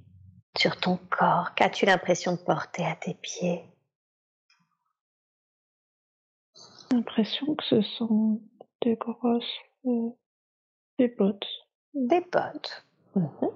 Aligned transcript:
sur 0.58 0.78
ton 0.78 0.98
corps. 1.10 1.54
Qu'as-tu 1.54 1.86
l'impression 1.86 2.32
de 2.32 2.38
porter 2.38 2.84
à 2.84 2.94
tes 2.94 3.14
pieds? 3.14 3.64
J'ai 6.54 6.96
l'impression 6.96 7.54
que 7.54 7.64
ce 7.64 7.82
sont 7.82 8.42
des 8.82 8.96
grosses. 8.96 9.44
euh, 9.86 10.10
des 10.98 11.08
bottes. 11.08 11.46
Des 11.94 12.20
bottes. 12.20 12.86
Mhm. 13.14 13.50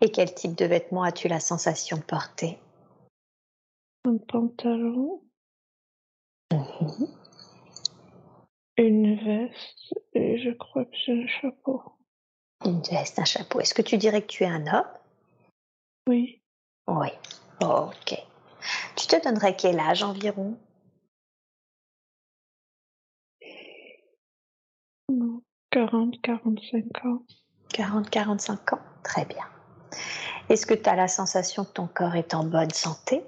Et 0.00 0.10
quel 0.10 0.34
type 0.34 0.56
de 0.56 0.64
vêtements 0.64 1.02
as-tu 1.02 1.28
la 1.28 1.40
sensation 1.40 1.98
de 1.98 2.02
porter? 2.02 2.58
Un 4.06 4.16
pantalon. 4.16 5.22
Mhm. 6.52 7.06
Une 8.78 9.14
veste. 9.16 9.94
Et 10.14 10.38
je 10.38 10.50
crois 10.52 10.86
que 10.86 10.96
j'ai 11.04 11.22
un 11.22 11.26
chapeau. 11.26 11.82
Une 12.64 12.82
veste, 12.82 13.18
un 13.18 13.24
chapeau. 13.24 13.60
Est-ce 13.60 13.74
que 13.74 13.82
tu 13.82 13.96
dirais 13.96 14.22
que 14.22 14.26
tu 14.26 14.44
es 14.44 14.46
un 14.46 14.66
homme? 14.66 14.88
Oui. 16.08 16.42
Oui. 16.86 17.08
Ok. 17.60 18.14
Tu 18.96 19.06
te 19.06 19.22
donnerais 19.22 19.56
quel 19.56 19.78
âge 19.80 20.02
environ? 20.02 20.58
Non. 25.08 25.42
40, 25.70 26.20
45 26.20 27.04
ans. 27.04 27.24
40-45 27.72 28.74
ans. 28.74 28.80
Très 29.02 29.24
bien. 29.24 29.44
Est-ce 30.48 30.66
que 30.66 30.74
tu 30.74 30.88
as 30.88 30.96
la 30.96 31.08
sensation 31.08 31.64
que 31.64 31.72
ton 31.72 31.86
corps 31.86 32.16
est 32.16 32.34
en 32.34 32.44
bonne 32.44 32.70
santé? 32.70 33.22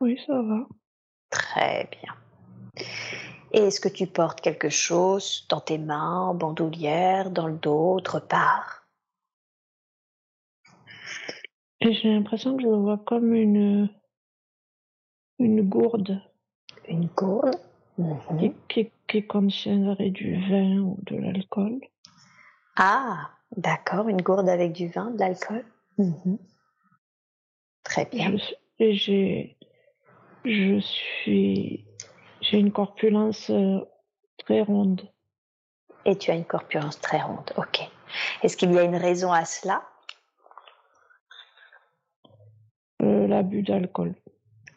Oui, 0.00 0.18
ça 0.26 0.40
va. 0.40 0.66
Très 1.30 1.88
bien. 1.92 2.14
Et 3.54 3.58
est-ce 3.58 3.80
que 3.80 3.88
tu 3.88 4.06
portes 4.06 4.40
quelque 4.40 4.70
chose 4.70 5.46
dans 5.50 5.60
tes 5.60 5.76
mains, 5.76 6.20
en 6.20 6.34
bandoulière, 6.34 7.30
dans 7.30 7.46
le 7.46 7.56
dos, 7.58 7.94
autre 7.94 8.18
part? 8.18 8.86
J'ai 11.82 12.14
l'impression 12.14 12.56
que 12.56 12.62
je 12.62 12.68
le 12.68 12.76
vois 12.76 12.98
comme 12.98 13.34
une. 13.34 13.90
une 15.38 15.68
gourde 15.68 16.22
Une 16.88 17.06
gourde? 17.08 17.56
Mhm. 17.98 18.38
qui, 18.38 18.54
qui, 18.68 18.90
qui 19.06 19.26
contiendrait 19.26 20.08
du 20.10 20.40
vin 20.48 20.78
ou 20.78 20.98
de 21.02 21.16
l'alcool. 21.16 21.78
Ah, 22.76 23.30
d'accord, 23.54 24.08
une 24.08 24.22
gourde 24.22 24.48
avec 24.48 24.72
du 24.72 24.88
vin, 24.88 25.10
de 25.10 25.18
l'alcool? 25.18 25.64
Mhm. 25.98 26.38
Très 27.84 28.06
bien. 28.06 28.34
Je 30.44 30.80
suis. 30.80 31.86
J'ai 32.42 32.58
une 32.58 32.72
corpulence 32.72 33.48
euh, 33.50 33.80
très 34.38 34.60
ronde. 34.62 35.08
Et 36.04 36.18
tu 36.18 36.30
as 36.30 36.34
une 36.34 36.44
corpulence 36.44 37.00
très 37.00 37.20
ronde, 37.22 37.52
ok. 37.56 37.80
Est-ce 38.42 38.56
qu'il 38.56 38.72
y 38.72 38.78
a 38.78 38.82
une 38.82 38.96
raison 38.96 39.32
à 39.32 39.44
cela? 39.44 39.88
Euh, 43.02 43.26
L'abus 43.28 43.62
d'alcool. 43.62 44.14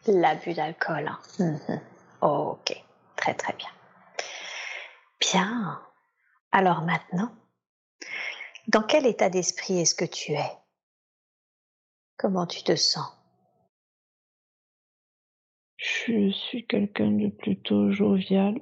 L'abus 0.06 0.54
d'alcool. 0.54 1.08
hein. 1.08 1.18
Mhm. 1.40 1.80
Ok, 2.22 2.82
très 3.16 3.34
très 3.34 3.52
bien. 3.54 3.68
Bien. 5.20 5.82
Alors 6.52 6.82
maintenant, 6.82 7.32
dans 8.68 8.82
quel 8.82 9.06
état 9.06 9.28
d'esprit 9.28 9.80
est-ce 9.80 9.94
que 9.94 10.04
tu 10.04 10.32
es? 10.32 10.50
Comment 12.16 12.46
tu 12.46 12.62
te 12.62 12.76
sens? 12.76 13.15
Je 15.76 16.30
suis 16.30 16.66
quelqu'un 16.66 17.10
de 17.10 17.28
plutôt 17.28 17.90
jovial, 17.90 18.58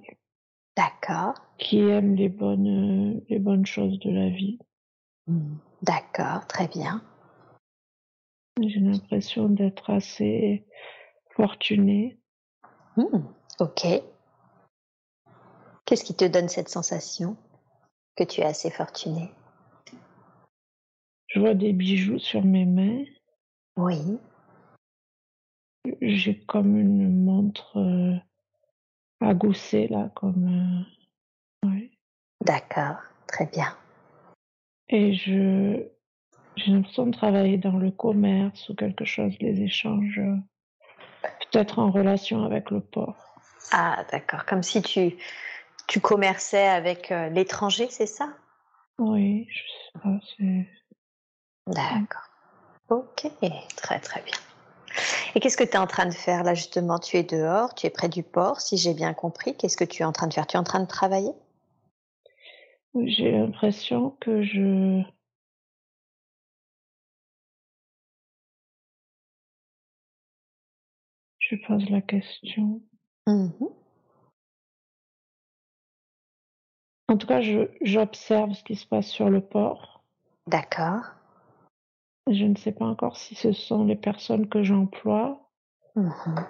D'accord. 0.76 1.34
qui 1.58 1.78
aime 1.78 2.16
les 2.16 2.28
bonnes, 2.28 3.22
les 3.28 3.38
bonnes 3.38 3.66
choses 3.66 3.98
de 4.00 4.10
la 4.10 4.28
vie. 4.28 4.58
Mhm. 5.26 5.58
D'accord, 5.82 6.46
très 6.46 6.66
bien. 6.68 7.02
J'ai 8.60 8.80
l'impression 8.80 9.48
d'être 9.48 9.90
assez 9.90 10.66
fortunée. 11.36 12.18
Hmm, 12.96 13.24
Ok. 13.60 13.86
Qu'est-ce 15.84 16.04
qui 16.04 16.14
te 16.14 16.24
donne 16.24 16.48
cette 16.48 16.68
sensation 16.68 17.36
que 18.16 18.24
tu 18.24 18.40
es 18.40 18.44
assez 18.44 18.70
fortuné? 18.70 19.30
Je 21.26 21.40
vois 21.40 21.54
des 21.54 21.72
bijoux 21.72 22.18
sur 22.18 22.44
mes 22.44 22.64
mains. 22.64 23.04
Oui. 23.76 24.18
J'ai 26.00 26.38
comme 26.40 26.76
une 26.76 27.24
montre 27.24 27.78
euh, 27.78 28.16
à 29.20 29.34
gousset, 29.34 29.88
là, 29.88 30.10
comme. 30.14 30.86
euh, 31.64 31.68
ouais. 31.68 31.90
D'accord, 32.40 32.96
très 33.26 33.46
bien. 33.46 33.76
Et 34.88 35.14
je. 35.14 35.86
J'ai 36.56 36.70
l'impression 36.70 37.06
de 37.06 37.10
travailler 37.10 37.58
dans 37.58 37.78
le 37.78 37.90
commerce 37.90 38.68
ou 38.68 38.74
quelque 38.76 39.04
chose, 39.04 39.34
les 39.40 39.60
échanges. 39.62 40.20
Peut-être 41.50 41.80
en 41.80 41.90
relation 41.90 42.44
avec 42.44 42.70
le 42.70 42.80
port. 42.80 43.16
Ah, 43.72 44.04
d'accord. 44.12 44.44
Comme 44.44 44.62
si 44.62 44.80
tu, 44.80 45.16
tu 45.88 46.00
commerçais 46.00 46.68
avec 46.68 47.10
euh, 47.10 47.28
l'étranger, 47.30 47.88
c'est 47.90 48.06
ça? 48.06 48.28
Oui, 48.98 49.48
je 49.50 49.58
sais 49.58 49.98
pas, 50.00 50.20
c'est. 50.36 50.68
D'accord. 51.66 52.28
Ok, 52.88 53.26
très 53.76 53.98
très 53.98 54.22
bien. 54.22 54.36
Et 55.36 55.40
qu'est-ce 55.40 55.56
que 55.56 55.64
tu 55.64 55.72
es 55.72 55.78
en 55.78 55.88
train 55.88 56.06
de 56.06 56.14
faire 56.14 56.44
là 56.44 56.54
justement? 56.54 56.98
Tu 56.98 57.16
es 57.16 57.24
dehors, 57.24 57.74
tu 57.74 57.86
es 57.86 57.90
près 57.90 58.08
du 58.08 58.22
port, 58.22 58.60
si 58.60 58.76
j'ai 58.76 58.94
bien 58.94 59.14
compris. 59.14 59.56
Qu'est-ce 59.56 59.76
que 59.76 59.84
tu 59.84 60.02
es 60.02 60.04
en 60.04 60.12
train 60.12 60.28
de 60.28 60.34
faire? 60.34 60.46
Tu 60.46 60.56
es 60.56 60.60
en 60.60 60.64
train 60.64 60.80
de 60.80 60.86
travailler? 60.86 61.32
J'ai 62.94 63.32
l'impression 63.32 64.10
que 64.20 64.44
je. 64.44 65.02
Je 71.40 71.56
pose 71.66 71.90
la 71.90 72.00
question. 72.00 72.80
Mhm. 73.26 73.52
En 77.08 77.16
tout 77.16 77.26
cas, 77.26 77.40
j'observe 77.82 78.54
ce 78.54 78.64
qui 78.64 78.76
se 78.76 78.86
passe 78.86 79.08
sur 79.08 79.28
le 79.28 79.40
port. 79.40 80.02
D'accord. 80.46 81.02
Je 82.30 82.44
ne 82.44 82.56
sais 82.56 82.72
pas 82.72 82.86
encore 82.86 83.16
si 83.16 83.34
ce 83.34 83.52
sont 83.52 83.84
les 83.84 83.96
personnes 83.96 84.48
que 84.48 84.62
j'emploie 84.62 85.40
Mhm. 85.94 86.46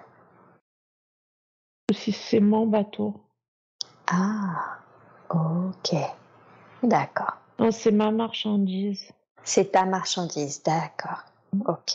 ou 1.90 1.94
si 1.94 2.12
c'est 2.12 2.40
mon 2.40 2.66
bateau. 2.66 3.20
Ah, 4.06 4.78
ok. 5.30 5.96
D'accord. 6.82 7.38
Non, 7.58 7.70
c'est 7.70 7.90
ma 7.90 8.10
marchandise. 8.10 9.12
C'est 9.42 9.72
ta 9.72 9.84
marchandise, 9.84 10.62
d'accord. 10.62 11.24
Ok. 11.66 11.94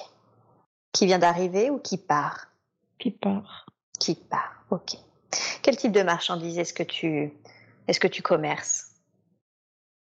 Qui 0.92 1.06
vient 1.06 1.20
d'arriver 1.20 1.70
ou 1.70 1.80
qui 1.80 1.98
part? 1.98 2.48
Qui 2.98 3.12
part. 3.12 3.66
Qui 4.00 4.16
part, 4.16 4.64
ok. 4.72 4.98
Quel 5.62 5.78
type 5.78 5.92
de 5.92 6.02
marchandises 6.02 6.58
est-ce 6.58 6.74
que 6.74 6.84
tu, 6.84 7.34
est-ce 7.88 8.00
que 8.00 8.08
tu 8.08 8.22
commerces? 8.22 8.96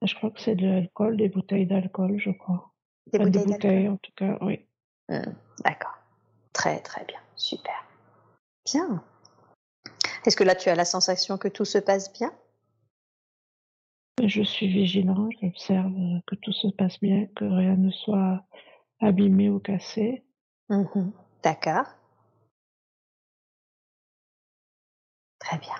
Je 0.02 0.14
crois 0.14 0.30
que 0.30 0.40
c'est 0.40 0.56
de 0.56 0.66
l'alcool, 0.66 1.16
des 1.16 1.28
bouteilles 1.28 1.66
d'alcool, 1.66 2.18
je 2.18 2.30
crois. 2.30 2.71
Des 3.10 3.18
bouteilles, 3.18 3.46
des 3.46 3.52
bouteilles, 3.52 3.88
en 3.88 3.96
tout 3.96 4.12
cas, 4.16 4.38
oui. 4.40 4.64
Hmm, 5.08 5.32
D'accord. 5.64 5.98
Très 6.52 6.80
très 6.80 7.04
bien, 7.04 7.20
super. 7.36 7.84
Bien. 8.64 9.02
Est-ce 10.24 10.36
que 10.36 10.44
là 10.44 10.54
tu 10.54 10.68
as 10.68 10.74
la 10.74 10.84
sensation 10.84 11.38
que 11.38 11.48
tout 11.48 11.64
se 11.64 11.78
passe 11.78 12.12
bien? 12.12 12.32
Je 14.22 14.42
suis 14.42 14.68
vigilant, 14.68 15.28
j'observe 15.40 15.92
que 16.26 16.36
tout 16.36 16.52
se 16.52 16.68
passe 16.68 17.00
bien, 17.00 17.26
que 17.34 17.44
rien 17.44 17.76
ne 17.76 17.90
soit 17.90 18.44
abîmé 19.00 19.48
ou 19.50 19.58
cassé. 19.58 20.22
Mhm. 20.68 21.12
D'accord. 21.42 21.86
Très 25.40 25.58
bien. 25.58 25.74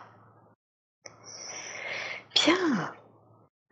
Bien. 2.35 2.95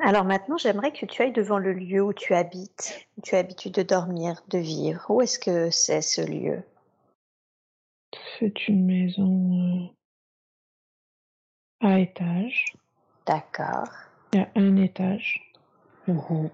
Alors 0.02 0.24
maintenant, 0.24 0.56
j'aimerais 0.56 0.92
que 0.92 1.04
tu 1.04 1.20
ailles 1.22 1.32
devant 1.32 1.58
le 1.58 1.74
lieu 1.74 2.02
où 2.02 2.14
tu 2.14 2.34
habites, 2.34 3.06
où 3.18 3.20
tu 3.20 3.34
as 3.34 3.38
l'habitude 3.42 3.74
de 3.74 3.82
dormir, 3.82 4.40
de 4.48 4.58
vivre. 4.58 5.04
Où 5.10 5.20
est-ce 5.20 5.38
que 5.38 5.70
c'est 5.70 6.00
ce 6.00 6.22
lieu? 6.22 6.62
C'est 8.38 8.66
une 8.68 8.86
maison 8.86 9.92
euh, 11.82 11.86
à 11.86 11.98
étage. 11.98 12.74
D'accord. 13.26 13.90
Il 14.32 14.40
y 14.40 14.42
a 14.42 14.48
un 14.56 14.76
étage. 14.76 15.52
Euh, 16.08 16.48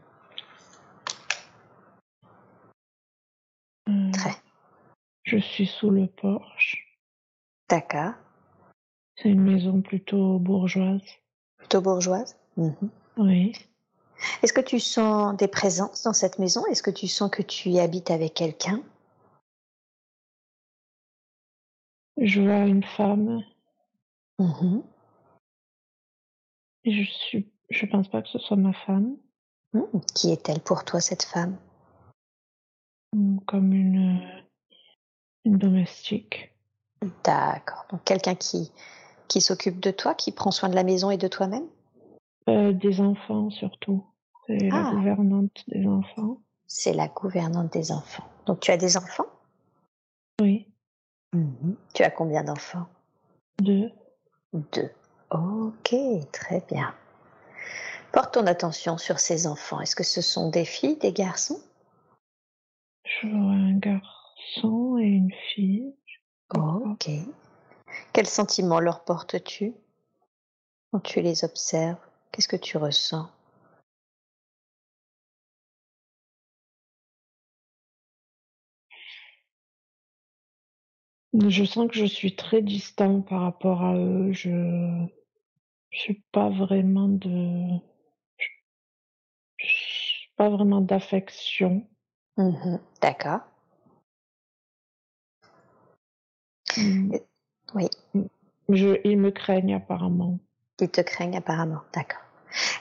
Très. 4.13 4.35
je 5.23 5.39
suis 5.39 5.67
sous 5.67 5.91
le 5.91 6.09
porche. 6.09 6.99
D'accord. 7.69 8.15
C'est 9.15 9.31
une 9.31 9.43
maison 9.43 9.81
plutôt 9.81 10.39
bourgeoise. 10.41 11.01
Plutôt 11.59 11.81
bourgeoise? 11.81 12.37
Mhm. 12.57 12.91
Oui. 13.17 13.53
Est-ce 14.43 14.53
que 14.53 14.61
tu 14.61 14.81
sens 14.81 15.37
des 15.37 15.49
présences 15.49 16.03
dans 16.03 16.13
cette 16.13 16.39
maison? 16.39 16.65
Est-ce 16.67 16.83
que 16.83 16.91
tu 16.91 17.07
sens 17.07 17.31
que 17.31 17.43
tu 17.43 17.71
y 17.71 17.81
habites 17.81 18.11
avec 18.11 18.35
quelqu'un? 18.35 18.83
Je 22.19 22.41
vois 22.41 22.67
une 22.67 22.85
femme 22.85 23.43
et 26.85 26.93
je 26.93 27.11
suis, 27.11 27.51
je 27.71 27.87
pense 27.87 28.09
pas 28.09 28.23
que 28.23 28.29
ce 28.29 28.39
soit 28.39 28.57
ma 28.57 28.73
femme, 28.73 29.17
Mhm. 29.73 30.01
Qui 30.15 30.31
est-elle 30.33 30.61
pour 30.61 30.85
toi, 30.85 31.01
cette 31.01 31.25
femme? 31.25 31.59
Hum, 33.13 33.41
comme 33.47 33.73
une, 33.73 34.17
euh, 34.17 34.43
une 35.45 35.59
domestique. 35.59 36.55
D'accord. 37.25 37.85
Donc 37.91 38.05
quelqu'un 38.05 38.35
qui, 38.35 38.73
qui 39.29 39.41
s'occupe 39.41 39.81
de 39.81 39.91
toi, 39.91 40.15
qui 40.15 40.33
prend 40.33 40.51
soin 40.51 40.69
de 40.69 40.75
la 40.75 40.85
maison 40.85 41.11
et 41.11 41.19
de 41.19 41.29
toi-même? 41.29 41.67
Euh, 42.49 42.73
des 42.73 43.01
enfants 43.01 43.51
surtout. 43.51 44.05
C'est 44.47 44.59
la 44.71 44.89
Ah. 44.89 44.91
gouvernante 44.93 45.65
des 45.69 45.87
enfants. 45.87 46.39
C'est 46.67 46.93
la 46.93 47.09
gouvernante 47.09 47.73
des 47.73 47.91
enfants. 47.93 48.25
Donc 48.47 48.61
tu 48.61 48.71
as 48.71 48.77
des 48.77 48.97
enfants? 48.97 49.27
Oui. 50.41 50.69
Tu 51.95 52.03
as 52.03 52.11
combien 52.11 52.45
d'enfants? 52.45 52.87
Deux. 53.59 53.91
Deux. 54.53 54.91
Ok, 55.31 55.95
très 56.33 56.61
bien. 56.71 56.95
Porte 58.13 58.35
ton 58.35 58.47
attention 58.47 58.97
sur 58.97 59.19
ces 59.19 59.47
enfants. 59.47 59.81
Est-ce 59.81 59.97
que 59.97 60.05
ce 60.05 60.21
sont 60.23 60.49
des 60.51 60.65
filles, 60.65 60.97
des 60.99 61.13
garçons? 61.13 61.61
Je 63.05 63.27
vois 63.29 63.39
un 63.53 63.77
garçon 63.77 64.99
et 64.99 65.05
une 65.07 65.33
fille. 65.55 65.95
Ok. 66.55 67.11
Quels 68.13 68.27
sentiments 68.29 68.81
leur 68.81 69.05
portes-tu? 69.05 69.75
Quand 70.93 71.01
tu 71.01 71.21
les 71.21 71.45
observes? 71.45 71.99
Qu'est-ce 72.33 72.49
que 72.49 72.57
tu 72.57 72.77
ressens? 72.79 73.29
Je 81.49 81.65
sens 81.65 81.87
que 81.89 81.95
je 81.97 82.05
suis 82.05 82.35
très 82.35 82.63
distant 82.63 83.21
par 83.21 83.43
rapport 83.43 83.83
à 83.85 83.95
eux. 83.97 84.33
Je 84.33 85.07
je 85.91 85.99
suis 85.99 86.23
pas 86.33 86.49
vraiment 86.51 87.09
de 87.09 87.79
je- 89.59 90.29
pas 90.37 90.49
vraiment 90.49 90.81
d'affection. 90.81 91.87
Mhm, 92.39 92.81
D'accord. 93.03 93.41
Et- 96.79 97.23
Oui, 97.75 97.89
Je, 98.69 99.01
ils 99.05 99.19
me 99.19 99.31
craignent 99.31 99.75
apparemment. 99.75 100.39
Ils 100.81 100.91
te 100.91 101.01
craignent 101.01 101.37
apparemment. 101.37 101.81
D'accord. 101.95 102.21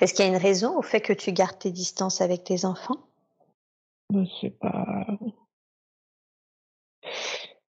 Est-ce 0.02 0.14
qu'il 0.14 0.26
y 0.26 0.28
a 0.28 0.32
une 0.32 0.42
raison 0.42 0.78
au 0.78 0.82
fait 0.82 1.02
que 1.02 1.14
tu 1.14 1.32
gardes 1.32 1.60
tes 1.60 1.72
distances 1.72 2.22
avec 2.22 2.44
tes 2.44 2.66
enfants? 2.66 2.98
Ben, 4.12 4.26
c'est 4.40 4.52
pas. 4.52 5.08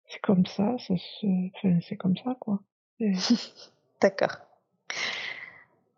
C'est 0.09 0.21
comme 0.23 0.47
ça, 0.47 0.77
ça 0.79 0.95
se... 0.97 1.27
enfin, 1.57 1.79
c'est 1.87 1.97
comme 1.97 2.17
ça, 2.17 2.37
quoi. 2.41 2.61
D'accord. 4.01 4.37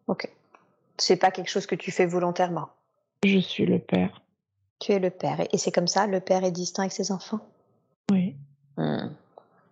Ok. 0.06 0.28
C'est 0.96 1.16
pas 1.16 1.30
quelque 1.30 1.50
chose 1.50 1.66
que 1.66 1.74
tu 1.74 1.90
fais 1.90 2.06
volontairement? 2.06 2.68
Je 3.24 3.38
suis 3.38 3.66
le 3.66 3.78
père. 3.78 4.22
Tu 4.80 4.92
es 4.92 4.98
le 4.98 5.10
père. 5.10 5.40
Et 5.52 5.58
c'est 5.58 5.72
comme 5.72 5.88
ça, 5.88 6.06
le 6.06 6.20
père 6.20 6.44
est 6.44 6.52
distant 6.52 6.82
avec 6.82 6.92
ses 6.92 7.10
enfants? 7.12 7.40
Oui. 8.10 8.36
Hmm. 8.76 9.08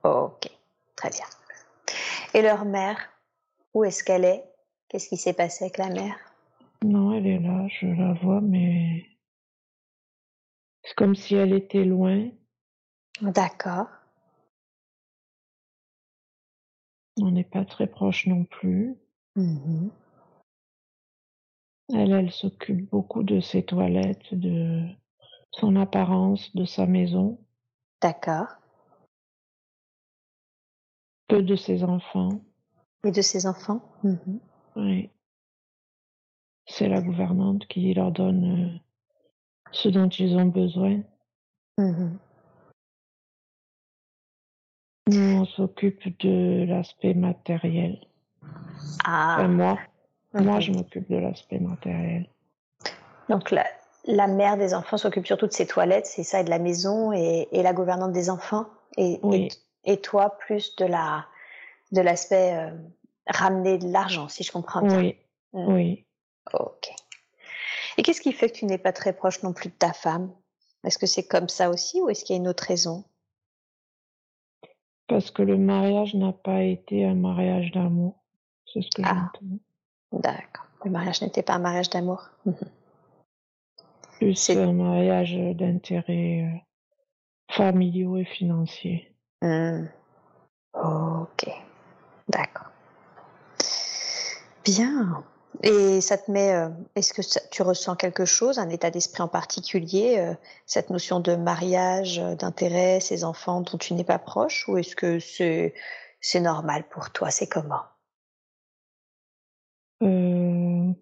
Ok. 0.03 0.51
Très 0.97 1.11
bien. 1.11 1.27
Et 2.35 2.43
leur 2.43 2.65
mère? 2.65 2.99
Où 3.77 3.85
est-ce 3.85 4.03
qu'elle 4.03 4.25
est? 4.25 4.43
Qu'est-ce 4.89 5.07
qui 5.11 5.19
s'est 5.19 5.35
passé 5.35 5.67
avec 5.67 5.77
la 5.77 5.91
mère? 5.91 6.17
Non, 6.83 7.13
elle 7.13 7.27
est 7.27 7.39
là, 7.39 7.69
je 7.69 7.87
la 7.87 8.15
vois, 8.15 8.41
mais 8.41 9.05
c'est 10.83 10.95
comme 10.95 11.15
si 11.15 11.35
elle 11.35 11.53
était 11.53 11.85
loin. 11.85 12.31
D'accord. 13.21 13.89
On 17.21 17.31
n'est 17.31 17.45
pas 17.45 17.67
très 17.67 17.87
proche 17.87 18.27
non 18.27 18.45
plus. 18.45 18.97
Mhm. 19.35 19.91
Elle, 21.93 22.13
elle 22.13 22.33
s'occupe 22.33 22.89
beaucoup 22.89 23.25
de 23.25 23.41
ses 23.41 23.63
toilettes, 23.63 24.33
de 24.33 24.87
son 25.51 25.77
apparence, 25.77 26.57
de 26.57 26.65
sa 26.65 26.87
maison, 26.87 27.39
D'accord. 28.01 28.47
peu 31.29 31.43
de 31.43 31.57
ses 31.57 31.85
enfants. 31.85 32.41
Et 33.05 33.11
de 33.13 33.23
ses 33.23 33.47
enfants 33.47 33.81
Mhm. 34.03 34.41
Oui. 34.77 35.11
C'est 36.67 36.89
la 36.89 37.01
gouvernante 37.01 37.67
qui 37.69 37.95
leur 37.95 38.11
donne 38.11 38.45
euh, 38.75 38.79
ce 39.73 39.89
dont 39.89 40.09
ils 40.09 40.37
ont 40.37 40.47
besoin. 40.47 41.01
Mhm. 41.79 42.19
Nous, 45.09 45.21
on 45.41 45.45
s'occupe 45.45 46.19
de 46.21 46.65
l'aspect 46.65 47.15
matériel. 47.15 48.05
Ah. 49.05 49.37
Enfin, 49.39 49.49
moi, 49.49 49.79
moi, 50.35 50.57
Mhm. 50.57 50.61
je 50.61 50.73
m'occupe 50.73 51.09
de 51.11 51.17
l'aspect 51.17 51.61
matériel. 51.61 52.29
Donc 53.29 53.51
la, 53.53 53.65
la 54.05 54.27
mère 54.27 54.57
des 54.57 54.75
enfants 54.75 54.97
s'occupe 54.99 55.27
surtout 55.27 55.47
de 55.47 55.53
ses 55.53 55.67
toilettes, 55.67 56.07
c'est 56.07 56.25
ça, 56.25 56.41
et 56.41 56.45
de 56.45 56.51
la 56.51 56.59
maison, 56.59 57.13
et, 57.13 57.49
et 57.53 57.63
la 57.63 57.73
gouvernante 57.73 58.13
des 58.13 58.29
enfants, 58.31 58.67
et, 58.97 59.21
Oui. 59.23 59.49
et, 59.85 59.93
et 59.93 60.01
toi 60.01 60.37
plus 60.39 60.75
de 60.77 60.85
la 60.85 61.27
de 61.93 62.01
l'aspect 62.01 62.55
euh, 62.55 62.71
ramener 63.27 63.79
de 63.79 63.89
l'argent, 63.91 64.29
si 64.29 64.43
je 64.45 64.53
comprends 64.53 64.83
bien. 64.83 64.99
Oui, 64.99 65.17
Mm. 65.53 65.73
oui. 65.75 66.07
Ok. 66.53 66.91
Et 67.97 68.03
qu'est-ce 68.03 68.21
qui 68.21 68.33
fait 68.33 68.51
que 68.51 68.57
tu 68.57 68.67
n'es 68.67 68.79
pas 68.79 68.93
très 68.93 69.13
proche 69.15 69.43
non 69.43 69.53
plus 69.53 69.69
de 69.71 69.75
ta 69.75 69.93
femme? 69.93 70.33
Est-ce 70.85 70.99
que 70.99 71.07
c'est 71.07 71.27
comme 71.27 71.49
ça 71.49 71.71
aussi, 71.71 72.01
ou 72.03 72.09
est-ce 72.11 72.25
qu'il 72.25 72.35
y 72.37 72.39
a 72.39 72.43
une 72.43 72.49
autre 72.49 72.65
raison? 72.65 73.05
Parce 75.09 75.31
que 75.31 75.43
le 75.43 75.57
mariage 75.57 76.15
n'a 76.15 76.33
pas 76.33 76.63
été 76.63 77.05
un 77.05 77.15
mariage 77.15 77.71
d'amour. 77.73 78.23
C'est 78.67 78.83
ce 78.83 78.89
que 78.95 79.03
Ah. 79.05 79.31
j'entends. 79.33 79.57
D'accord. 80.13 80.67
Le 80.85 80.91
mariage 80.91 81.23
n'était 81.23 81.43
pas 81.43 81.55
un 81.55 81.59
mariage 81.61 81.91
d'amour. 81.91 82.29
Mhm. 82.45 82.55
Plus 84.19 84.35
C'est- 84.35 84.57
un 84.61 84.73
mariage 84.73 85.35
d'intérêts 85.57 86.43
euh, 86.45 86.59
familiaux 87.55 88.17
et 88.17 88.25
financiers. 88.25 89.15
Hmm. 89.43 89.87
Ok. 90.75 91.49
D'accord. 92.29 92.67
Bien. 94.65 95.25
Et 95.63 96.01
ça 96.01 96.19
te 96.19 96.31
met. 96.31 96.53
euh, 96.55 96.69
Est-ce 96.97 97.15
que 97.15 97.23
ça- 97.23 97.41
tu 97.51 97.63
ressens 97.63 97.97
quelque 97.97 98.25
chose, 98.25 98.59
un 98.59 98.69
état 98.69 98.91
d'esprit 98.91 99.23
en 99.23 99.29
particulier, 99.29 100.19
euh, 100.19 100.35
cette 100.67 100.91
notion 100.91 101.21
de 101.21 101.35
mariage, 101.35 102.19
euh, 102.19 102.35
d'intérêt, 102.35 103.01
ces 103.01 103.25
enfants 103.25 103.63
dont 103.63 103.79
tu 103.79 103.95
n'es 103.95 104.05
pas 104.05 104.19
proche, 104.19 104.69
ou 104.69 104.77
est-ce 104.77 104.97
que 104.97 105.19
c'est 105.19 105.75
c'est 106.21 106.41
normal 106.41 106.87
pour 106.89 107.11
toi 107.11 107.31
C'est 107.31 107.47
comment 107.49 107.83
Euh, 110.03 110.93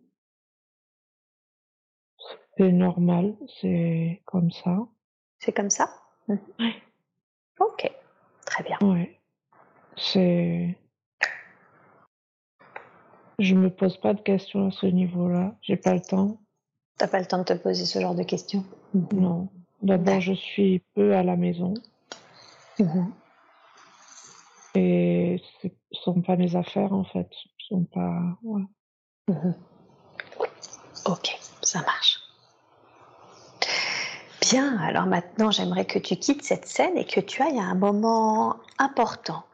c'est 2.56 2.70
normal, 2.72 3.34
c'est 3.60 4.22
comme 4.26 4.50
ça. 4.52 4.78
C'est 5.40 5.52
comme 5.52 5.70
ça? 5.70 5.90
Mhm. 6.28 6.38
Ouais. 6.60 6.74
Ok, 7.60 7.90
très 8.46 8.62
bien. 8.64 8.78
Ouais. 8.82 9.20
C'est. 9.96 10.78
Je 13.38 13.54
me 13.54 13.68
pose 13.70 13.96
pas 13.98 14.14
de 14.14 14.20
questions 14.20 14.68
à 14.68 14.70
ce 14.70 14.86
niveau-là. 14.86 15.54
J'ai 15.62 15.76
pas 15.76 15.94
le 15.94 16.00
temps. 16.00 16.38
T'as 16.98 17.08
pas 17.08 17.18
le 17.18 17.26
temps 17.26 17.38
de 17.38 17.44
te 17.44 17.52
poser 17.54 17.84
ce 17.86 17.98
genre 18.00 18.14
de 18.14 18.22
questions? 18.22 18.64
Non. 19.12 19.48
D'abord, 19.82 20.20
je 20.20 20.32
suis 20.32 20.82
peu 20.94 21.14
à 21.14 21.22
la 21.22 21.36
maison 21.36 21.74
Mhm. 22.78 23.12
et 24.74 25.40
ce 25.62 25.68
sont 25.92 26.20
pas 26.22 26.36
mes 26.36 26.56
affaires 26.56 26.92
en 26.92 27.04
fait. 27.04 27.28
Ce 27.58 27.66
sont 27.68 27.84
pas. 27.84 28.20
ouais. 28.42 28.62
Mhm. 29.28 29.54
Ok, 31.06 31.38
ça 31.62 31.80
marche. 31.82 32.18
Bien, 34.40 34.76
alors 34.78 35.06
maintenant 35.06 35.50
j'aimerais 35.50 35.84
que 35.84 35.98
tu 35.98 36.16
quittes 36.16 36.42
cette 36.42 36.66
scène 36.66 36.96
et 36.96 37.04
que 37.06 37.20
tu 37.20 37.42
ailles 37.42 37.58
à 37.58 37.64
un 37.64 37.74
moment 37.74 38.56
important, 38.78 39.44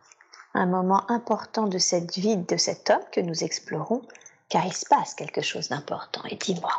un 0.54 0.66
moment 0.66 1.08
important 1.10 1.66
de 1.66 1.78
cette 1.78 2.16
vie 2.16 2.36
de 2.36 2.56
cet 2.56 2.90
homme 2.90 3.04
que 3.12 3.20
nous 3.20 3.44
explorons, 3.44 4.02
car 4.48 4.66
il 4.66 4.72
se 4.72 4.86
passe 4.86 5.14
quelque 5.14 5.42
chose 5.42 5.68
d'important. 5.68 6.24
Et 6.24 6.36
dis-moi, 6.36 6.72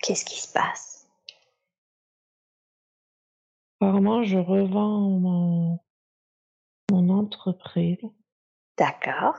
qu'est-ce 0.00 0.24
qui 0.24 0.40
se 0.40 0.52
passe? 0.52 1.08
Apparemment, 3.80 4.22
je 4.24 4.38
revends 4.38 5.00
mon, 5.00 5.78
mon 6.90 7.08
entreprise 7.10 7.98
D'accord. 8.76 9.36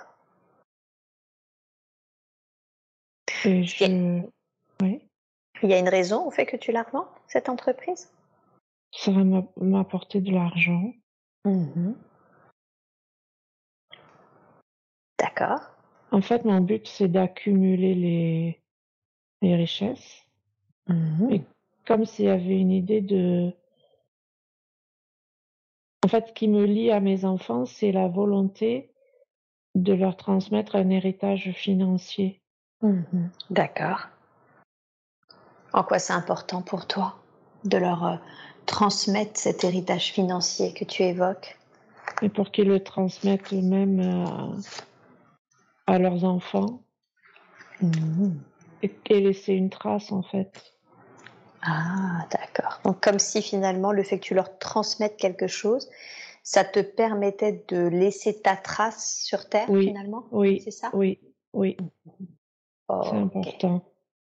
et 3.46 3.62
qu'il 3.64 3.80
y 3.80 3.86
a- 3.86 4.22
je. 4.22 4.28
Oui. 4.82 5.06
Il 5.62 5.70
y 5.70 5.74
a 5.74 5.80
une 5.80 5.90
raison 5.90 6.26
au 6.26 6.32
fait 6.32 6.46
que 6.46 6.56
tu 6.58 6.72
la 6.72 6.84
revends, 6.84 7.08
cette 7.28 7.50
entreprise? 7.50 8.12
Ça 8.94 9.12
va 9.12 9.24
m'a- 9.24 9.48
m'apporter 9.58 10.22
de 10.22 10.32
l'argent. 10.32 10.94
Mhm. 11.46 11.96
D'accord. 15.20 15.60
En 16.12 16.22
fait, 16.22 16.46
mon 16.46 16.62
but, 16.62 16.88
c'est 16.88 17.08
d'accumuler 17.08 17.94
les, 17.94 18.62
les 19.42 19.56
richesses. 19.56 20.26
Mhm. 20.88 21.32
Et 21.32 21.42
comme 21.86 22.06
s'il 22.06 22.26
y 22.26 22.30
avait 22.30 22.60
une 22.60 22.72
idée 22.72 23.02
de... 23.02 23.52
En 26.04 26.08
fait, 26.08 26.28
ce 26.28 26.34
qui 26.34 26.48
me 26.48 26.66
lie 26.66 26.92
à 26.92 27.00
mes 27.00 27.26
enfants, 27.26 27.66
c'est 27.66 27.92
la 27.92 28.08
volonté 28.08 28.92
de 29.76 29.94
leur 29.94 30.16
transmettre 30.18 30.76
un 30.76 30.90
héritage 30.90 31.52
financier. 31.52 32.42
Mhm. 32.82 33.30
D'accord. 33.50 34.08
En 35.74 35.84
quoi 35.84 36.00
c'est 36.00 36.14
important 36.14 36.62
pour 36.62 36.88
toi 36.88 37.16
de 37.66 37.78
leur 37.78 38.06
euh, 38.06 38.16
transmettre 38.66 39.40
cet 39.40 39.64
héritage 39.64 40.12
financier 40.12 40.74
que 40.74 40.86
tu 40.86 41.04
évoques? 41.04 41.58
Et 42.22 42.30
pour 42.30 42.52
qu'ils 42.52 42.68
le 42.70 42.84
transmettent 42.84 43.54
eux-mêmes 43.54 44.00
à, 44.00 44.50
à 45.90 46.00
leurs 46.00 46.24
enfants. 46.24 46.82
Mhm. 47.82 48.40
et, 48.84 48.92
et 49.10 49.20
laisser 49.22 49.54
une 49.54 49.70
trace, 49.70 50.12
en 50.12 50.22
fait. 50.22 50.52
Ah, 51.62 52.26
d'accord. 52.32 52.80
Donc 52.84 53.02
comme 53.02 53.20
si 53.20 53.42
finalement 53.42 53.92
le 53.92 54.04
fait 54.04 54.20
que 54.20 54.24
tu 54.24 54.34
leur 54.34 54.58
transmettes 54.60 55.18
quelque 55.18 55.48
chose, 55.48 55.90
ça 56.44 56.64
te 56.64 56.80
permettait 56.80 57.66
de 57.68 57.88
laisser 57.88 58.42
ta 58.42 58.56
trace 58.56 59.22
sur 59.24 59.50
Terre 59.50 59.70
Oui, 59.70 59.88
finalement? 59.88 60.24
Oui, 60.32 60.62
C'est 60.64 60.72
ça? 60.72 60.90
Oui, 60.94 61.20
oui, 61.54 61.76
Oh, 62.88 63.02
c'est 63.04 63.18
important. 63.18 63.84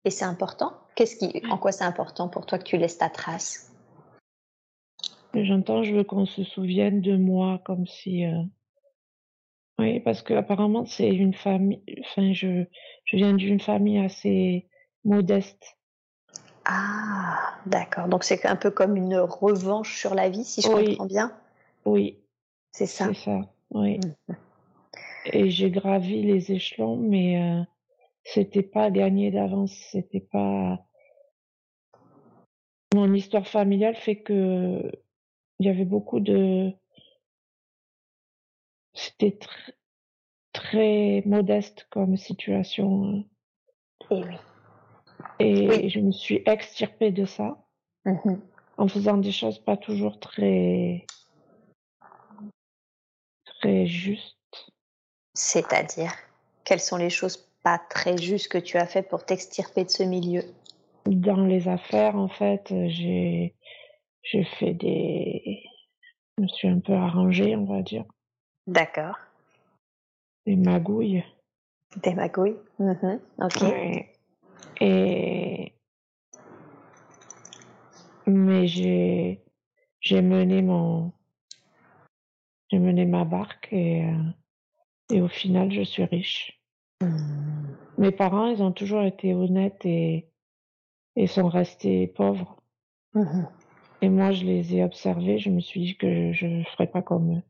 Et 0.06 0.12
c'est 0.12 0.26
important? 0.26 0.74
Qu'est-ce 0.96 1.16
qui, 1.16 1.42
en 1.50 1.58
quoi 1.58 1.72
c'est 1.72 1.84
important 1.84 2.28
pour 2.28 2.46
toi 2.46 2.60
que 2.60 2.64
tu 2.64 2.78
laisses 2.78 2.98
ta 3.00 3.10
trace? 3.10 3.72
J'entends, 5.34 5.84
je 5.84 5.96
veux 5.96 6.04
qu'on 6.04 6.26
se 6.26 6.44
souvienne 6.44 7.02
de 7.02 7.16
moi 7.18 7.60
comme 7.66 7.88
si... 7.88 8.26
euh, 8.26 8.42
Oui, 9.82 10.00
parce 10.00 10.22
que 10.22 10.36
apparemment 10.36 10.86
c'est 10.86 11.10
une 11.10 11.34
famille. 11.34 11.82
Enfin, 12.02 12.34
je, 12.34 12.66
je 13.06 13.18
viens 13.18 13.34
d'une 13.34 13.60
famille 13.60 13.98
assez 13.98 14.70
modeste. 15.04 15.76
Ah, 16.66 17.56
d'accord. 17.66 18.08
Donc 18.08 18.24
c'est 18.24 18.46
un 18.46 18.56
peu 18.56 18.70
comme 18.70 18.96
une 18.96 19.18
revanche 19.18 19.98
sur 19.98 20.14
la 20.14 20.30
vie, 20.30 20.44
si 20.44 20.62
je 20.62 20.70
Oui. 20.70 20.90
comprends 20.90 21.08
bien? 21.08 21.36
Oui, 21.86 22.20
C'est 22.72 22.86
ça. 22.86 23.08
c'est 23.08 23.16
ça. 23.16 23.42
Oui. 23.72 24.00
Mhm. 24.28 24.36
Et 25.34 25.50
j'ai 25.50 25.72
gravi 25.72 26.22
les 26.22 26.52
échelons, 26.52 26.98
mais 26.98 27.42
euh, 27.42 27.64
c'était 28.24 28.62
pas 28.62 28.92
gagné 28.92 29.32
d'avance. 29.32 29.74
C'était 29.92 30.28
pas. 30.32 30.86
Mon 32.94 33.12
histoire 33.16 33.48
familiale 33.48 33.96
fait 33.96 34.18
que 34.18 34.92
il 35.60 35.66
y 35.66 35.70
avait 35.70 35.86
beaucoup 35.86 36.20
de. 36.20 36.72
C'était 38.94 39.38
tr- 39.40 39.74
très 40.54 41.24
modeste 41.26 41.88
comme 41.90 42.18
situation. 42.18 43.06
hein. 43.06 43.24
Et 44.10 44.24
oui. 44.24 44.36
Et 45.40 45.70
Oui. 45.70 45.90
je 45.90 46.00
me 46.00 46.12
suis 46.12 46.42
extirpée 46.46 47.12
de 47.12 47.26
ça 47.26 47.58
Mhm. 48.06 48.42
en 48.78 48.88
faisant 48.88 49.18
des 49.18 49.32
choses 49.32 49.60
pas 49.60 49.78
toujours 49.78 50.20
très 50.20 51.06
très 53.46 53.86
justes. 53.86 54.38
C'est-à-dire, 55.34 56.14
quelles 56.64 56.80
sont 56.80 56.98
les 56.98 57.10
choses 57.10 57.38
pas 57.64 57.80
très 57.90 58.18
justes 58.18 58.52
que 58.52 58.58
tu 58.58 58.78
as 58.78 58.88
fait 58.88 59.04
pour 59.04 59.26
t'extirper 59.26 59.86
de 59.86 59.90
ce 59.90 60.04
milieu? 60.04 60.44
Dans 61.06 61.46
les 61.46 61.68
affaires, 61.68 62.16
en 62.16 62.28
fait, 62.28 62.72
euh, 62.72 62.88
j'ai 62.90 63.56
j'ai 64.24 64.44
fait 64.44 64.74
des 64.74 65.64
je 66.38 66.44
me 66.44 66.48
suis 66.48 66.68
un 66.68 66.80
peu 66.80 66.94
arrangée, 66.94 67.56
on 67.56 67.66
va 67.66 67.82
dire, 67.82 68.04
D'accord. 68.68 69.18
des 70.46 70.56
magouilles. 70.56 71.24
Des 71.98 72.14
magouilles 72.14 72.58
Mhm. 72.80 73.20
Ok. 73.40 73.62
Ouais. 73.62 74.14
Et 74.80 75.74
mais 78.26 78.68
j'ai 78.68 79.44
j'ai 80.00 80.22
mené 80.22 80.62
mon 80.62 81.12
j'ai 82.72 82.80
mené 82.80 83.06
ma 83.06 83.26
barque 83.26 83.68
et 83.72 84.06
euh, 84.06 84.24
et 85.10 85.22
au 85.22 85.28
final, 85.28 85.72
je 85.72 85.82
suis 85.82 86.06
riche. 86.06 86.62
Mhm. 87.02 87.76
Mes 87.98 88.12
parents, 88.12 88.48
ils 88.48 88.64
ont 88.64 88.72
toujours 88.72 89.04
été 89.04 89.34
honnêtes 89.34 89.86
et 89.86 90.28
et 91.16 91.28
sont 91.28 91.50
restés 91.50 92.08
pauvres. 92.08 92.62
Mhm. 93.14 93.48
Et 94.02 94.10
moi, 94.10 94.32
je 94.32 94.46
les 94.46 94.76
ai 94.76 94.84
observés, 94.84 95.38
je 95.38 95.50
me 95.50 95.60
suis 95.60 95.82
dit 95.82 95.98
que 95.98 96.32
je 96.32 96.48
ne 96.48 96.64
ferais 96.64 96.88
pas 96.88 97.02
comme 97.02 97.38
eux, 97.38 97.42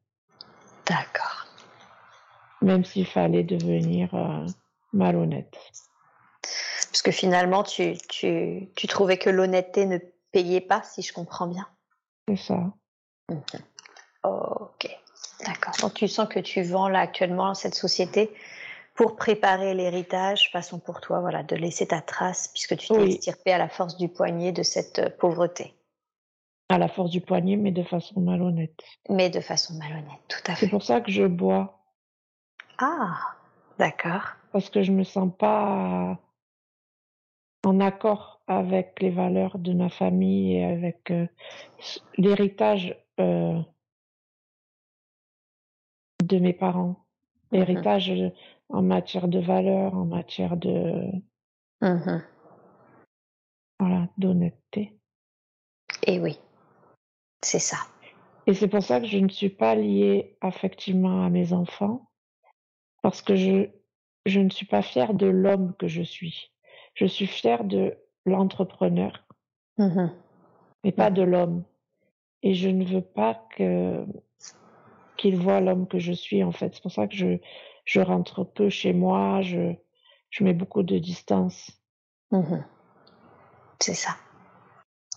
D'accord. 0.88 1.48
même 2.62 2.84
s'il 2.86 3.08
fallait 3.08 3.44
devenir 3.44 4.14
euh, 4.14 4.46
malhonnête. 4.94 5.56
Parce 6.92 7.02
que 7.02 7.12
finalement, 7.12 7.64
tu, 7.64 7.98
tu, 8.10 8.70
tu 8.76 8.88
trouvais 8.88 9.18
que 9.18 9.30
l'honnêteté 9.30 9.86
ne 9.86 9.98
payait 10.32 10.62
pas, 10.62 10.84
si 10.84 11.02
je 11.02 11.14
comprends 11.14 11.48
bien. 11.48 11.68
C'est 12.28 12.36
ça. 12.38 12.60
Mhm. 13.30 13.42
Ok. 14.24 14.98
D'accord. 15.46 15.74
Donc 15.82 15.94
tu 15.96 16.08
sens 16.08 16.28
que 16.28 16.40
tu 16.40 16.62
vends 16.62 16.88
là 16.90 17.00
actuellement 17.00 17.54
cette 17.54 17.76
société 17.76 18.32
pour 18.94 19.16
préparer 19.16 19.74
l'héritage, 19.74 20.52
façon 20.52 20.78
pour 20.80 21.02
toi, 21.02 21.20
voilà, 21.22 21.42
de 21.44 21.56
laisser 21.56 21.88
ta 21.88 22.02
trace, 22.02 22.50
puisque 22.50 22.78
tu 22.78 22.88
t'es 22.90 22.94
Oui. 22.94 23.14
extirpé 23.16 23.54
à 23.54 23.58
la 23.58 23.70
force 23.70 23.98
du 23.98 24.10
poignet 24.10 24.52
de 24.52 24.62
cette 24.64 25.00
euh, 25.00 25.10
pauvreté, 25.10 25.74
À 26.72 26.78
la 26.78 26.88
force 26.88 27.10
du 27.12 27.20
poignet, 27.22 27.58
mais 27.58 27.72
de 27.72 27.84
façon 27.84 28.22
malhonnête. 28.22 28.80
mais 29.10 29.30
de 29.30 29.42
façon 29.42 29.74
malhonnête, 29.74 30.22
tout 30.30 30.40
à 30.52 30.56
C'est 30.56 30.66
fait. 30.66 30.70
pour 30.70 30.84
ça 30.84 31.02
que 31.02 31.12
je 31.12 31.24
bois, 31.24 31.84
Ah, 32.78 33.20
d'accord. 33.78 34.24
parce 34.54 34.70
que 34.70 34.82
je 34.82 34.92
me 34.94 35.04
sens 35.04 35.32
pas 35.38 36.18
en 37.66 37.80
accord 37.82 38.42
avec 38.48 39.02
les 39.02 39.10
valeurs 39.10 39.60
de 39.60 39.74
ma 39.74 39.90
famille 39.90 40.56
et 40.56 40.64
avec 40.66 41.12
euh, 41.12 41.28
l'héritage 42.18 42.96
euh, 43.20 43.60
de 46.24 46.40
mes 46.40 46.54
parents. 46.54 47.06
Mhm. 47.52 47.60
L'héritage 47.60 48.10
euh, 48.12 48.30
en 48.70 48.82
matière 48.82 49.28
de 49.28 49.40
valeurs, 49.40 49.94
en 49.94 50.06
matière 50.06 50.56
de 50.56 51.12
Mhm. 51.82 52.24
voilà, 53.80 54.08
d'honnêteté. 54.18 54.98
Et 56.08 56.20
oui, 56.20 56.40
c'est 57.44 57.60
ça. 57.60 57.78
Et 58.48 58.54
c'est 58.54 58.68
pour 58.68 58.84
ça 58.84 59.00
que 59.00 59.08
je 59.08 59.18
ne 59.18 59.30
suis 59.30 59.50
pas 59.50 59.76
liée 59.76 60.38
affectivement 60.42 61.26
à 61.26 61.30
mes 61.30 61.54
enfants, 61.54 62.10
parce 63.02 63.22
que 63.22 63.36
je, 63.36 63.70
je 64.26 64.40
ne 64.40 64.50
suis 64.50 64.66
pas 64.66 64.82
fière 64.82 65.14
de 65.14 65.28
l'homme 65.28 65.76
que 65.78 65.88
je 65.88 66.02
suis. 66.02 66.52
Je 66.96 67.06
suis 67.06 67.28
fière 67.28 67.64
de 67.64 67.98
l'entrepreneur, 68.26 69.26
Mhm. 69.78 70.14
mais 70.84 70.92
pas 70.92 71.10
de 71.10 71.22
l'homme. 71.22 71.64
Et 72.44 72.54
je 72.56 72.70
ne 72.70 72.84
veux 72.86 73.02
pas 73.02 73.36
que 73.56 74.06
qu'il 75.18 75.38
voit 75.38 75.60
l'homme 75.62 75.88
que 75.88 76.00
je 76.00 76.12
suis, 76.14 76.44
en 76.44 76.52
fait. 76.52 76.74
C'est 76.74 76.82
pour 76.82 76.92
ça 76.92 77.08
que 77.08 77.16
je, 77.16 77.38
je 77.86 78.02
rentre 78.02 78.44
peu 78.44 78.70
chez 78.70 78.92
moi, 78.92 79.42
je, 79.44 79.76
je 80.32 80.44
mets 80.44 80.54
beaucoup 80.54 80.82
de 80.82 80.98
distance. 80.98 81.72
Mhm. 82.32 82.66
C'est 83.80 83.94
ça. 83.94 84.16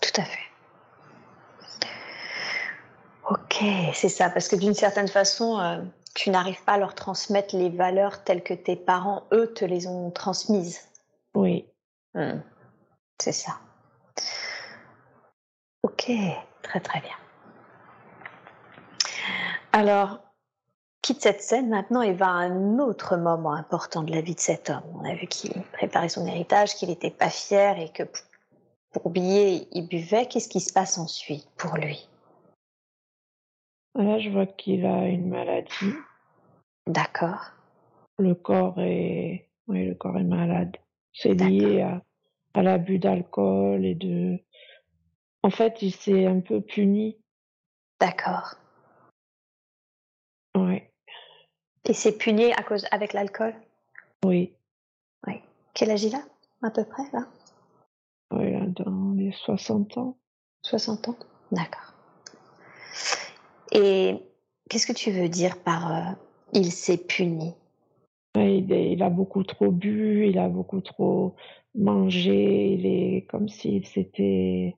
Tout 0.03 0.21
à 0.21 0.25
fait. 0.25 0.44
Ok, 3.31 3.65
c'est 3.95 4.09
ça, 4.09 4.29
parce 4.29 4.49
que 4.49 4.57
d'une 4.57 4.75
certaine 4.75 5.09
façon, 5.09 5.59
euh, 5.59 5.83
tu 6.15 6.31
n'arrives 6.31 6.63
pas 6.65 6.75
à 6.75 6.79
leur 6.79 6.95
transmettre 6.95 7.57
les 7.57 7.71
valeurs 7.71 8.23
telles 8.23 8.43
que 8.43 8.55
tes 8.55 8.77
parents, 8.77 9.25
eux, 9.33 9.53
te 9.53 9.65
les 9.65 9.87
ont 9.87 10.11
transmises. 10.11 10.81
Oui. 11.35 11.67
Hmm. 12.15 12.41
C'est 13.21 13.33
ça. 13.33 13.53
Ok, 15.83 16.11
très 16.63 16.81
très 16.81 17.01
bien. 17.01 17.17
Alors, 19.73 20.19
quitte 21.03 21.23
cette 21.23 21.43
scène 21.43 21.69
maintenant 21.69 22.03
et 22.03 22.13
va 22.13 22.27
à 22.27 22.31
un 22.31 22.79
autre 22.79 23.17
moment 23.17 23.55
important 23.55 24.03
de 24.03 24.13
la 24.13 24.21
vie 24.21 24.35
de 24.35 24.41
cet 24.41 24.71
homme. 24.71 24.83
On 24.95 25.05
a 25.05 25.15
vu 25.15 25.27
qu'il 25.27 25.63
préparait 25.73 26.09
son 26.09 26.27
héritage, 26.27 26.75
qu'il 26.75 26.91
n'était 26.91 27.11
pas 27.11 27.31
fier 27.31 27.79
et 27.79 27.91
que 27.91 28.05
pour 28.93 29.07
oublier, 29.07 29.69
il 29.73 29.89
buvait. 29.89 30.27
Qu'est-ce 30.27 30.49
qui 30.49 30.61
se 30.61 30.73
passe 30.73 30.99
ensuite 30.99 31.49
pour 31.57 31.77
lui? 31.77 32.09
Là, 33.95 34.19
je 34.19 34.29
vois 34.31 34.47
qu'il 34.47 34.85
a 34.87 35.07
une 35.07 35.29
maladie. 35.29 35.95
D'accord. 36.87 37.53
Le 38.19 38.35
corps 38.35 38.81
est, 38.81 39.49
oui, 39.69 39.87
le 39.87 39.95
corps 39.95 40.19
est 40.19 40.25
malade. 40.25 40.77
C'est 41.13 41.35
lié 41.35 41.83
à, 41.83 42.03
à 42.55 42.63
l'abus 42.63 42.99
d'alcool 42.99 43.85
et 43.85 43.95
de. 43.95 44.39
En 45.43 45.51
fait, 45.51 45.83
il 45.83 45.93
s'est 45.93 46.27
un 46.27 46.41
peu 46.41 46.61
puni. 46.61 47.17
D'accord. 48.01 48.57
Ouais. 50.57 50.93
Il 51.87 51.95
s'est 51.95 52.17
puni 52.17 52.53
à 52.53 52.63
cause 52.63 52.87
avec 52.91 53.13
l'alcool? 53.13 53.55
Oui. 54.25 54.55
Oui. 55.27 55.35
Quel 55.75 55.91
âge 55.91 56.05
il 56.05 56.15
a 56.15 56.25
à 56.63 56.71
peu 56.71 56.85
près 56.85 57.05
là? 57.13 57.27
Oui, 58.33 58.53
là, 58.53 58.67
dans 58.67 59.13
les 59.13 59.33
60 59.33 59.99
ans. 59.99 60.17
60 60.63 61.09
ans. 61.09 61.17
D'accord. 61.53 61.93
Et 63.75 64.17
qu'est-ce 64.71 64.87
que 64.87 64.93
tu 64.93 65.11
veux 65.11 65.29
dire 65.29 65.63
par 65.63 65.93
euh, 65.93 66.13
il 66.53 66.71
s'est 66.71 66.97
puni? 66.97 67.55
Il, 68.37 68.71
il, 68.71 69.03
a 69.03 69.11
beaucoup 69.11 69.45
trop 69.45 69.71
bu, 69.71 70.27
il 70.29 70.39
a 70.39 70.49
beaucoup 70.49 70.81
trop 70.81 71.37
mangé, 71.75 72.73
il 72.73 72.87
est 72.87 73.27
comme 73.29 73.49
s'il 73.49 73.87
s'était. 73.87 74.77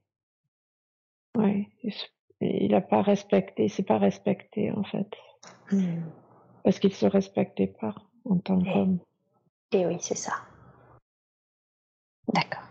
Ouais, 1.37 1.69
il 2.41 2.71
n'a 2.71 2.81
pas 2.81 3.03
respecté, 3.03 3.65
il 3.65 3.71
s'est 3.71 3.83
pas 3.83 3.99
respecté 3.99 4.73
en 4.73 4.85
fait. 4.85 5.09
Hmm. 5.71 6.03
Parce 6.65 6.79
qu'il 6.79 6.93
se 6.93 7.07
respectait 7.07 7.67
pas 7.67 7.95
en 8.25 8.39
tant 8.39 8.61
qu'homme. 8.61 8.99
Et 9.73 9.87
oui, 9.87 9.97
c'est 10.01 10.17
ça. 10.17 10.33
D'accord. 12.33 12.65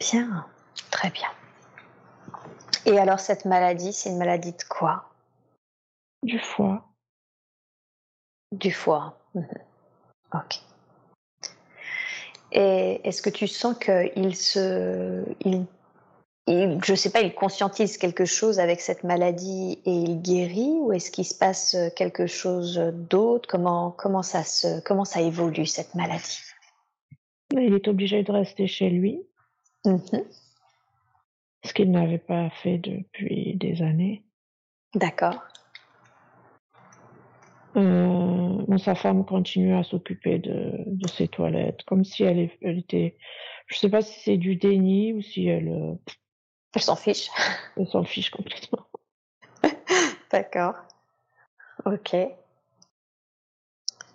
Bien, 0.00 0.46
très 0.90 1.10
bien. 1.10 1.28
Et 2.88 2.98
alors 2.98 3.20
cette 3.20 3.44
maladie, 3.44 3.92
c'est 3.92 4.08
une 4.08 4.16
maladie 4.16 4.52
de 4.52 4.62
quoi? 4.68 5.04
Du 6.22 6.38
foie. 6.38 6.84
Du 8.52 8.72
foie. 8.72 9.18
Mhm. 9.34 9.46
Ok. 10.32 10.60
Et 12.52 13.00
est-ce 13.04 13.20
que 13.20 13.28
tu 13.28 13.46
sens 13.46 13.76
qu'il 13.78 14.34
se, 14.34 15.22
il, 15.44 15.66
il, 16.46 16.82
je 16.82 16.94
sais 16.94 17.10
pas, 17.10 17.20
il 17.20 17.34
conscientise 17.34 17.98
quelque 17.98 18.24
chose 18.24 18.58
avec 18.58 18.80
cette 18.80 19.04
maladie 19.04 19.82
et 19.84 19.92
il 19.92 20.22
guérit, 20.22 20.78
ou 20.80 20.92
est-ce 20.94 21.10
qu'il 21.10 21.26
se 21.26 21.34
passe 21.34 21.76
quelque 21.94 22.26
chose 22.26 22.78
d'autre? 22.94 23.46
Comment 23.50 23.90
comment 23.90 24.22
ça 24.22 24.44
se, 24.44 24.80
comment 24.80 25.04
ça 25.04 25.20
évolue 25.20 25.66
cette 25.66 25.94
maladie? 25.94 26.40
Il 27.52 27.74
est 27.74 27.86
obligé 27.86 28.22
de 28.22 28.32
rester 28.32 28.66
chez 28.66 28.88
lui. 28.88 29.20
Mhm. 29.84 30.24
Ce 31.64 31.72
qu'il 31.72 31.90
n'avait 31.90 32.18
pas 32.18 32.50
fait 32.50 32.78
depuis 32.78 33.54
des 33.56 33.82
années. 33.82 34.24
D'accord. 34.94 35.42
Euh, 37.76 38.78
sa 38.78 38.94
femme 38.94 39.24
continue 39.24 39.74
à 39.74 39.82
s'occuper 39.82 40.38
de, 40.38 40.72
de, 40.86 41.08
ses 41.08 41.28
toilettes, 41.28 41.82
comme 41.84 42.04
si 42.04 42.22
elle, 42.22 42.50
était. 42.62 43.16
Je 43.66 43.76
sais 43.76 43.90
pas 43.90 44.02
si 44.02 44.20
c'est 44.20 44.36
du 44.36 44.56
déni 44.56 45.12
ou 45.12 45.20
si 45.20 45.46
elle. 45.46 45.68
euh, 45.68 45.94
Elle 46.74 46.82
s'en 46.82 46.96
fiche. 46.96 47.28
Elle 47.76 47.86
s'en 47.86 48.04
fiche 48.04 48.30
complètement. 48.30 48.86
D'accord. 50.32 50.74
Ok. 51.84 52.14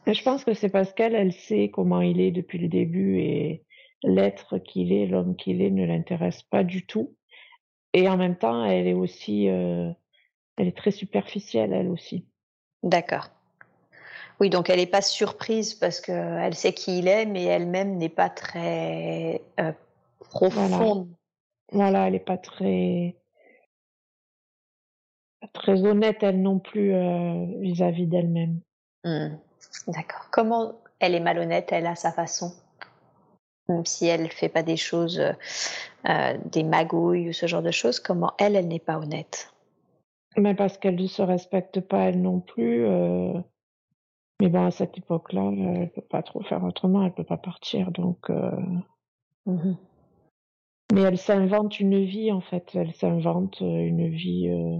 Et 0.05 0.13
je 0.13 0.23
pense 0.23 0.43
que 0.43 0.53
c'est 0.53 0.69
parce 0.69 0.93
qu'elle, 0.93 1.15
elle 1.15 1.33
sait 1.33 1.69
comment 1.69 2.01
il 2.01 2.19
est 2.19 2.31
depuis 2.31 2.57
le 2.57 2.67
début 2.67 3.19
et 3.19 3.63
l'être 4.03 4.57
qu'il 4.57 4.91
est, 4.91 5.07
l'homme 5.07 5.35
qu'il 5.35 5.61
est, 5.61 5.69
ne 5.71 5.85
l'intéresse 5.85 6.43
pas 6.43 6.63
du 6.63 6.85
tout. 6.85 7.15
Et 7.93 8.09
en 8.09 8.17
même 8.17 8.35
temps, 8.35 8.65
elle 8.65 8.87
est 8.87 8.93
aussi, 8.93 9.49
euh, 9.49 9.91
elle 10.57 10.67
est 10.67 10.77
très 10.77 10.91
superficielle, 10.91 11.73
elle 11.73 11.89
aussi. 11.89 12.25
D'accord. 12.81 13.29
Oui, 14.39 14.49
donc 14.49 14.69
elle 14.69 14.79
n'est 14.79 14.87
pas 14.87 15.01
surprise 15.01 15.75
parce 15.75 16.01
qu'elle 16.01 16.55
sait 16.55 16.73
qui 16.73 16.99
il 16.99 17.07
est, 17.07 17.25
mais 17.25 17.43
elle-même 17.43 17.97
n'est 17.97 18.09
pas 18.09 18.29
très 18.29 19.41
euh, 19.59 19.71
profonde. 20.19 21.07
Voilà. 21.71 21.91
voilà, 21.91 22.07
elle 22.07 22.13
n'est 22.13 22.19
pas 22.19 22.37
très, 22.37 23.15
très 25.53 25.85
honnête, 25.85 26.17
elle 26.21 26.41
non 26.41 26.59
plus, 26.59 26.93
euh, 26.93 27.45
vis-à-vis 27.59 28.07
d'elle-même. 28.07 28.59
Mmh. 29.03 29.37
D'accord. 29.87 30.27
Comment 30.31 30.79
elle 30.99 31.13
est 31.13 31.19
malhonnête, 31.19 31.69
elle, 31.71 31.85
à 31.85 31.95
sa 31.95 32.11
façon? 32.11 32.53
Même 33.69 33.85
si 33.85 34.07
elle 34.07 34.23
ne 34.23 34.27
fait 34.27 34.49
pas 34.49 34.63
des 34.63 34.77
choses, 34.77 35.21
euh, 36.09 36.37
des 36.45 36.63
magouilles 36.63 37.29
ou 37.29 37.33
ce 37.33 37.47
genre 37.47 37.61
de 37.61 37.71
choses, 37.71 37.99
comment 37.99 38.33
elle, 38.37 38.55
elle 38.55 38.67
n'est 38.67 38.79
pas 38.79 38.97
honnête 38.97 39.53
Mais 40.35 40.53
parce 40.53 40.77
qu'elle 40.77 40.95
ne 40.95 41.07
se 41.07 41.21
respecte 41.21 41.79
pas, 41.79 42.09
elle 42.09 42.21
non 42.21 42.39
plus. 42.39 42.85
Euh... 42.85 43.33
Mais 44.41 44.49
bon, 44.49 44.65
à 44.65 44.71
cette 44.71 44.97
époque-là, 44.97 45.43
elle 45.43 45.79
ne 45.81 45.85
peut 45.85 46.01
pas 46.01 46.23
trop 46.23 46.41
faire 46.43 46.63
autrement, 46.63 47.01
elle 47.03 47.11
ne 47.11 47.15
peut 47.15 47.23
pas 47.23 47.37
partir. 47.37 47.91
Donc, 47.91 48.29
euh... 48.29 48.51
mmh. 49.45 49.75
Mais 50.93 51.01
elle 51.01 51.17
s'invente 51.17 51.79
une 51.79 52.03
vie, 52.03 52.31
en 52.31 52.41
fait. 52.41 52.69
Elle 52.75 52.93
s'invente 52.93 53.61
une 53.61 54.09
vie 54.09 54.49
euh, 54.49 54.79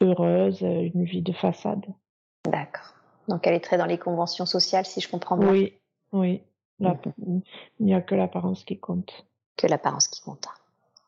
heureuse, 0.00 0.62
une 0.62 1.04
vie 1.04 1.22
de 1.22 1.32
façade. 1.32 1.84
D'accord. 2.46 2.94
Donc 3.28 3.46
elle 3.46 3.54
est 3.54 3.60
très 3.60 3.78
dans 3.78 3.86
les 3.86 3.98
conventions 3.98 4.46
sociales, 4.46 4.86
si 4.86 5.00
je 5.00 5.08
comprends 5.08 5.36
bien. 5.36 5.50
Oui, 5.50 5.78
oui. 6.12 6.42
Il 6.80 7.42
n'y 7.80 7.94
a 7.94 8.00
que 8.00 8.14
l'apparence 8.14 8.64
qui 8.64 8.78
compte. 8.78 9.26
Que 9.56 9.66
l'apparence 9.66 10.08
qui 10.08 10.20
compte. 10.22 10.48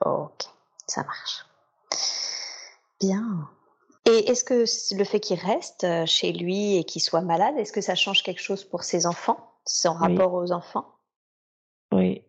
Ok, 0.05 0.45
ça 0.87 1.05
marche. 1.05 1.47
Bien. 3.01 3.49
Et 4.07 4.31
est-ce 4.31 4.45
que 4.45 4.65
le 4.97 5.05
fait 5.05 5.21
qu'il 5.21 5.39
reste 5.39 5.87
chez 6.07 6.33
lui 6.33 6.77
et 6.77 6.85
qu'il 6.85 7.03
soit 7.03 7.23
malade, 7.23 7.57
est-ce 7.59 7.73
que 7.73 7.81
ça 7.81 7.95
change 7.95 8.23
quelque 8.23 8.41
chose 8.41 8.65
pour 8.65 8.85
ses 8.85 9.07
enfants, 9.07 9.39
son 9.65 9.95
rapport 9.95 10.33
oui. 10.35 10.45
aux 10.45 10.53
enfants? 10.53 10.87
Oui. 11.93 12.23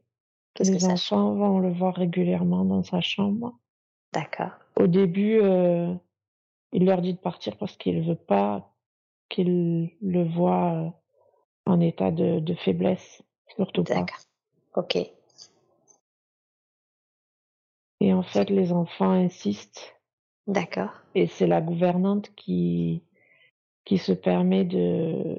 Les 0.60 0.78
que 0.78 0.86
enfants 0.86 1.36
vont 1.36 1.60
le 1.60 1.72
voir 1.72 1.94
régulièrement 1.94 2.66
dans 2.66 2.84
sa 2.84 3.00
chambre. 3.00 3.60
D'accord. 4.14 4.52
Au 4.76 4.88
début, 4.88 5.40
euh, 5.40 5.94
il 6.72 6.86
leur 6.86 7.02
dit 7.02 7.14
de 7.14 7.20
partir 7.20 7.58
parce 7.58 7.78
qu'il 7.78 8.02
veut 8.02 8.16
pas 8.16 8.74
qu'il 9.30 9.92
le 10.02 10.24
voit 10.24 10.94
en 11.66 11.80
état 11.80 12.12
de, 12.12 12.40
de 12.40 12.54
faiblesse, 12.56 13.22
surtout 13.56 13.84
pas. 13.84 13.96
D'accord. 13.96 14.20
Ok. 14.76 14.98
Et 18.00 18.14
en 18.14 18.24
fait, 18.24 18.50
les 18.50 18.72
enfants 18.72 19.12
insistent. 19.12 19.96
D'accord. 20.46 20.92
Et 21.16 21.28
c'est 21.28 21.48
la 21.48 21.62
gouvernante 21.62 22.34
qui, 22.36 23.04
qui 23.86 23.98
se 23.98 24.12
permet 24.12 24.64
de, 24.66 25.38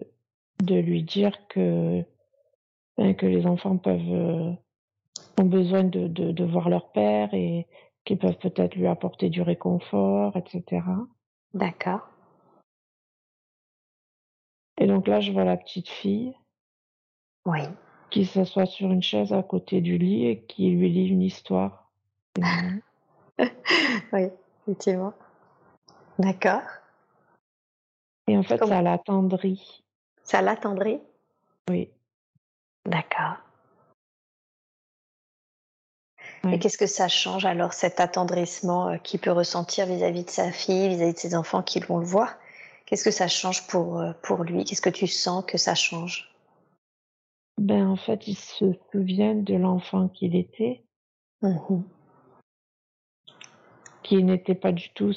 de 0.62 0.74
lui 0.74 1.02
dire 1.02 1.46
que, 1.48 2.02
hein, 2.98 3.14
que 3.14 3.26
les 3.26 3.46
enfants 3.46 3.78
peuvent, 3.78 4.56
ont 5.40 5.44
besoin 5.44 5.84
de, 5.84 6.08
de, 6.08 6.32
de 6.32 6.44
voir 6.44 6.68
leur 6.68 6.90
père 6.90 7.32
et 7.32 7.66
qu'ils 8.04 8.18
peuvent 8.18 8.38
peut-être 8.38 8.74
lui 8.74 8.86
apporter 8.86 9.30
du 9.30 9.40
réconfort, 9.42 10.36
etc. 10.36 10.82
D'accord. 11.54 12.08
Et 14.78 14.86
donc 14.86 15.06
là, 15.08 15.20
je 15.20 15.32
vois 15.32 15.44
la 15.44 15.56
petite 15.56 15.88
fille. 15.88 16.34
Oui. 17.46 17.60
Qui 18.10 18.24
s'assoit 18.24 18.66
sur 18.66 18.90
une 18.90 19.02
chaise 19.02 19.32
à 19.32 19.42
côté 19.42 19.80
du 19.80 19.98
lit 19.98 20.26
et 20.26 20.40
qui 20.40 20.70
lui 20.70 20.88
lit 20.88 21.08
une 21.08 21.22
histoire. 21.22 21.90
oui, 24.12 24.28
effectivement. 24.62 25.12
D'accord. 26.18 26.62
Et 28.26 28.36
en 28.36 28.42
fait, 28.42 28.58
Comment... 28.58 28.76
ça 28.76 28.82
l'attendrit. 28.82 29.82
Ça 30.22 30.42
l'attendrit? 30.42 31.00
Oui. 31.70 31.90
D'accord. 32.86 33.36
Oui. 36.44 36.54
Et 36.54 36.58
qu'est-ce 36.58 36.78
que 36.78 36.86
ça 36.86 37.08
change 37.08 37.44
alors, 37.44 37.72
cet 37.72 38.00
attendrissement 38.00 38.88
euh, 38.88 38.96
qu'il 38.98 39.20
peut 39.20 39.32
ressentir 39.32 39.86
vis-à-vis 39.86 40.22
-vis 40.22 40.24
de 40.24 40.30
sa 40.30 40.52
fille, 40.52 40.88
vis-à-vis 40.88 41.12
-vis 41.12 41.14
de 41.14 41.18
ses 41.18 41.34
enfants 41.34 41.62
qui 41.62 41.80
vont 41.80 41.98
le 41.98 42.06
voir? 42.06 42.36
Qu'est-ce 42.86 43.04
que 43.04 43.10
ça 43.10 43.28
change 43.28 43.66
pour, 43.66 44.00
euh, 44.00 44.12
pour 44.22 44.44
lui? 44.44 44.64
Qu'est-ce 44.64 44.80
que 44.80 44.90
tu 44.90 45.06
sens 45.06 45.44
que 45.46 45.58
ça 45.58 45.74
change? 45.74 46.34
Ben 47.58 47.88
en 47.88 47.96
fait, 47.96 48.26
il 48.28 48.36
se 48.36 48.72
souvient 48.92 49.34
de 49.34 49.54
l'enfant 49.54 50.08
qu'il 50.08 50.36
était. 50.36 50.84
Mmh. 51.40 51.82
qui 54.02 54.24
n'était 54.24 54.54
pas 54.54 54.72
du 54.72 54.88
tout 54.94 55.12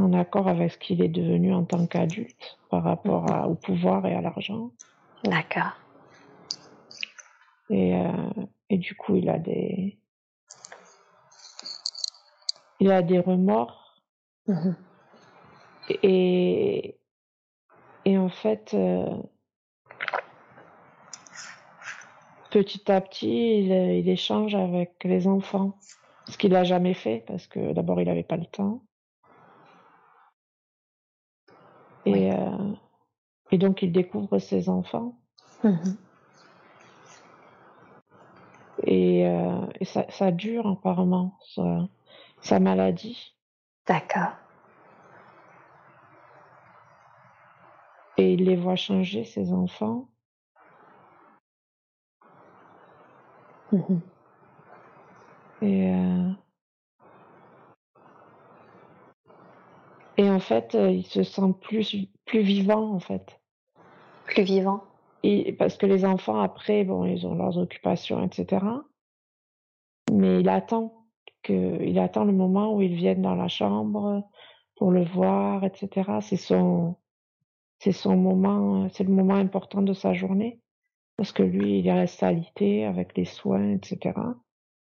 en 0.00 0.12
accord 0.12 0.48
avec 0.48 0.72
ce 0.72 0.78
qu'il 0.78 1.02
est 1.02 1.08
devenu 1.08 1.52
en 1.52 1.64
tant 1.64 1.86
qu'adulte 1.86 2.58
par 2.70 2.82
rapport 2.82 3.26
au 3.48 3.54
pouvoir 3.54 4.06
et 4.06 4.14
à 4.14 4.20
l'argent. 4.20 4.72
D'accord. 5.22 5.78
Et, 7.70 7.94
euh, 7.94 8.46
et 8.70 8.78
du 8.78 8.94
coup, 8.94 9.16
il 9.16 9.28
a 9.28 9.38
des, 9.38 9.98
il 12.80 12.90
a 12.90 13.02
des 13.02 13.20
remords. 13.20 14.02
Mhm. 14.46 14.76
Et, 16.02 16.98
et 18.04 18.18
en 18.18 18.30
fait, 18.30 18.72
euh, 18.74 19.16
petit 22.54 22.88
à 22.92 23.00
petit, 23.00 23.58
il, 23.58 23.72
il, 23.72 24.08
échange 24.08 24.54
avec 24.54 25.02
les 25.02 25.26
enfants, 25.26 25.76
ce 26.28 26.38
qu'il 26.38 26.52
n'a 26.52 26.62
jamais 26.62 26.94
fait, 26.94 27.24
parce 27.26 27.48
que 27.48 27.72
d'abord, 27.72 28.00
il 28.00 28.06
n'avait 28.06 28.22
pas 28.22 28.36
le 28.36 28.46
temps. 28.46 28.80
Et, 32.06 32.30
euh, 32.30 32.72
et 33.50 33.58
donc, 33.58 33.82
il 33.82 33.90
découvre 33.90 34.38
ses 34.38 34.68
enfants. 34.68 35.18
Mhm. 35.64 35.96
Et, 38.86 39.26
euh, 39.26 39.66
et 39.80 39.84
ça, 39.84 40.06
ça, 40.10 40.30
dure 40.30 40.68
apparemment, 40.68 41.36
sa, 41.56 41.88
sa 42.40 42.60
maladie. 42.60 43.34
D'accord. 43.88 44.36
Et 48.16 48.34
il 48.34 48.44
les 48.44 48.54
voit 48.54 48.76
changer, 48.76 49.24
ses 49.24 49.52
enfants. 49.52 50.06
Mhm. 53.74 54.00
Et, 55.62 55.90
euh... 55.90 56.30
et 60.16 60.30
en 60.30 60.38
fait, 60.38 60.74
euh, 60.76 60.90
il 60.90 61.04
se 61.04 61.24
sent 61.24 61.54
plus, 61.60 61.96
plus 62.24 62.42
vivant, 62.42 62.92
en 62.92 63.00
fait. 63.00 63.40
Plus 64.26 64.44
vivant 64.44 64.84
et 65.24 65.54
Parce 65.54 65.76
que 65.76 65.86
les 65.86 66.04
enfants, 66.04 66.38
après, 66.38 66.84
bon, 66.84 67.06
ils 67.06 67.26
ont 67.26 67.34
leurs 67.34 67.56
occupations, 67.58 68.22
etc. 68.22 68.64
Mais 70.12 70.40
il 70.40 70.48
attend 70.50 71.06
que, 71.42 71.82
il 71.82 71.98
attend 71.98 72.24
le 72.24 72.32
moment 72.32 72.74
où 72.74 72.82
ils 72.82 72.94
viennent 72.94 73.22
dans 73.22 73.34
la 73.34 73.48
chambre 73.48 74.22
pour 74.76 74.90
le 74.90 75.02
voir, 75.02 75.64
etc. 75.64 76.18
C'est 76.20 76.36
son, 76.36 76.96
c'est 77.78 77.92
son 77.92 78.16
moment, 78.16 78.88
c'est 78.90 79.04
le 79.04 79.12
moment 79.14 79.34
important 79.34 79.80
de 79.82 79.94
sa 79.94 80.12
journée. 80.12 80.60
Parce 81.16 81.32
que 81.32 81.42
lui, 81.42 81.78
il 81.78 81.90
reste 81.90 82.22
alité 82.22 82.84
avec 82.84 83.16
les 83.16 83.24
soins, 83.24 83.72
etc. 83.72 84.14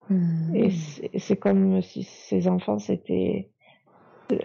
Mmh. 0.10 0.56
Et 0.56 1.20
c'est 1.20 1.38
comme 1.38 1.82
si 1.82 2.04
ses 2.04 2.48
enfants, 2.48 2.80
c'était 2.80 3.52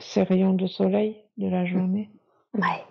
ces 0.00 0.22
rayons 0.22 0.54
de 0.54 0.66
soleil 0.66 1.24
de 1.36 1.48
la 1.48 1.64
journée. 1.64 2.10
Ouais. 2.54 2.84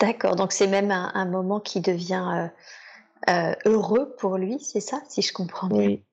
D'accord, 0.00 0.36
donc 0.36 0.52
c'est 0.52 0.66
même 0.66 0.90
un, 0.90 1.10
un, 1.14 1.24
moment 1.24 1.58
qui 1.58 1.80
devient 1.80 2.50
euh, 3.30 3.32
euh, 3.32 3.54
heureux 3.64 4.14
pour 4.18 4.36
lui, 4.36 4.60
c'est 4.60 4.80
ça, 4.80 5.00
si 5.08 5.22
je 5.22 5.32
comprends 5.32 5.68
bien? 5.68 5.78
Oui, 5.78 6.04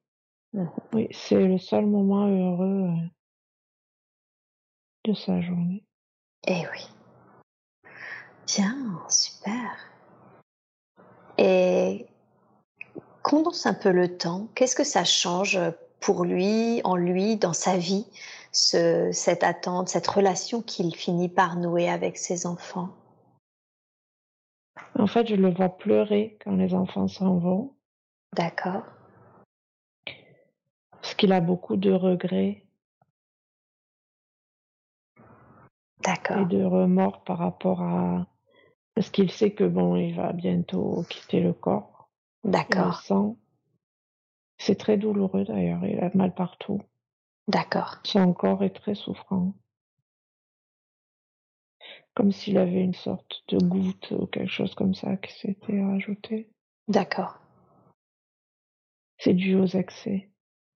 mmh. 0.54 0.65
oui 0.93 1.08
c'est 1.12 1.46
le 1.46 1.58
seul 1.58 1.86
moment 1.86 2.28
heureux 2.28 2.88
euh, 2.88 3.08
de 5.06 5.13
sa 5.13 5.41
journée. 5.41 5.84
Eh 6.48 6.63
oui. 6.72 6.88
Bien, 8.48 9.02
super. 9.10 9.93
Et 11.38 12.06
condense 13.24 13.65
un 13.65 13.74
peu 13.74 13.91
le 13.91 14.17
temps. 14.17 14.48
Qu'est-ce 14.56 14.76
que 14.76 14.84
ça 14.84 15.04
change 15.04 15.60
pour 16.00 16.26
lui, 16.26 16.82
en 16.84 16.96
lui, 16.96 17.38
dans 17.38 17.54
sa 17.54 17.78
vie, 17.78 18.06
ce, 18.52 19.12
cette 19.12 19.43
attente, 19.43 19.89
cette 19.89 20.08
relation 20.08 20.62
qu'il 20.62 20.96
finit 20.96 21.30
par 21.30 21.56
nouer 21.56 21.89
avec 21.89 22.17
ses 22.17 22.46
enfants? 22.46 22.89
En 25.00 25.08
fait, 25.08 25.28
je 25.28 25.36
le 25.36 25.52
vois 25.52 25.69
pleurer 25.69 26.38
quand 26.43 26.56
les 26.56 26.74
enfants 26.74 27.08
s'en 27.08 27.38
vont. 27.38 27.74
D'accord. 28.36 28.84
Parce 30.91 31.15
qu'il 31.15 31.32
a 31.32 31.41
beaucoup 31.41 31.78
de 31.78 31.91
regrets. 31.91 32.65
D'accord. 36.04 36.39
Et 36.39 36.46
de 36.46 36.63
remords 36.63 37.24
par 37.24 37.38
rapport 37.38 37.82
à 37.82 38.28
parce 38.96 39.10
qu'il 39.10 39.32
sait 39.32 39.52
que 39.52 39.64
bon, 39.64 39.96
il 39.96 40.16
va 40.16 40.34
bientôt 40.34 41.04
quitter 41.10 41.40
le 41.40 41.54
corps. 41.54 42.10
D'accord. 42.44 43.04
C'est 44.58 44.76
très 44.76 44.98
douloureux 44.98 45.44
d'ailleurs, 45.46 45.84
il 45.86 46.00
a 46.00 46.12
mal 46.14 46.34
partout. 46.34 46.82
D'accord. 47.48 48.00
Son 48.04 48.34
corps 48.34 48.64
est 48.64 48.76
très 48.76 48.96
souffrant. 48.96 49.54
Comme 52.14 52.32
s'il 52.32 52.58
avait 52.58 52.84
une 52.84 52.94
sorte 52.94 53.44
de 53.50 53.58
goutte 53.58 54.12
ou 54.12 54.28
quelque 54.28 54.52
chose 54.52 54.76
comme 54.76 54.94
ça 54.94 55.18
qui 55.18 55.34
s'était 55.34 55.84
rajouté. 55.84 56.50
D'accord. 56.88 57.40
C'est 59.18 59.34
dû 59.34 59.56
aux 59.56 59.66
excès. 59.66 60.30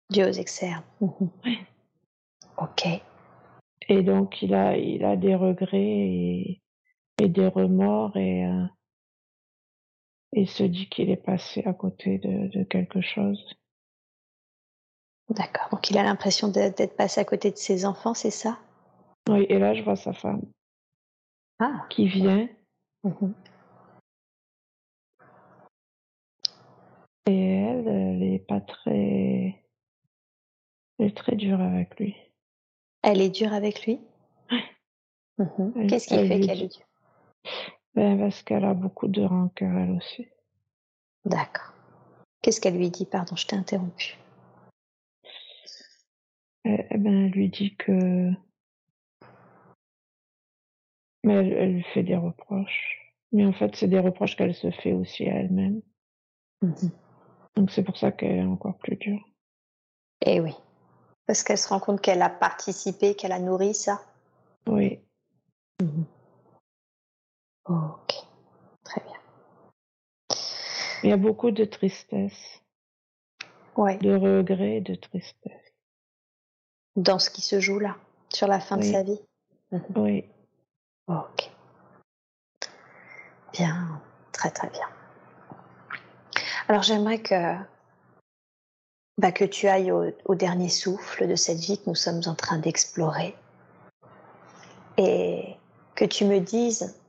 Dû 0.09 0.23
aux 0.23 0.31
excès. 0.31 0.71
Mmh. 1.01 1.27
Oui. 1.45 1.59
Ok. 2.57 2.87
Et 3.87 4.01
donc 4.01 4.41
il 4.41 4.53
a, 4.53 4.77
il 4.77 5.05
a 5.05 5.15
des 5.15 5.35
regrets 5.35 5.77
et, 5.77 6.61
et 7.19 7.29
des 7.29 7.47
remords 7.47 8.15
et 8.15 8.45
euh, 8.45 8.65
il 10.33 10.49
se 10.49 10.63
dit 10.63 10.87
qu'il 10.89 11.09
est 11.09 11.17
passé 11.17 11.63
à 11.65 11.73
côté 11.73 12.19
de, 12.19 12.47
de 12.47 12.63
quelque 12.63 13.01
chose. 13.01 13.55
D'accord. 15.29 15.69
Donc 15.71 15.89
il 15.89 15.97
a 15.97 16.03
l'impression 16.03 16.47
d'être 16.47 16.95
passé 16.95 17.19
à 17.19 17.25
côté 17.25 17.51
de 17.51 17.57
ses 17.57 17.85
enfants, 17.85 18.13
c'est 18.13 18.31
ça? 18.31 18.59
Oui, 19.29 19.45
et 19.49 19.59
là 19.59 19.73
je 19.73 19.83
vois 19.83 19.95
sa 19.95 20.13
femme 20.13 20.41
ah. 21.59 21.85
qui 21.89 22.07
vient. 22.07 22.47
Mmh. 23.03 23.33
Et 27.25 27.35
elle, 27.35 27.87
elle 27.87 28.23
est 28.23 28.39
pas 28.39 28.61
très. 28.61 29.63
Elle 30.97 31.07
est 31.07 31.17
très 31.17 31.35
dure 31.35 31.59
avec 31.59 31.99
lui. 31.99 32.15
Elle 33.03 33.21
est 33.21 33.29
dure 33.29 33.53
avec 33.53 33.85
lui? 33.85 33.99
Oui. 34.51 34.59
Mmh. 35.39 35.87
Qu'est-ce 35.87 36.07
qui 36.07 36.27
fait 36.27 36.39
qu'elle 36.39 36.63
est 36.63 36.67
dure? 36.67 36.86
Ben, 37.95 38.17
Parce 38.19 38.43
qu'elle 38.43 38.65
a 38.65 38.73
beaucoup 38.73 39.07
de 39.07 39.21
rancœur, 39.23 39.75
elle 39.77 39.91
aussi. 39.91 40.27
D'accord. 41.25 41.73
Qu'est-ce 42.41 42.61
qu'elle 42.61 42.77
lui 42.77 42.89
dit? 42.89 43.05
Pardon, 43.05 43.35
je 43.35 43.45
t'ai 43.47 43.55
interrompu. 43.55 44.17
Eh 46.65 46.97
ben, 46.97 47.25
elle 47.25 47.31
lui 47.31 47.49
dit 47.49 47.75
que. 47.75 48.31
Mais 51.23 51.33
elle, 51.33 51.53
elle 51.53 51.73
lui 51.73 51.83
fait 51.93 52.03
des 52.03 52.15
reproches. 52.15 53.13
Mais 53.31 53.45
en 53.45 53.53
fait, 53.53 53.75
c'est 53.75 53.87
des 53.87 53.99
reproches 53.99 54.35
qu'elle 54.35 54.55
se 54.55 54.71
fait 54.71 54.93
aussi 54.93 55.27
à 55.27 55.35
elle-même. 55.35 55.81
Mmh. 56.61 56.89
Donc 57.55 57.71
c'est 57.71 57.83
pour 57.83 57.97
ça 57.97 58.11
qu'elle 58.11 58.37
est 58.37 58.43
encore 58.43 58.77
plus 58.77 58.95
dure. 58.95 59.23
Eh 60.21 60.39
oui. 60.39 60.53
Parce 61.25 61.43
qu'elle 61.43 61.57
se 61.57 61.67
rend 61.67 61.79
compte 61.79 62.01
qu'elle 62.01 62.21
a 62.21 62.29
participé, 62.29 63.15
qu'elle 63.15 63.31
a 63.31 63.39
nourri 63.39 63.73
ça. 63.73 64.01
Oui. 64.67 64.99
Mmh. 65.81 66.03
Ok. 67.67 68.13
Très 68.83 69.01
bien. 69.01 69.19
Il 71.03 71.09
y 71.09 71.13
a 71.13 71.17
beaucoup 71.17 71.51
de 71.51 71.65
tristesse. 71.65 72.61
Ouais. 73.75 73.97
De 73.97 74.15
regret 74.15 74.77
et 74.77 74.81
de 74.81 74.95
tristesse. 74.95 75.73
Dans 76.95 77.19
ce 77.19 77.29
qui 77.29 77.41
se 77.41 77.59
joue 77.59 77.79
là, 77.79 77.97
sur 78.33 78.47
la 78.47 78.59
fin 78.59 78.77
oui. 78.79 78.87
de 78.87 78.91
sa 78.91 79.03
vie. 79.03 79.19
Oui. 79.95 80.25
Ok. 81.07 81.51
Bien. 83.53 84.01
Très 84.31 84.51
très 84.51 84.69
bien. 84.69 84.87
Alors 86.67 86.83
j'aimerais 86.83 87.19
que, 87.21 87.55
bah, 89.17 89.31
que 89.31 89.45
tu 89.45 89.67
ailles 89.67 89.91
au, 89.91 90.11
au, 90.25 90.35
dernier 90.35 90.69
souffle 90.69 91.27
de 91.27 91.35
cette 91.35 91.57
vie 91.57 91.79
que 91.79 91.89
nous 91.89 91.95
sommes 91.95 92.21
en 92.27 92.35
train 92.35 92.59
d'explorer 92.59 93.35
et 94.97 95.55
que 95.95 96.05
tu 96.05 96.25
me 96.25 96.39
dises 96.39 96.99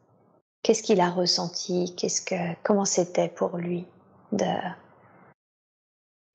qu'est-ce 0.68 0.82
qu'il 0.82 1.00
a 1.00 1.08
ressenti, 1.08 1.94
qu'est-ce 1.96 2.20
que, 2.20 2.54
comment 2.62 2.84
c'était 2.84 3.30
pour 3.30 3.56
lui 3.56 3.86
de. 4.32 4.44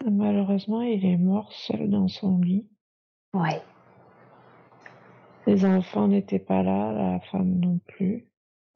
Malheureusement, 0.10 0.82
il 0.82 1.06
est 1.06 1.18
mort 1.18 1.54
seul 1.54 1.88
dans 1.88 2.08
son 2.08 2.40
lit. 2.40 2.68
Oui. 3.36 3.52
Les 5.46 5.64
enfants 5.66 6.08
n'étaient 6.08 6.40
pas 6.40 6.64
là, 6.64 6.92
la 6.94 7.20
femme 7.20 7.60
non 7.60 7.80
plus. 7.86 8.28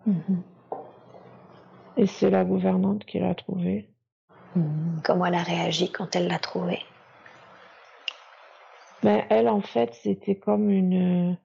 Mmh. 0.06 0.42
Et 1.98 2.06
c'est 2.06 2.30
la 2.30 2.46
gouvernante 2.46 3.04
qui 3.06 3.18
l'a 3.18 3.34
trouvé. 3.34 3.90
Mmh. 4.56 5.00
Comment 5.04 5.26
elle 5.26 5.34
a 5.34 5.44
réagi 5.44 5.92
quand 5.92 6.16
elle 6.16 6.28
l'a 6.28 6.38
trouvé? 6.38 6.84
Ben, 9.02 9.26
Elle, 9.32 9.50
en 9.50 9.62
fait, 9.62 9.96
c'était 9.96 10.38
comme 10.38 10.70
une, 10.70 11.36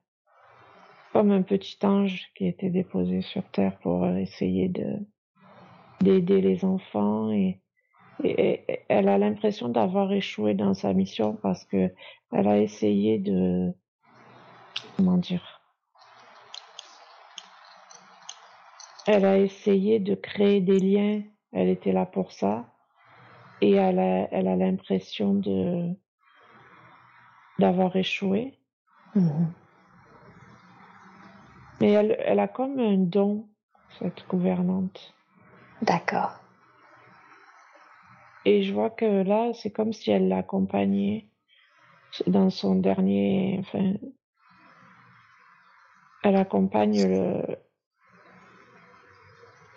comme 1.13 1.31
un 1.31 1.43
petit 1.43 1.77
ange 1.85 2.31
qui 2.35 2.47
était 2.47 2.71
déposé 2.71 3.21
sur 3.21 3.43
terre 3.51 3.77
pour 3.79 4.05
essayer 4.07 4.67
de 4.67 4.97
d'aider 6.01 6.41
les 6.41 6.65
enfants 6.65 7.31
et 7.31 7.61
elle 8.89 9.07
a 9.07 9.17
l'impression 9.17 9.69
d'avoir 9.69 10.11
échoué 10.11 10.55
dans 10.55 10.73
sa 10.73 10.91
mission 10.93 11.35
parce 11.41 11.63
que 11.65 11.93
elle 12.31 12.47
a 12.47 12.57
essayé 12.57 13.19
de 13.19 13.71
comment 14.97 15.17
dire 15.17 15.61
Elle 19.05 19.25
a 19.25 19.37
essayé 19.37 19.99
de 19.99 20.15
créer 20.15 20.61
des 20.61 20.79
liens, 20.79 21.21
elle 21.51 21.69
était 21.69 21.91
là 21.91 22.05
pour 22.05 22.31
ça 22.31 22.73
et 23.61 23.73
elle 23.73 23.99
a 23.99 24.27
elle 24.31 24.47
a 24.47 24.55
l'impression 24.55 25.35
de 25.35 25.93
d'avoir 27.59 27.95
échoué. 27.95 28.57
Mmh 29.13 29.45
Mais 31.81 31.91
elle 31.91 32.15
elle 32.19 32.39
a 32.39 32.47
comme 32.47 32.79
un 32.79 32.97
don, 32.97 33.47
cette 33.99 34.27
gouvernante. 34.27 35.13
D'accord. 35.81 36.39
Et 38.45 38.63
je 38.63 38.73
vois 38.73 38.89
que 38.89 39.23
là, 39.23 39.53
c'est 39.53 39.71
comme 39.71 39.93
si 39.93 40.11
elle 40.11 40.27
l'accompagnait 40.27 41.29
dans 42.27 42.49
son 42.49 42.75
dernier, 42.75 43.57
enfin, 43.59 43.93
elle 46.23 46.35
accompagne 46.35 47.07
le, 47.07 47.57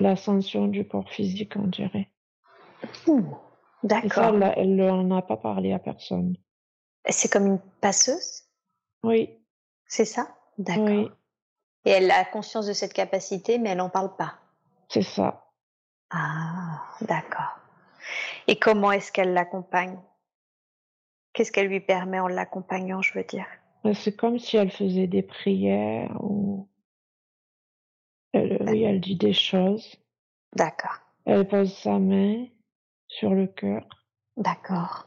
l'ascension 0.01 0.67
du 0.69 0.87
corps 0.87 1.11
physique, 1.11 1.55
on 1.57 1.67
dirait. 1.67 2.11
Mmh. 3.07 3.21
Ça, 3.31 3.87
D'accord. 3.89 4.25
elle, 4.25 4.55
elle 4.57 4.77
n'en 4.77 5.17
a 5.17 5.23
pas 5.23 5.37
parlé 5.37 5.73
à 5.73 5.79
personne. 5.79 6.37
C'est 7.09 7.31
comme 7.31 7.47
une 7.47 7.61
passeuse, 7.81 8.43
Oui, 9.05 9.39
c'est 9.87 10.05
ça? 10.05 10.35
D'accord. 10.59 10.87
oui, 10.87 11.09
Et 11.87 11.91
elle 11.91 12.11
a 12.11 12.25
conscience 12.25 12.67
de 12.67 12.73
cette 12.75 12.93
capacité, 12.93 13.59
mais 13.59 13.71
elle 13.71 13.79
n'en 13.79 13.89
parle 13.89 14.15
pas. 14.17 14.35
c'est 14.89 15.03
ça. 15.03 15.51
Ah, 16.11 16.83
d'accord. 17.01 17.59
Et 18.49 18.59
comment 18.59 18.93
est-ce 18.93 19.11
qu'elle 19.11 19.33
l'accompagne? 19.33 19.99
Qu'est-ce 21.33 21.51
qu'elle 21.53 21.69
lui 21.69 21.81
permet 21.81 22.21
en 22.21 22.29
l'accompagnant, 22.29 23.03
je 23.03 23.15
veux 23.19 23.25
dire? 23.25 23.47
C'est 23.95 24.17
comme 24.17 24.39
si 24.39 24.57
elle 24.57 24.71
faisait 24.71 25.07
des 25.07 25.23
prières 25.23 26.13
ou, 26.23 26.69
elle, 28.33 28.59
oui, 28.69 28.83
elle 28.83 29.01
dit 29.01 29.17
des 29.17 29.33
choses. 29.33 29.97
D'accord, 30.55 30.99
Elle 31.25 31.47
pose 31.47 31.73
sa 31.77 31.99
main 31.99 32.47
sur 33.09 33.33
le 33.35 33.47
cœur, 33.47 33.87
d'accord. 34.37 35.07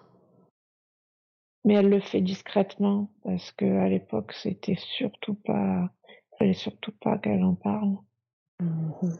mais 1.66 1.74
elle 1.76 1.90
le 1.90 2.00
fait 2.00 2.22
discrètement 2.22 3.10
parce 3.24 3.52
que 3.52 3.66
à 3.80 3.90
l'époque, 3.90 4.32
c'était 4.34 4.78
surtout 4.78 5.34
pas, 5.34 5.90
fallait 6.40 6.54
surtout 6.54 6.94
pas 7.02 7.18
qu'elle 7.18 7.44
en 7.44 7.56
parle. 7.56 7.98
Mhm. 8.62 9.18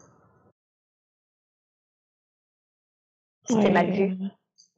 C'était 3.44 3.68
Ouais, 3.68 3.70
mal 3.72 3.90
vu. 3.90 4.02
euh, 4.22 4.28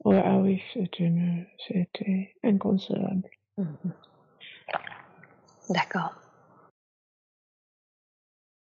ouais, 0.05 0.21
ah 0.23 0.37
oui, 0.39 0.61
c'était 0.77 2.35
inconcevable. 2.43 3.29
Mhm. 3.57 3.93
D'accord. 5.69 6.13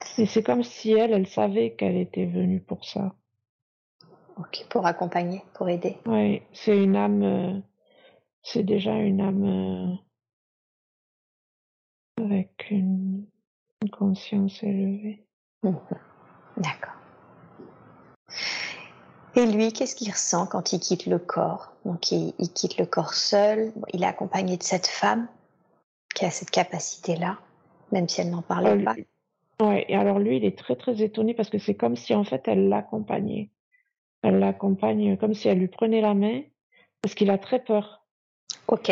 C'est 0.04 0.42
comme 0.42 0.62
si 0.62 0.92
elle, 0.92 1.12
elle 1.12 1.26
savait 1.26 1.74
qu'elle 1.74 1.96
était 1.96 2.26
venue 2.26 2.60
pour 2.60 2.84
ça. 2.84 3.14
Ok, 4.38 4.66
pour 4.70 4.86
accompagner, 4.86 5.42
pour 5.54 5.68
aider. 5.68 5.96
Oui, 6.06 6.42
c'est 6.52 6.82
une 6.82 6.96
âme, 6.96 7.22
euh, 7.22 7.60
c'est 8.42 8.62
déjà 8.62 8.94
une 8.94 9.20
âme 9.20 9.44
euh, 12.18 12.22
avec 12.24 12.70
une, 12.70 13.26
une 13.82 13.90
conscience 13.90 14.62
élevée. 14.62 15.24
Mhm. 15.62 15.78
D'accord. 16.58 16.94
Et 19.34 19.44
lui, 19.44 19.72
qu'est-ce 19.72 19.94
qu'il 19.94 20.10
ressent 20.10 20.46
quand 20.46 20.72
il 20.72 20.80
quitte 20.80 21.06
le 21.06 21.18
corps? 21.18 21.72
Donc, 21.84 22.10
il, 22.10 22.32
il 22.38 22.50
quitte 22.52 22.78
le 22.78 22.86
corps 22.86 23.12
seul. 23.12 23.72
Il 23.92 24.02
est 24.02 24.06
accompagné 24.06 24.56
de 24.56 24.62
cette 24.62 24.86
femme 24.86 25.28
qui 26.14 26.24
a 26.24 26.30
cette 26.30 26.50
capacité-là, 26.50 27.38
même 27.92 28.08
si 28.08 28.22
elle 28.22 28.30
n'en 28.30 28.40
parlait 28.42 28.70
Euh, 28.70 28.82
pas. 28.84 28.94
Ouais, 29.60 29.84
et 29.88 29.96
alors 29.96 30.18
lui, 30.18 30.38
il 30.38 30.44
est 30.44 30.58
très 30.58 30.76
très 30.76 31.02
étonné 31.02 31.34
parce 31.34 31.50
que 31.50 31.58
c'est 31.58 31.74
comme 31.74 31.96
si 31.96 32.14
en 32.14 32.24
fait 32.24 32.46
elle 32.48 32.68
l'accompagnait. 32.68 33.50
Elle 34.22 34.38
l'accompagne 34.38 35.16
comme 35.18 35.34
si 35.34 35.48
elle 35.48 35.58
lui 35.58 35.68
prenait 35.68 36.00
la 36.00 36.14
main 36.14 36.42
parce 37.02 37.14
qu'il 37.14 37.30
a 37.30 37.38
très 37.38 37.62
peur. 37.62 38.06
Ok, 38.68 38.90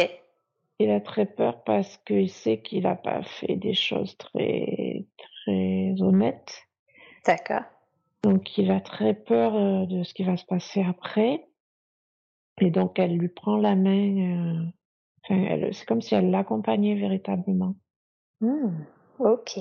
Il 0.80 0.90
a 0.90 1.00
très 1.00 1.26
peur 1.26 1.62
parce 1.64 1.96
qu'il 1.98 2.28
sait 2.30 2.60
qu'il 2.60 2.82
n'a 2.82 2.96
pas 2.96 3.22
fait 3.22 3.56
des 3.56 3.74
choses 3.74 4.16
très 4.18 5.06
très 5.16 5.94
honnêtes. 6.02 6.62
d'accord. 7.24 7.62
Donc 8.22 8.56
il 8.58 8.70
a 8.70 8.80
très 8.80 9.14
peur 9.14 9.54
euh, 9.54 9.86
de 9.86 10.02
ce 10.02 10.14
qui 10.14 10.24
va 10.24 10.36
se 10.36 10.44
passer 10.46 10.82
après. 10.82 11.46
Et 12.60 12.70
donc 12.70 12.98
elle 12.98 13.16
lui 13.16 13.28
prend 13.28 13.56
la 13.56 13.76
main. 13.76 14.70
euh, 15.30 15.70
c'est 15.72 15.86
comme 15.86 16.02
si 16.02 16.14
elle 16.14 16.30
l'accompagnait 16.30 16.94
véritablement. 16.96 17.76
Hmm, 18.40 18.74
ok. 19.18 19.58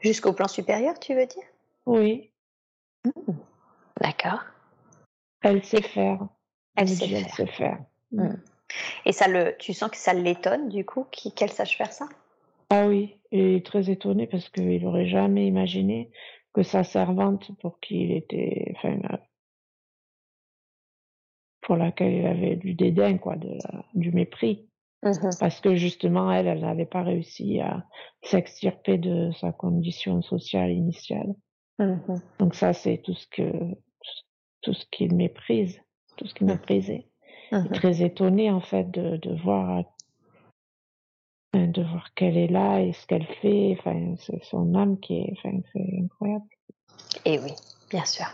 Jusqu'au 0.00 0.32
plan 0.32 0.48
supérieur, 0.48 0.98
tu 0.98 1.14
veux 1.14 1.26
dire? 1.26 1.44
Oui, 1.86 2.32
D'accord. 4.00 4.40
elle 5.42 5.64
sait 5.64 5.82
faire. 5.82 6.26
Elle 6.76 6.88
sait 6.88 7.06
dit, 7.06 7.14
Elle 7.14 7.24
faire. 7.24 7.34
sait 7.34 7.46
faire. 7.46 7.78
Et 9.06 9.12
ça 9.12 9.28
le, 9.28 9.56
tu 9.58 9.72
sens 9.72 9.90
que 9.90 9.96
ça 9.96 10.14
l'étonne 10.14 10.68
du 10.68 10.84
coup 10.84 11.06
qu'elle 11.36 11.50
sache 11.50 11.76
faire 11.76 11.92
ça? 11.92 12.08
Ah 12.70 12.86
oui, 12.86 13.16
il 13.30 13.40
est 13.56 13.66
très 13.66 13.90
étonné 13.90 14.26
parce 14.26 14.48
qu'il 14.48 14.84
aurait 14.86 15.06
jamais 15.08 15.46
imaginé 15.46 16.10
que 16.54 16.62
sa 16.62 16.84
servante, 16.84 17.50
pour 17.60 17.80
qui 17.80 18.02
il 18.04 18.12
était, 18.12 18.72
enfin, 18.76 18.98
euh, 19.12 19.16
pour 21.60 21.76
laquelle 21.76 22.12
il 22.14 22.26
avait 22.26 22.56
du 22.56 22.74
dédain, 22.74 23.18
quoi, 23.18 23.36
de 23.36 23.48
la- 23.48 23.84
du 23.94 24.10
mépris, 24.12 24.66
Mhm. 25.02 25.30
parce 25.38 25.60
que 25.60 25.74
justement, 25.76 26.32
elle, 26.32 26.46
elle 26.46 26.60
n'avait 26.60 26.86
pas 26.86 27.02
réussi 27.02 27.60
à 27.60 27.86
s'extirper 28.22 28.98
de 28.98 29.30
sa 29.32 29.52
condition 29.52 30.22
sociale 30.22 30.72
initiale. 30.72 31.34
Mhm. 31.78 32.20
Donc 32.38 32.54
ça, 32.54 32.72
c'est 32.72 32.98
tout 32.98 33.14
ce 33.14 33.26
que, 33.28 33.50
tout 34.62 34.74
ce 34.74 34.84
qu'il 34.90 35.14
méprise, 35.14 35.80
tout 36.16 36.26
ce 36.26 36.34
qu'il 36.34 36.46
Mhm. 36.46 36.54
méprisait. 36.54 37.06
Très 37.74 38.02
étonné, 38.02 38.50
en 38.50 38.60
fait, 38.60 38.90
de, 38.90 39.18
de 39.18 39.34
voir, 39.42 39.84
de 41.52 41.82
voir 41.82 42.14
qu'elle 42.14 42.38
est 42.38 42.46
là 42.48 42.80
et 42.80 42.92
ce 42.94 43.06
qu'elle 43.06 43.26
fait. 43.26 43.76
Enfin, 43.78 44.14
c'est 44.18 44.42
son 44.44 44.74
âme 44.74 44.98
qui 44.98 45.18
est, 45.18 45.32
enfin, 45.32 45.58
c'est 45.72 45.98
incroyable. 46.02 46.46
Et 47.26 47.38
oui, 47.38 47.52
bien 47.90 48.04
sûr. 48.06 48.26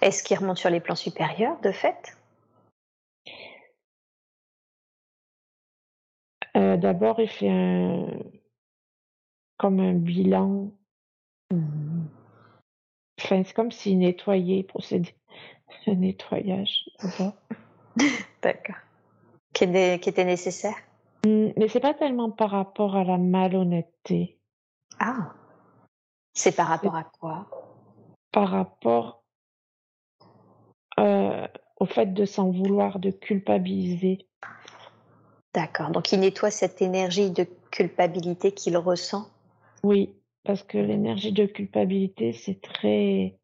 Est-ce 0.00 0.22
qu'il 0.22 0.38
remonte 0.38 0.58
sur 0.58 0.70
les 0.70 0.78
plans 0.78 0.94
supérieurs 0.94 1.60
de 1.60 1.72
fait? 1.72 2.16
Euh, 6.56 6.76
D'abord, 6.76 7.18
il 7.18 7.28
fait 7.28 7.50
un, 7.50 8.06
comme 9.56 9.80
un 9.80 9.94
bilan. 9.94 10.70
Enfin, 13.20 13.42
c'est 13.42 13.54
comme 13.54 13.72
s'il 13.72 13.98
nettoyait, 13.98 14.62
procédait 14.62 15.16
un 15.86 15.94
nettoyage. 15.94 16.90
D'accord. 18.42 18.76
Qui, 19.52 19.66
qui 20.00 20.08
était 20.08 20.24
nécessaire? 20.24 20.76
Hum, 21.26 21.52
Mais 21.56 21.68
c'est 21.68 21.80
pas 21.80 21.94
tellement 21.94 22.30
par 22.30 22.50
rapport 22.50 22.96
à 22.96 23.04
la 23.04 23.18
malhonnêteté, 23.18 24.38
Ah 24.98 25.32
C'est 26.34 26.54
par 26.54 26.68
rapport 26.68 26.96
à 26.96 27.04
quoi? 27.04 27.46
Par 28.32 28.48
rapport 28.50 29.24
euh, 30.98 31.46
au 31.76 31.86
fait 31.86 32.12
de 32.12 32.24
s'en 32.24 32.50
vouloir, 32.50 32.98
de 32.98 33.10
culpabiliser. 33.10 34.26
D'accord. 35.54 35.90
Donc 35.90 36.12
il 36.12 36.20
nettoie 36.20 36.50
cette 36.50 36.82
énergie 36.82 37.30
de 37.30 37.46
culpabilité 37.70 38.52
qu'il 38.52 38.76
ressent? 38.76 39.28
Oui, 39.82 40.14
parce 40.44 40.62
que 40.62 40.78
l'énergie 40.78 41.32
de 41.32 41.46
culpabilité, 41.46 42.32
c'est 42.32 42.60
très, 42.60 43.37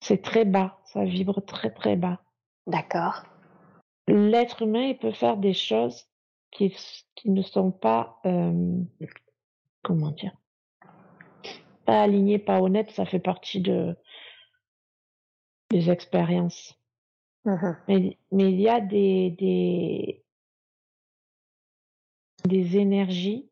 c'est 0.00 0.22
très 0.22 0.44
bas, 0.44 0.78
ça 0.84 1.04
vibre 1.04 1.44
très 1.44 1.70
très 1.70 1.96
bas. 1.96 2.20
D'accord. 2.66 3.24
L'être 4.08 4.62
humain, 4.62 4.86
il 4.86 4.98
peut 4.98 5.12
faire 5.12 5.36
des 5.36 5.54
choses 5.54 6.08
qui, 6.50 6.74
qui 7.14 7.30
ne 7.30 7.42
sont 7.42 7.70
pas, 7.70 8.20
euh, 8.26 8.82
comment 9.82 10.10
dire, 10.10 10.36
pas 11.84 12.02
alignées, 12.02 12.38
pas 12.38 12.60
honnêtes, 12.60 12.90
ça 12.90 13.04
fait 13.04 13.20
partie 13.20 13.60
de, 13.60 13.96
des 15.70 15.90
expériences. 15.90 16.76
Mhm. 17.44 17.76
Mais, 17.88 18.18
mais 18.32 18.52
il 18.52 18.60
y 18.60 18.68
a 18.68 18.80
des, 18.80 19.30
des, 19.30 20.24
des 22.44 22.76
énergies 22.76 23.48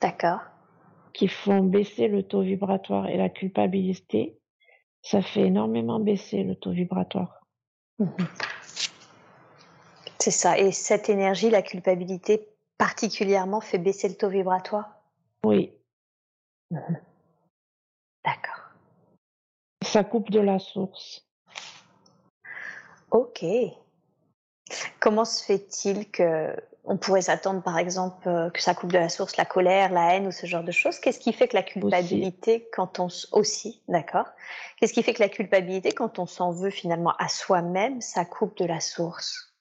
D'accord. 0.00 0.40
qui 1.12 1.28
font 1.28 1.64
baisser 1.64 2.08
le 2.08 2.22
taux 2.22 2.42
vibratoire 2.42 3.08
et 3.08 3.16
la 3.16 3.28
culpabilité, 3.28 4.39
ça 5.02 5.22
fait 5.22 5.42
énormément 5.42 6.00
baisser 6.00 6.44
le 6.44 6.56
taux 6.56 6.72
vibratoire. 6.72 7.40
Mhm. 7.98 8.10
C'est 10.18 10.30
ça. 10.30 10.58
Et 10.58 10.72
cette 10.72 11.08
énergie, 11.08 11.50
la 11.50 11.62
culpabilité 11.62 12.48
particulièrement, 12.78 13.60
fait 13.60 13.78
baisser 13.78 14.08
le 14.08 14.14
taux 14.14 14.28
vibratoire? 14.28 15.02
Oui, 15.44 15.72
D'accord. 18.24 18.70
ça 19.82 20.04
coupe 20.04 20.30
de 20.30 20.40
la 20.40 20.58
source. 20.58 21.26
Ok. 23.10 23.44
Comment 25.00 25.24
se 25.24 25.44
fait-il 25.44 26.10
que 26.10 26.54
on 26.84 26.96
pourrait 26.96 27.22
s'attendre, 27.22 27.62
par 27.62 27.78
exemple, 27.78 28.28
euh, 28.28 28.50
que 28.50 28.60
ça 28.60 28.74
coupe 28.74 28.92
de 28.92 28.98
la 28.98 29.08
source 29.08 29.36
la 29.36 29.44
colère, 29.44 29.92
la 29.92 30.14
haine 30.14 30.26
ou 30.26 30.32
ce 30.32 30.46
genre 30.46 30.64
de 30.64 30.72
choses 30.72 30.98
Qu'est-ce 30.98 31.20
qui 31.20 31.32
fait 31.32 31.48
que 31.48 31.56
la 31.56 31.62
culpabilité, 31.62 32.68
quand 32.72 32.98
on 32.98 33.08
aussi, 33.32 33.82
d'accord? 33.88 34.26
Qu'est-ce 34.76 34.92
qui 34.92 35.02
fait 35.02 35.14
que 35.14 35.22
la 35.22 35.28
culpabilité, 35.28 35.92
quand 35.92 36.18
on 36.18 36.26
s'en 36.26 36.50
veut 36.52 36.70
finalement 36.70 37.14
à 37.18 37.28
soi-même, 37.28 38.00
ça 38.00 38.24
coupe 38.24 38.56
de 38.58 38.64
la 38.64 38.80
source? 38.80 39.54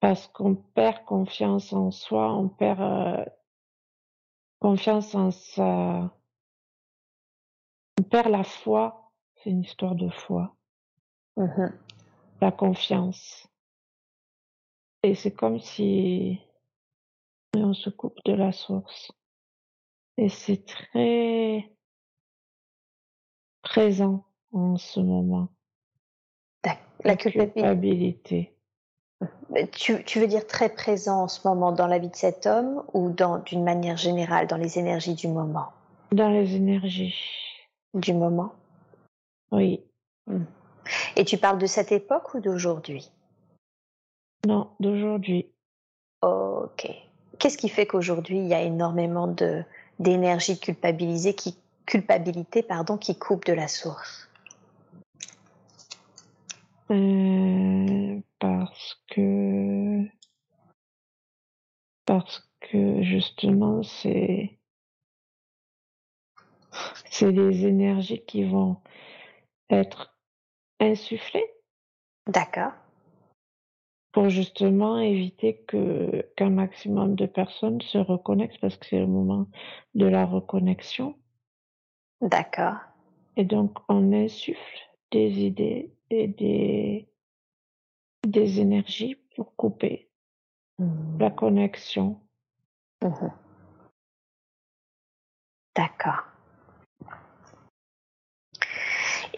Parce 0.00 0.26
qu'on 0.28 0.56
perd 0.56 1.04
confiance 1.04 1.72
en 1.72 1.90
soi, 1.90 2.32
on 2.34 2.48
perd 2.48 2.80
euh, 2.80 3.24
confiance 4.58 5.14
en 5.14 5.30
sa, 5.30 6.10
on 8.00 8.02
perd 8.10 8.28
la 8.28 8.42
foi. 8.42 9.12
C'est 9.36 9.50
une 9.50 9.62
histoire 9.62 9.94
de 9.94 10.10
foi. 10.10 10.56
Mmh 11.36 11.68
la 12.42 12.50
confiance. 12.50 13.46
Et 15.02 15.14
c'est 15.14 15.32
comme 15.32 15.58
si 15.58 16.38
on 17.56 17.74
se 17.74 17.90
coupe 17.90 18.18
de 18.24 18.32
la 18.32 18.52
source. 18.52 19.12
Et 20.16 20.28
c'est 20.28 20.64
très 20.64 21.72
présent 23.62 24.24
en 24.52 24.76
ce 24.76 25.00
moment. 25.00 25.48
La, 27.04 27.16
culpabilité. 27.16 28.54
Tu, 29.72 30.04
tu, 30.04 30.20
veux 30.20 30.28
dire 30.28 30.46
très 30.46 30.68
présent 30.68 31.22
en 31.22 31.28
ce 31.28 31.46
moment 31.46 31.72
dans 31.72 31.88
la 31.88 31.98
vie 31.98 32.10
de 32.10 32.14
cet 32.14 32.46
homme 32.46 32.84
ou 32.94 33.10
dans 33.10 33.38
d'une 33.38 33.64
manière 33.64 33.96
générale 33.96 34.46
dans 34.46 34.56
les 34.56 34.78
énergies 34.78 35.14
du 35.14 35.26
moment? 35.26 35.72
Dans 36.12 36.28
les 36.28 36.54
énergies. 36.54 37.16
Du 37.94 38.14
moment 38.14 38.52
Oui. 39.50 39.82
Mmh. 40.28 40.44
Et 41.16 41.24
tu 41.24 41.38
parles 41.38 41.58
de 41.58 41.66
cette 41.66 41.90
époque 41.90 42.34
ou 42.34 42.40
d'aujourd'hui? 42.40 43.10
Non, 44.46 44.70
d'aujourd'hui. 44.80 45.48
Ok. 46.22 46.88
Qu'est-ce 47.38 47.58
qui 47.58 47.68
fait 47.68 47.86
qu'aujourd'hui 47.86 48.38
il 48.38 48.46
y 48.46 48.54
a 48.54 48.62
énormément 48.62 49.26
de 49.26 49.64
d'énergie 49.98 50.58
culpabilisée 50.58 51.34
qui 51.34 51.56
culpabilité 51.86 52.62
pardon 52.62 52.96
qui 52.96 53.18
coupe 53.18 53.44
de 53.44 53.52
la 53.52 53.68
source? 53.68 54.28
Euh, 56.90 58.20
Parce 58.38 59.00
que 59.08 60.06
parce 62.04 62.48
que 62.60 63.02
justement 63.02 63.82
c'est 63.82 64.58
c'est 67.10 67.32
des 67.32 67.66
énergies 67.66 68.24
qui 68.24 68.44
vont 68.44 68.80
être 69.70 70.16
insuffler. 70.80 71.44
D'accord. 72.26 72.72
Pour 74.12 74.28
justement 74.28 74.98
éviter 74.98 75.56
que 75.66 76.22
qu'un 76.36 76.50
maximum 76.50 77.14
de 77.14 77.26
personnes 77.26 77.80
se 77.80 77.98
reconnectent 77.98 78.60
parce 78.60 78.76
que 78.76 78.86
c'est 78.86 78.98
le 78.98 79.06
moment 79.06 79.46
de 79.94 80.06
la 80.06 80.26
reconnexion. 80.26 81.16
D'accord. 82.20 82.76
Et 83.36 83.44
donc 83.44 83.78
on 83.88 84.12
insuffle 84.12 84.78
des 85.10 85.40
idées 85.40 85.92
et 86.10 86.28
des 86.28 87.08
des 88.26 88.60
énergies 88.60 89.16
pour 89.34 89.56
couper 89.56 90.10
mmh. 90.78 91.18
la 91.18 91.30
connexion. 91.30 92.20
Mmh 93.02 93.28
D'accord. 95.74 96.24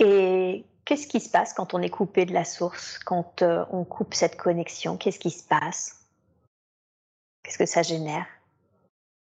Et 0.01 0.65
Qu'est-ce 0.85 1.07
qui 1.07 1.21
se 1.21 1.31
passe 1.31 1.55
quand 1.55 1.73
on 1.73 1.81
est 1.81 1.91
coupé 1.91 2.27
de 2.27 2.35
la 2.35 2.45
source, 2.45 2.99
quand 2.99 3.41
euh, 3.41 3.65
on 3.71 3.85
coupe 3.85 4.13
cette 4.13 4.37
connexion? 4.37 4.99
Qu'est-ce 4.99 5.19
qui 5.19 5.31
se 5.31 5.47
passe? 5.47 6.07
Qu'est-ce 7.43 7.59
que 7.59 7.67
ça 7.67 7.83
génère? 7.83 8.27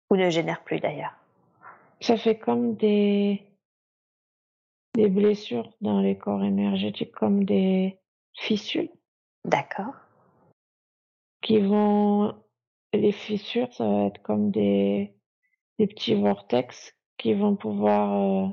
Ou 0.10 0.16
ne 0.16 0.30
génère 0.30 0.64
plus 0.64 0.80
d'ailleurs? 0.80 1.14
Ça 2.02 2.18
fait 2.18 2.38
comme 2.38 2.76
des, 2.76 3.44
des 4.96 5.08
blessures 5.08 5.72
dans 5.82 6.00
les 6.00 6.18
corps 6.18 6.44
énergétiques, 6.44 7.14
comme 7.14 7.44
des 7.44 8.00
fissures. 8.34 8.90
D'accord. 9.44 9.94
Qui 11.42 11.60
vont. 11.60 12.36
Les 12.94 13.12
fissures, 13.12 13.72
ça 13.74 13.88
va 13.88 14.06
être 14.06 14.22
comme 14.24 14.52
des, 14.52 15.14
des 15.78 15.88
petits 15.88 16.16
vortex 16.16 16.96
qui 17.18 17.34
vont 17.34 17.56
pouvoir. 17.56 18.14
Euh, 18.14 18.50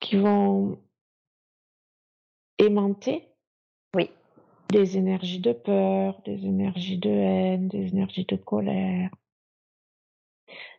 qui 0.00 0.16
vont 0.16 0.78
aimanter 2.64 3.28
oui. 3.94 4.10
des 4.70 4.96
énergies 4.96 5.40
de 5.40 5.52
peur, 5.52 6.20
des 6.24 6.44
énergies 6.44 6.98
de 6.98 7.10
haine, 7.10 7.68
des 7.68 7.88
énergies 7.88 8.24
de 8.24 8.36
colère. 8.36 9.10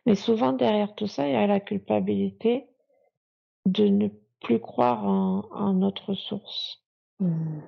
Mais 0.04 0.14
souvent 0.14 0.52
derrière 0.52 0.94
tout 0.94 1.06
ça, 1.06 1.26
il 1.26 1.32
y 1.32 1.36
a 1.36 1.46
la 1.46 1.60
culpabilité 1.60 2.66
de 3.66 3.88
ne 3.88 4.08
plus 4.40 4.60
croire 4.60 5.04
en, 5.04 5.72
notre 5.72 6.14
source. 6.14 6.82
Hmm. 7.18 7.60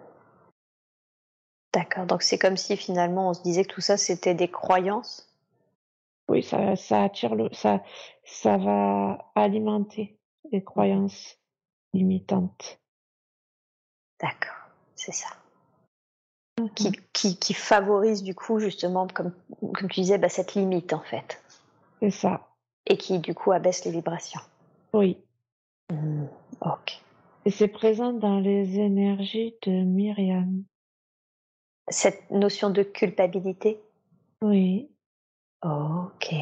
D'accord, 1.72 2.07
donc 2.07 2.22
c'est 2.22 2.38
comme 2.38 2.57
si 2.57 2.76
finalement 2.76 3.31
on 3.31 3.35
se 3.35 3.42
disait 3.42 3.64
que 3.64 3.74
tout 3.74 3.81
ça 3.81 3.96
c'était 3.96 4.35
des 4.35 4.48
croyances? 4.48 5.28
Oui, 6.28 6.42
ça, 6.42 6.76
ça 6.76 7.02
attire 7.04 7.35
le, 7.35 7.48
ça, 7.52 7.83
ça 8.24 8.57
va 8.59 9.31
alimenter 9.35 10.18
les 10.52 10.62
croyances 10.62 11.38
limitantes. 11.94 12.81
D'accord, 14.20 14.68
c'est 14.96 15.12
ça. 15.12 15.28
Qui, 16.74 16.90
qui, 17.12 17.38
qui, 17.38 17.54
favorise 17.54 18.24
du 18.24 18.35
coup 18.35 18.59
justement, 18.59 19.07
comme, 19.07 19.33
comme 19.61 19.88
tu 19.88 20.00
disais, 20.00 20.18
bah, 20.18 20.28
cette 20.28 20.54
limite 20.54 20.92
en 20.92 21.02
fait. 21.02 21.40
C'est 22.00 22.11
ça. 22.11 22.48
Et 22.87 22.96
qui 22.96 23.20
du 23.20 23.35
coup 23.35 23.52
abaisse 23.52 23.85
les 23.85 23.92
vibrations. 23.92 24.40
Oui. 24.92 25.18
Mmh, 25.90 26.24
ok. 26.62 27.00
Et 27.44 27.50
c'est 27.50 27.68
présent 27.68 28.12
dans 28.12 28.40
les 28.40 28.78
énergies 28.78 29.54
de 29.62 29.70
Myriam. 29.70 30.64
Cette 31.88 32.31
notion 32.31 32.70
de 32.70 32.83
culpabilité? 32.83 33.81
Oui. 34.42 34.90
Ok. 35.62 36.35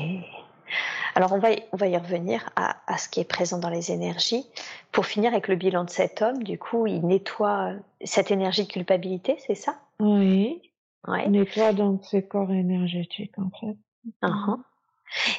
Alors 1.15 1.33
on 1.33 1.39
va, 1.39 1.53
y, 1.53 1.63
on 1.73 1.77
va 1.77 1.87
y 1.87 1.97
revenir 1.97 2.51
à, 2.57 2.77
à, 2.87 2.99
ce 2.99 3.09
qui 3.09 3.21
est 3.21 3.25
présent 3.25 3.59
dans 3.59 3.71
les 3.71 3.91
énergies. 3.91 4.47
Pour 4.93 5.07
finir 5.07 5.33
avec 5.33 5.49
le 5.49 5.57
bilan 5.57 5.85
de 5.85 5.91
cet 5.91 6.23
homme, 6.23 6.43
du 6.43 6.59
coup, 6.59 6.87
il 6.87 7.07
nettoie 7.07 7.73
cette 8.05 8.31
énergie 8.31 8.65
de 8.65 8.73
culpabilité, 8.73 9.37
c'est 9.47 9.55
ça? 9.55 9.79
Oui. 10.01 10.61
Ouais. 11.09 11.25
Il 11.27 11.33
nettoie 11.33 11.73
donc 11.73 12.05
ses 12.05 12.23
corps 12.23 12.51
énergétiques, 12.51 13.39
en 13.39 13.51
fait. 13.61 13.77
Uh-huh. 14.23 14.59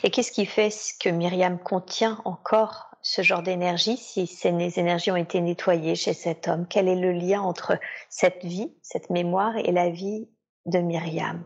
Et 0.03 0.09
qu'est-ce 0.09 0.31
qui 0.31 0.45
fait 0.45 0.69
que 0.99 1.09
Myriam 1.09 1.59
contient 1.59 2.21
encore 2.25 2.95
ce 3.01 3.21
genre 3.21 3.43
d'énergie 3.43 3.97
si 3.97 4.27
ces 4.27 4.79
énergies 4.79 5.11
ont 5.11 5.15
été 5.15 5.41
nettoyées 5.41 5.95
chez 5.95 6.13
cet 6.13 6.47
homme? 6.47 6.65
Quel 6.69 6.87
est 6.87 6.95
le 6.95 7.11
lien 7.11 7.41
entre 7.41 7.79
cette 8.09 8.43
vie, 8.43 8.71
cette 8.81 9.09
mémoire 9.09 9.55
et 9.57 9.71
la 9.71 9.89
vie 9.89 10.27
de 10.65 10.79
Myriam? 10.79 11.43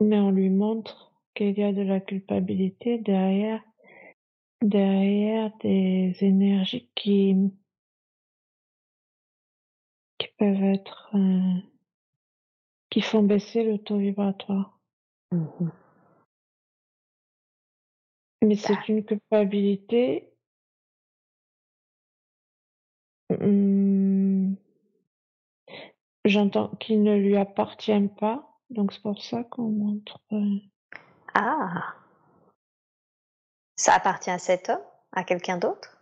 Mais 0.00 0.18
on 0.18 0.30
lui 0.30 0.50
montre 0.50 1.09
qu'il 1.34 1.58
y 1.58 1.62
a 1.62 1.72
de 1.72 1.82
la 1.82 2.00
culpabilité 2.00 2.98
derrière, 2.98 3.62
derrière 4.62 5.50
des 5.58 6.14
énergies 6.20 6.88
qui, 6.94 7.36
qui 10.18 10.28
peuvent 10.38 10.62
être, 10.62 11.10
euh, 11.14 11.60
qui 12.90 13.00
font 13.00 13.22
baisser 13.22 13.64
le 13.64 13.78
taux 13.78 13.98
vibratoire. 13.98 14.78
Mmh 15.32 15.70
Mais 18.42 18.56
c'est 18.56 18.88
une 18.88 19.04
culpabilité 19.04 20.30
mmh, 23.28 24.54
j'entends 26.24 26.68
qu'il 26.76 27.02
ne 27.02 27.16
lui 27.16 27.36
appartient 27.36 28.08
pas, 28.18 28.58
donc 28.70 28.92
c'est 28.92 29.02
pour 29.02 29.22
ça 29.22 29.44
qu'on 29.44 29.70
montre. 29.70 30.20
Euh, 30.32 30.56
ah 31.34 31.94
Ça 33.76 33.94
appartient 33.94 34.30
à 34.30 34.38
cet 34.38 34.68
homme 34.68 34.80
À 35.12 35.24
quelqu'un 35.24 35.58
d'autre? 35.58 36.00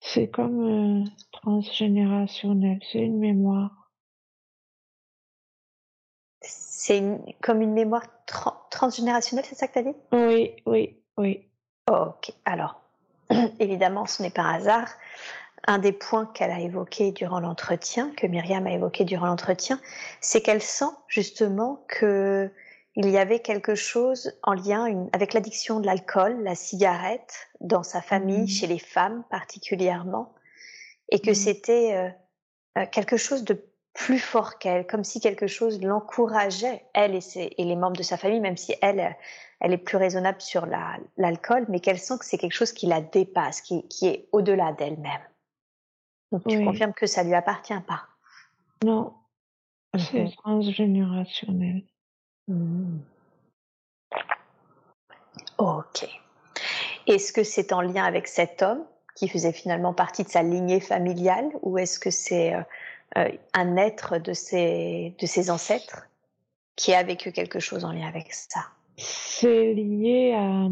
C'est 0.00 0.28
comme 0.28 1.04
euh, 1.04 1.04
transgénérationnel, 1.30 2.80
c'est 2.90 2.98
une 2.98 3.18
mémoire. 3.18 3.90
C'est 6.40 7.00
comme 7.40 7.62
une 7.62 7.72
mémoire 7.72 8.02
transgénérationnelle, 8.70 9.44
c'est 9.44 9.54
ça 9.54 9.68
que 9.68 9.74
tu 9.74 9.78
as 9.78 9.82
dit? 9.82 9.96
Oui, 10.10 10.56
oui, 10.66 11.00
oui. 11.16 11.48
Ok, 11.88 12.32
alors, 12.44 12.80
évidemment, 13.60 14.06
ce 14.06 14.22
n'est 14.22 14.30
pas 14.30 14.42
un 14.42 14.54
hasard. 14.54 14.88
Un 15.68 15.78
des 15.78 15.92
points 15.92 16.26
qu'elle 16.26 16.50
a 16.50 16.58
évoqué 16.58 17.12
durant 17.12 17.38
l'entretien, 17.38 18.10
que 18.16 18.26
Myriam 18.26 18.66
a 18.66 18.72
évoqué 18.72 19.04
durant 19.04 19.26
l'entretien, 19.26 19.80
c'est 20.20 20.42
qu'elle 20.42 20.62
sent 20.62 20.90
justement 21.06 21.84
que 21.86 22.50
il 22.94 23.08
y 23.08 23.16
avait 23.16 23.40
quelque 23.40 23.74
chose 23.74 24.32
en 24.42 24.52
lien 24.52 25.08
avec 25.12 25.32
l'addiction 25.32 25.80
de 25.80 25.86
l'alcool, 25.86 26.42
la 26.42 26.54
cigarette, 26.54 27.48
dans 27.60 27.82
sa 27.82 28.02
famille, 28.02 28.42
mmh. 28.42 28.48
chez 28.48 28.66
les 28.66 28.78
femmes 28.78 29.24
particulièrement, 29.30 30.34
et 31.10 31.18
que 31.20 31.30
mmh. 31.30 31.34
c'était 31.34 31.94
euh, 31.94 32.10
euh, 32.78 32.86
quelque 32.90 33.16
chose 33.16 33.44
de 33.44 33.64
plus 33.94 34.18
fort 34.18 34.58
qu'elle, 34.58 34.86
comme 34.86 35.04
si 35.04 35.20
quelque 35.20 35.46
chose 35.46 35.80
l'encourageait, 35.82 36.84
elle 36.94 37.14
et, 37.14 37.20
et, 37.36 37.64
les 37.64 37.76
membres 37.76 37.96
de 37.96 38.02
sa 38.02 38.16
famille, 38.16 38.40
même 38.40 38.56
si 38.56 38.74
elle, 38.80 39.16
elle 39.60 39.72
est 39.72 39.78
plus 39.78 39.96
raisonnable 39.96 40.40
sur 40.40 40.66
l'alcool, 41.16 41.66
mais 41.68 41.80
qu'elle 41.80 41.98
sent 41.98 42.18
que 42.18 42.24
c'est 42.24 42.38
quelque 42.38 42.54
chose 42.54 42.72
qui 42.72 42.86
la 42.86 43.00
dépasse, 43.00 43.60
qui, 43.60 43.86
qui 43.88 44.06
est 44.06 44.28
au-delà 44.32 44.72
d'elle-même. 44.72 45.20
Donc 46.30 46.46
tu 46.46 46.64
confirmes 46.64 46.94
que 46.94 47.06
ça 47.06 47.22
lui 47.22 47.34
appartient 47.34 47.78
pas. 47.86 48.04
Non, 48.82 49.12
c'est 49.98 50.24
mhm. 50.24 50.32
transgénérationnel. 50.32 51.82
Mmh. 52.48 52.98
Ok. 55.58 56.08
Est-ce 57.06 57.32
que 57.32 57.44
c'est 57.44 57.72
en 57.72 57.80
lien 57.80 58.04
avec 58.04 58.26
cet 58.26 58.62
homme 58.62 58.84
qui 59.14 59.28
faisait 59.28 59.52
finalement 59.52 59.94
partie 59.94 60.24
de 60.24 60.28
sa 60.28 60.42
lignée 60.42 60.80
familiale 60.80 61.48
ou 61.62 61.78
est-ce 61.78 61.98
que 61.98 62.10
c'est 62.10 62.54
euh, 62.54 62.62
euh, 63.18 63.30
un 63.54 63.76
être 63.76 64.18
de 64.18 64.32
ses, 64.32 65.14
de 65.20 65.26
ses 65.26 65.50
ancêtres 65.50 66.08
qui 66.76 66.94
a 66.94 67.02
vécu 67.02 67.32
quelque 67.32 67.60
chose 67.60 67.84
en 67.84 67.92
lien 67.92 68.08
avec 68.08 68.32
ça? 68.32 68.60
C'est 68.96 69.74
lié 69.74 70.34
à... 70.34 70.68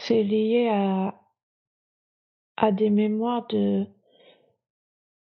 C'est 0.00 0.22
lié 0.22 0.70
à, 0.72 1.14
à 2.56 2.72
des 2.72 2.88
mémoires 2.88 3.46
de 3.48 3.86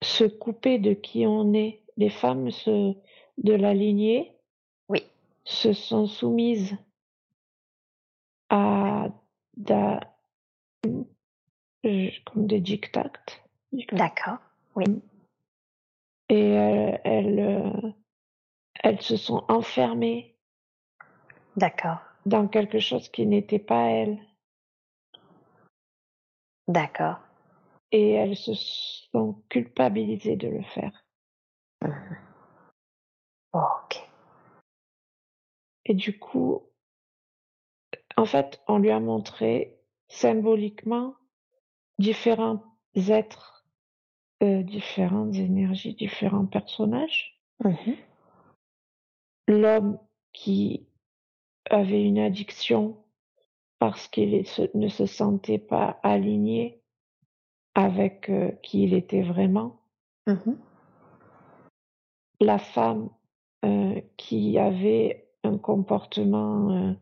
se 0.02 0.24
couper 0.24 0.78
de 0.78 0.92
qui 0.92 1.26
on 1.26 1.52
est. 1.54 1.82
Les 1.96 2.10
femmes 2.10 2.50
se, 2.50 2.94
de 3.38 3.52
la 3.52 3.74
lignée 3.74 4.36
oui. 4.88 5.02
se 5.44 5.72
sont 5.72 6.06
soumises 6.06 6.76
à 8.50 9.08
comme 12.24 12.46
des. 12.46 12.62
D'accord, 13.92 14.38
oui. 14.76 14.84
Et 16.28 16.50
elles, 17.04 17.40
euh, 17.40 17.92
elles 18.82 19.00
se 19.00 19.16
sont 19.16 19.44
enfermées. 19.48 20.36
D'accord. 21.56 21.98
Dans 22.26 22.46
quelque 22.46 22.78
chose 22.78 23.08
qui 23.08 23.26
n'était 23.26 23.58
pas 23.58 23.88
elles. 23.90 24.18
D'accord. 26.68 27.18
Et 27.92 28.10
elles 28.10 28.36
se 28.36 28.54
sont 28.54 29.42
culpabilisées 29.48 30.36
de 30.36 30.48
le 30.48 30.62
faire. 30.62 31.04
Mmh. 31.82 31.92
ok. 33.54 34.08
Et 35.86 35.94
du 35.94 36.18
coup, 36.18 36.64
en 38.16 38.26
fait, 38.26 38.60
on 38.66 38.78
lui 38.78 38.90
a 38.90 39.00
montré 39.00 39.78
symboliquement 40.08 41.14
différents 41.98 42.62
êtres, 42.94 43.66
euh, 44.42 44.62
différentes 44.62 45.34
énergies, 45.34 45.94
différents 45.94 46.46
personnages. 46.46 47.40
Mmh 47.64 47.92
L'homme 49.48 49.98
qui 50.34 50.86
avait 51.70 52.02
une 52.02 52.18
addiction 52.18 53.02
parce 53.78 54.08
qu'il 54.08 54.44
ne 54.74 54.88
se 54.88 55.06
sentait 55.06 55.58
pas 55.58 55.98
aligné 56.02 56.82
avec 57.78 58.28
euh, 58.28 58.50
qui 58.62 58.82
il 58.82 58.92
était 58.92 59.22
vraiment. 59.22 59.80
Mmh 60.26 60.54
La 62.40 62.58
femme 62.58 63.08
euh, 63.64 64.00
qui 64.16 64.58
avait 64.58 65.28
un 65.44 65.58
comportement 65.58 66.96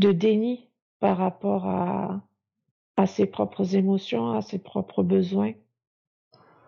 de 0.00 0.12
déni 0.12 0.68
par 0.98 1.16
rapport 1.16 1.66
à, 1.66 2.22
à 2.96 3.06
ses 3.06 3.26
propres 3.26 3.76
émotions, 3.76 4.32
à 4.32 4.42
ses 4.42 4.58
propres 4.58 5.04
besoins. 5.04 5.52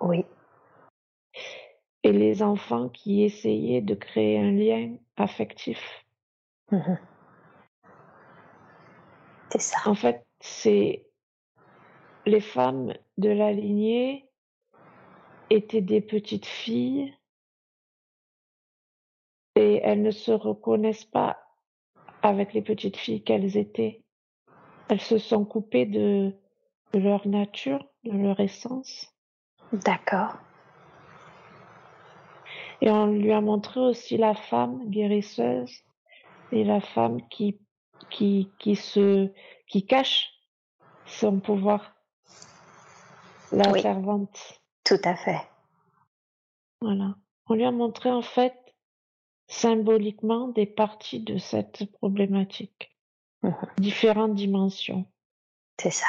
Oui. 0.01 0.25
Et 2.05 2.13
les 2.13 2.45
enfants 2.45 2.89
qui 2.89 3.25
essayaient 3.25 3.83
de 3.83 3.95
créer 3.95 4.39
un 4.39 4.53
lien 4.53 4.97
affectif. 5.17 6.07
Mmh 6.71 6.95
c'est 9.51 9.61
ça. 9.61 9.79
En 9.87 9.95
fait, 9.95 10.25
c'est 10.41 11.06
les 12.27 12.41
femmes 12.41 12.93
de 13.19 13.31
la 13.31 13.53
lignée 13.53 14.29
étaient 15.49 15.81
des 15.81 16.01
petites 16.01 16.47
filles 16.47 17.15
et 19.55 19.81
elles 19.83 20.03
ne 20.03 20.11
se 20.11 20.33
reconnaissent 20.33 21.05
pas 21.05 21.39
avec 22.23 22.53
les 22.53 22.63
petites 22.63 22.97
filles 22.97 23.23
qu'elles 23.23 23.57
étaient. 23.57 24.03
Elles 24.89 25.01
se 25.01 25.19
sont 25.19 25.45
coupées 25.45 25.87
de, 25.87 26.33
leur 26.93 27.27
nature, 27.29 27.85
de 28.05 28.17
leur 28.17 28.41
essence. 28.41 29.15
D'accord. 29.73 30.37
Et 32.81 32.91
on 32.91 33.07
lui 33.07 33.33
a 33.33 33.41
montré 33.41 33.81
aussi 33.81 34.17
la 34.17 34.35
femme 34.35 34.91
guérisseuse 34.91 35.83
et 36.53 36.65
la 36.65 36.81
femme 36.81 37.27
qui, 37.29 37.59
qui, 38.11 38.51
qui 38.59 38.75
se, 38.75 39.33
qui 39.69 39.87
cache 39.87 40.33
son 41.07 41.41
pouvoir. 41.41 41.96
La 43.53 43.73
servante. 43.81 44.61
Tout 44.85 45.01
à 45.05 45.15
fait. 45.15 45.41
Voilà. 46.81 47.15
On 47.49 47.55
lui 47.55 47.65
a 47.65 47.71
montré 47.71 48.11
en 48.11 48.23
fait 48.23 48.55
symboliquement 49.49 50.49
des 50.49 50.67
parties 50.67 51.21
de 51.21 51.39
cette 51.39 51.91
problématique, 51.93 52.97
mmh 53.43 53.51
différentes 53.79 54.35
dimensions. 54.35 55.07
C'est 55.81 55.91
ça. 55.91 56.07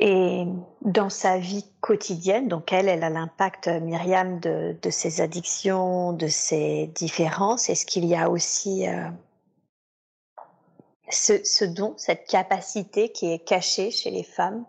Et 0.00 0.44
dans 0.82 1.08
sa 1.08 1.38
vie 1.38 1.64
quotidienne, 1.80 2.48
donc 2.48 2.72
elle, 2.72 2.88
elle 2.88 3.04
a 3.04 3.10
l'impact, 3.10 3.68
Myriam, 3.68 4.40
de, 4.40 4.76
ses 4.90 5.20
addictions, 5.20 6.12
de 6.12 6.26
ses 6.26 6.88
différences. 6.88 7.68
Est-ce 7.70 7.86
qu'il 7.86 8.04
y 8.04 8.16
a 8.16 8.28
aussi 8.28 8.88
euh, 8.88 9.08
ce, 11.10 11.64
don, 11.64 11.94
cette 11.96 12.26
capacité 12.26 13.10
qui 13.12 13.32
est 13.32 13.44
cachée 13.44 13.90
chez 13.90 14.10
les 14.10 14.22
femmes 14.22 14.64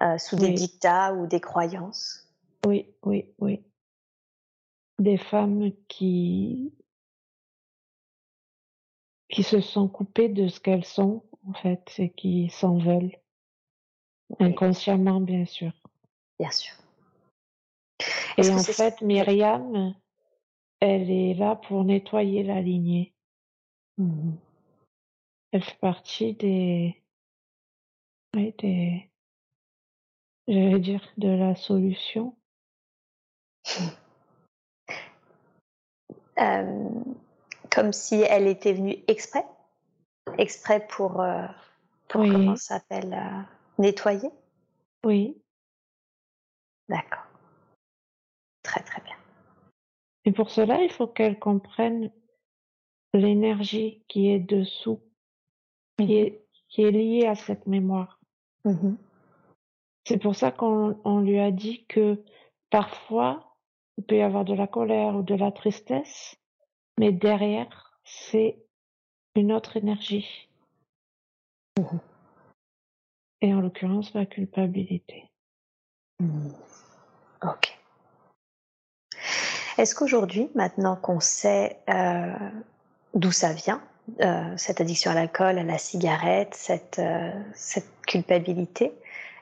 euh, 0.00 0.18
sous 0.18 0.36
des 0.36 0.52
dictats 0.52 1.14
ou 1.14 1.26
des 1.26 1.40
croyances. 1.40 2.28
Oui, 2.66 2.86
oui, 3.04 3.26
oui. 3.38 3.62
Des 4.98 5.18
femmes 5.18 5.70
qui 5.88 6.72
qui 9.28 9.42
se 9.42 9.60
sont 9.60 9.88
coupées 9.88 10.30
de 10.30 10.48
ce 10.48 10.58
qu'elles 10.58 10.86
sont 10.86 11.22
en 11.46 11.52
fait 11.52 11.92
et 11.98 12.10
qui 12.10 12.48
s'en 12.48 12.78
veulent. 12.78 13.16
Inconsciemment 14.40 15.20
bien 15.20 15.44
sûr. 15.44 15.72
Bien 16.38 16.50
sûr. 16.50 16.74
Et 18.38 18.48
en 18.50 18.58
fait, 18.58 19.00
Myriam, 19.02 19.94
elle 20.80 21.10
est 21.10 21.34
là 21.34 21.56
pour 21.56 21.84
nettoyer 21.84 22.44
la 22.44 22.60
lignée. 22.60 23.12
Mmh 23.98 24.32
elle 25.52 25.62
fait 25.62 25.78
partie 25.78 26.34
des, 26.34 27.02
oui, 28.34 28.54
des, 28.58 29.10
j'allais 30.46 30.80
dire, 30.80 31.06
de 31.16 31.28
la 31.28 31.54
solution. 31.54 32.36
Euh, 36.40 36.88
comme 37.72 37.92
si 37.92 38.14
elle 38.14 38.46
était 38.46 38.72
venue 38.72 38.96
exprès, 39.08 39.44
exprès 40.38 40.86
pour, 40.86 41.20
euh, 41.20 41.46
pour 42.06 42.20
comment 42.20 42.54
ça 42.54 42.78
s'appelle, 42.78 43.12
euh, 43.12 43.42
nettoyer? 43.82 44.30
Oui. 45.04 45.36
D'accord. 46.88 47.26
Très 48.62 48.84
très 48.84 49.02
bien. 49.02 49.16
Et 50.24 50.32
pour 50.32 50.50
cela, 50.50 50.80
il 50.80 50.92
faut 50.92 51.08
qu'elle 51.08 51.40
comprenne 51.40 52.12
l'énergie 53.14 54.04
qui 54.08 54.28
est 54.28 54.38
dessous, 54.38 55.00
qui, 55.98 56.06
mmh 56.06 56.10
est, 56.10 56.44
qui 56.68 56.82
est 56.82 56.90
liée 56.90 57.26
à 57.26 57.34
cette 57.34 57.66
mémoire. 57.66 58.20
Mmh 58.64 58.94
C'est 60.06 60.18
pour 60.18 60.34
ça 60.34 60.50
qu'on 60.52 61.20
lui 61.20 61.38
a 61.38 61.50
dit 61.50 61.84
que 61.86 62.22
parfois, 62.70 63.56
il 63.96 64.04
peut 64.04 64.16
y 64.16 64.22
avoir 64.22 64.44
de 64.44 64.54
la 64.54 64.66
colère 64.66 65.16
ou 65.16 65.22
de 65.22 65.34
la 65.34 65.52
tristesse, 65.52 66.36
mais 66.98 67.12
derrière, 67.12 68.00
c'est 68.04 68.58
une 69.34 69.52
autre 69.52 69.76
énergie. 69.76 70.48
Mmh 71.78 71.98
Et 73.42 73.54
en 73.54 73.60
l'occurrence, 73.60 74.14
la 74.14 74.26
culpabilité. 74.26 75.30
Mmh. 76.20 76.50
Ok. 77.42 77.78
Est-ce 79.78 79.94
qu'aujourd'hui, 79.94 80.50
maintenant 80.56 80.96
qu'on 80.96 81.20
sait 81.20 81.80
euh, 81.88 82.50
d'où 83.14 83.30
ça 83.30 83.52
vient, 83.52 83.80
euh, 84.20 84.56
cette 84.56 84.80
addiction 84.80 85.10
à 85.10 85.14
l'alcool, 85.14 85.58
à 85.58 85.62
la 85.62 85.78
cigarette, 85.78 86.54
cette, 86.54 86.98
euh, 86.98 87.32
cette 87.54 87.90
culpabilité, 88.06 88.92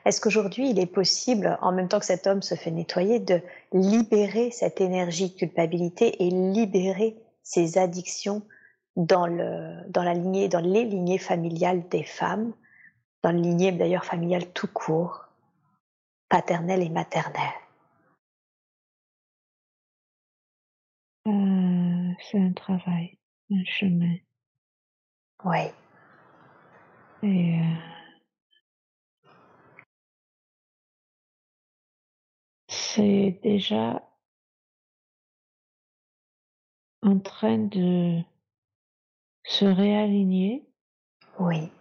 est-ce 0.07 0.21
qu'aujourd'hui, 0.21 0.69
il 0.69 0.79
est 0.79 0.85
possible, 0.85 1.57
en 1.61 1.73
même 1.73 1.89
temps 1.89 1.99
que 1.99 2.05
cet 2.05 2.27
homme 2.27 2.41
se 2.41 2.55
fait 2.55 2.71
nettoyer, 2.71 3.19
de 3.19 3.41
libérer 3.73 4.51
cette 4.51 4.79
énergie 4.79 5.31
de 5.31 5.35
culpabilité 5.35 6.23
et 6.25 6.29
libérer 6.29 7.17
ces 7.43 7.77
addictions 7.77 8.41
dans, 8.95 9.27
le, 9.27 9.81
dans 9.89 10.03
la 10.03 10.13
lignée, 10.13 10.47
dans 10.47 10.61
les 10.61 10.85
lignées 10.85 11.17
familiales 11.17 11.87
des 11.89 12.03
femmes, 12.03 12.53
dans 13.21 13.31
la 13.31 13.37
lignée 13.37 13.73
d'ailleurs 13.73 14.05
familiale 14.05 14.45
tout 14.53 14.67
court, 14.67 15.25
paternelle 16.29 16.83
et 16.83 16.89
maternelle 16.89 17.33
euh, 21.27 22.13
C'est 22.31 22.39
un 22.39 22.53
travail, 22.53 23.17
un 23.51 23.63
chemin. 23.65 24.15
Oui. 25.43 25.71
Et 27.23 27.59
euh, 27.59 27.75
c'est 32.67 33.39
déjà 33.43 34.01
en 37.01 37.19
train 37.19 37.57
de 37.57 38.21
se 39.43 39.65
réaligner. 39.65 40.67
Oui. 41.39 41.71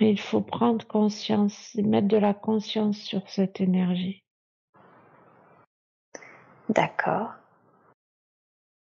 Mais 0.00 0.10
il 0.10 0.20
faut 0.20 0.40
prendre 0.40 0.86
conscience, 0.86 1.74
mettre 1.76 2.08
de 2.08 2.16
la 2.16 2.34
conscience 2.34 2.98
sur 2.98 3.28
cette 3.28 3.60
énergie. 3.60 4.24
D'accord. 6.68 7.43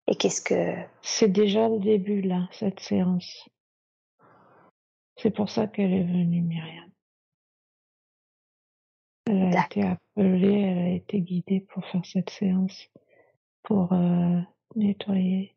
Et 0.08 0.16
qu'est-ce 0.16 0.42
que... 0.42 0.76
C'est 1.02 1.28
déjà 1.28 1.68
le 1.70 1.80
début 1.80 2.22
là, 2.22 2.48
cette 2.52 2.80
séance. 2.80 3.50
C'est 5.18 5.32
pour 5.32 5.50
ça 5.50 5.68
qu'elle 5.68 5.94
est 5.94 6.04
venue, 6.04 6.42
Myriam. 6.42 6.90
Elle 9.26 9.58
a 9.58 9.66
été 9.66 9.84
appelée, 9.84 10.62
elle 10.62 10.78
a 10.78 10.90
été 10.90 11.20
guidée 11.20 11.60
pour 11.60 11.86
faire 11.88 12.06
cette 12.06 12.30
séance, 12.30 12.88
pour 13.64 13.92
euh, 13.92 14.40
nettoyer 14.76 15.56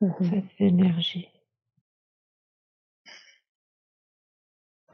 mmh 0.00 0.12
cette 0.20 0.60
énergie. 0.60 1.28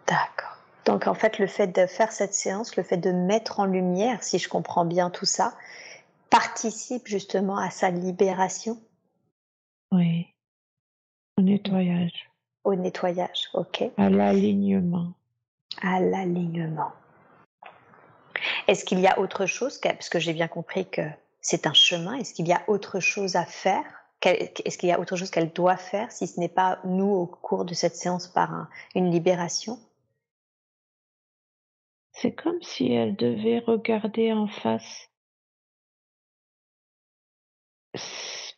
D'accord. 0.06 0.56
Donc 0.84 1.06
en 1.06 1.14
fait, 1.14 1.38
le 1.38 1.46
fait 1.46 1.68
de 1.68 1.86
faire 1.86 2.12
cette 2.12 2.34
séance, 2.34 2.76
le 2.76 2.82
fait 2.82 2.98
de 2.98 3.10
mettre 3.10 3.60
en 3.60 3.64
lumière, 3.64 4.22
si 4.22 4.38
je 4.38 4.48
comprends 4.48 4.84
bien 4.84 5.08
tout 5.10 5.24
ça, 5.24 5.56
participe 6.34 7.06
justement 7.06 7.58
à 7.58 7.70
sa 7.70 7.90
libération 7.90 8.82
Oui. 9.92 10.26
Au 11.38 11.42
nettoyage. 11.42 12.28
Au 12.64 12.74
nettoyage, 12.74 13.48
ok. 13.54 13.84
À 13.96 14.10
l'alignement. 14.10 15.12
À 15.80 16.00
l'alignement. 16.00 16.90
Est-ce 18.66 18.84
qu'il 18.84 18.98
y 18.98 19.06
a 19.06 19.20
autre 19.20 19.46
chose, 19.46 19.78
parce 19.78 20.08
que 20.08 20.18
j'ai 20.18 20.32
bien 20.32 20.48
compris 20.48 20.90
que 20.90 21.02
c'est 21.40 21.68
un 21.68 21.72
chemin, 21.72 22.14
est-ce 22.14 22.34
qu'il 22.34 22.48
y 22.48 22.52
a 22.52 22.62
autre 22.66 22.98
chose 22.98 23.36
à 23.36 23.44
faire? 23.44 23.84
Est-ce 24.22 24.78
qu'il 24.78 24.88
y 24.88 24.92
a 24.92 24.98
autre 24.98 25.14
chose 25.14 25.30
qu'elle 25.30 25.52
doit 25.52 25.76
faire, 25.76 26.10
si 26.10 26.26
ce 26.26 26.40
n'est 26.40 26.48
pas 26.48 26.80
nous 26.84 27.10
au 27.10 27.26
cours 27.26 27.64
de 27.64 27.74
cette 27.74 27.94
séance 27.94 28.26
par 28.26 28.68
une 28.96 29.08
libération? 29.10 29.78
C'est 32.10 32.32
comme 32.32 32.60
si 32.62 32.92
elle 32.92 33.14
devait 33.14 33.60
regarder 33.60 34.32
en 34.32 34.48
face. 34.48 35.10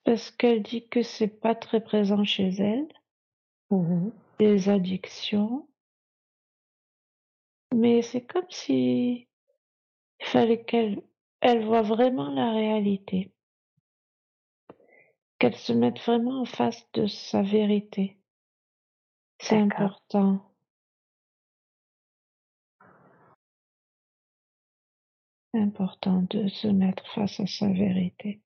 Parce 0.05 0.30
qu'elle 0.30 0.62
dit 0.62 0.89
que 0.89 1.03
c'est 1.03 1.28
pas 1.28 1.55
très 1.55 1.82
présent 1.82 2.24
chez 2.24 2.49
elle. 2.49 2.89
Mmh 3.70 4.11
Des 4.39 4.68
addictions. 4.68 5.68
Mais 7.74 8.03
c'est 8.03 8.24
comme 8.24 8.51
si 8.51 9.28
il 10.20 10.26
fallait 10.26 10.64
qu'elle 10.64 11.03
elle 11.41 11.64
voit 11.64 11.82
vraiment 11.82 12.30
la 12.30 12.53
réalité. 12.53 13.32
Qu'elle 15.39 15.57
se 15.57 15.72
mette 15.72 16.01
vraiment 16.01 16.41
en 16.41 16.45
face 16.45 16.87
de 16.93 17.07
sa 17.07 17.43
vérité. 17.43 18.18
C'est 19.39 19.59
important. 19.59 20.55
C'est 25.53 25.61
important 25.61 26.22
de 26.30 26.49
se 26.49 26.68
mettre 26.68 27.07
face 27.14 27.39
à 27.41 27.47
sa 27.47 27.68
vérité. 27.68 28.41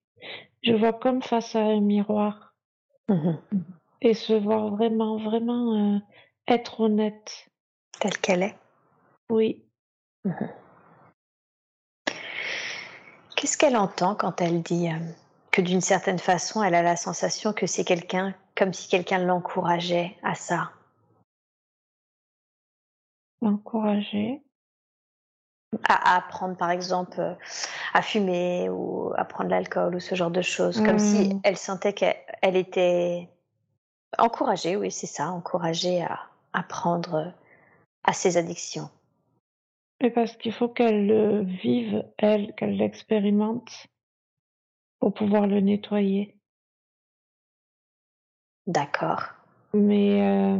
Je 0.63 0.73
vois 0.73 0.93
comme 0.93 1.23
face 1.23 1.55
à 1.57 1.61
un 1.61 1.81
miroir. 1.81 2.55
Mmh 3.09 3.35
Et 4.03 4.15
se 4.15 4.33
voir 4.33 4.69
vraiment, 4.69 5.19
vraiment 5.19 5.97
euh, 5.97 5.99
être 6.49 6.81
honnête. 6.81 7.51
Telle 7.99 8.19
qu'elle 8.19 8.43
est. 8.43 8.57
Oui. 9.31 9.65
Mmh 10.25 10.33
Qu'est-ce 13.37 13.57
qu'elle 13.57 13.77
entend 13.77 14.15
quand 14.15 14.43
elle 14.43 14.61
dit 14.63 14.89
euh, 14.89 14.99
que 15.51 15.63
d'une 15.63 15.81
certaine 15.81 16.19
façon, 16.19 16.63
elle 16.63 16.75
a 16.75 16.83
la 16.83 16.97
sensation 16.97 17.55
que 17.55 17.67
c'est 17.67 17.85
quelqu'un, 17.85 18.35
comme 18.55 18.75
si 18.75 18.87
quelqu'un 18.89 19.19
l'encourageait 19.19 20.15
à 20.23 20.35
ça? 20.35 20.73
L'encourager 23.41 24.43
à, 25.85 26.17
apprendre, 26.17 26.57
par 26.57 26.71
exemple, 26.71 27.21
euh, 27.21 27.35
à 27.95 28.03
fumer 28.03 28.69
ou 28.69 29.13
à 29.17 29.25
prendre 29.25 29.51
l'alcool 29.51 29.95
ou 29.95 30.01
ce 30.01 30.15
genre 30.15 30.31
de 30.31 30.43
choses, 30.43 30.83
comme 30.83 30.99
si 30.99 31.35
mmh. 31.35 31.41
elle 31.45 31.57
sentait 31.57 31.93
qu'elle 31.93 32.57
était 32.57 33.29
encouragée, 34.19 34.77
oui, 34.77 34.91
c'est 34.91 35.07
ça, 35.07 35.31
encouragée 35.31 36.03
à, 36.03 36.21
à 36.53 36.63
prendre 36.63 37.33
à 38.05 38.13
ses 38.13 38.37
addictions. 38.37 38.91
Mais 40.03 40.11
parce 40.11 40.37
qu'il 40.37 40.53
faut 40.53 40.69
qu'elle 40.69 41.07
le 41.07 41.43
vive, 41.43 42.05
elle, 42.17 42.55
qu'elle 42.55 42.77
l'expérimente 42.77 43.87
pour 44.99 45.13
pouvoir 45.13 45.47
le 45.47 45.61
nettoyer. 45.61 46.39
D'accord. 48.67 49.25
Mais, 49.75 50.23
euh, 50.23 50.59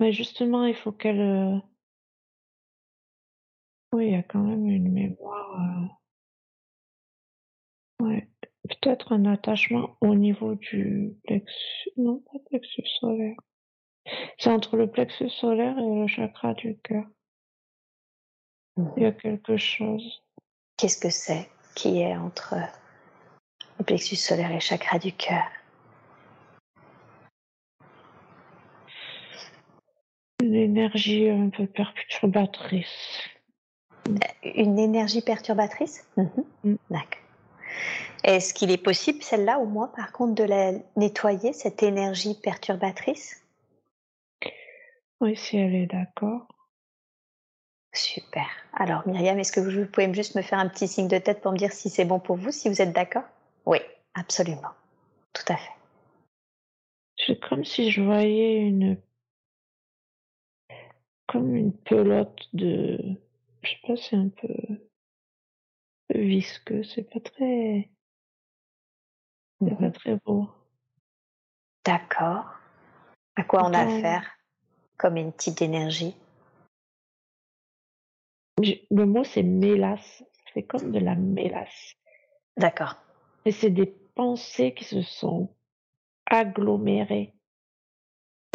mais 0.00 0.12
justement, 0.12 0.64
il 0.64 0.74
faut 0.74 0.92
qu'elle. 0.92 1.62
Oui, 3.92 4.06
il 4.06 4.12
y 4.12 4.16
a 4.16 4.22
quand 4.22 4.42
même 4.42 4.66
une 4.66 4.90
mémoire. 4.90 5.90
Euh, 8.00 8.04
ouais. 8.04 8.28
Peut-être 8.68 9.12
un 9.12 9.26
attachement 9.26 9.96
au 10.00 10.14
niveau 10.14 10.54
du 10.54 11.14
plexus. 11.24 11.90
Non, 11.96 12.20
pas 12.20 12.38
plexus 12.48 12.86
solaire. 13.00 13.36
C'est 14.38 14.50
entre 14.50 14.76
le 14.76 14.90
plexus 14.90 15.28
solaire 15.30 15.78
et 15.78 16.00
le 16.00 16.06
chakra 16.06 16.54
du 16.54 16.78
cœur. 16.78 17.04
Il 18.96 19.02
y 19.02 19.06
a 19.06 19.12
quelque 19.12 19.56
chose. 19.56 20.22
Qu'est-ce 20.76 20.98
que 20.98 21.10
c'est 21.10 21.50
qui 21.74 22.00
est 22.00 22.16
entre 22.16 22.54
le 23.78 23.84
plexus 23.84 24.16
solaire 24.16 24.50
et 24.50 24.54
le 24.54 24.60
chakra 24.60 24.98
du 24.98 25.12
cœur? 25.12 25.44
Une 30.42 30.54
énergie 30.54 31.28
un 31.28 31.50
peu 31.50 31.66
perturbatrice. 31.66 33.20
Une 34.42 34.78
énergie 34.78 35.22
perturbatrice 35.22 36.04
mhm. 36.16 36.30
mm. 36.64 36.74
D'accord. 36.90 37.20
Est-ce 38.24 38.54
qu'il 38.54 38.70
est 38.70 38.82
possible, 38.82 39.22
celle-là, 39.22 39.58
au 39.58 39.66
moins, 39.66 39.88
par 39.88 40.12
contre, 40.12 40.34
de 40.34 40.44
la 40.44 40.72
nettoyer, 40.96 41.52
cette 41.52 41.82
énergie 41.82 42.34
perturbatrice? 42.34 43.42
Oui, 45.20 45.36
si 45.36 45.56
elle 45.56 45.74
est 45.74 45.86
d'accord. 45.86 46.46
Super. 47.94 48.46
Alors 48.72 49.06
Myriam, 49.06 49.38
est-ce 49.38 49.52
que 49.52 49.60
vous 49.60 49.86
pouvez 49.86 50.12
juste 50.14 50.34
me 50.34 50.42
faire 50.42 50.58
un 50.58 50.68
petit 50.68 50.88
signe 50.88 51.08
de 51.08 51.18
tête 51.18 51.42
pour 51.42 51.52
me 51.52 51.58
dire 51.58 51.72
si 51.72 51.90
c'est 51.90 52.04
bon 52.04 52.18
pour 52.18 52.36
vous, 52.36 52.50
si 52.50 52.68
vous 52.68 52.80
êtes 52.80 52.92
d'accord? 52.92 53.24
Oui, 53.66 53.78
absolument. 54.14 54.70
Tout 55.32 55.52
à 55.52 55.56
fait. 55.56 55.72
C'est 57.18 57.38
comme 57.38 57.64
si 57.64 57.90
je 57.90 58.00
voyais 58.00 58.60
une 58.60 58.98
comme 61.28 61.54
une 61.54 61.72
pelote 61.72 62.48
de 62.52 62.98
je 63.62 63.70
sais 63.70 63.78
pas, 63.86 63.96
c'est 63.96 64.16
un 64.16 64.28
peu 64.28 64.54
visqueux, 66.14 66.82
c'est 66.84 67.04
pas 67.04 67.20
très 67.20 67.90
c'est 69.62 69.76
pas 69.76 69.84
mhm. 69.84 69.92
très 69.92 70.16
beau. 70.24 70.48
D'accord. 71.84 72.46
À 73.36 73.44
quoi 73.44 73.64
on 73.64 73.72
a 73.72 73.80
affaire 73.80 74.28
comme 74.96 75.16
une 75.16 75.32
petite 75.32 75.62
énergie? 75.62 76.14
Le 78.58 79.04
mot 79.04 79.24
c'est 79.24 79.42
mélasse. 79.42 80.24
C'est 80.52 80.64
comme 80.64 80.92
de 80.92 80.98
la 80.98 81.14
mélasse. 81.14 81.94
D'accord. 82.56 82.96
Et 83.44 83.52
c'est 83.52 83.70
des 83.70 83.86
pensées 83.86 84.74
qui 84.74 84.84
se 84.84 85.02
sont 85.02 85.54
agglomérées. 86.26 87.34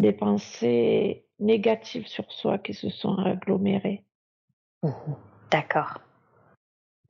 Des 0.00 0.12
pensées 0.12 1.26
négatives 1.40 2.06
sur 2.06 2.30
soi 2.30 2.58
qui 2.58 2.72
se 2.72 2.88
sont 2.88 3.16
agglomérées. 3.16 4.04
Mmh 4.82 5.14
D'accord. 5.50 5.98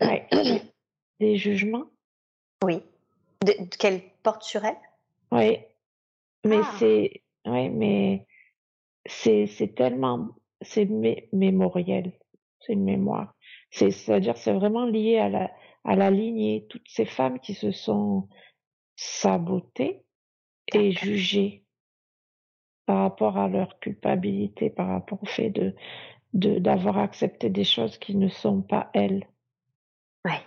Des 1.21 1.37
jugements? 1.37 1.91
Oui. 2.63 2.83
Qu'elle 3.79 4.03
porte 4.23 4.43
sur 4.43 4.65
elle? 4.65 4.79
Oui. 5.33 5.59
Mais 6.45 6.61
ah. 6.63 6.75
c'est. 6.79 7.23
Oui, 7.45 7.69
mais 7.71 8.27
c'est 9.07 9.75
tellement. 9.75 10.29
C'est 10.61 10.87
mémoriel 11.33 12.13
c'est 12.61 12.73
une 12.73 12.85
mémoire. 12.85 13.35
C'est, 13.71 14.09
à 14.11 14.21
dire 14.21 14.37
c'est 14.37 14.53
vraiment 14.53 14.87
lié 14.87 15.19
à 15.19 15.29
la, 15.29 15.51
à 15.85 15.97
la 15.97 16.11
lignée, 16.11 16.67
toutes 16.69 16.89
ces 16.89 17.05
femmes 17.05 17.39
qui 17.41 17.55
se 17.55 17.71
sont 17.71 18.29
sabotées 18.97 20.03
et 20.73 20.93
jugées 20.93 21.65
par 22.87 22.99
rapport 23.03 23.37
à 23.37 23.49
leur 23.49 23.79
culpabilité, 23.81 24.71
par 24.71 24.89
rapport 24.89 25.23
au 25.23 25.27
fait 25.27 25.51
de 25.51 25.75
d'avoir 26.33 26.99
accepté 26.99 27.51
des 27.51 27.65
choses 27.65 27.99
qui 27.99 28.15
ne 28.15 28.29
sont 28.29 28.63
pas 28.63 28.91
elles. 28.93 29.27
Ouais. 30.25 30.43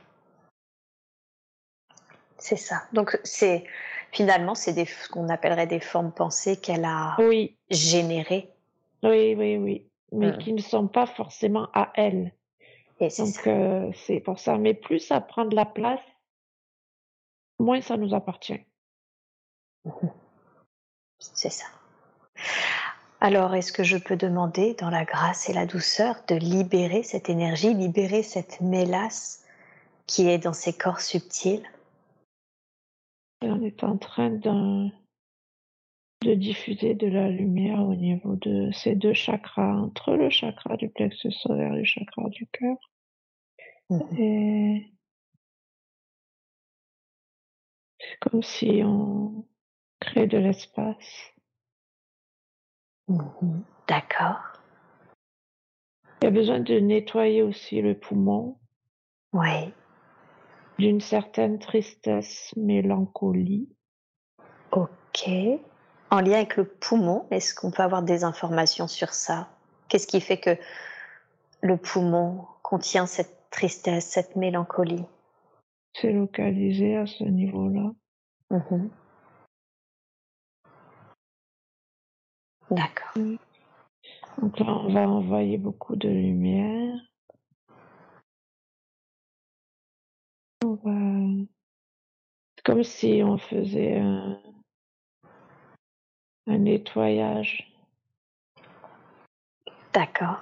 C'est 2.37 2.57
ça. 2.57 2.83
Donc 2.93 3.19
c'est 3.23 3.63
finalement 4.11 4.55
c'est 4.55 4.73
des 4.73 4.85
ce 4.85 5.09
qu'on 5.09 5.29
appellerait 5.29 5.67
des 5.67 5.79
formes 5.79 6.11
pensées 6.11 6.57
qu'elle 6.57 6.85
a 6.85 7.15
oui. 7.19 7.57
générées. 7.69 8.49
Oui, 9.03 9.35
oui, 9.35 9.57
oui, 9.57 9.87
mais 10.11 10.31
mmh. 10.31 10.37
qui 10.37 10.53
ne 10.53 10.61
sont 10.61 10.87
pas 10.87 11.07
forcément 11.07 11.69
à 11.73 11.91
elle. 11.95 12.33
Et 12.99 13.07
Donc 13.17 13.47
euh, 13.47 13.91
c'est 14.05 14.19
pour 14.19 14.37
ça. 14.39 14.57
Mais 14.57 14.75
plus 14.75 14.99
ça 14.99 15.21
prend 15.21 15.45
de 15.45 15.55
la 15.55 15.65
place, 15.65 15.99
moins 17.59 17.81
ça 17.81 17.97
nous 17.97 18.13
appartient. 18.13 18.59
Mmh 19.85 20.07
c'est 21.21 21.51
ça. 21.51 21.65
Alors, 23.23 23.53
est-ce 23.53 23.71
que 23.71 23.83
je 23.83 23.97
peux 23.97 24.17
demander, 24.17 24.73
dans 24.73 24.89
la 24.89 25.05
grâce 25.05 25.47
et 25.47 25.53
la 25.53 25.67
douceur, 25.67 26.15
de 26.27 26.33
libérer 26.33 27.03
cette 27.03 27.29
énergie, 27.29 27.71
libérer 27.75 28.23
cette 28.23 28.61
mélasse 28.61 29.45
qui 30.07 30.27
est 30.27 30.39
dans 30.39 30.53
ces 30.53 30.73
corps 30.73 31.01
subtils? 31.01 31.69
On 33.43 33.61
est 33.61 33.83
en 33.83 33.97
train 33.99 34.31
de, 34.31 34.89
de 36.23 36.33
diffuser 36.33 36.95
de 36.95 37.05
la 37.05 37.29
lumière 37.29 37.83
au 37.83 37.93
niveau 37.93 38.35
de 38.37 38.71
ces 38.71 38.95
deux 38.95 39.13
chakras, 39.13 39.75
entre 39.75 40.15
le 40.15 40.31
chakra 40.31 40.75
du 40.75 40.89
plexus 40.89 41.31
solaire 41.31 41.75
et 41.75 41.79
le 41.79 41.83
chakra 41.83 42.27
du 42.29 42.47
cœur. 42.47 42.77
Mmh. 43.91 43.99
Et 44.17 44.93
c'est 47.99 48.17
comme 48.19 48.41
si 48.41 48.81
on 48.83 49.45
crée 49.99 50.25
de 50.25 50.39
l'espace. 50.39 51.31
Mmh 53.07 53.61
D'accord. 53.87 54.53
Il 56.21 56.25
y 56.25 56.27
a 56.27 56.31
besoin 56.31 56.59
de 56.59 56.75
nettoyer 56.75 57.41
aussi 57.41 57.81
le 57.81 57.97
poumon. 57.97 58.57
Oui. 59.33 59.73
D'une 60.77 61.01
certaine 61.01 61.59
tristesse, 61.59 62.51
mélancolie. 62.55 63.69
Ok. 64.71 65.29
En 66.09 66.19
lien 66.19 66.33
avec 66.33 66.57
le 66.57 66.65
poumon, 66.65 67.25
est-ce 67.31 67.55
qu'on 67.55 67.71
peut 67.71 67.83
avoir 67.83 68.03
des 68.03 68.23
informations 68.23 68.87
sur 68.87 69.13
ça? 69.13 69.49
Qu'est-ce 69.89 70.07
qui 70.07 70.21
fait 70.21 70.37
que 70.37 70.57
le 71.61 71.77
poumon 71.77 72.45
contient 72.61 73.05
cette 73.05 73.49
tristesse, 73.49 74.05
cette 74.05 74.35
mélancolie? 74.35 75.05
C'est 75.93 76.13
localisé 76.13 76.95
à 76.97 77.05
ce 77.05 77.23
niveau-là. 77.23 77.91
Mmh 78.51 78.89
D'accord. 82.71 83.11
Donc 84.41 84.59
là, 84.59 84.65
on 84.65 84.93
va 84.93 85.01
envoyer 85.01 85.57
beaucoup 85.57 85.97
de 85.97 86.07
lumière. 86.07 86.95
On 90.63 90.75
va... 90.75 91.45
C'est 92.55 92.63
comme 92.63 92.83
si 92.83 93.21
on 93.25 93.37
faisait 93.37 93.99
un, 93.99 94.41
un 96.47 96.57
nettoyage. 96.59 97.67
D'accord. 99.93 100.41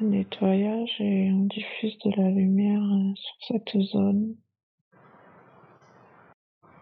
Un 0.00 0.04
nettoyage 0.04 0.98
et 1.00 1.30
on 1.30 1.44
diffuse 1.44 1.98
de 1.98 2.10
la 2.16 2.30
lumière 2.30 2.80
euh, 2.80 3.12
sur 3.16 3.36
cette 3.48 3.78
zone. 3.82 4.36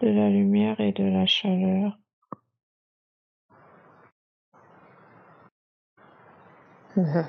De 0.01 0.09
la 0.09 0.31
lumière 0.31 0.79
et 0.79 0.93
de 0.93 1.03
la 1.03 1.27
chaleur. 1.27 1.99
Mmh 6.99 7.23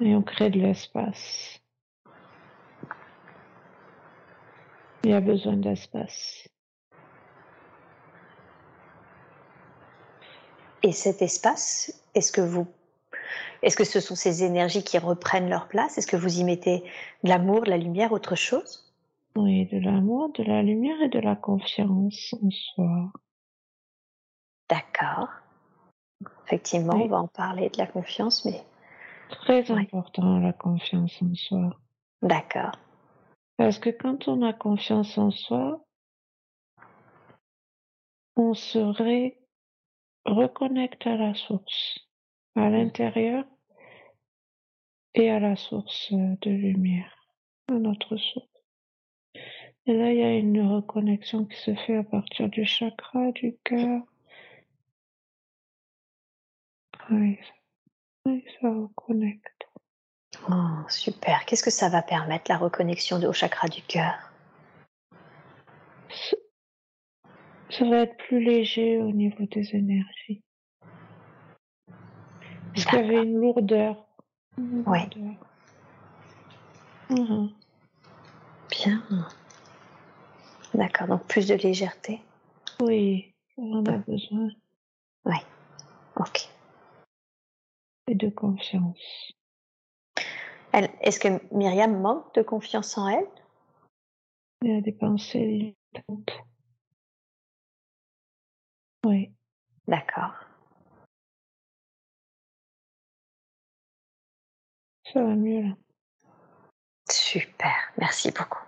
et 0.00 0.14
on 0.16 0.22
crée 0.22 0.50
de 0.50 0.58
l'espace. 0.58 1.60
Il 5.04 5.10
y 5.10 5.12
a 5.12 5.20
besoin 5.20 5.56
d'espace. 5.56 6.48
Et 10.82 10.92
cet 10.92 11.20
espace, 11.22 12.02
est-ce 12.14 12.32
que 12.32 12.40
vous, 12.40 12.66
est-ce 13.62 13.76
que 13.76 13.84
ce 13.84 14.00
sont 14.00 14.16
ces 14.16 14.42
énergies 14.42 14.82
qui 14.82 14.98
reprennent 14.98 15.50
leur 15.50 15.68
place? 15.68 15.98
Est-ce 15.98 16.06
que 16.06 16.16
vous 16.16 16.40
y 16.40 16.44
mettez 16.44 16.82
de 17.22 17.28
l'amour, 17.28 17.62
de 17.62 17.70
la 17.70 17.78
lumière, 17.78 18.12
autre 18.12 18.36
chose? 18.36 18.92
Oui, 19.36 19.66
de 19.66 19.78
l'amour, 19.78 20.32
de 20.32 20.44
la 20.44 20.62
lumière 20.62 21.00
et 21.02 21.08
de 21.08 21.20
la 21.20 21.36
confiance 21.36 22.34
en 22.42 22.50
soi. 22.50 23.12
D'accord. 24.70 25.43
Effectivement, 26.46 26.94
on 26.94 27.06
va 27.06 27.20
en 27.20 27.28
parler 27.28 27.70
de 27.70 27.78
la 27.78 27.86
confiance, 27.86 28.44
mais. 28.44 28.62
Très 29.30 29.70
important, 29.70 30.38
la 30.38 30.52
confiance 30.52 31.20
en 31.22 31.34
soi. 31.34 31.76
D'accord. 32.22 32.72
Parce 33.56 33.78
que 33.78 33.90
quand 33.90 34.28
on 34.28 34.42
a 34.42 34.52
confiance 34.52 35.16
en 35.16 35.30
soi, 35.30 35.84
on 38.36 38.54
se 38.54 38.78
reconnecte 40.26 41.06
à 41.06 41.16
la 41.16 41.34
source, 41.34 41.98
à 42.56 42.68
l'intérieur 42.68 43.44
et 45.14 45.30
à 45.30 45.38
la 45.38 45.56
source 45.56 46.12
de 46.12 46.50
lumière, 46.50 47.28
à 47.68 47.74
notre 47.74 48.16
source. 48.16 48.48
Et 49.86 49.92
là, 49.92 50.12
il 50.12 50.18
y 50.18 50.22
a 50.22 50.36
une 50.36 50.66
reconnexion 50.66 51.44
qui 51.44 51.56
se 51.56 51.74
fait 51.74 51.96
à 51.96 52.04
partir 52.04 52.48
du 52.48 52.64
chakra 52.64 53.32
du 53.32 53.56
cœur, 53.64 54.02
oui, 57.10 57.38
ça 58.60 58.68
reconnecte. 58.68 59.68
Oh, 60.50 60.88
super. 60.88 61.44
Qu'est-ce 61.44 61.62
que 61.62 61.70
ça 61.70 61.88
va 61.88 62.02
permettre, 62.02 62.50
la 62.50 62.58
reconnexion 62.58 63.16
au 63.22 63.32
chakra 63.32 63.68
du 63.68 63.82
cœur? 63.82 64.14
Ça 67.70 67.84
va 67.88 67.98
être 67.98 68.16
plus 68.16 68.42
léger 68.42 68.98
au 68.98 69.10
niveau 69.10 69.44
des 69.46 69.74
énergies. 69.74 70.42
Parce 72.74 72.86
qu'il 72.86 72.98
y 72.98 73.02
avait 73.02 73.22
une 73.22 73.40
lourdeur. 73.40 74.04
Oui. 74.58 75.00
Mhm. 77.10 77.52
Bien. 78.70 79.02
D'accord, 80.74 81.06
donc 81.08 81.26
plus 81.26 81.46
de 81.46 81.54
légèreté? 81.54 82.20
Oui, 82.80 83.32
on 83.56 83.84
a 83.86 83.98
besoin. 83.98 84.48
Oui, 85.24 85.36
ok 86.16 86.48
et 88.06 88.14
de 88.14 88.28
confiance. 88.28 89.32
Est-ce 90.72 91.20
que 91.20 91.54
Myriam 91.54 92.00
manque 92.00 92.34
de 92.34 92.42
confiance 92.42 92.98
en 92.98 93.08
elle? 93.08 93.28
Il 94.62 94.70
y 94.70 94.76
a 94.76 94.80
des 94.80 94.92
pensées 94.92 95.74
limitantes. 95.94 96.44
Oui. 99.04 99.32
D'accord. 99.86 100.32
Ça 105.12 105.22
va 105.22 105.34
mieux 105.34 105.62
là. 105.62 105.76
Super, 107.10 107.92
merci 107.98 108.30
beaucoup. 108.30 108.64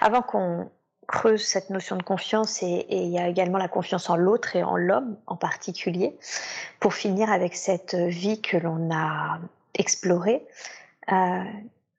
Avant 0.00 0.22
qu'on 0.22 0.72
creuse 1.14 1.44
cette 1.44 1.70
notion 1.70 1.96
de 1.96 2.02
confiance 2.02 2.60
et, 2.64 2.86
il 2.90 3.10
y 3.10 3.18
a 3.18 3.28
également 3.28 3.58
la 3.58 3.68
confiance 3.68 4.10
en 4.10 4.16
l'autre 4.16 4.56
et 4.56 4.64
en 4.64 4.76
l'homme 4.76 5.16
en 5.28 5.36
particulier. 5.36 6.18
Pour 6.80 6.92
finir 6.92 7.30
avec 7.30 7.54
cette 7.54 7.94
vie 7.94 8.42
que 8.42 8.56
l'on 8.56 8.92
a 8.92 9.38
explorée, 9.74 10.44
euh, 11.12 11.44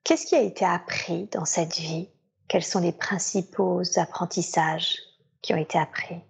qu'est-ce 0.04 0.26
qui 0.26 0.34
a 0.34 0.42
été 0.42 0.66
appris 0.66 1.28
dans 1.32 1.46
cette 1.46 1.76
vie? 1.76 2.10
Quels 2.46 2.62
sont 2.62 2.80
les 2.80 2.92
principaux 2.92 3.80
apprentissages 3.96 4.98
qui 5.40 5.54
ont 5.54 5.56
été 5.56 5.78
appris? 5.78 6.20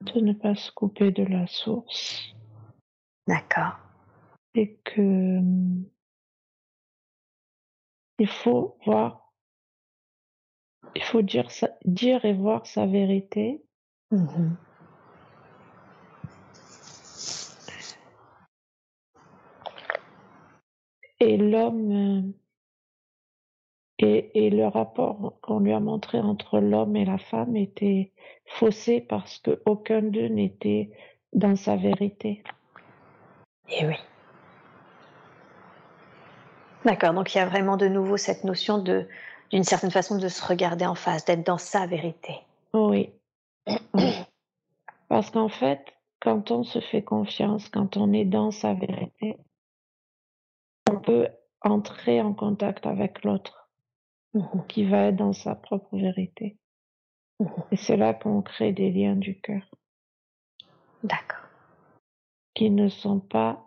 De 0.00 0.20
ne 0.20 0.32
pas 0.32 0.56
se 0.56 0.72
couper 0.72 1.12
de 1.12 1.22
la 1.22 1.46
source. 1.46 2.34
D'accord. 3.28 3.78
Et 4.56 4.76
que 4.84 5.38
il 8.18 8.28
faut 8.28 8.76
voir 8.84 9.21
il 10.94 11.02
faut 11.02 11.22
dire, 11.22 11.48
dire 11.84 12.24
et 12.24 12.34
voir 12.34 12.66
sa 12.66 12.86
vérité. 12.86 13.62
Mmh 14.10 14.54
et 21.22 21.36
l'homme 21.36 21.92
euh, 21.92 22.22
et, 23.98 24.46
et, 24.46 24.50
le 24.50 24.66
rapport 24.66 25.38
qu'on 25.40 25.60
lui 25.60 25.72
a 25.72 25.78
montré 25.78 26.18
entre 26.18 26.58
l'homme 26.58 26.96
et 26.96 27.04
la 27.04 27.18
femme 27.18 27.54
était 27.56 28.10
faussé 28.44 29.00
parce 29.00 29.38
qu'aucun 29.38 30.02
d'eux 30.02 30.26
n'était 30.26 30.90
dans 31.32 31.54
sa 31.54 31.76
vérité. 31.76 32.42
Et 33.68 33.74
eh 33.80 33.86
oui. 33.86 33.94
D'accord, 36.84 37.14
donc 37.14 37.32
il 37.32 37.38
y 37.38 37.40
a 37.40 37.46
vraiment 37.46 37.76
de 37.76 37.86
nouveau 37.86 38.16
cette 38.16 38.42
notion 38.42 38.78
de 38.78 39.06
d'une 39.52 39.64
certaine 39.64 39.90
façon 39.90 40.18
de 40.18 40.28
se 40.28 40.44
regarder 40.44 40.86
en 40.86 40.94
face, 40.94 41.24
d'être 41.24 41.46
dans 41.46 41.58
sa 41.58 41.86
vérité. 41.86 42.34
Oui. 42.74 43.12
Parce 45.08 45.30
qu'en 45.30 45.50
fait, 45.50 45.84
quand 46.20 46.50
on 46.50 46.64
se 46.64 46.80
fait 46.80 47.02
confiance, 47.02 47.68
quand 47.68 47.98
on 47.98 48.12
est 48.14 48.24
dans 48.24 48.50
sa 48.50 48.72
vérité, 48.72 49.36
on 50.90 50.98
peut 50.98 51.28
entrer 51.60 52.22
en 52.22 52.32
contact 52.32 52.86
avec 52.86 53.22
l'autre 53.24 53.62
Mhm, 54.34 54.66
qui 54.66 54.86
va 54.86 55.08
être 55.08 55.16
dans 55.16 55.34
sa 55.34 55.54
propre 55.54 55.94
vérité. 55.98 56.56
mhm. 57.38 57.50
Et 57.70 57.76
c'est 57.76 57.98
là 57.98 58.14
qu'on 58.14 58.40
crée 58.40 58.72
des 58.72 58.90
liens 58.90 59.14
du 59.16 59.38
cœur 59.40 59.62
D'accord. 61.04 61.44
qui 62.54 62.70
ne 62.70 62.88
sont 62.88 63.20
pas 63.20 63.62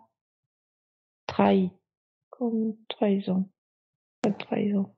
trahis 1.28 1.70
comme 2.30 2.74
trahison. 2.88 3.48
Pas 4.22 4.30
de 4.30 4.38
trahison. 4.38 4.92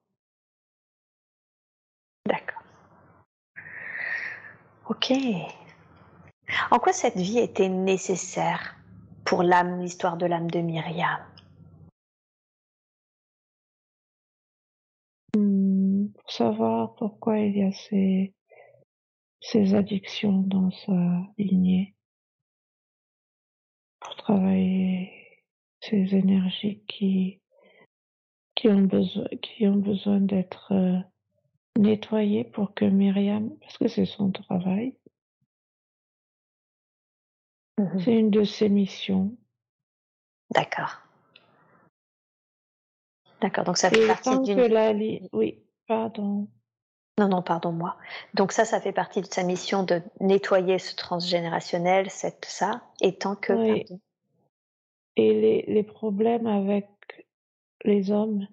D'accord. 2.24 2.62
Ok. 4.88 5.12
En 6.70 6.78
quoi 6.78 6.94
cette 6.94 7.18
vie 7.18 7.40
était 7.40 7.68
nécessaire 7.68 8.74
pour 9.26 9.42
l'âme, 9.42 9.82
l'histoire 9.82 10.16
de 10.16 10.24
l'âme 10.24 10.50
de 10.50 10.60
Myriam? 10.60 11.20
Hmm, 15.36 16.06
pour 16.08 16.30
savoir 16.32 16.94
pourquoi 16.94 17.38
il 17.38 17.58
y 17.58 17.62
a 17.64 17.72
ces, 17.72 18.34
ces 19.42 19.74
addictions 19.74 20.40
dans 20.40 20.70
sa 20.70 21.20
lignée. 21.36 21.94
Pour 24.00 24.16
travailler 24.16 25.44
ces 25.82 26.14
énergies 26.14 26.82
qui, 26.88 27.42
qui 28.54 28.68
ont 28.68 28.82
besoin, 28.82 29.26
qui 29.42 29.66
ont 29.66 29.76
besoin 29.76 30.18
d'être 30.20 30.72
nettoyées 31.78 32.44
pour 32.44 32.74
que 32.74 32.84
Myriam, 32.84 33.56
parce 33.60 33.78
que 33.78 33.88
c'est 33.88 34.04
son 34.04 34.30
travail, 34.30 34.94
Mhm. 37.78 38.00
c'est 38.00 38.18
une 38.18 38.30
de 38.30 38.44
ses 38.44 38.68
missions. 38.68 39.36
D'accord. 40.50 41.00
D'accord, 43.40 43.64
donc 43.64 43.78
ça 43.78 43.88
fait 43.88 44.02
Et 44.02 44.06
partie 44.08 44.38
d'une... 44.40 44.60
la 44.66 44.92
oui, 45.32 45.62
pardon. 45.86 46.48
Non, 47.20 47.28
non, 47.28 47.42
pardon-moi. 47.42 47.96
Donc 48.34 48.50
ça, 48.52 48.64
ça 48.64 48.80
fait 48.80 48.92
partie 48.92 49.20
de 49.20 49.26
sa 49.26 49.44
mission 49.44 49.84
de 49.84 50.02
nettoyer 50.20 50.78
ce 50.78 50.96
transgénérationnel, 50.96 52.10
cette, 52.10 52.44
ça, 52.44 52.82
et 53.00 53.16
tant 53.16 53.36
que... 53.36 53.52
Oui. 53.52 53.84
pardon. 53.84 54.00
Et 55.16 55.40
les, 55.40 55.62
les 55.68 55.82
problèmes 55.82 56.46
avec 56.46 56.86
les 57.84 58.10
hommes 58.10 58.46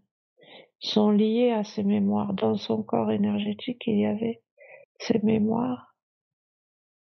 sont 0.79 1.11
liés 1.11 1.51
à 1.51 1.63
ces 1.63 1.83
mémoires. 1.83 2.33
Dans 2.33 2.55
son 2.55 2.83
corps 2.83 3.11
énergétique, 3.11 3.83
il 3.87 3.99
y 3.99 4.05
avait 4.05 4.41
ces 4.99 5.19
mémoires 5.19 5.95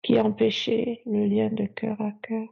qui 0.03 0.20
empêchaient 0.20 1.01
le 1.05 1.26
lien 1.26 1.49
de 1.49 1.66
cœur 1.66 1.99
à 2.01 2.12
cœur. 2.24 2.47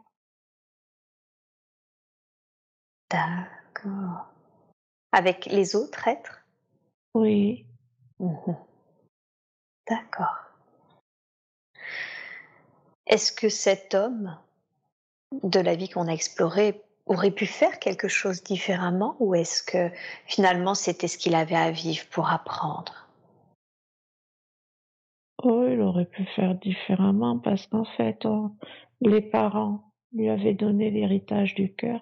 D'accord. 3.09 4.27
Avec 5.11 5.47
les 5.47 5.75
autres 5.75 6.07
êtres? 6.07 6.45
Oui, 7.15 7.65
Mhm. 8.19 8.57
D'accord. 9.87 10.35
Est-ce 13.07 13.31
que 13.31 13.49
cet 13.49 13.95
homme 13.95 14.37
de 15.43 15.59
la 15.59 15.75
vie 15.75 15.89
qu'on 15.89 16.07
a 16.07 16.11
explorée 16.13 16.83
aurait 17.09 17.31
pu 17.31 17.45
faire 17.45 17.79
quelque 17.79 18.07
chose 18.07 18.43
différemment 18.43 19.17
ou 19.19 19.35
est-ce 19.35 19.63
que 19.63 19.91
finalement 20.25 20.75
c'était 20.75 21.07
ce 21.07 21.17
qu'il 21.17 21.35
avait 21.35 21.55
à 21.55 21.71
vivre 21.71 22.05
pour 22.11 22.29
apprendre? 22.29 23.07
Oh, 25.43 25.65
il 25.67 25.81
aurait 25.81 26.05
pu 26.05 26.25
faire 26.35 26.55
différemment 26.55 27.39
parce 27.39 27.65
qu'en 27.67 27.85
fait, 27.85 28.27
les 29.01 29.21
parents 29.21 29.91
lui 30.13 30.29
avaient 30.29 30.53
donné 30.53 30.91
l'héritage 30.91 31.55
du 31.55 31.73
cœur. 31.73 32.01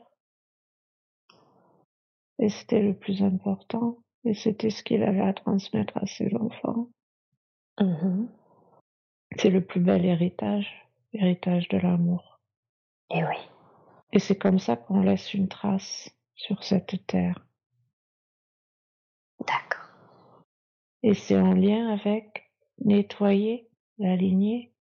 Et 2.40 2.50
c'était 2.50 2.82
le 2.82 2.94
plus 2.94 3.24
important. 3.24 4.00
Et 4.26 4.34
c'était 4.34 4.72
ce 4.72 4.84
qu'il 4.84 5.04
avait 5.04 5.22
à 5.22 5.34
transmettre 5.34 5.96
à 5.98 6.06
ses 6.06 6.36
enfants. 6.36 6.90
Mhm. 7.80 8.28
C'est 9.38 9.52
le 9.52 9.64
plus 9.64 9.80
bel 9.80 10.04
héritage, 10.04 10.68
l'héritage 11.14 11.68
de 11.70 11.78
l'amour. 11.78 12.40
Eh 13.12 13.24
oui. 13.24 13.38
Et 14.14 14.20
c'est 14.20 14.38
comme 14.38 14.60
ça 14.60 14.76
qu'on 14.76 15.02
laisse 15.02 15.34
une 15.34 15.48
trace 15.48 16.10
sur 16.36 16.64
cette 16.64 17.06
terre. 17.08 17.46
D'accord. 19.40 20.44
Et 21.04 21.14
c'est 21.14 21.38
en 21.38 21.54
lien 21.54 21.90
avec 21.90 22.52
nettoyer 22.80 23.70
la 23.98 24.16
lignée. 24.16 24.74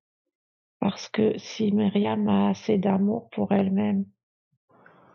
Parce 0.79 1.09
que 1.09 1.37
si 1.37 1.71
Myriam 1.71 2.27
a 2.27 2.49
assez 2.49 2.77
d'amour 2.77 3.29
pour 3.31 3.51
elle-même, 3.51 4.05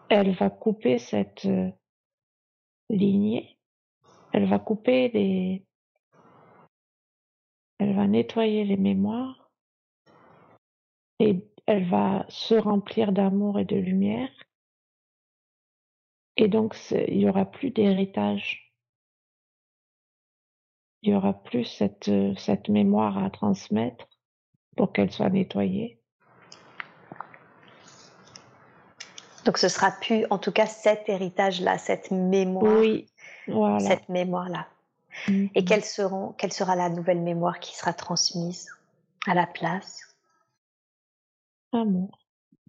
elle 0.09 0.35
va 0.35 0.51
couper 0.51 0.99
cette 0.99 1.47
euh, 1.47 1.71
lignée. 2.89 3.57
Elle 4.33 4.49
va 4.49 4.59
couper 4.59 5.09
les, 5.11 5.65
elle 7.79 7.95
va 7.95 8.07
nettoyer 8.07 8.65
les 8.65 8.77
mémoires 8.77 9.51
et 11.19 11.35
elle 11.71 11.89
va 11.89 12.27
se 12.29 12.55
remplir 12.57 13.13
d'amour 13.13 13.61
et 13.61 13.65
de 13.65 13.77
lumière. 13.77 14.29
Et 16.37 16.49
donc, 16.49 16.77
il 16.91 17.21
y 17.21 17.29
aura 17.29 17.45
plus 17.45 17.71
d'héritage. 17.71 18.75
Il 21.03 21.13
y 21.13 21.15
aura 21.15 21.33
plus 21.33 21.65
cette, 21.65 22.11
cette 22.37 22.69
mémoire 22.69 23.23
à 23.23 23.31
transmettre 23.31 24.09
pour 24.77 24.93
qu'elle 24.93 25.13
soit 25.13 25.31
nettoyée. 25.31 26.01
Donc 29.45 29.57
ce 29.57 29.69
sera 29.69 29.93
plus, 29.93 30.27
en 30.31 30.39
tout 30.39 30.53
cas, 30.53 30.67
cet 30.67 31.09
héritage-là, 31.09 31.79
cette 31.79 32.11
mémoire, 32.11 32.65
Oui, 32.81 33.07
voilà. 33.47 33.79
cette 33.79 34.09
mémoire-là. 34.09 34.67
Et 35.55 35.63
Mhm. 35.63 35.81
seront, 35.83 36.33
quelle 36.33 36.53
sera 36.53 36.75
la 36.75 36.89
nouvelle 36.89 37.21
mémoire 37.21 37.61
qui 37.61 37.77
sera 37.77 37.93
transmise 37.93 38.69
à 39.27 39.35
la 39.35 39.47
place? 39.47 40.10
Amour 41.73 42.19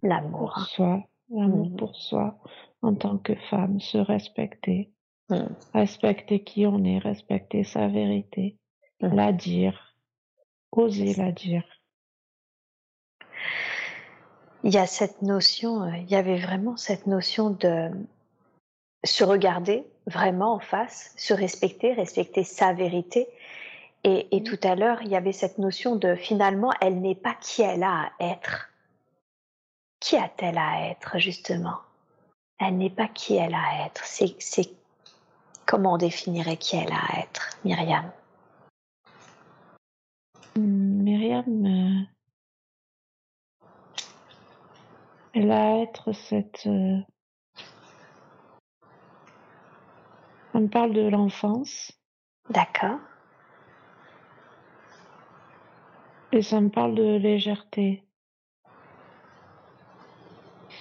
pour 0.00 0.08
L'amour. 0.08 0.66
soi, 0.66 1.02
l'amour 1.30 1.70
Mhm. 1.70 1.76
pour 1.76 1.96
soi 1.96 2.38
en 2.82 2.94
tant 2.94 3.18
que 3.18 3.34
femme, 3.50 3.80
se 3.80 3.98
respecter, 3.98 4.90
Mhm. 5.30 5.54
respecter 5.74 6.42
qui 6.42 6.66
on 6.66 6.82
est, 6.84 6.98
respecter 6.98 7.64
sa 7.64 7.88
vérité, 7.88 8.58
Mhm. 9.00 9.14
la 9.14 9.32
dire, 9.32 9.96
oser 10.72 11.14
la 11.14 11.32
dire. 11.32 11.64
Il 14.64 14.72
y 14.72 14.78
a 14.78 14.86
cette 14.86 15.22
notion, 15.22 15.82
euh, 15.82 15.96
il 15.96 16.10
y 16.10 16.14
avait 16.14 16.38
vraiment 16.38 16.76
cette 16.76 17.06
notion 17.06 17.50
de 17.50 17.90
se 19.04 19.24
regarder 19.24 19.84
vraiment 20.06 20.54
en 20.54 20.60
face, 20.60 21.12
se 21.16 21.34
respecter, 21.34 21.92
respecter 21.92 22.44
sa 22.44 22.72
vérité. 22.72 23.28
Et, 24.04 24.36
et 24.36 24.42
tout 24.42 24.58
à 24.64 24.74
l'heure, 24.74 25.02
il 25.02 25.08
y 25.08 25.16
avait 25.16 25.32
cette 25.32 25.58
notion 25.58 25.96
de 25.96 26.14
finalement, 26.16 26.72
elle 26.80 27.00
n'est 27.00 27.14
pas 27.16 27.34
qui 27.40 27.62
elle 27.62 27.82
a 27.84 28.10
à 28.18 28.32
être. 28.32 28.71
Qui 30.02 30.16
a-t-elle 30.16 30.58
à 30.58 30.88
être, 30.90 31.20
justement? 31.20 31.78
Elle 32.58 32.76
n'est 32.76 32.90
pas 32.90 33.06
qui 33.06 33.36
elle 33.36 33.54
a 33.54 33.62
à 33.62 33.86
être. 33.86 34.04
C'est, 34.04 34.34
comment 35.64 35.92
on 35.92 35.96
définirait 35.96 36.56
qui 36.56 36.74
elle 36.74 36.90
a 36.90 36.98
à 36.98 37.20
être, 37.20 37.50
Myriam? 37.64 38.10
Myriam, 40.56 41.66
euh, 41.66 42.02
elle 45.34 45.52
a 45.52 45.74
à 45.74 45.76
être 45.82 46.12
cette. 46.12 46.66
euh, 46.66 46.98
on 50.52 50.62
me 50.62 50.68
parle 50.68 50.94
de 50.94 51.08
l'enfance 51.08 51.92
D'accord 52.50 52.98
et 56.32 56.42
ça 56.42 56.60
me 56.60 56.70
parle 56.70 56.96
de 56.96 57.16
légèreté. 57.18 58.04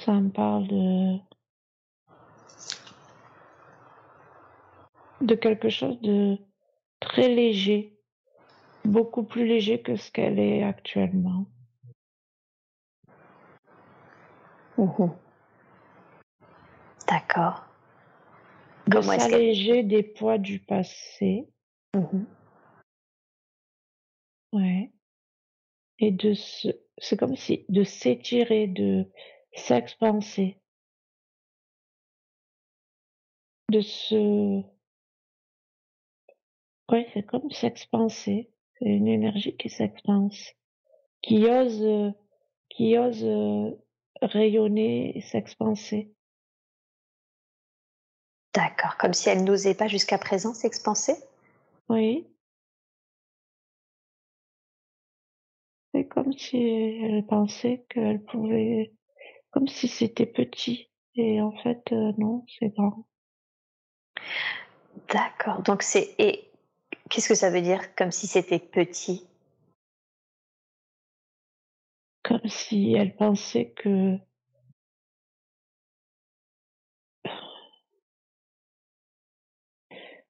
Ça 0.05 0.13
me 0.13 0.29
parle 0.29 0.67
de 0.67 1.17
de 5.21 5.35
quelque 5.35 5.69
chose 5.69 5.99
de 6.01 6.37
très 6.99 7.27
léger, 7.29 7.99
beaucoup 8.83 9.23
plus 9.23 9.45
léger 9.45 9.81
que 9.81 9.95
ce 9.95 10.11
qu'elle 10.11 10.39
est 10.39 10.63
actuellement. 10.63 11.45
D'accord. 17.07 17.65
De 18.87 18.99
s'alléger 19.01 19.83
des 19.83 20.03
poids 20.03 20.39
du 20.39 20.59
passé, 20.59 21.47
ouais, 24.53 24.91
et 25.99 26.11
de 26.11 26.33
se, 26.33 26.69
c'est 26.97 27.17
comme 27.17 27.35
si 27.35 27.65
de 27.69 27.83
s'étirer, 27.83 28.67
de 28.67 29.05
s'expanser, 29.53 30.57
de 33.69 33.81
se 33.81 34.63
oui, 36.91 37.05
c'est 37.13 37.25
comme 37.25 37.49
s'expanser. 37.51 38.51
C'est 38.77 38.85
une 38.85 39.07
énergie 39.07 39.55
qui 39.55 39.69
s'expanse, 39.69 40.51
qui 41.21 41.45
ose, 41.45 42.13
qui 42.69 42.97
ose 42.97 43.23
euh, 43.23 43.71
rayonner 44.21 45.17
et 45.17 45.21
s'expanser. 45.21 46.13
D'accord, 48.53 48.97
comme 48.97 49.13
si 49.13 49.29
elle 49.29 49.45
n'osait 49.45 49.75
pas 49.75 49.87
jusqu'à 49.87 50.17
présent 50.17 50.53
s'expanser? 50.53 51.15
Oui. 51.87 52.27
C'est 55.93 56.07
comme 56.07 56.33
si 56.33 56.57
elle 56.57 57.25
pensait 57.25 57.85
qu'elle 57.89 58.21
pouvait, 58.21 58.91
comme 59.51 59.67
si 59.67 59.87
c'était 59.87 60.25
petit. 60.25 60.89
Et 61.15 61.41
en 61.41 61.51
fait, 61.51 61.91
euh, 61.91 62.13
non, 62.17 62.45
c'est 62.59 62.69
grand. 62.69 63.05
D'accord. 65.09 65.61
Donc 65.63 65.83
c'est 65.83 66.15
et 66.19 66.49
qu'est-ce 67.09 67.27
que 67.29 67.35
ça 67.35 67.49
veut 67.49 67.61
dire 67.61 67.93
comme 67.95 68.11
si 68.11 68.27
c'était 68.27 68.59
petit? 68.59 69.27
Comme 72.23 72.47
si 72.47 72.93
elle 72.93 73.15
pensait 73.15 73.71
que 73.71 74.17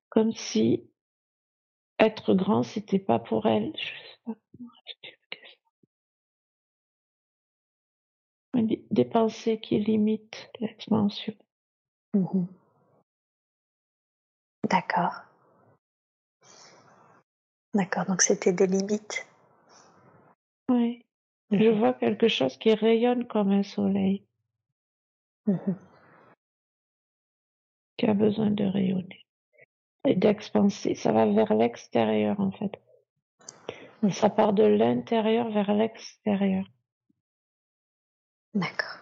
comme 0.09 0.31
si 0.33 0.89
être 1.99 2.33
grand 2.33 2.63
c'était 2.63 2.99
pas 2.99 3.19
pour 3.19 3.45
elle. 3.45 3.71
Je 3.77 3.85
sais 3.85 4.17
pas 4.25 4.33
Des 8.53 9.05
pensées 9.05 9.59
qui 9.59 9.79
limitent 9.79 10.51
l'expansion. 10.59 11.33
Mmh 12.13 12.45
D'accord. 14.69 15.23
D'accord, 17.73 18.05
donc 18.05 18.21
c'était 18.21 18.53
des 18.53 18.67
limites. 18.67 19.25
Oui. 20.69 21.05
Je 21.51 21.69
mmh 21.69 21.79
vois 21.79 21.93
quelque 21.93 22.27
chose 22.27 22.57
qui 22.57 22.73
rayonne 22.73 23.27
comme 23.27 23.51
un 23.51 23.63
soleil. 23.63 24.25
Mmh 25.47 25.73
qui 28.01 28.07
a 28.07 28.15
besoin 28.15 28.49
de 28.49 28.63
rayonner 28.63 29.27
et 30.07 30.15
d'expanser. 30.15 30.95
Ça 30.95 31.11
va 31.11 31.27
vers 31.27 31.53
l'extérieur 31.53 32.39
en 32.39 32.49
fait. 32.51 32.81
Ça 34.09 34.31
part 34.31 34.53
de 34.53 34.63
l'intérieur 34.63 35.51
vers 35.51 35.71
l'extérieur. 35.75 36.65
D'accord. 38.53 38.97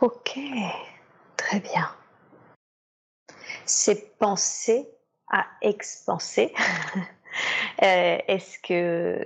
Ok, 0.00 0.38
très 1.36 1.60
bien. 1.60 1.90
C'est 3.66 4.16
penser 4.18 4.88
à 5.30 5.46
expanser. 5.62 6.54
Euh, 7.82 8.18
est-ce 8.26 8.58
que 8.58 9.24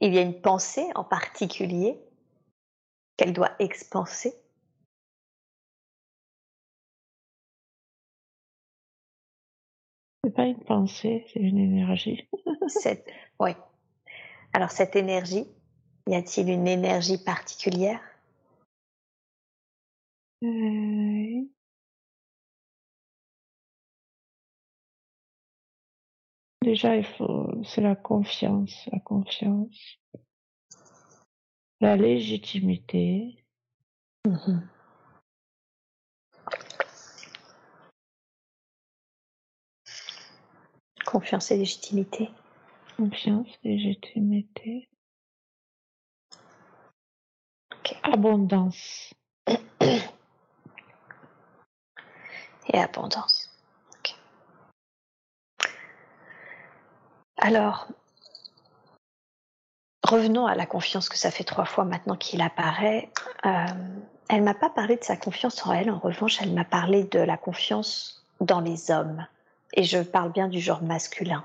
il 0.00 0.12
y 0.12 0.18
a 0.18 0.22
une 0.22 0.40
pensée 0.40 0.86
en 0.96 1.04
particulier 1.04 1.96
qu'elle 3.16 3.32
doit 3.32 3.52
expanser 3.60 4.34
C'est 10.24 10.34
pas 10.34 10.46
une 10.46 10.62
pensée, 10.64 11.24
c'est 11.32 11.40
une 11.40 11.58
énergie. 11.58 12.28
oui. 13.38 13.52
Alors 14.54 14.70
cette 14.70 14.94
énergie, 14.94 15.48
y 16.06 16.14
a-t-il 16.14 16.48
une 16.48 16.68
énergie 16.68 17.18
particulière? 17.18 18.00
Euh, 20.44 21.42
Déjà, 26.62 26.96
il 26.96 27.04
faut, 27.04 27.62
c'est 27.64 27.80
la 27.80 27.96
confiance, 27.96 28.88
la 28.92 29.00
confiance, 29.00 29.98
la 31.80 31.96
légitimité. 31.96 33.44
Mmh 34.26 34.60
Confiance 41.04 41.50
et 41.50 41.58
légitimité. 41.58 42.30
Confiance, 42.96 43.48
légitimité. 43.64 44.88
Abondance. 48.02 49.12
Et 52.68 52.78
abondance. 52.78 53.50
Alors, 57.38 57.88
revenons 60.04 60.46
à 60.46 60.54
la 60.54 60.64
confiance 60.64 61.08
que 61.08 61.18
ça 61.18 61.30
fait 61.30 61.44
trois 61.44 61.64
fois 61.64 61.84
maintenant 61.84 62.16
qu'il 62.16 62.40
apparaît. 62.42 63.10
Euh, 63.44 63.66
elle 64.28 64.42
m'a 64.42 64.54
pas 64.54 64.70
parlé 64.70 64.96
de 64.96 65.04
sa 65.04 65.16
confiance 65.16 65.66
en 65.66 65.72
elle, 65.72 65.90
en 65.90 65.98
revanche, 65.98 66.40
elle 66.40 66.54
m'a 66.54 66.64
parlé 66.64 67.04
de 67.04 67.18
la 67.18 67.36
confiance 67.36 68.24
dans 68.40 68.60
les 68.60 68.90
hommes. 68.90 69.26
Et 69.74 69.82
je 69.82 69.98
parle 69.98 70.32
bien 70.32 70.48
du 70.48 70.60
genre 70.60 70.82
masculin. 70.82 71.44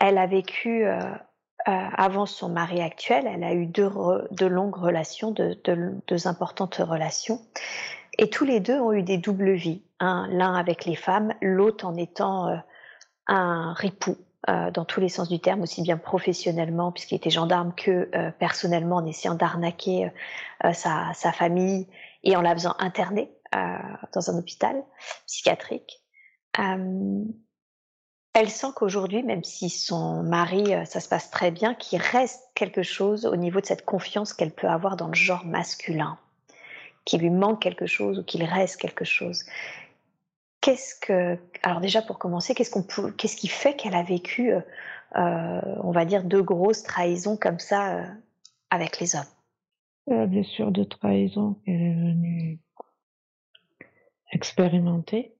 Elle 0.00 0.18
a 0.18 0.26
vécu, 0.26 0.84
euh, 0.84 0.98
euh, 1.00 1.16
avant 1.66 2.26
son 2.26 2.48
mari 2.48 2.80
actuel, 2.80 3.26
elle 3.26 3.44
a 3.44 3.54
eu 3.54 3.66
deux, 3.66 3.88
longues 4.48 4.76
relations, 4.76 5.30
deux, 5.30 6.26
importantes 6.26 6.76
relations. 6.76 7.40
Et 8.18 8.30
tous 8.30 8.44
les 8.44 8.60
deux 8.60 8.78
ont 8.78 8.92
eu 8.92 9.02
des 9.02 9.18
doubles 9.18 9.52
vies. 9.52 9.82
L'un 10.00 10.54
avec 10.54 10.84
les 10.84 10.96
femmes, 10.96 11.32
l'autre 11.40 11.86
en 11.86 11.96
étant 11.96 12.60
un 13.26 13.72
ripou, 13.72 14.16
euh, 14.50 14.70
dans 14.70 14.84
tous 14.84 15.00
les 15.00 15.08
sens 15.08 15.30
du 15.30 15.40
terme, 15.40 15.62
aussi 15.62 15.80
bien 15.80 15.96
professionnellement, 15.96 16.92
puisqu'il 16.92 17.14
était 17.14 17.30
gendarme, 17.30 17.72
que 17.74 18.10
euh, 18.14 18.30
personnellement 18.38 18.96
en 18.96 19.06
essayant 19.06 19.34
d'arnaquer 19.34 20.10
euh, 20.64 20.72
sa, 20.74 21.12
sa, 21.14 21.32
famille 21.32 21.88
et 22.24 22.36
en 22.36 22.42
la 22.42 22.52
faisant 22.52 22.74
interner 22.78 23.30
dans 24.12 24.30
un 24.30 24.36
hôpital 24.36 24.82
psychiatrique. 25.26 26.02
Elle 28.34 28.50
sent 28.50 28.68
qu'aujourd'hui, 28.74 29.22
même 29.22 29.44
si 29.44 29.70
son 29.70 30.22
mari, 30.22 30.64
ça 30.86 31.00
se 31.00 31.08
passe 31.08 31.30
très 31.30 31.50
bien, 31.50 31.74
qu'il 31.74 32.00
reste 32.00 32.42
quelque 32.54 32.82
chose 32.82 33.26
au 33.26 33.36
niveau 33.36 33.60
de 33.60 33.66
cette 33.66 33.84
confiance 33.84 34.32
qu'elle 34.32 34.50
peut 34.50 34.68
avoir 34.68 34.96
dans 34.96 35.08
le 35.08 35.14
genre 35.14 35.44
masculin, 35.46 36.18
qu'il 37.04 37.20
lui 37.20 37.30
manque 37.30 37.62
quelque 37.62 37.86
chose 37.86 38.18
ou 38.18 38.24
qu'il 38.24 38.42
reste 38.42 38.76
quelque 38.76 39.04
chose. 39.04 39.44
Qu'est-ce 40.64 40.94
que, 40.98 41.38
alors 41.62 41.80
déjà 41.80 42.00
pour 42.00 42.18
commencer, 42.18 42.54
qu'est-ce 42.54 43.36
qui 43.36 43.48
fait 43.48 43.76
qu'elle 43.76 43.94
a 43.94 44.02
vécu, 44.02 44.50
euh, 44.52 44.60
euh, 45.16 45.60
on 45.82 45.90
va 45.90 46.06
dire, 46.06 46.24
deux 46.24 46.42
grosses 46.42 46.82
trahisons 46.82 47.36
comme 47.36 47.58
ça 47.58 47.98
euh, 47.98 48.06
avec 48.70 48.98
les 48.98 49.14
hommes? 49.14 49.22
La 50.06 50.24
blessure 50.24 50.72
de 50.72 50.82
trahison 50.82 51.60
qu'elle 51.64 51.82
est 51.82 51.94
venue 51.94 52.60
expérimenter, 54.32 55.34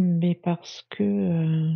mais 0.00 0.34
parce 0.34 0.82
que 0.90 1.72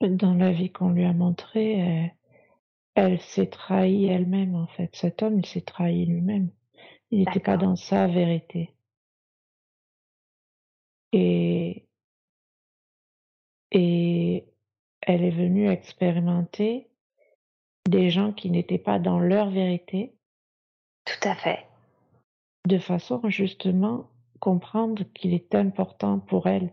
dans 0.00 0.34
la 0.34 0.52
vie 0.52 0.70
qu'on 0.70 0.90
lui 0.90 1.04
a 1.04 1.12
montrée, 1.12 2.12
elle 2.94 3.20
s'est 3.20 3.48
trahie 3.48 4.06
elle-même, 4.06 4.54
en 4.54 4.66
fait. 4.66 4.94
Cet 4.94 5.22
homme, 5.22 5.38
il 5.38 5.46
s'est 5.46 5.62
trahi 5.62 6.06
lui-même. 6.06 6.50
Il 7.10 7.20
n'était 7.20 7.40
pas 7.40 7.56
dans 7.56 7.76
sa 7.76 8.06
vérité. 8.06 8.74
Et, 11.12 11.86
et 13.70 14.44
elle 15.00 15.24
est 15.24 15.30
venue 15.30 15.68
expérimenter 15.68 16.88
des 17.88 18.10
gens 18.10 18.32
qui 18.32 18.50
n'étaient 18.50 18.78
pas 18.78 18.98
dans 18.98 19.20
leur 19.20 19.50
vérité. 19.50 20.14
Tout 21.04 21.28
à 21.28 21.34
fait. 21.36 21.66
De 22.66 22.78
façon 22.78 23.20
justement 23.28 24.08
comprendre 24.40 25.04
qu'il 25.14 25.34
est 25.34 25.54
important 25.54 26.18
pour 26.18 26.46
elle 26.46 26.72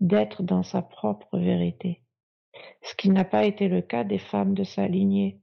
d'être 0.00 0.42
dans 0.42 0.62
sa 0.62 0.82
propre 0.82 1.38
vérité. 1.38 2.00
Ce 2.82 2.94
qui 2.94 3.10
n'a 3.10 3.24
pas 3.24 3.44
été 3.44 3.68
le 3.68 3.80
cas 3.80 4.04
des 4.04 4.18
femmes 4.18 4.54
de 4.54 4.64
sa 4.64 4.86
lignée 4.86 5.42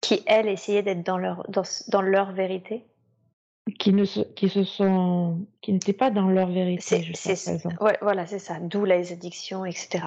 qui 0.00 0.22
elles 0.26 0.48
essayaient 0.48 0.82
d'être 0.82 1.04
dans 1.04 1.18
leur 1.18 1.44
dans, 1.50 1.62
dans, 1.88 2.02
leur 2.02 2.32
vérité. 2.32 2.86
Qui 3.78 3.92
ne 3.92 4.04
se, 4.04 4.20
qui 4.20 4.48
se 4.48 4.64
sont 4.64 5.46
qui 5.60 5.72
n'étaient 5.72 5.92
pas 5.92 6.10
dans 6.10 6.28
leur 6.28 6.48
vérité 6.48 7.12
c'est 7.14 7.66
ouais, 7.82 7.98
voilà 8.00 8.26
c'est 8.26 8.38
ça. 8.38 8.58
D'où 8.60 8.86
les 8.86 9.12
addictions 9.12 9.66
etc 9.66 10.04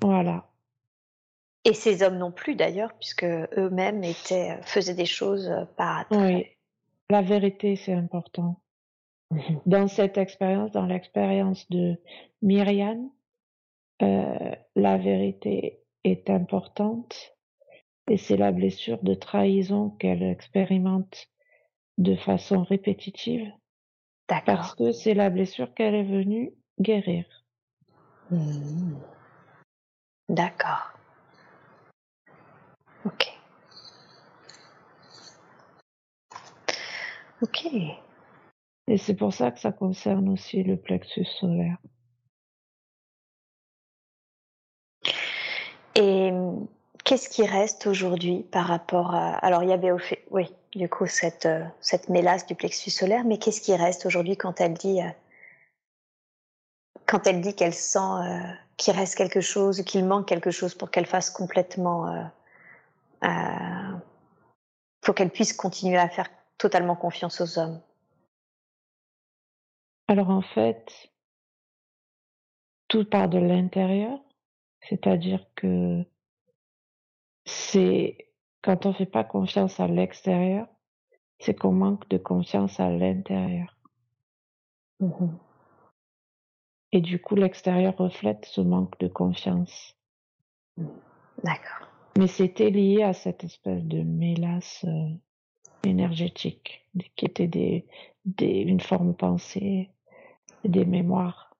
voilà 0.00 0.46
et 1.64 1.74
ces 1.74 2.02
hommes 2.02 2.18
non 2.18 2.32
plus 2.32 2.54
d'ailleurs 2.54 2.92
puisque 2.94 3.24
eux-mêmes 3.24 4.04
étaient 4.04 4.58
faisaient 4.62 4.94
des 4.94 5.06
choses 5.06 5.50
pas 5.76 6.06
très... 6.10 6.34
oui 6.34 6.46
la 7.10 7.22
vérité 7.22 7.76
c'est 7.76 7.92
important 7.92 8.60
mhm. 9.30 9.60
dans 9.66 9.88
cette 9.88 10.18
expérience 10.18 10.72
dans 10.72 10.86
l'expérience 10.86 11.68
de 11.70 11.96
Myriam 12.42 13.10
euh, 14.02 14.54
la 14.74 14.98
vérité 14.98 15.80
est 16.04 16.30
importante 16.30 17.34
et 18.08 18.16
c'est 18.16 18.36
la 18.36 18.52
blessure 18.52 19.02
de 19.02 19.14
trahison 19.14 19.90
qu'elle 19.90 20.22
expérimente 20.22 21.28
de 21.98 22.16
façon 22.16 22.62
répétitive 22.64 23.52
parce 24.26 24.44
D'accord. 24.46 24.76
que 24.76 24.92
c'est 24.92 25.14
la 25.14 25.30
blessure 25.30 25.72
qu'elle 25.74 25.94
est 25.94 26.04
venue 26.04 26.52
guérir. 26.80 27.24
Mmh. 28.30 28.94
D'accord. 30.28 30.92
OK. 33.04 33.32
OK. 37.42 37.66
Et 38.88 38.98
c'est 38.98 39.14
pour 39.14 39.32
ça 39.32 39.50
que 39.50 39.58
ça 39.60 39.72
concerne 39.72 40.28
aussi 40.28 40.62
le 40.62 40.76
plexus 40.76 41.24
solaire. 41.24 41.78
Et 45.94 46.32
qu'est-ce 47.04 47.28
qui 47.28 47.46
reste 47.46 47.86
aujourd'hui 47.86 48.44
par 48.50 48.66
rapport 48.66 49.14
à 49.14 49.34
alors 49.36 49.62
il 49.62 49.68
y 49.70 49.72
avait 49.72 49.90
au 49.90 49.98
fait 49.98 50.24
oui, 50.30 50.52
du 50.74 50.88
coup 50.88 51.06
cette, 51.06 51.46
heu, 51.46 51.64
cette 51.80 52.08
mélasse 52.08 52.46
du 52.46 52.54
plexus 52.54 52.90
solaire, 52.90 53.24
mais 53.24 53.38
qu'est-ce 53.38 53.60
qui 53.60 53.74
reste 53.74 54.06
aujourd'hui 54.06 54.36
quand 54.36 54.60
elle 54.60 54.74
dit, 54.74 55.00
heu 55.02 55.10
quand 57.06 57.26
elle 57.26 57.40
dit 57.40 57.54
qu'elle 57.54 57.74
sent, 57.74 57.98
heu, 57.98 58.40
qu'il 58.76 58.94
reste 58.94 59.16
quelque 59.16 59.40
chose, 59.40 59.82
qu'il 59.82 60.04
manque 60.04 60.26
quelque 60.26 60.50
chose 60.50 60.74
pour 60.74 60.90
qu'elle 60.90 61.06
fasse 61.06 61.30
complètement, 61.30 62.06
heu, 63.24 63.98
pour 65.00 65.14
qu'elle 65.14 65.30
puisse 65.30 65.52
continuer 65.52 65.98
à 65.98 66.08
faire 66.08 66.28
totalement 66.58 66.96
confiance 66.96 67.40
aux 67.40 67.58
hommes? 67.58 67.80
Alors 70.08 70.30
en 70.30 70.42
fait 70.42 71.10
tout 72.88 73.04
part 73.04 73.28
de 73.28 73.38
l'intérieur, 73.38 74.20
c'est-à-dire 74.82 75.46
que 75.56 76.04
c'est 77.46 78.28
quand 78.62 78.86
on 78.86 78.92
fait 78.92 79.06
pas 79.06 79.24
confiance 79.24 79.80
à 79.80 79.86
l'extérieur, 79.86 80.66
c'est 81.40 81.54
qu'on 81.54 81.72
manque 81.72 82.08
de 82.08 82.18
confiance 82.18 82.78
à 82.78 82.90
l'intérieur. 82.90 83.76
Mmh 85.00 85.36
Et 86.92 87.00
du 87.00 87.20
coup, 87.20 87.34
l'extérieur 87.34 87.96
reflète 87.96 88.44
ce 88.44 88.60
manque 88.60 88.98
de 89.00 89.08
confiance. 89.08 89.96
D'accord. 91.42 91.91
Mais 92.18 92.26
c'était 92.26 92.70
lié 92.70 93.02
à 93.02 93.12
cette 93.14 93.44
espèce 93.44 93.82
de 93.84 94.02
mélasse, 94.02 94.84
heu, 94.86 95.18
énergétique, 95.84 96.88
qui 97.16 97.24
était 97.26 97.48
des 97.48 97.86
des 98.24 98.60
une 98.60 98.80
forme 98.80 99.14
pensée, 99.14 99.90
des 100.64 100.84
mémoires. 100.84 101.56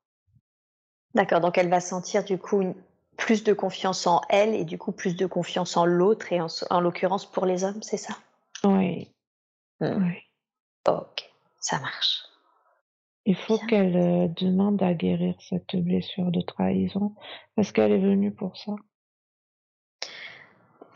D'accord, 1.14 1.40
donc 1.40 1.58
elle 1.58 1.68
va 1.68 1.80
sentir 1.80 2.24
du 2.24 2.38
coup 2.38 2.62
une 2.62 2.74
plus 3.16 3.44
de 3.44 3.52
confiance 3.52 4.06
en 4.06 4.20
elle 4.28 4.54
et 4.54 4.64
du 4.64 4.78
coup 4.78 4.92
plus 4.92 5.16
de 5.16 5.26
confiance 5.26 5.76
en 5.76 5.84
l'autre 5.84 6.32
et 6.32 6.40
en 6.40 6.80
l'occurrence 6.80 7.30
pour 7.30 7.46
les 7.46 7.64
hommes, 7.64 7.82
c'est 7.82 7.96
ça? 7.98 8.14
Oui, 8.64 9.08
Mmh. 9.80 10.04
oui. 10.04 10.18
OK, 10.88 11.30
ça 11.60 11.78
marche. 11.80 12.22
Il 13.26 13.34
faut 13.36 13.58
qu'elle, 13.58 13.96
heu, 13.96 14.28
demande 14.28 14.82
à 14.82 14.94
guérir 14.94 15.34
cette 15.40 15.74
blessure 15.76 16.30
de 16.30 16.40
trahison, 16.40 17.14
parce 17.56 17.72
qu'elle 17.72 17.92
est 17.92 17.98
venue 17.98 18.32
pour 18.32 18.56
ça? 18.56 18.72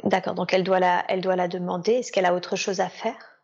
D'accord, 0.05 0.35
donc 0.35 0.53
elle 0.55 0.65
doit 0.65 0.81
la 0.81 1.05
elle 1.09 1.21
doit 1.21 1.37
la 1.37 1.49
demander. 1.49 1.93
Est-ce 1.93 2.13
qu'elle 2.13 2.27
a 2.27 2.35
autre 2.35 2.57
chose 2.57 2.81
à 2.81 2.89
faire? 2.89 3.41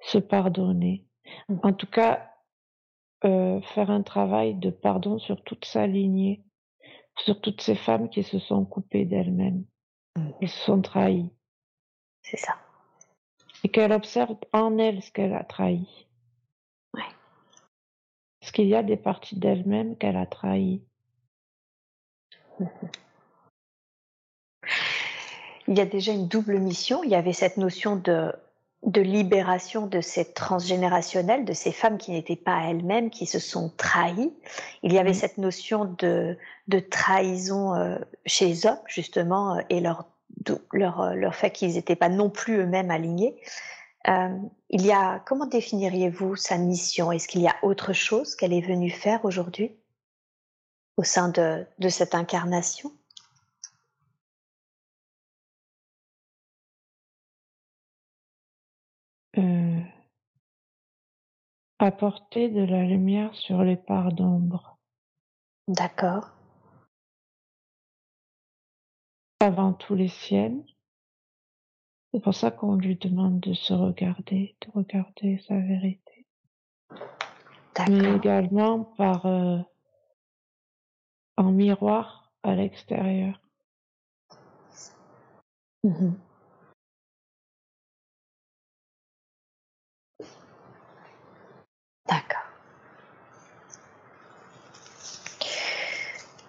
Se 0.00 0.18
pardonner. 0.18 1.04
Mmh. 1.48 1.58
En 1.62 1.72
tout 1.72 1.86
cas, 1.86 2.30
heu, 3.24 3.60
faire 3.74 3.90
un 3.90 4.02
travail 4.02 4.54
de 4.54 4.70
pardon 4.70 5.18
sur 5.18 5.42
toute 5.44 5.64
sa 5.64 5.86
lignée, 5.86 6.42
sur 7.18 7.40
toutes 7.40 7.60
ces 7.60 7.74
femmes 7.76 8.08
qui 8.08 8.22
se 8.22 8.38
sont 8.38 8.64
coupées 8.64 9.04
d'elles-mêmes, 9.04 9.64
qui 10.40 10.48
se 10.48 10.58
sont 10.58 10.80
trahies 10.80 11.30
C'est 12.22 12.38
ça. 12.38 12.56
et 13.62 13.68
qu'elle 13.68 13.92
observe 13.92 14.36
en 14.52 14.78
elle 14.78 15.02
ce 15.02 15.12
qu'elle 15.12 15.34
a 15.34 15.44
trahi. 15.44 16.08
Ouais. 16.94 17.02
Parce 18.40 18.52
qu'il 18.52 18.68
y 18.68 18.74
a 18.74 18.82
des 18.82 18.96
parties 18.96 19.38
d'elle-même 19.38 19.96
qu'elle 19.98 20.16
a 20.16 20.26
trahies. 20.26 20.82
Il 25.68 25.76
y 25.78 25.80
a 25.80 25.86
déjà 25.86 26.12
une 26.12 26.26
double 26.28 26.58
mission. 26.58 27.02
Il 27.04 27.10
y 27.10 27.14
avait 27.14 27.32
cette 27.32 27.56
notion 27.56 27.96
de 27.96 28.32
de 28.86 29.02
libération 29.02 29.86
de 29.86 30.00
cette 30.00 30.32
transgénérationnel, 30.32 31.44
de 31.44 31.52
ces 31.52 31.70
femmes 31.70 31.98
qui 31.98 32.12
n'étaient 32.12 32.34
pas 32.34 32.62
elles-mêmes, 32.66 33.10
qui 33.10 33.26
se 33.26 33.38
sont 33.38 33.70
trahies. 33.76 34.32
Il 34.82 34.92
y 34.92 34.98
avait 34.98 35.10
Oui. 35.10 35.16
cette 35.16 35.36
notion 35.38 35.84
de 35.98 36.38
de 36.68 36.80
trahison, 36.80 37.74
heu, 37.76 37.98
chez 38.26 38.46
les 38.46 38.66
hommes 38.66 38.80
justement, 38.86 39.58
heu, 39.58 39.62
et 39.68 39.80
leur 39.80 40.06
dou 40.46 40.58
leur, 40.72 41.34
fait 41.34 41.50
qu'ils 41.50 41.76
étaient 41.76 41.96
pas 41.96 42.08
non 42.08 42.30
plus 42.30 42.56
eux-mêmes 42.60 42.90
alignés. 42.90 43.36
Il 44.70 44.86
y 44.86 44.92
a 44.92 45.20
comment 45.26 45.46
définiriez-vous 45.46 46.36
sa 46.36 46.56
mission? 46.58 47.12
Est-ce 47.12 47.28
qu'il 47.28 47.42
y 47.42 47.48
a 47.48 47.56
autre 47.62 47.92
chose 47.92 48.34
qu'elle 48.34 48.52
est 48.54 48.60
venue 48.66 48.90
faire 48.90 49.24
aujourd'hui? 49.24 49.79
Au 51.00 51.02
sein 51.02 51.30
de 51.30 51.66
de 51.78 51.88
cette 51.88 52.14
incarnation? 52.14 52.92
Heu, 59.38 59.82
apporter 61.78 62.50
de 62.50 62.60
la 62.60 62.84
lumière 62.84 63.34
sur 63.34 63.62
les 63.62 63.78
parts 63.78 64.12
d'ombre, 64.12 64.76
D'accord. 65.68 66.28
avant 69.40 69.72
tout 69.72 69.94
les 69.94 70.08
siennes. 70.08 70.62
C'est 72.12 72.20
pour 72.20 72.34
ça 72.34 72.50
qu'on 72.50 72.74
lui 72.74 72.96
demande 72.96 73.40
de 73.40 73.54
se 73.54 73.72
regarder, 73.72 74.54
de 74.60 74.70
regarder 74.74 75.42
sa 75.48 75.58
vérité. 75.58 76.26
Mais 77.88 78.00
D'accord. 78.02 78.16
également 78.16 78.84
par, 78.84 79.24
heu 79.24 79.64
en 81.40 81.52
miroir 81.52 82.30
à 82.42 82.54
l'extérieur. 82.54 83.40
Mmh 85.82 86.12
D'accord. 92.06 92.42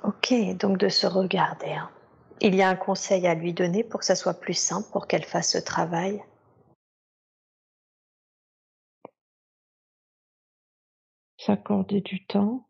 OK, 0.04 0.34
donc 0.58 0.78
de 0.78 0.90
se 0.90 1.08
regarder, 1.08 1.72
hein. 1.72 1.90
Il 2.42 2.56
y 2.56 2.64
a 2.64 2.70
un 2.70 2.76
conseil 2.76 3.28
à 3.28 3.36
lui 3.36 3.54
donner 3.54 3.84
pour 3.84 4.00
que 4.00 4.06
ça 4.06 4.16
soit 4.16 4.40
plus 4.40 4.56
simple, 4.56 4.90
pour 4.92 5.06
qu'elle 5.06 5.24
fasse 5.24 5.52
ce 5.52 5.60
travail? 5.60 6.24
S'accorder 11.38 12.02
du 12.02 12.26
temps, 12.26 12.68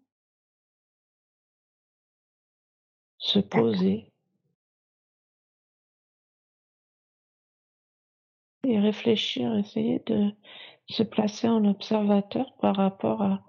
se 3.31 3.39
poser 3.39 4.11
et 8.67 8.79
réfléchir, 8.79 9.55
essayer 9.55 9.99
de 10.05 10.31
se 10.89 11.03
placer 11.03 11.47
en 11.47 11.63
observateur 11.63 12.53
par 12.59 12.75
rapport 12.75 13.21
à 13.21 13.41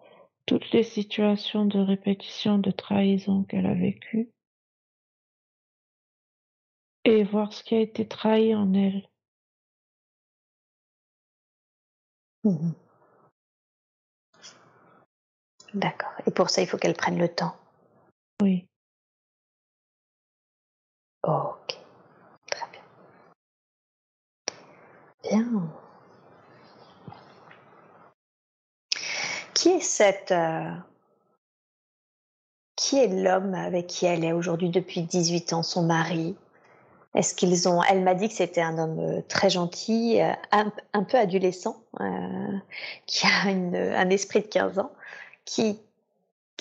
toutes 0.47 0.71
les 0.71 0.85
situations 0.85 1.65
de 1.65 1.81
répétition 1.81 2.59
de 2.59 2.71
trahison 2.71 3.43
qu'elle 3.43 3.67
a 3.67 3.75
vécues 3.75 4.31
et 7.05 7.25
voir 7.25 7.53
ce 7.53 7.65
qui 7.65 7.75
a 7.75 7.81
été 7.81 8.07
trahi 8.07 8.55
en 8.55 8.73
elle. 8.75 9.09
Mmh 12.45 12.73
D'accord 15.75 16.13
et 16.27 16.31
pour 16.31 16.51
ça, 16.51 16.61
il 16.61 16.69
faut 16.69 16.77
qu'elle 16.77 16.95
prenne 16.95 17.19
le 17.19 17.35
temps? 17.35 17.57
Oui. 18.43 18.69
OK, 21.25 21.79
très 22.51 22.67
bien. 22.73 22.83
Bien. 25.23 25.63
Qui 29.55 29.69
est 29.71 29.81
cette, 29.81 30.33
heu 30.33 30.73
qui 32.77 32.99
est 32.99 33.07
l'homme 33.09 33.55
avec 33.55 33.87
qui 33.87 34.07
elle 34.07 34.25
est 34.25 34.33
aujourd'hui 34.33 34.69
depuis 34.71 35.03
18 35.03 35.53
ans, 35.53 35.63
son 35.63 35.85
mari? 35.85 36.37
Est-ce 37.15 37.35
qu'ils 37.35 37.69
ont 37.69 37.83
elle 37.83 38.03
m'a 38.03 38.15
dit 38.15 38.29
que 38.29 38.35
c'était 38.35 38.63
un 38.63 38.79
homme, 38.79 38.99
heu, 39.01 39.23
très 39.29 39.51
gentil, 39.51 40.21
heu, 40.21 40.33
un 40.93 41.03
peu 41.05 41.19
adolescent, 41.19 41.77
qui 43.07 43.27
a 43.27 43.51
une, 43.51 43.77
un 43.77 44.11
esprit 44.11 44.41
de 44.43 44.47
15 44.49 44.79
ans. 44.79 44.91
Qui 45.45 45.79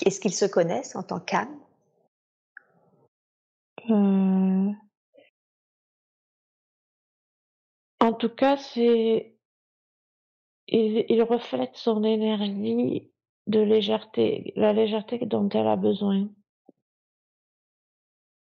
est-ce 0.04 0.20
qu'ils 0.20 0.34
se 0.34 0.44
connaissent 0.44 0.96
en 0.96 1.02
tant 1.02 1.20
qu'âmes? 1.20 1.56
Heu, 3.88 4.74
en 8.00 8.12
tout 8.14 8.28
cas, 8.28 8.56
c'est 8.56 9.36
il 10.66 11.04
il 11.08 11.22
reflète 11.22 11.76
son 11.76 12.02
énergie 12.02 13.12
de 13.46 13.60
légèreté, 13.60 14.52
la 14.56 14.72
légèreté 14.72 15.18
dont 15.26 15.48
elle 15.50 15.68
a 15.68 15.76
besoin. 15.76 16.28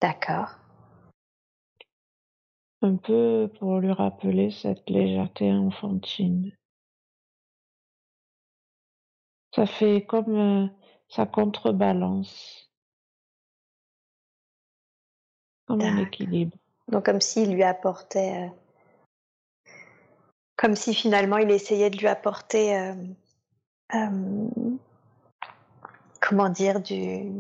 D'accord. 0.01 0.51
Un 2.83 2.97
peu 2.97 3.51
pour 3.59 3.81
lui 3.81 3.91
rappeler 3.91 4.51
cette 4.51 4.89
légèreté 4.89 5.51
enfantine. 5.53 6.53
Ça 9.55 9.67
fait 9.67 10.05
comme 10.05 10.37
euh, 10.37 10.67
ça 11.09 11.27
contrebalance. 11.27 12.64
Comme 15.67 15.81
un 15.81 15.99
équilibre. 15.99 16.57
Donc 16.89 17.05
comme 17.05 17.21
s'il 17.21 17.53
lui 17.55 17.63
apportait... 17.63 18.49
Euh, 18.49 19.71
comme 20.57 20.77
si 20.77 20.95
finalement 20.95 21.39
il 21.39 21.51
essayait 21.51 21.91
de 21.91 21.99
lui 21.99 22.09
apporter... 22.09 22.79
Euh, 22.79 22.95
comment 26.21 26.49
dire 26.49 26.81
du... 26.81 27.31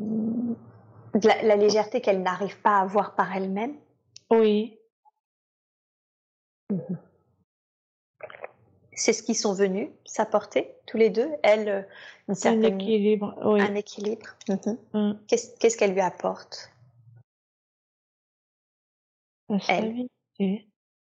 la, 1.23 1.57
légèreté 1.57 2.01
qu'elle 2.01 2.23
n'arrive 2.23 2.61
pas 2.61 2.79
à 2.79 2.83
avoir 2.83 3.15
par 3.15 3.35
elle-même. 3.35 3.77
Oui. 4.31 4.79
Mmh 6.71 6.95
c'est 8.95 9.13
ce 9.13 9.23
qu'ils 9.23 9.37
sont 9.37 9.55
venus 9.55 9.89
s'apporter 10.05 10.75
tous 10.87 10.97
les 10.97 11.11
deux. 11.11 11.29
Elle, 11.43 11.69
euh, 11.69 11.83
une 12.29 12.35
certaine... 12.35 12.65
un 12.65 12.79
équilibre. 12.79 13.35
Oui. 13.45 13.61
Un 13.61 13.75
équilibre. 13.75 14.27
Mhm. 14.49 14.79
Mmh. 14.93 15.13
Qu'est-ce 15.27 15.77
qu'elle 15.77 15.93
lui 15.93 16.01
apporte? 16.01 16.71
La 19.49 19.59
stabilité. 19.59 20.69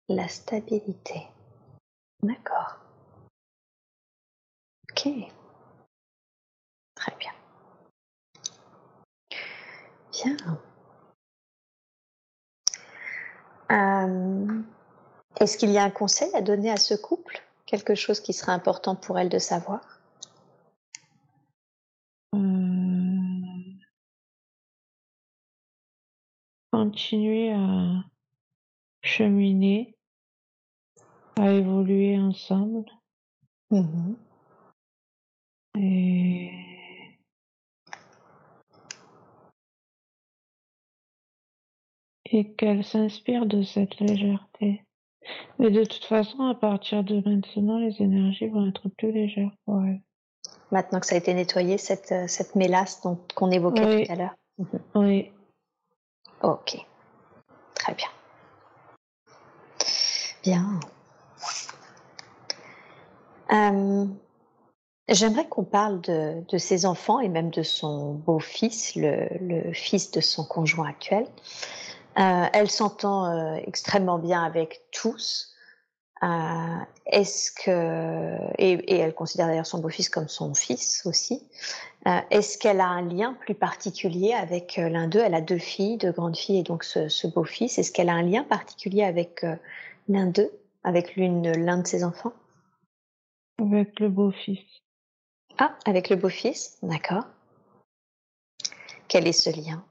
La 0.09 0.28
stabilité. 0.28 1.28
D'accord. 2.23 2.80
Ok. 4.89 5.09
Très 6.95 7.15
bien. 7.19 7.32
Bien. 10.11 10.38
Euh, 13.71 14.61
est-ce 15.39 15.57
qu'il 15.57 15.71
y 15.71 15.78
a 15.78 15.84
un 15.84 15.91
conseil 15.91 16.34
à 16.34 16.41
donner 16.41 16.71
à 16.71 16.78
ce 16.78 16.93
couple? 16.93 17.41
Quelque 17.65 17.95
chose 17.95 18.19
qui 18.19 18.34
serait 18.34 18.51
important 18.53 18.95
pour 18.95 19.19
elle 19.19 19.30
de 19.30 19.39
savoir? 19.39 19.82
Hum. 22.32 23.80
Continuer 26.71 27.51
à 27.51 28.03
cheminer, 29.06 29.95
à 31.38 31.51
évoluer 31.51 32.20
ensemble. 32.20 32.86
Mmh 33.72 34.16
Et 35.78 36.51
et 42.32 42.53
qu'elle 42.53 42.84
s'inspire 42.84 43.45
de 43.45 43.62
cette 43.62 43.99
légèreté. 43.99 44.84
Mais 45.60 45.70
de 45.70 45.84
toute 45.84 46.06
façon, 46.06 46.43
à 46.47 46.56
partir 46.56 47.03
de 47.03 47.22
maintenant, 47.28 47.78
les 47.78 48.01
énergies 48.01 48.47
vont 48.47 48.68
être 48.68 48.89
plus 48.89 49.12
légères 49.12 49.51
pour 49.66 49.84
elle. 49.84 50.01
Maintenant 50.72 50.99
que 50.99 51.06
ça 51.06 51.16
a 51.16 51.18
été 51.18 51.34
nettoyé, 51.34 51.78
cette, 51.78 52.12
euh, 52.12 52.28
cette 52.28 52.56
mélasse 52.56 53.01
qu'on 53.36 53.51
évoquait 53.51 54.06
tout 54.06 54.12
à 54.12 54.16
l'heure. 54.16 54.36
Mhm. 54.58 54.80
Oui. 54.95 55.32
Ok. 56.41 56.78
Très 57.76 57.93
bien. 57.93 58.08
Bien. 60.45 60.79
Euh, 63.51 64.05
j'aimerais 65.09 65.47
qu'on 65.47 65.63
parle 65.63 66.01
de, 66.01 66.43
de, 66.47 66.57
ses 66.59 66.85
enfants 66.85 67.19
et 67.19 67.29
même 67.29 67.49
de 67.49 67.63
son 67.63 68.13
beau-fils, 68.13 68.95
le, 68.95 69.27
le, 69.41 69.73
fils 69.73 70.11
de 70.11 70.21
son 70.21 70.45
conjoint 70.45 70.87
actuel. 70.87 71.25
Euh, 72.19 72.45
elle 72.53 72.69
s'entend 72.69 73.25
euh, 73.25 73.57
extrêmement 73.65 74.19
bien 74.19 74.43
avec 74.43 74.81
tous. 74.91 75.51
Est-ce 77.05 77.51
que 77.51 78.37
et, 78.57 78.99
elle 78.99 79.13
considère 79.13 79.45
d'ailleurs 79.45 79.67
son 79.67 79.79
beau-fils 79.79 80.09
comme 80.09 80.27
son 80.27 80.55
fils 80.55 81.05
aussi. 81.05 81.43
Est-ce 82.31 82.57
qu'elle 82.57 82.81
a 82.81 82.87
un 82.87 83.03
lien 83.03 83.35
plus 83.41 83.53
particulier 83.53 84.33
avec 84.33 84.77
l'un 84.77 85.07
d'eux? 85.07 85.21
Elle 85.23 85.35
a 85.35 85.41
deux 85.41 85.59
filles, 85.59 85.97
deux 85.97 86.11
grandes 86.11 86.35
filles 86.35 86.59
et 86.59 86.63
donc 86.63 86.83
ce, 86.83 87.27
beau-fils. 87.27 87.77
Est-ce 87.77 87.91
qu'elle 87.91 88.09
a 88.09 88.13
un 88.13 88.23
lien 88.23 88.43
particulier 88.43 89.03
avec 89.03 89.45
l'un 90.08 90.28
d'eux, 90.28 90.51
avec 90.84 91.16
l'une 91.16 91.51
l'un 91.51 91.80
de 91.82 91.88
ses 91.88 92.03
enfants 92.03 92.34
Avec 93.60 93.99
le 93.99 94.10
beau-fils. 94.10 94.60
Ah, 95.58 95.78
avec 95.86 96.10
le 96.10 96.16
beau-fils, 96.16 96.78
d'accord. 96.84 97.26
Quel 99.08 99.28
est 99.28 99.34
ce 99.34 99.49
lien? 99.49 99.86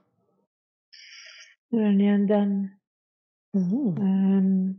Le 1.71 1.91
lien 1.91 2.19
d'âme. 2.19 2.69
Mmh. 3.53 4.73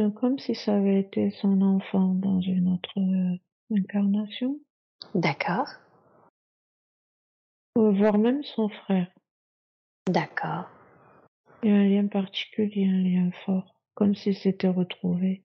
Euh, 0.00 0.10
comme 0.10 0.38
si 0.38 0.54
ça 0.54 0.76
avait 0.76 1.00
été 1.00 1.30
son 1.30 1.62
enfant 1.62 2.14
dans 2.14 2.40
une 2.40 2.74
autre 2.74 2.98
euh, 2.98 3.38
incarnation. 3.76 4.58
D'accord. 5.14 5.68
Voire 7.76 8.18
même 8.18 8.42
son 8.42 8.68
frère. 8.68 9.10
D'accord. 10.08 10.68
Il 11.62 11.70
y 11.70 11.72
a 11.72 11.76
un 11.76 11.88
lien 11.88 12.06
particulier, 12.06 12.86
un 12.86 13.02
lien 13.02 13.30
fort, 13.44 13.74
comme 13.94 14.14
s'ils 14.14 14.36
s'étaient 14.36 14.68
retrouvés. 14.68 15.44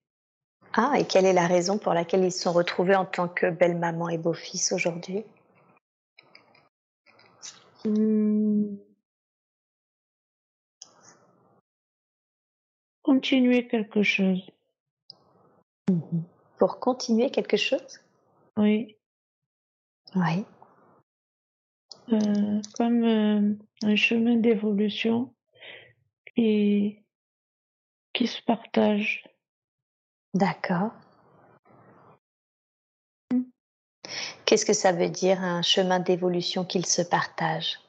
Ah, 0.73 0.93
et 0.97 1.05
quelle 1.05 1.25
est 1.25 1.33
la 1.33 1.47
raison 1.47 1.77
pour 1.77 1.93
laquelle 1.93 2.23
ils 2.23 2.31
se 2.31 2.43
sont 2.43 2.53
retrouvés 2.53 2.95
en 2.95 3.05
tant 3.05 3.27
que 3.27 3.49
belle-maman 3.49 4.09
et 4.09 4.17
beau-fils 4.17 4.71
aujourd'hui? 4.71 5.23
Mmh. 7.83 8.77
Continuer 13.03 13.67
quelque 13.67 14.01
chose. 14.01 14.49
Mmh 15.91 16.21
Pour 16.57 16.79
continuer 16.79 17.29
quelque 17.29 17.57
chose? 17.57 18.01
Oui. 18.57 18.95
Oui. 20.15 20.45
Euh, 22.13 22.61
comme 22.77 23.03
euh, 23.03 23.53
un 23.83 23.95
chemin 23.95 24.37
d'évolution 24.37 25.34
qui, 26.35 27.03
qui 28.13 28.27
se 28.27 28.41
partage. 28.43 29.23
D'accord. 30.33 30.91
Qu'est-ce 34.45 34.65
que 34.65 34.73
ça 34.73 34.91
veut 34.91 35.09
dire 35.09 35.41
un 35.41 35.61
chemin 35.61 35.99
d'évolution 35.99 36.65
qu'il 36.65 36.85
se 36.85 37.01
partage 37.01 37.79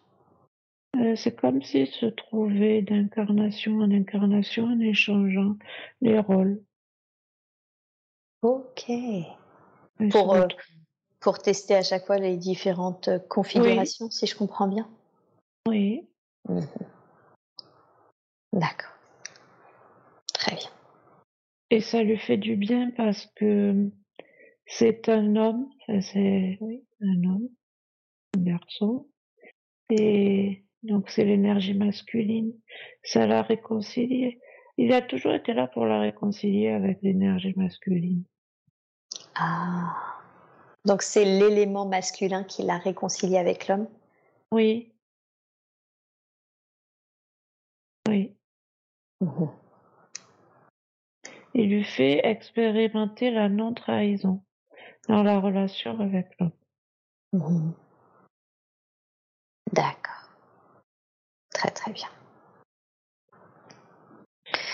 euh, 0.98 1.14
c'est 1.14 1.36
comme 1.36 1.62
s'ils 1.62 1.88
se 1.88 2.06
trouvaient 2.06 2.80
d'incarnation 2.80 3.80
en 3.80 3.90
incarnation 3.90 4.64
en 4.64 4.80
échangeant 4.80 5.56
les 6.00 6.18
rôles. 6.18 6.62
Ok. 8.40 8.90
Pour, 10.10 10.34
euh, 10.34 10.46
pour 11.20 11.38
tester 11.38 11.74
à 11.74 11.82
chaque 11.82 12.06
fois 12.06 12.16
les 12.16 12.38
différentes 12.38 13.10
configurations, 13.28 14.10
si 14.10 14.26
je 14.26 14.34
comprends 14.34 14.68
bien? 14.68 14.88
Oui. 15.68 16.08
Mmh 16.48 16.60
D'accord. 18.56 18.90
Très 20.32 20.56
bien. 20.56 20.70
Et 21.70 21.80
ça 21.80 22.02
lui 22.02 22.16
fait 22.16 22.38
du 22.38 22.56
bien 22.56 22.90
parce 22.96 23.26
que 23.36 23.90
c'est 24.66 25.08
un 25.08 25.36
homme, 25.36 25.68
c'est 26.00 26.58
un 27.00 27.24
homme, 27.24 27.48
un 28.36 28.40
garçon, 28.40 29.08
et 29.90 30.64
donc 30.82 31.10
c'est 31.10 31.24
l'énergie 31.24 31.74
masculine. 31.74 32.52
Ça 33.02 33.26
l'a 33.26 33.42
réconcilié. 33.42 34.40
Il 34.78 34.92
a 34.92 35.02
toujours 35.02 35.32
été 35.32 35.52
là 35.52 35.66
pour 35.66 35.84
la 35.84 36.00
réconcilier 36.00 36.70
avec 36.70 37.02
l'énergie 37.02 37.54
masculine. 37.56 38.24
Ah. 39.34 39.96
Donc 40.84 41.02
c'est 41.02 41.24
l'élément 41.24 41.86
masculin 41.86 42.44
qui 42.44 42.62
l'a 42.62 42.78
réconcilié 42.78 43.38
avec 43.38 43.68
l'homme? 43.68 43.88
Oui. 44.52 44.92
Oui. 48.08 48.35
Mmh 49.20 49.46
Il 51.54 51.70
lui 51.70 51.84
fait 51.84 52.20
expérimenter 52.26 53.30
la 53.30 53.48
non-trahison 53.48 54.42
dans 55.08 55.22
la 55.22 55.40
relation 55.40 55.98
avec 56.00 56.28
l'homme. 56.38 56.52
Mmh 57.32 57.72
D'accord. 59.72 60.30
Très 61.50 61.70
très 61.70 61.92
bien. 61.92 62.08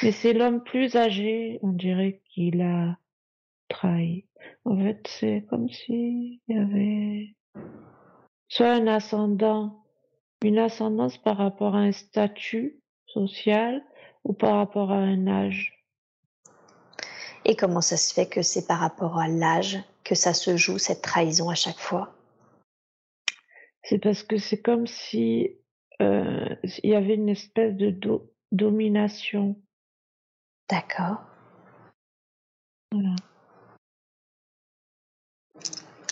Mais 0.02 0.12
c'est 0.12 0.32
l'homme 0.32 0.62
plus 0.64 0.96
âgé, 0.96 1.60
on 1.62 1.70
dirait 1.70 2.20
qu'il 2.26 2.60
a 2.60 2.98
trahi. 3.68 4.26
En 4.64 4.76
fait, 4.76 5.06
c'est 5.06 5.46
comme 5.48 5.68
s'il 5.68 6.40
y 6.48 6.56
avait 6.56 7.36
soit 8.48 8.72
un 8.72 8.86
ascendant, 8.86 9.84
une 10.42 10.58
ascendance 10.58 11.16
par 11.18 11.36
rapport 11.36 11.74
à 11.76 11.80
un 11.80 11.92
statut 11.92 12.80
social 13.06 13.82
ou 14.24 14.32
par 14.32 14.56
rapport 14.56 14.90
à 14.92 14.96
un 14.96 15.26
âge? 15.26 15.84
Et 17.44 17.56
comment 17.56 17.80
ça 17.80 17.96
se 17.96 18.14
fait 18.14 18.28
que 18.28 18.42
c'est 18.42 18.66
par 18.66 18.78
rapport 18.78 19.18
à 19.18 19.28
l'âge 19.28 19.78
que 20.04 20.14
ça 20.14 20.32
se 20.32 20.56
joue, 20.56 20.78
cette 20.78 21.02
trahison 21.02 21.50
à 21.50 21.54
chaque 21.54 21.78
fois? 21.78 22.14
C'est 23.82 23.98
parce 23.98 24.22
que 24.22 24.38
c'est 24.38 24.62
comme 24.62 24.86
si 24.86 25.56
euh, 26.00 26.54
il 26.62 26.90
y 26.90 26.94
avait 26.94 27.14
une 27.14 27.28
espèce 27.28 27.74
de 27.74 27.94
domination. 28.52 29.56
D'accord. 30.70 31.22
Voilà. 32.92 33.16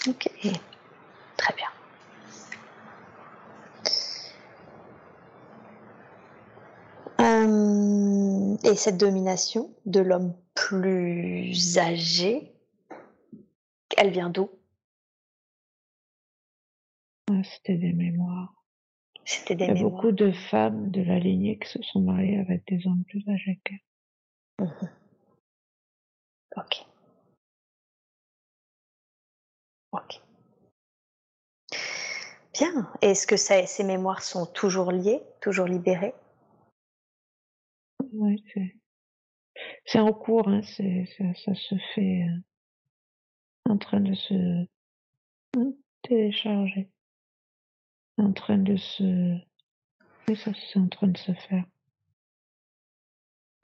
Ok, 0.09 0.29
très 1.37 1.55
bien. 1.55 1.69
Et 8.65 8.75
cette 8.77 8.97
domination 8.99 9.75
de 9.87 10.01
l'homme 10.01 10.35
plus 10.55 11.79
âgé, 11.79 12.53
elle 13.97 14.11
vient 14.11 14.31
d'où? 14.31 14.51
Ah, 17.31 17.43
C'était 17.45 17.77
des 17.77 17.93
mémoires. 17.93 18.55
C'était 19.25 19.55
des 19.55 19.65
Il 19.65 19.69
y 19.69 19.71
a 19.71 19.75
mémoires. 19.75 19.93
beaucoup 19.93 20.13
de 20.13 20.33
femmes 20.33 20.91
de 20.91 21.03
la 21.03 21.19
lignée 21.19 21.59
qui 21.59 21.69
se 21.69 21.83
sont 21.83 22.01
mariées 22.01 22.39
avec 22.39 22.67
des 22.67 22.87
hommes 22.87 23.05
plus 23.05 23.23
âgés 23.29 23.61
qu'elles. 23.65 24.67
Mhm. 24.67 24.91
Ok. 26.57 26.87
Ok. 29.93 30.21
Bien. 32.55 32.91
Est-ce 33.01 33.27
que 33.27 33.37
ça- 33.37 33.67
ces 33.67 33.85
mémoires 33.85 34.23
sont 34.23 34.47
toujours 34.47 34.91
liées, 34.93 35.23
toujours 35.41 35.67
libérées? 35.67 36.15
Oui, 38.13 38.43
c'est 39.85 39.99
en 39.99 40.13
cours, 40.13 40.49
hein, 40.49 40.63
c'est 40.63 41.07
ça, 41.19 41.25
ça 41.35 41.55
se 41.55 41.75
fait 41.95 42.23
euh, 42.23 42.41
en 43.71 43.79
train 43.79 44.01
de 44.01 44.15
se 44.15 44.67
hein, 45.57 45.73
télécharger, 46.03 46.91
en 48.19 48.33
train 48.33 48.59
de 48.59 48.77
se 48.77 49.39
oui, 50.29 50.37
ça 50.37 50.53
c'est 50.55 50.79
en 50.79 50.89
train 50.89 51.09
de 51.09 51.19
se 51.19 51.33
faire. 51.33 51.65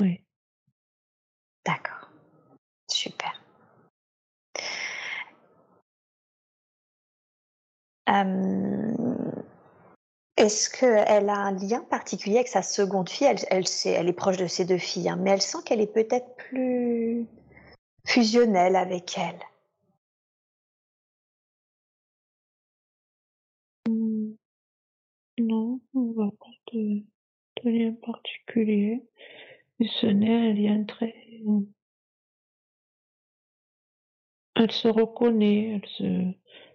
Oui. 0.03 0.25
D'accord. 1.65 2.11
Super. 2.89 3.41
Est-ce 10.39 10.71
qu'elle 10.71 11.29
a 11.29 11.35
un 11.37 11.53
lien 11.53 11.83
particulier 11.91 12.37
avec 12.37 12.49
sa 12.49 12.63
seconde 12.63 13.11
fille? 13.11 13.29
Elle, 13.51 13.67
sait- 13.69 13.91
elle 13.91 14.09
est 14.09 14.13
proche 14.15 14.39
de 14.39 14.47
ses 14.47 14.65
deux 14.65 14.79
filles, 14.79 15.09
hein, 15.11 15.17
mais 15.21 15.31
elle 15.31 15.43
sent 15.43 15.59
qu'elle 15.67 15.81
est 15.83 15.93
peut-être 15.93 16.35
plus 16.37 17.27
fusionnelle 18.07 18.77
avec 18.77 19.19
elle. 19.19 19.39
Hmm, 23.89 24.37
Non, 25.39 25.81
on 25.95 26.13
voit 26.13 26.31
pas 26.39 26.51
de, 26.75 27.03
lien 27.65 27.95
particulier. 27.95 29.03
Ce 29.81 30.07
n'est 30.07 30.51
un 30.51 30.53
lien 30.55 30.85
très. 30.85 31.15
Elle 34.55 34.71
se 34.71 34.89
reconnaît, 34.89 35.77
elle 35.77 35.89
se. 35.89 36.33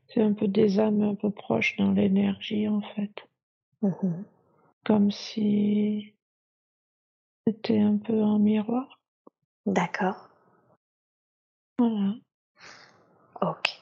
C'est 0.07 0.21
un 0.21 0.33
peu 0.33 0.47
des 0.47 0.79
âmes 0.79 1.03
un 1.03 1.15
peu 1.15 1.29
proches 1.29 1.75
dans 1.77 1.91
l'énergie 1.91 2.67
en 2.67 2.81
fait. 2.81 3.11
Mhm. 3.81 4.25
Comme 4.85 5.11
si 5.11 6.13
c'était 7.47 7.79
un 7.79 7.97
peu 7.97 8.21
en 8.21 8.39
miroir. 8.39 8.99
D'accord. 9.65 10.29
Voilà. 11.79 12.13
Ok. 13.41 13.81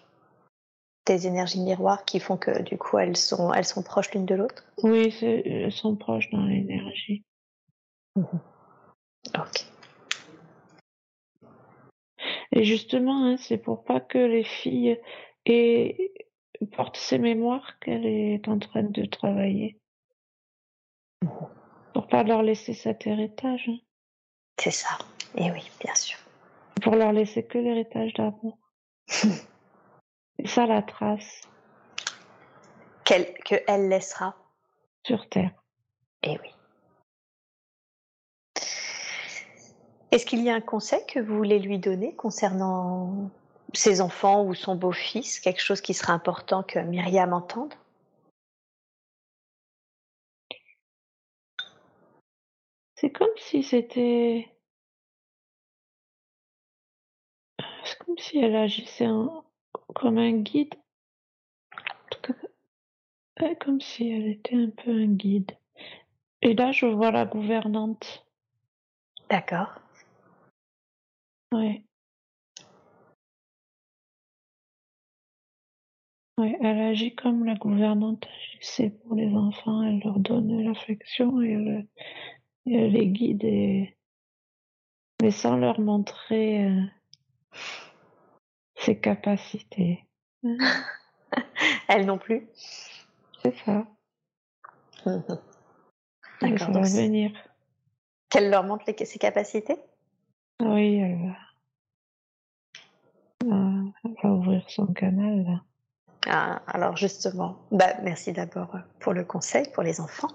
Des 1.06 1.28
énergies 1.28 1.62
miroirs 1.62 2.06
qui 2.06 2.20
font 2.20 2.38
que 2.38 2.62
du 2.62 2.78
coup 2.78 2.98
elles 2.98 3.18
sont, 3.18 3.52
elles 3.54 3.66
sont 3.66 3.84
proches 3.84 4.12
l'une 4.14 4.26
de 4.26 4.36
l'autre? 4.36 4.64
Oui, 4.84 5.14
elles 5.22 5.72
sont 5.72 5.96
proches 5.96 6.30
dans 6.30 6.46
l'énergie. 6.46 7.24
Ok. 8.16 9.66
Et 12.52 12.64
justement, 12.64 13.26
hein, 13.26 13.38
c'est 13.38 13.58
pour 13.58 13.84
pas 13.84 14.00
que 14.00 14.18
les 14.18 14.44
filles 14.44 15.00
aient, 15.46 16.12
portent 16.72 16.98
ces 16.98 17.18
mémoires 17.18 17.80
qu'elle 17.80 18.06
est 18.06 18.48
en 18.48 18.60
train 18.60 18.84
de 18.84 19.06
travailler. 19.06 19.80
Pour 21.94 22.08
pas 22.08 22.24
leur 22.24 22.42
laisser 22.44 22.74
cet 22.74 23.06
héritage. 23.08 23.66
hein. 23.68 23.78
C'est 24.60 24.72
ça. 24.72 24.98
Et 25.36 25.52
oui, 25.52 25.70
bien 25.84 25.96
sûr. 25.96 26.18
Pour 26.82 26.96
leur 26.96 27.12
laisser 27.12 27.46
que 27.46 27.58
l'héritage 27.58 28.14
d'amour. 28.14 28.58
Et 30.38 30.48
ça 30.48 30.66
la 30.66 30.82
trace 30.82 31.42
Qu'elle, 33.04 33.34
que 33.46 33.56
elle 33.68 33.90
laissera. 33.90 34.36
sur 35.06 35.28
Terre. 35.30 35.52
Et 36.24 36.38
oui. 36.42 36.50
Est-ce 40.12 40.26
qu'il 40.26 40.42
y 40.44 40.50
a 40.50 40.56
un 40.56 40.62
conseil 40.62 41.06
que 41.08 41.20
vous 41.20 41.36
voulez 41.36 41.60
lui 41.60 41.80
donner 41.80 42.16
concernant 42.16 43.30
ses 43.74 44.02
enfants 44.02 44.44
ou 44.44 44.54
son 44.56 44.76
beau-fils? 44.76 45.40
Quelque 45.40 45.62
chose 45.62 45.82
qui 45.82 45.94
serait 45.94 46.14
important 46.14 46.64
que 46.64 46.80
Myriam 46.80 47.34
entende? 47.34 47.74
C'est 53.00 53.12
comme 53.12 53.30
si 53.38 53.64
c'était. 53.64 54.50
C'est 57.86 57.98
comme 58.00 58.18
si 58.18 58.38
elle 58.40 58.56
agissait 58.58 59.08
en- 59.08 59.44
comme 59.96 60.18
un 60.18 60.34
guide. 60.34 60.76
En 61.76 62.10
tout 62.12 62.34
cas, 62.34 63.56
Comme 63.56 63.82
si 63.82 64.10
elle 64.10 64.28
était 64.28 64.56
un 64.56 64.70
peu 64.70 64.92
un 64.92 65.08
guide. 65.08 65.52
Et 66.42 66.54
là, 66.54 66.72
je 66.72 66.86
vois 66.86 67.12
la 67.12 67.26
gouvernante. 67.26 68.26
D'accord. 69.30 69.80
Ouais. 71.54 71.84
Ouais, 76.38 76.58
elle 76.62 76.80
agit 76.80 77.16
comme 77.16 77.46
la 77.46 77.56
gouvernante 77.56 78.26
agissait 78.28 78.90
pour 78.90 79.16
les 79.16 79.34
enfants. 79.34 79.84
Elle 79.84 80.00
leur 80.00 80.20
donne 80.20 80.64
l'affection 80.64 81.42
et 81.42 81.52
elle 81.52 81.88
les 82.66 83.08
guide, 83.08 83.44
et... 83.44 83.98
mais 85.22 85.32
sans 85.32 85.58
leur 85.58 85.80
montrer 85.80 86.66
euh, 86.66 86.82
ses 88.76 89.00
capacités. 89.00 90.06
Elle 91.88 92.06
non 92.06 92.18
plus 92.18 92.48
C'est 93.44 93.56
ça. 93.66 93.86
D'accord. 95.06 96.72
donc 96.72 96.86
venir. 96.86 97.32
Qu'elle 98.30 98.50
leur 98.50 98.64
montre 98.64 98.86
les- 98.88 99.06
ses 99.06 99.20
capacités? 99.20 99.78
Oui, 100.62 100.96
elle 100.98 101.18
va. 101.26 101.36
Euh, 103.56 103.86
Elle 104.04 104.16
va 104.22 104.30
ouvrir 104.30 104.70
son 104.70 104.88
canal 104.88 105.44
là. 105.46 105.62
Ah, 106.28 106.62
alors 106.68 106.98
justement, 106.98 107.58
bah, 107.72 107.94
merci 108.04 108.34
d'abord 108.34 108.76
euh, 108.76 108.80
pour 109.00 109.14
le 109.14 109.24
conseil 109.24 109.66
pour 109.74 109.84
les 109.84 110.00
enfants. 110.02 110.28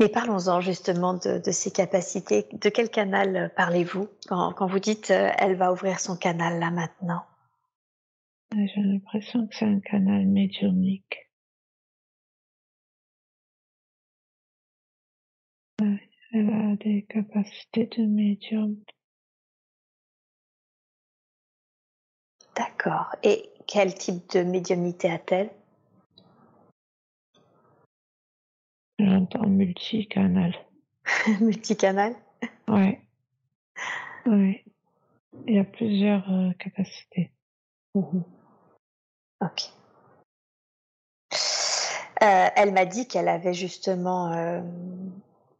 Mais 0.00 0.08
parlons-en 0.08 0.60
justement 0.60 1.14
de, 1.14 1.38
de 1.38 1.50
ses 1.52 1.70
capacités. 1.70 2.48
De 2.52 2.68
quel 2.68 2.90
canal 2.90 3.36
euh, 3.36 3.48
parlez-vous 3.48 4.08
quand, 4.26 4.52
quand 4.52 4.66
vous 4.66 4.80
dites 4.80 5.10
euh, 5.10 5.30
elle 5.38 5.54
va 5.56 5.72
ouvrir 5.72 6.00
son 6.00 6.16
canal 6.16 6.58
là 6.58 6.70
maintenant? 6.70 7.24
J'ai 8.52 8.80
l'impression 8.82 9.46
que 9.46 9.54
c'est 9.54 9.64
un 9.64 9.80
canal 9.80 10.26
médiumnique. 10.26 11.30
Ouais, 15.80 16.08
elle 16.32 16.50
a 16.50 16.76
des 16.76 17.04
capacités 17.08 17.86
de 17.86 18.06
médium. 18.06 18.76
D'accord. 22.56 23.14
Et 23.22 23.50
quel 23.66 23.94
type 23.94 24.30
de 24.30 24.42
médiumnité 24.42 25.10
a-t-elle? 25.10 25.50
J'entends 28.98 29.46
multicanal. 29.46 30.54
Multicanal 31.40 32.14
Ouais. 32.68 33.00
Ouais. 34.26 34.64
Il 35.46 35.54
y 35.54 35.58
a 35.58 35.64
plusieurs 35.64 36.30
euh, 36.32 36.52
capacités. 36.58 37.32
Mhm. 37.94 38.22
Ok. 39.42 39.70
Euh, 42.22 42.48
elle 42.56 42.72
m'a 42.72 42.86
dit 42.86 43.06
qu'elle 43.06 43.28
avait 43.28 43.52
justement, 43.52 44.32
euh, 44.32 44.60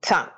enfin, 0.05 0.31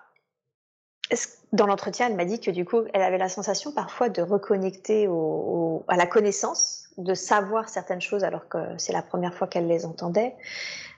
dans 1.53 1.67
l'entretien, 1.67 2.09
elle 2.09 2.17
m'a 2.17 2.25
dit 2.25 2.41
que 2.41 2.51
du 2.51 2.65
coup, 2.65 2.83
elle 2.93 3.03
avait 3.03 3.19
la 3.19 3.29
sensation 3.29 3.71
parfois 3.73 4.09
de 4.09 4.23
reconnecter 4.23 5.07
au, 5.07 5.15
au- 5.15 5.85
à 5.87 5.97
la 5.97 6.07
connaissance, 6.07 6.89
de 6.99 7.15
savoir 7.15 7.69
certaines 7.69 8.01
choses 8.01 8.25
alors 8.25 8.49
que 8.49 8.59
c'est 8.79 8.93
la 8.93 9.03
première 9.03 9.35
fois 9.35 9.47
qu'elle 9.47 9.69
les 9.69 9.85
entendait, 9.87 10.35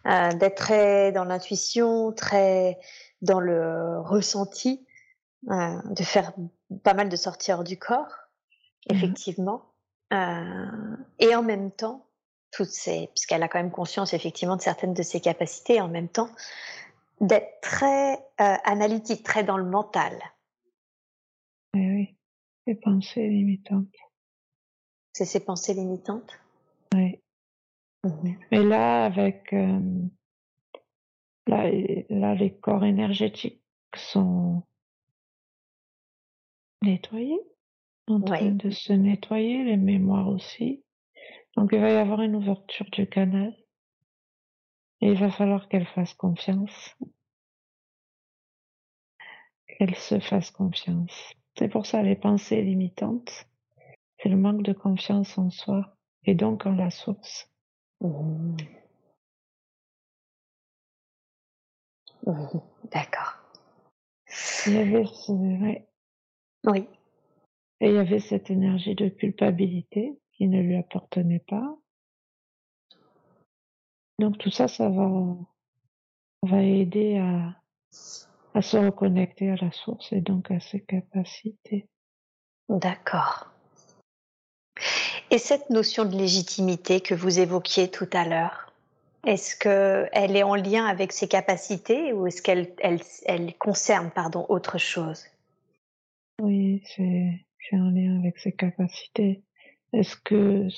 euh, 0.08 0.32
d'être 0.32 0.56
très 0.56 1.12
dans 1.12 1.24
l'intuition, 1.24 2.12
très 2.12 2.78
dans 3.22 3.40
le 3.40 4.00
ressenti, 4.00 4.86
euh, 5.50 5.80
de 5.84 6.02
faire 6.02 6.32
pas 6.82 6.94
mal 6.94 7.08
de 7.08 7.16
sorties 7.16 7.52
hors 7.52 7.64
du 7.64 7.78
corps, 7.78 8.14
Mhm. 8.90 8.96
effectivement. 8.96 9.62
Euh, 10.12 10.96
et 11.18 11.34
en 11.34 11.42
même 11.42 11.70
temps, 11.70 12.06
toutes 12.50 12.70
ces 12.70 13.08
puisqu'elle 13.08 13.42
a 13.42 13.48
quand 13.48 13.58
même 13.58 13.70
conscience 13.70 14.14
effectivement 14.14 14.56
de 14.56 14.62
certaines 14.62 14.94
de 14.94 15.02
ses 15.02 15.20
capacités 15.20 15.74
et 15.74 15.80
en 15.80 15.88
même 15.88 16.08
temps, 16.08 16.30
d'être 17.20 17.60
très, 17.60 18.18
analytique, 18.38 19.24
très 19.24 19.42
dans 19.44 19.58
le 19.58 19.64
mental. 19.64 20.16
Eh 21.74 21.78
oui, 21.78 22.16
les 22.66 22.74
pensées 22.76 23.28
limitantes. 23.28 23.94
C'est 25.12 25.24
ses 25.26 25.40
pensées 25.40 25.74
limitantes? 25.74 26.38
Oui. 26.94 27.20
Mmh 28.04 28.32
Mais 28.52 28.62
là, 28.62 29.04
avec, 29.06 29.52
hem, 29.52 30.10
là 31.46 31.70
là, 32.08 32.34
les 32.34 32.54
corps 32.54 32.84
énergétiques 32.84 33.62
sont 33.96 34.62
nettoyés, 36.82 37.40
en 38.06 38.20
train 38.20 38.50
de 38.50 38.70
se 38.70 38.92
nettoyer, 38.92 39.64
les 39.64 39.76
mémoires 39.76 40.28
aussi. 40.28 40.84
Donc 41.56 41.70
il 41.72 41.80
va 41.80 41.90
y 41.90 41.96
avoir 41.96 42.22
une 42.22 42.36
ouverture 42.36 42.88
du 42.92 43.08
canal 43.08 43.52
et 45.00 45.08
il 45.08 45.18
va 45.18 45.30
falloir 45.30 45.68
qu'elle 45.68 45.86
fasse 45.86 46.14
confiance. 46.14 46.96
Qu'elle 49.66 49.96
se 49.96 50.20
fasse 50.20 50.50
confiance. 50.50 51.34
C'est 51.58 51.68
pour 51.68 51.86
ça 51.86 52.02
les 52.02 52.16
pensées 52.16 52.62
limitantes, 52.62 53.46
c'est 54.18 54.28
le 54.28 54.36
manque 54.36 54.62
de 54.62 54.72
confiance 54.72 55.36
en 55.38 55.50
soi 55.50 55.96
et 56.24 56.34
donc 56.34 56.66
en 56.66 56.72
la 56.72 56.90
source. 56.90 57.50
Mmh 58.00 58.56
Mmh 62.26 62.60
D'accord. 62.92 63.38
Il 64.66 64.74
y 64.74 64.78
avait 64.78 65.06
ce 65.06 65.32
ouais 65.32 65.88
Oui. 66.66 66.88
et 67.80 67.88
il 67.88 67.94
y 67.94 67.98
avait 67.98 68.20
cette 68.20 68.50
énergie 68.50 68.94
de 68.94 69.08
culpabilité 69.08 70.18
qui 70.32 70.46
ne 70.48 70.60
lui 70.60 70.76
appartenait 70.76 71.44
pas. 71.48 71.76
Donc 74.18 74.38
tout 74.38 74.50
ça, 74.50 74.68
ça 74.68 74.88
va 74.88 75.36
va 76.42 76.62
aider 76.62 77.18
à 77.18 77.56
à 78.54 78.62
se 78.62 78.76
reconnecter 78.76 79.50
à 79.50 79.56
la 79.56 79.70
source 79.70 80.12
et 80.12 80.20
donc 80.20 80.50
à 80.50 80.60
ses 80.60 80.80
capacités. 80.84 81.88
D'accord. 82.68 83.52
Et 85.30 85.38
cette 85.38 85.68
notion 85.68 86.04
de 86.06 86.16
légitimité 86.16 87.00
que 87.00 87.14
vous 87.14 87.38
évoquiez 87.38 87.90
tout 87.90 88.08
à 88.12 88.26
l'heure, 88.26 88.72
est-ce 89.26 89.56
qu'elle 89.56 90.36
est 90.36 90.42
en 90.42 90.54
lien 90.54 90.86
avec 90.86 91.12
ses 91.12 91.28
capacités 91.28 92.12
ou 92.14 92.26
est-ce 92.26 92.40
qu'elle 92.40 92.74
elle 92.78 93.00
elle 93.26 93.54
concerne, 93.58 94.10
pardon, 94.10 94.46
autre 94.48 94.78
chose? 94.78 95.26
Oui, 96.40 96.82
c'est 96.86 97.44
en 97.72 97.90
lien 97.90 98.18
avec 98.20 98.38
ses 98.38 98.52
capacités. 98.52 99.42
Est-ce 99.92 100.16
que 100.16 100.68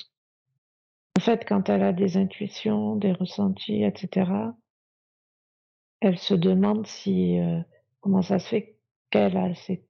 en 1.19 1.23
fait, 1.23 1.45
quand 1.47 1.69
elle 1.69 1.83
a 1.83 1.93
des 1.93 2.17
intuitions, 2.17 2.97
des 2.97 3.13
ressentis 3.13 3.83
et 3.83 3.93
cetera, 3.95 4.57
elle 6.01 6.19
se 6.19 6.35
demande 6.35 6.87
si, 6.87 7.39
heu, 7.39 7.63
comment 8.01 8.23
ça 8.23 8.39
se 8.39 8.49
fait 8.49 8.79
qu'elle 9.11 9.37
a 9.37 9.55
ces 9.55 9.85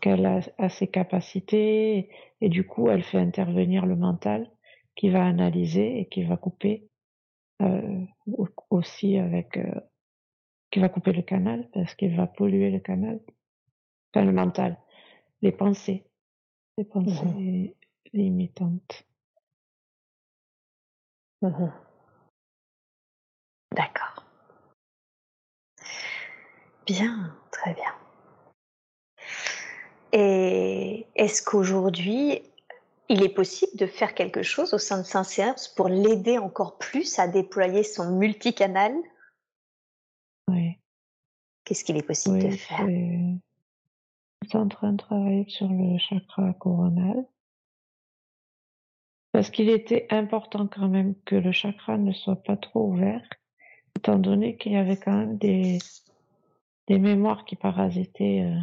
qu'elle 0.00 0.26
a 0.26 0.40
a 0.58 0.68
ces 0.68 0.88
capacités 0.88 2.10
et 2.40 2.48
du 2.48 2.66
coup, 2.66 2.88
elle 2.90 3.02
fait 3.02 3.18
intervenir 3.18 3.86
le 3.86 3.96
mental 3.96 4.50
qui 4.96 5.10
va 5.10 5.24
analyser 5.24 6.00
et 6.00 6.06
qui 6.08 6.24
va 6.24 6.36
couper, 6.36 6.88
au 7.60 8.48
aussi 8.70 9.16
avec, 9.18 9.56
heu, 9.56 9.80
qui 10.70 10.80
va 10.80 10.88
couper 10.88 11.12
le 11.12 11.22
canal 11.22 11.68
parce 11.72 11.94
qu'il 11.94 12.14
va 12.16 12.26
polluer 12.26 12.70
le 12.70 12.80
canal. 12.80 13.20
Enfin 14.12 14.24
le 14.24 14.32
mental, 14.32 14.78
les 15.42 15.52
pensées, 15.52 16.04
les 16.76 16.84
Mmh 16.84 16.88
pensées 16.88 17.76
limitantes. 18.12 19.04
Mmh 21.42 21.70
D'accord. 23.74 24.24
Bien, 26.86 27.36
très 27.52 27.74
bien. 27.74 28.07
Et 30.12 31.06
est-ce 31.14 31.42
qu'aujourd'hui, 31.42 32.42
il 33.08 33.22
est 33.22 33.28
possible 33.28 33.76
de 33.76 33.86
faire 33.86 34.14
quelque 34.14 34.42
chose 34.42 34.74
au 34.74 34.78
sein 34.78 34.98
de 34.98 35.06
Saint-Séance 35.06 35.68
pour 35.68 35.88
l'aider 35.88 36.38
encore 36.38 36.78
plus 36.78 37.18
à 37.18 37.28
déployer 37.28 37.82
son 37.82 38.16
multicanal? 38.16 38.94
Oui, 40.48 40.78
Qu'est-ce 41.64 41.84
qu'il 41.84 41.96
est 41.96 42.02
possible 42.02 42.38
de 42.38 42.50
faire? 42.50 42.78
c'est 42.78 43.18
c'est 44.50 44.56
en 44.56 44.68
train 44.68 44.92
de 44.92 44.96
travailler 44.96 45.44
sur 45.48 45.68
le 45.68 45.98
chakra 45.98 46.54
coronal. 46.54 47.26
Parce 49.32 49.50
qu'il 49.50 49.68
était 49.68 50.06
important 50.10 50.66
quand 50.66 50.88
même 50.88 51.14
que 51.26 51.34
le 51.34 51.52
chakra 51.52 51.98
ne 51.98 52.12
soit 52.12 52.42
pas 52.42 52.56
trop 52.56 52.88
ouvert, 52.88 53.22
étant 53.98 54.18
donné 54.18 54.56
qu'il 54.56 54.72
y 54.72 54.76
avait 54.76 54.96
quand 54.96 55.12
même 55.12 55.36
des 55.36 55.78
des 56.86 56.98
mémoires 56.98 57.44
qui 57.44 57.56
parasitaient, 57.56 58.44
heu, 58.44 58.56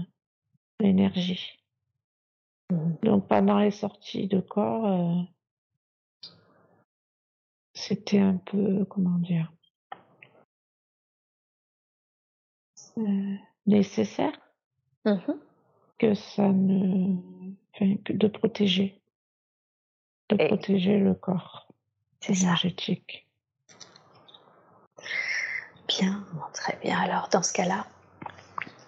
l'énergie. 0.80 1.60
Mmh 2.72 2.94
Donc 3.04 3.28
pendant 3.28 3.60
les 3.60 3.72
sorties 3.72 4.28
de 4.28 4.40
corps, 4.40 4.86
heu, 4.88 5.26
c'était 7.74 8.20
un 8.20 8.38
peu, 8.38 8.86
comment 8.86 9.18
dire? 9.20 9.52
Heu, 12.98 13.38
nécessaire 13.68 14.32
Mmh 15.06 15.18
que 15.98 16.14
ça 16.14 16.50
ne 16.50 17.16
enfin 17.74 17.96
que 18.04 18.12
de 18.14 18.28
protéger 18.28 19.02
de 20.30 20.36
Et 20.40 20.48
protéger 20.48 20.98
le 21.00 21.14
corps 21.14 21.68
ça. 22.22 22.32
énergétique. 22.34 23.28
Bien, 25.88 26.26
très 26.54 26.78
bien. 26.82 26.98
Alors 27.00 27.30
dans 27.32 27.44
ce 27.44 27.54
cas-là, 27.54 27.86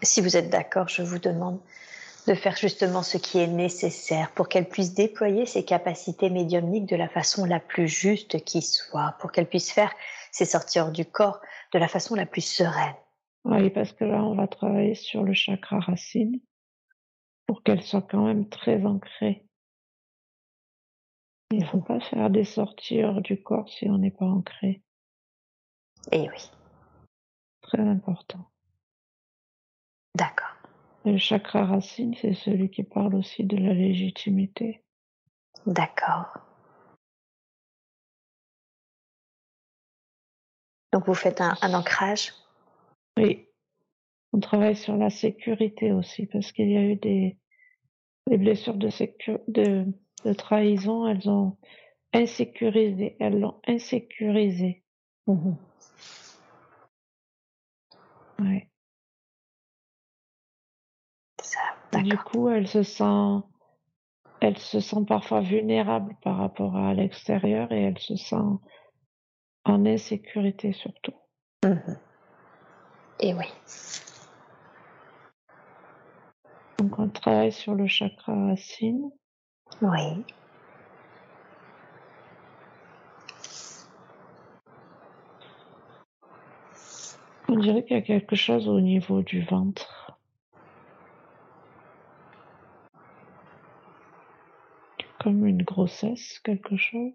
si 0.02 0.22
vous 0.22 0.38
êtes 0.38 0.50
d'accord, 0.50 0.88
je 0.90 1.02
vous 1.02 1.20
demande 1.20 1.60
de 2.28 2.34
faire 2.34 2.56
justement 2.56 3.04
ce 3.04 3.18
qui 3.18 3.40
est 3.40 3.48
nécessaire 3.48 4.32
pour 4.32 4.50
qu'elle 4.50 4.68
puisse 4.68 4.94
déployer 4.94 5.46
ses 5.46 5.64
capacités 5.64 6.30
médiumniques 6.30 6.88
de 6.88 6.96
la 6.96 7.08
façon 7.08 7.46
la 7.46 7.60
plus 7.60 7.88
juste 7.88 8.44
qui 8.44 8.62
soit, 8.62 9.16
pour 9.20 9.32
qu'elle 9.32 9.48
puisse 9.48 9.72
faire 9.72 9.94
ses 10.32 10.46
sorties 10.46 10.80
hors 10.80 10.92
du 10.92 11.06
corps 11.06 11.40
de 11.74 11.80
la 11.80 11.88
façon 11.88 12.16
la 12.16 12.26
plus 12.26 12.42
sereine. 12.42 12.96
Oui, 13.46 13.70
parce 13.70 13.94
que 13.94 14.04
là, 14.04 14.24
on 14.24 14.36
va 14.36 14.48
travailler 14.48 14.96
sur 14.96 15.24
le 15.24 15.34
chakra 15.34 15.80
racine 15.80 16.40
pour 17.46 17.64
qu'elle 17.64 17.82
soit 17.82 18.02
quand 18.02 18.26
même 18.26 18.50
très 18.50 18.86
ancrée. 18.86 19.46
Il 21.52 21.66
faut 21.66 21.80
Mmh 21.80 21.82
pas 21.82 22.02
faire 22.02 22.30
des 22.30 22.44
sorties 22.44 23.04
hors 23.04 23.22
du 23.22 23.42
corps 23.42 23.70
si 23.70 23.90
on 23.90 23.98
n'est 23.98 24.12
pas 24.12 24.26
ancré. 24.26 24.84
Et 26.12 26.30
oui, 26.30 26.52
Très 27.62 27.82
important. 27.82 28.50
D'accord. 30.18 30.56
Le 31.06 31.18
chakra 31.18 31.66
racine, 31.66 32.16
c'est 32.20 32.34
celui 32.34 32.70
qui 32.70 32.84
parle 32.84 33.16
aussi 33.16 33.44
de 33.46 33.56
la 33.56 33.74
légitimité. 33.74 34.84
D'accord. 35.66 36.38
Donc 40.92 41.06
vous 41.06 41.14
faites 41.14 41.40
un 41.42 41.56
un 41.62 41.74
ancrage? 41.74 42.34
Oui, 43.18 43.48
on 44.34 44.40
travaille 44.40 44.76
sur 44.76 44.98
la 44.98 45.10
sécurité 45.10 45.92
aussi 45.92 46.26
parce 46.26 46.52
qu'il 46.52 46.72
y 46.72 46.78
a 46.78 46.82
eu 46.84 46.96
des 46.96 47.38
des 48.28 48.38
blessures 48.38 48.78
de 48.78 48.90
sécu 48.90 49.38
de 49.48 49.86
de 50.26 50.34
trahison, 50.34 51.08
elles 51.08 51.30
ont 51.30 51.58
insécurisé, 52.14 53.16
elles 53.20 53.40
l'ont 53.40 53.62
insécurisé. 53.68 54.84
Mmh 55.28 55.54
Ouais. 58.40 58.70
Du 61.94 62.18
coup, 62.18 62.50
elle 62.50 62.68
se 62.68 62.84
sent 62.84 63.42
elle 64.40 64.58
se 64.58 64.80
sent 64.80 65.06
parfois 65.08 65.42
vulnérable 65.42 66.16
par 66.22 66.38
rapport 66.38 66.76
à 66.76 66.94
l'extérieur 66.94 67.72
et 67.72 67.84
elle 67.84 67.98
se 67.98 68.16
sent 68.16 68.36
en 69.66 69.86
insécurité 69.86 70.74
surtout. 70.74 71.14
Mmh 71.66 71.96
Et 73.20 73.34
oui. 73.34 73.46
Donc 76.78 77.00
on 77.00 77.10
travaille 77.10 77.52
sur 77.52 77.74
le 77.74 77.88
chakra 77.88 78.34
racine. 78.50 79.10
Oui. 79.82 80.24
On 87.50 87.58
dirait 87.58 87.84
qu'il 87.84 87.98
y 87.98 88.00
a 88.00 88.04
quelque 88.04 88.36
chose 88.36 88.68
au 88.68 88.80
niveau 88.80 89.24
du 89.24 89.42
ventre. 89.42 89.97
Comme 95.28 95.46
une 95.46 95.64
grossesse, 95.64 96.40
quelque 96.40 96.78
chose. 96.78 97.12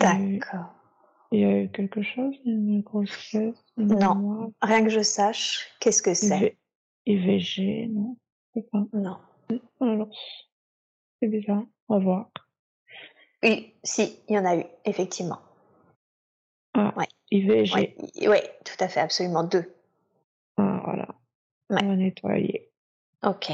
D'accord. 0.00 0.72
il 1.30 1.40
y 1.40 1.44
a 1.44 1.60
eu 1.60 1.68
quelque 1.70 2.00
chose, 2.00 2.34
une 2.46 2.80
grossesse, 2.80 3.62
une 3.76 3.88
Non, 3.88 4.14
mémoire, 4.14 4.48
rien 4.62 4.82
que 4.82 4.88
je 4.88 5.02
sache, 5.02 5.66
qu'est-ce 5.80 6.00
que 6.00 6.14
c'est? 6.14 6.56
IV, 7.04 7.36
IVG, 7.36 7.88
non? 7.88 8.16
Pas. 8.72 8.86
Non. 8.94 9.18
Alors, 9.82 10.08
c'est 11.20 11.28
bizarre. 11.28 11.64
On 11.90 11.98
va 11.98 12.02
voir. 12.02 12.30
Oui, 13.42 13.74
si, 13.82 14.20
il 14.30 14.36
y 14.36 14.38
en 14.38 14.46
a 14.46 14.56
eu, 14.56 14.64
effectivement. 14.86 15.40
Ah, 16.72 16.94
Ouais. 16.96 17.08
IVG. 17.30 17.94
Oui, 18.22 18.28
ouais, 18.28 18.58
tout 18.64 18.82
à 18.82 18.88
fait, 18.88 19.00
absolument 19.00 19.44
deux. 19.44 19.70
Ah, 20.56 20.80
voilà. 20.82 21.08
Ouais. 21.68 21.80
On 21.82 21.88
va 21.88 21.96
nettoyer. 21.96 22.72
Ok. 23.22 23.52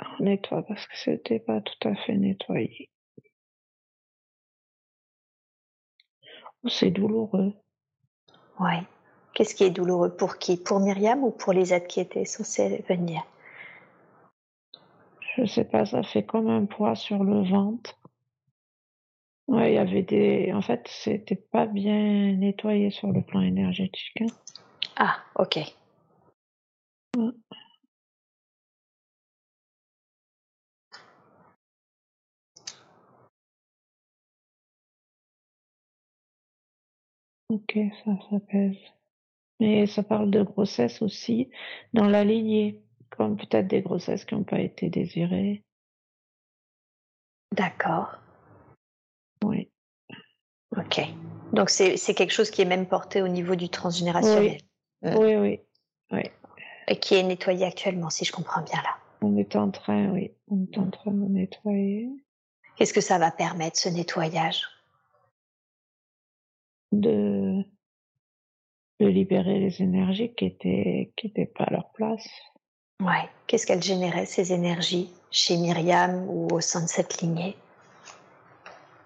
On 0.00 0.24
nettoie 0.24 0.62
parce 0.62 0.86
que 0.86 0.96
c'était 0.96 1.40
pas 1.40 1.60
tout 1.60 1.88
à 1.88 1.94
fait 1.94 2.16
nettoyé. 2.16 2.88
Oh, 6.62 6.68
C'est 6.68 6.90
douloureux. 6.90 7.54
Ouais. 8.58 8.82
Qu'est-ce 9.34 9.54
qui 9.54 9.64
est 9.64 9.70
douloureux? 9.70 10.14
Pour 10.14 10.38
qui? 10.38 10.56
Pour 10.56 10.80
Myriam 10.80 11.24
ou 11.24 11.30
pour 11.30 11.52
les 11.52 11.72
êtres 11.72 11.86
qui 11.86 12.00
étaient 12.00 12.24
censés 12.24 12.84
venir? 12.88 13.22
Je 15.36 15.44
sais 15.46 15.64
pas, 15.64 15.86
ça 15.86 16.02
fait 16.02 16.24
comme 16.24 16.48
un 16.48 16.66
poids 16.66 16.94
sur 16.94 17.22
le 17.24 17.42
ventre. 17.48 17.96
Ouais, 19.46 19.72
il 19.72 19.74
y 19.74 19.78
avait 19.78 20.02
des. 20.02 20.52
En 20.52 20.62
fait, 20.62 20.86
c'était 20.86 21.36
pas 21.36 21.66
bien 21.66 22.34
nettoyé 22.34 22.90
sur 22.90 23.08
le 23.08 23.22
plan 23.22 23.40
énergétique. 23.40 24.20
hein. 24.20 24.26
Ah, 24.96 25.16
ok. 25.36 25.58
Ok, 37.50 37.78
ça, 38.04 38.12
ça 38.30 38.40
pèse. 38.48 38.76
Mais 39.58 39.86
ça 39.86 40.02
parle 40.02 40.30
de 40.30 40.42
grossesse 40.42 41.02
aussi 41.02 41.50
dans 41.92 42.06
la 42.06 42.24
lignée, 42.24 42.80
comme 43.10 43.36
peut-être 43.36 43.66
des 43.66 43.82
grossesses 43.82 44.24
qui 44.24 44.34
n'ont 44.34 44.44
pas 44.44 44.60
été 44.60 44.88
désirées. 44.88 45.64
D'accord. 47.52 48.14
Oui. 49.44 49.68
Ok. 50.76 51.00
Donc 51.52 51.68
c'est 51.70 52.14
quelque 52.14 52.32
chose 52.32 52.50
qui 52.50 52.62
est 52.62 52.66
même 52.66 52.86
porté 52.86 53.20
au 53.20 53.28
niveau 53.28 53.56
du 53.56 53.68
transgénérationnel 53.68 54.60
Mm. 55.02 55.16
Oui, 55.16 55.36
oui. 55.36 55.60
Oui. 56.12 56.22
et 56.88 56.96
qui 56.96 57.14
est 57.14 57.22
nettoyé 57.22 57.64
actuellement, 57.64 58.10
si 58.10 58.24
je 58.26 58.32
comprends 58.32 58.62
bien 58.62 58.82
là. 58.82 58.96
On 59.22 59.36
est 59.38 59.56
en 59.56 59.70
train, 59.70 60.10
oui, 60.10 60.32
on 60.48 60.64
est 60.64 60.78
en 60.78 60.90
train 60.90 61.12
de 61.12 61.24
nettoyer, 61.26 62.10
Qu'est-ce 62.76 62.92
que 62.92 63.00
ça 63.00 63.18
va 63.18 63.30
permettre, 63.30 63.78
ce 63.78 63.88
nettoyage? 63.88 64.66
De, 66.92 67.64
de 69.00 69.06
libérer 69.06 69.58
les 69.58 69.82
énergies 69.82 70.34
qui 70.34 70.46
étaient, 70.46 71.12
qui 71.16 71.28
étaient 71.28 71.46
pas 71.46 71.64
à 71.64 71.70
leur 71.70 71.90
place. 71.92 72.28
Ouais. 73.00 73.28
Qu'est-ce 73.46 73.66
qu'elle 73.66 73.82
générait, 73.82 74.26
ces 74.26 74.52
énergies, 74.52 75.12
chez 75.30 75.56
Myriam 75.56 76.28
ou 76.28 76.48
au 76.52 76.60
sein 76.60 76.82
de 76.82 76.88
cette 76.88 77.20
lignée? 77.20 77.56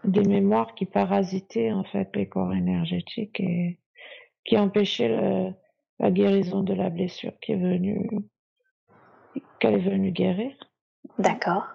Des 0.02 0.24
mémoires 0.24 0.74
qui 0.74 0.84
parasitaient, 0.84 1.72
en 1.72 1.84
fait, 1.84 2.14
les 2.14 2.28
corps 2.28 2.52
énergétiques 2.52 3.40
et 3.40 3.80
qui 4.44 4.58
empêchaient 4.58 5.08
le- 5.08 5.54
la 5.98 6.10
guérison 6.10 6.62
de 6.62 6.74
la 6.74 6.90
blessure 6.90 7.32
qui 7.40 7.52
est 7.52 7.56
venue, 7.56 8.10
qu'elle 9.60 9.74
est 9.74 9.88
venue 9.88 10.10
guérir. 10.10 10.54
D'accord. 11.18 11.66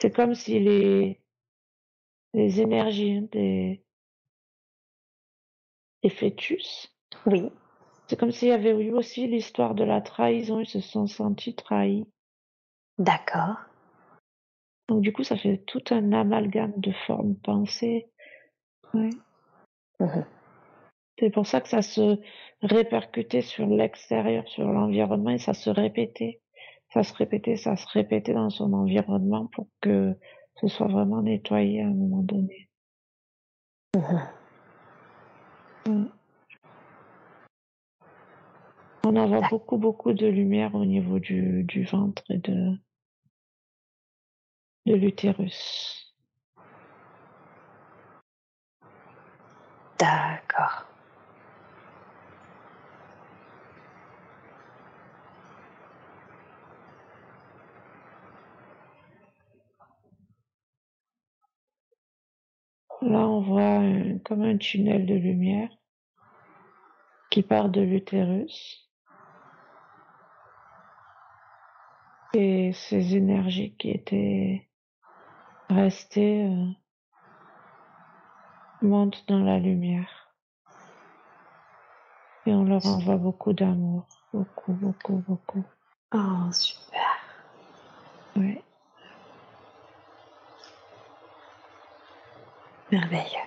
C'est 0.00 0.14
comme 0.14 0.34
si 0.34 0.60
les, 0.60 1.20
les 2.34 2.60
énergies 2.60 3.22
des, 3.32 3.82
des 6.02 6.10
fœtus, 6.10 6.94
Oui. 7.26 7.50
c'est 8.06 8.18
comme 8.18 8.30
s'il 8.30 8.48
y 8.48 8.52
avait 8.52 8.70
eu 8.70 8.92
aussi 8.92 9.26
l'histoire 9.26 9.74
de 9.74 9.84
la 9.84 10.00
trahison, 10.00 10.60
ils 10.60 10.68
se 10.68 10.80
sont 10.80 11.06
sentis 11.06 11.54
trahis. 11.54 12.06
D'accord. 12.98 13.56
Donc 14.88 15.02
du 15.02 15.12
coup, 15.12 15.22
ça 15.22 15.36
fait 15.36 15.58
tout 15.66 15.82
un 15.90 16.12
amalgame 16.12 16.72
de 16.76 16.92
formes 17.06 17.36
pensées. 17.36 18.08
Ouais. 18.94 19.10
Mhm. 20.00 20.24
C'est 21.18 21.30
pour 21.30 21.46
ça 21.46 21.60
que 21.60 21.68
ça 21.68 21.82
se 21.82 22.20
répercutait 22.62 23.42
sur 23.42 23.66
l'extérieur, 23.66 24.46
sur 24.48 24.70
l'environnement, 24.70 25.30
et 25.30 25.38
ça 25.38 25.52
se 25.52 25.68
répétait. 25.68 26.40
Ça 26.94 27.02
se 27.02 27.12
répétait, 27.14 27.56
ça 27.56 27.76
se 27.76 27.86
répétait 27.88 28.32
dans 28.32 28.50
son 28.50 28.72
environnement 28.72 29.46
pour 29.48 29.66
que 29.80 30.16
ce 30.60 30.68
soit 30.68 30.88
vraiment 30.88 31.22
nettoyé 31.22 31.82
à 31.82 31.86
un 31.86 31.94
moment 31.94 32.22
donné. 32.22 32.68
Mhm. 33.96 34.28
Mm. 35.86 36.06
On 39.04 39.16
en 39.16 39.26
voit 39.26 39.40
D'accord. 39.40 39.48
beaucoup, 39.50 39.76
beaucoup 39.78 40.12
de 40.12 40.26
lumière 40.26 40.74
au 40.74 40.84
niveau 40.84 41.18
du, 41.18 41.64
du 41.64 41.84
ventre 41.84 42.22
et 42.30 42.38
de, 42.38 42.72
de 44.86 44.94
l'utérus. 44.94 46.14
D'accord. 49.98 50.87
Là, 63.02 63.28
on 63.28 63.40
voit 63.40 63.62
un- 63.78 64.18
comme 64.18 64.42
un 64.42 64.56
tunnel 64.56 65.06
de 65.06 65.14
lumière 65.14 65.70
qui 67.30 67.42
part 67.42 67.68
de 67.68 67.80
l'utérus. 67.80 68.90
Et 72.34 72.72
ces 72.74 73.16
énergies 73.16 73.74
qui 73.76 73.90
étaient 73.90 74.68
restées 75.70 76.44
euh, 76.44 76.66
montent 78.82 79.24
dans 79.28 79.40
la 79.40 79.58
lumière. 79.58 80.34
Et 82.46 82.52
on 82.54 82.64
leur 82.64 82.84
envoie 82.86 83.16
beaucoup 83.16 83.52
d'amour. 83.52 84.06
Beaucoup, 84.32 84.72
beaucoup, 84.72 85.24
beaucoup. 85.26 85.64
Oh, 86.14 86.50
super. 86.52 87.00
Ouais. 88.36 88.67
Merveilleux. 92.90 93.46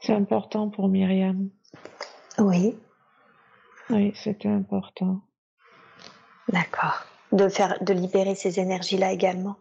C'est 0.00 0.14
important 0.14 0.70
pour 0.70 0.88
Myriam. 0.88 1.50
Oui. 2.38 2.78
Oui, 3.90 4.12
c'était 4.14 4.48
important. 4.48 5.20
D'accord. 6.48 7.04
De 7.32 7.48
faire, 7.48 7.82
de 7.82 7.92
libérer 7.92 8.34
ces 8.34 8.58
énergies-là 8.60 9.12
également. 9.12 9.56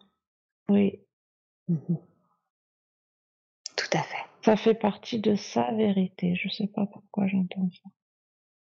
Oui, 0.69 0.99
Mhm. 1.68 1.98
Tout 3.76 3.98
à 3.98 4.02
fait. 4.02 4.26
ça 4.44 4.56
fait 4.56 4.73
partie 4.73 5.19
de 5.19 5.36
sa 5.36 5.72
vérité. 5.73 6.36
Je 6.36 6.49
sais 6.49 6.65
pas 6.68 6.88
pourquoi 6.88 7.27
j'entends 7.27 7.69
ça. 7.72 7.90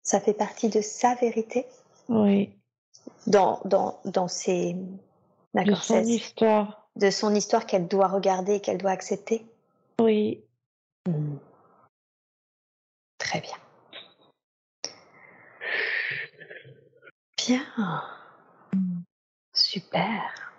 Ça 0.02 0.20
fait 0.20 0.34
partie 0.34 0.70
de 0.70 0.82
sa 0.82 1.14
vérité? 1.16 1.66
Oui, 2.08 2.50
dans, 3.28 3.62
dans, 3.66 4.00
dans 4.06 4.28
ses, 4.28 4.74
de 5.54 5.76
son 5.76 6.02
histoire. 6.04 6.79
De 7.00 7.10
son 7.10 7.34
histoire 7.34 7.66
qu'elle 7.66 7.88
doit 7.88 8.08
regarder 8.08 8.56
et 8.56 8.60
qu'elle 8.60 8.78
doit 8.78 8.92
accepter. 8.92 9.46
Oui, 10.00 10.44
Très 13.18 13.42
bien. 13.42 13.58
Bien. 17.38 18.04
Super. 19.54 20.54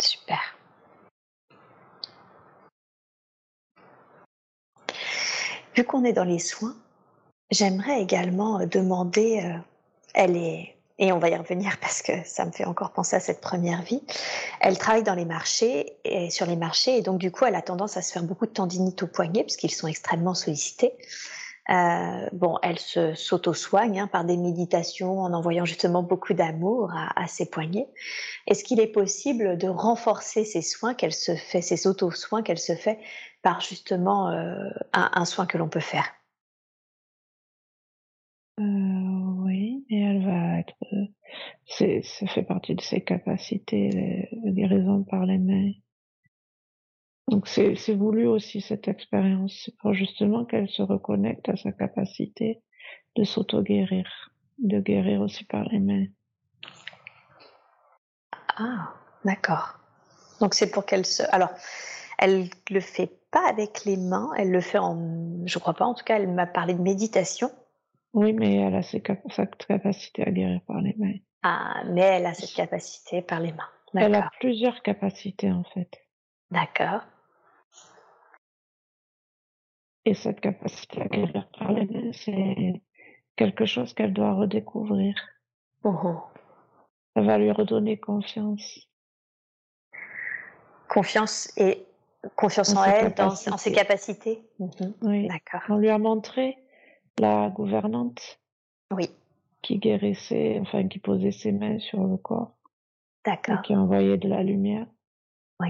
Super. 0.00 0.40
Vu 5.74 5.84
qu'on 5.84 6.04
est 6.04 6.12
dans 6.12 6.24
les 6.24 6.38
soins, 6.38 6.76
j'aimerais 7.50 8.02
également 8.02 8.66
demander, 8.66 9.42
euh, 9.44 9.58
elle 10.14 10.36
est, 10.36 10.76
et 10.98 11.12
on 11.12 11.18
va 11.18 11.28
y 11.28 11.36
revenir 11.36 11.78
parce 11.80 12.02
que 12.02 12.12
ça 12.24 12.44
me 12.44 12.52
fait 12.52 12.64
encore 12.64 12.92
penser 12.92 13.16
à 13.16 13.20
cette 13.20 13.40
première 13.40 13.82
vie, 13.82 14.02
elle 14.60 14.78
travaille 14.78 15.02
dans 15.02 15.14
les 15.14 15.24
marchés 15.24 15.96
et 16.04 16.30
sur 16.30 16.46
les 16.46 16.56
marchés 16.56 16.96
et 16.98 17.02
donc 17.02 17.18
du 17.18 17.30
coup 17.30 17.44
elle 17.44 17.54
a 17.54 17.62
tendance 17.62 17.96
à 17.96 18.02
se 18.02 18.12
faire 18.12 18.22
beaucoup 18.22 18.46
de 18.46 18.52
tendinites 18.52 19.02
au 19.02 19.06
poignet 19.06 19.42
puisqu'ils 19.42 19.70
sont 19.70 19.88
extrêmement 19.88 20.34
sollicités. 20.34 20.94
Euh, 21.70 22.28
bon, 22.32 22.58
elle 22.62 22.78
se 22.78 23.14
s'auto-soigne 23.14 24.00
hein, 24.00 24.06
par 24.08 24.24
des 24.24 24.36
méditations 24.36 25.20
en 25.20 25.32
envoyant 25.32 25.64
justement 25.64 26.02
beaucoup 26.02 26.34
d'amour 26.34 26.92
à, 27.14 27.26
ses 27.28 27.48
poignets. 27.48 27.88
Est-ce 28.48 28.64
qu'il 28.64 28.80
est 28.80 28.88
possible 28.88 29.56
de 29.56 29.68
renforcer 29.68 30.44
ces 30.44 30.62
soins 30.62 30.94
qu'elle 30.94 31.14
se 31.14 31.36
fait, 31.36 31.62
ces 31.62 31.86
auto-soins 31.86 32.42
qu'elle 32.42 32.58
se 32.58 32.74
fait 32.74 32.98
par 33.42 33.60
justement 33.60 34.30
euh, 34.30 34.70
un, 34.92 35.24
soin 35.24 35.46
que 35.46 35.56
l'on 35.56 35.68
peut 35.68 35.80
faire? 35.80 36.12
Euh, 38.60 38.91
c'est, 41.76 42.02
ça 42.02 42.26
fait 42.26 42.42
partie 42.42 42.74
de 42.74 42.80
ses 42.80 43.02
capacités, 43.02 44.28
la 44.44 44.50
guérison 44.52 45.04
par 45.04 45.26
les 45.26 45.38
mains. 45.38 45.72
Donc 47.28 47.46
c'est, 47.48 47.76
c'est 47.76 47.94
voulu 47.94 48.26
aussi 48.26 48.60
cette 48.60 48.88
expérience, 48.88 49.70
pour 49.80 49.94
justement 49.94 50.44
qu'elle 50.44 50.68
se 50.68 50.82
reconnecte 50.82 51.48
à 51.48 51.56
sa 51.56 51.72
capacité 51.72 52.60
de 53.16 53.24
s'auto-guérir, 53.24 54.04
de 54.58 54.76
de 54.76 54.80
guérir 54.80 55.20
aussi 55.20 55.44
par 55.44 55.64
les 55.68 55.80
mains. 55.80 56.06
Ah, 58.56 58.94
d'accord. 59.24 59.78
Donc 60.40 60.54
c'est 60.54 60.70
pour 60.70 60.84
qu'elle 60.84 61.06
se. 61.06 61.22
Alors, 61.32 61.50
elle 62.18 62.48
le 62.70 62.80
fait 62.80 63.10
pas 63.30 63.48
avec 63.48 63.84
les 63.84 63.96
mains, 63.96 64.30
elle 64.36 64.50
le 64.50 64.60
fait 64.60 64.78
en. 64.78 65.46
Je 65.46 65.58
crois 65.58 65.74
pas, 65.74 65.86
en 65.86 65.94
tout 65.94 66.04
cas, 66.04 66.16
elle 66.16 66.28
m'a 66.28 66.46
parlé 66.46 66.74
de 66.74 66.82
méditation. 66.82 67.50
Oui, 68.12 68.32
mais 68.34 68.56
elle 68.56 68.74
a 68.74 68.82
ses 68.82 69.02
sa 69.30 69.46
capacité 69.46 70.22
à 70.26 70.30
guérir 70.30 70.60
par 70.66 70.80
les 70.82 70.94
mains. 70.98 71.18
Ah, 71.42 71.82
mais 71.86 72.02
elle 72.02 72.26
a 72.26 72.34
cette 72.34 72.54
capacité 72.54 73.22
par 73.22 73.40
les 73.40 73.52
mains. 73.52 73.68
Elle 73.94 74.14
a 74.14 74.30
plusieurs 74.40 74.82
capacités 74.82 75.50
en 75.50 75.64
fait. 75.64 76.02
D'accord. 76.50 77.02
Et 80.04 80.14
cette 80.14 80.40
capacité 80.40 81.02
à 81.02 81.08
guérir 81.08 81.48
par 81.58 81.72
les 81.72 81.86
mains, 81.86 82.12
c'est 82.12 82.82
quelque 83.36 83.66
chose 83.66 83.94
qu'elle 83.94 84.12
doit 84.12 84.34
redécouvrir. 84.34 85.14
Oh. 85.84 86.22
Ça 87.14 87.22
va 87.22 87.38
lui 87.38 87.50
redonner 87.50 87.98
confiance. 87.98 88.88
Confiance 90.88 91.52
et 91.56 91.86
confiance 92.36 92.74
en, 92.76 92.84
elle, 92.84 93.14
dans, 93.14 93.28
en 93.28 93.56
ses 93.56 93.72
capacités. 93.72 94.42
Mhm. 94.58 94.94
Oui. 95.02 95.28
D'accord. 95.28 95.62
On 95.68 95.76
lui 95.76 95.90
a 95.90 95.98
montré 95.98 96.58
la 97.18 97.50
gouvernante. 97.50 98.40
Oui. 98.90 99.10
Qui 99.62 99.78
guérissait, 99.78 100.58
enfin 100.60 100.88
qui 100.88 100.98
posait 100.98 101.32
ses 101.32 101.52
mains 101.52 101.78
sur 101.78 102.04
le 102.04 102.16
corps. 102.16 102.54
D'accord. 103.24 103.58
Et 103.58 103.62
qui 103.62 103.76
envoyait 103.76 104.18
de 104.18 104.28
la 104.28 104.42
lumière. 104.42 104.86
Oui. 105.60 105.68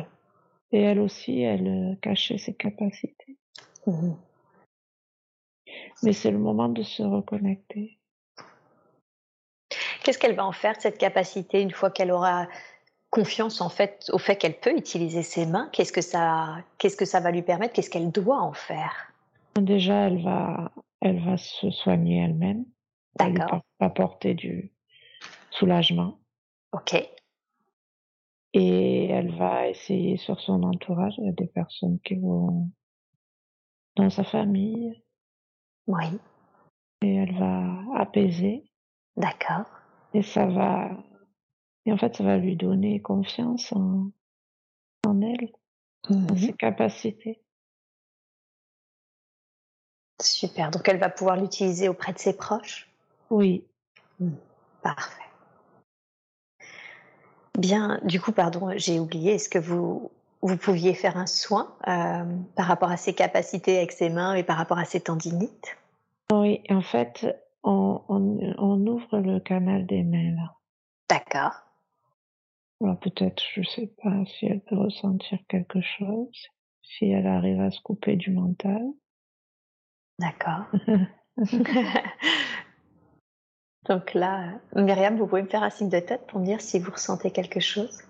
Et 0.70 0.80
elle 0.80 1.00
aussi, 1.00 1.42
elle 1.42 1.68
euh, 1.68 1.94
cachait 2.00 2.38
ses 2.38 2.54
capacités. 2.54 3.36
Mhm. 3.86 4.16
Mais 6.02 6.12
c'est 6.12 6.30
le 6.30 6.38
moment 6.38 6.68
de 6.68 6.82
se 6.82 7.02
reconnecter. 7.02 7.98
Qu'est-ce 10.02 10.18
qu'elle 10.18 10.34
va 10.34 10.44
en 10.44 10.52
faire 10.52 10.76
de 10.76 10.80
cette 10.80 10.98
capacité 10.98 11.60
une 11.60 11.70
fois 11.70 11.90
qu'elle 11.90 12.10
aura 12.10 12.48
confiance 13.10 13.60
en 13.60 13.68
fait 13.68 14.10
au 14.12 14.18
fait 14.18 14.36
qu'elle 14.36 14.58
peut 14.58 14.76
utiliser 14.76 15.22
ses 15.22 15.46
mains? 15.46 15.68
Qu'est-ce 15.72 15.92
que 15.92 16.00
ça, 16.00 16.56
qu'est-ce 16.78 16.96
que 16.96 17.04
ça 17.04 17.20
va 17.20 17.30
lui 17.30 17.42
permettre? 17.42 17.74
Qu'est-ce 17.74 17.90
qu'elle 17.90 18.10
doit 18.10 18.40
en 18.40 18.52
faire? 18.52 19.12
Déjà, 19.54 20.06
elle 20.06 20.22
va, 20.22 20.72
elle 21.00 21.22
va 21.24 21.36
se 21.36 21.70
soigner 21.70 22.22
elle-même. 22.24 22.64
D'accord. 23.16 23.62
Apporter 23.78 24.34
du 24.34 24.72
soulagement. 25.50 26.18
Ok. 26.72 26.94
Et 28.54 29.06
elle 29.06 29.34
va 29.36 29.68
essayer 29.68 30.16
sur 30.16 30.40
son 30.40 30.62
entourage, 30.62 31.14
il 31.18 31.24
y 31.24 31.28
a 31.28 31.32
des 31.32 31.46
personnes 31.46 31.98
qui 32.00 32.16
vont 32.16 32.70
dans 33.96 34.10
sa 34.10 34.24
famille. 34.24 35.02
Oui. 35.86 36.04
Et 37.02 37.14
elle 37.14 37.38
va 37.38 38.00
apaiser. 38.00 38.70
D'accord. 39.16 39.64
Et 40.14 40.22
ça 40.22 40.46
va, 40.46 40.90
et 41.86 41.92
en 41.92 41.96
fait, 41.96 42.14
ça 42.16 42.24
va 42.24 42.36
lui 42.36 42.56
donner 42.56 43.00
confiance 43.00 43.72
en, 43.72 44.10
en 45.06 45.20
elle, 45.22 45.52
en 46.08 46.14
mmh 46.14 46.36
ses 46.36 46.52
capacités. 46.52 47.42
Super. 50.20 50.70
Donc, 50.70 50.86
elle 50.88 50.98
va 50.98 51.08
pouvoir 51.08 51.36
l'utiliser 51.36 51.88
auprès 51.88 52.12
de 52.12 52.18
ses 52.18 52.36
proches? 52.36 52.91
Oui. 53.32 53.64
Mmh. 54.20 54.28
Parfait. 54.82 55.22
Bien, 57.58 57.98
du 58.04 58.20
coup, 58.20 58.32
pardon, 58.32 58.70
j'ai 58.76 59.00
oublié, 59.00 59.32
est-ce 59.32 59.48
que 59.48 59.58
vous, 59.58 60.10
vous 60.42 60.56
pouviez 60.58 60.92
faire 60.92 61.16
un 61.16 61.26
soin 61.26 61.74
euh, 61.88 62.24
par 62.56 62.66
rapport 62.66 62.90
à 62.90 62.98
ses 62.98 63.14
capacités 63.14 63.78
avec 63.78 63.92
ses 63.92 64.10
mains 64.10 64.34
et 64.34 64.42
par 64.42 64.58
rapport 64.58 64.78
à 64.78 64.84
ses 64.84 65.00
tendinites? 65.00 65.78
Oui, 66.30 66.62
en 66.68 66.82
fait, 66.82 67.26
on, 67.62 68.02
on, 68.08 68.86
ouvre 68.86 69.18
le 69.18 69.40
canal 69.40 69.86
des 69.86 70.02
mains 70.02 70.34
là. 70.36 70.54
D'accord. 71.08 71.54
Alors 72.82 72.98
peut-être, 72.98 73.42
je 73.54 73.62
sais 73.62 73.90
pas 74.02 74.24
si 74.26 74.46
elle 74.46 74.60
peut 74.60 74.76
ressentir 74.76 75.38
quelque 75.48 75.80
chose, 75.80 76.48
si 76.82 77.06
elle 77.06 77.26
arrive 77.26 77.60
à 77.62 77.70
se 77.70 77.80
couper 77.80 78.16
du 78.16 78.30
mental. 78.30 78.82
D'accord. 80.18 80.66
Donc 83.88 84.14
là, 84.14 84.52
Myriam, 84.76 85.16
vous 85.16 85.26
pouvez 85.26 85.42
me 85.42 85.48
faire 85.48 85.62
un 85.62 85.70
signe 85.70 85.88
de 85.88 85.98
tête 85.98 86.26
pour 86.28 86.40
me 86.40 86.44
dire 86.44 86.60
si 86.60 86.78
vous 86.78 86.90
ressentez 86.90 87.30
quelque 87.30 87.60
chose? 87.60 88.02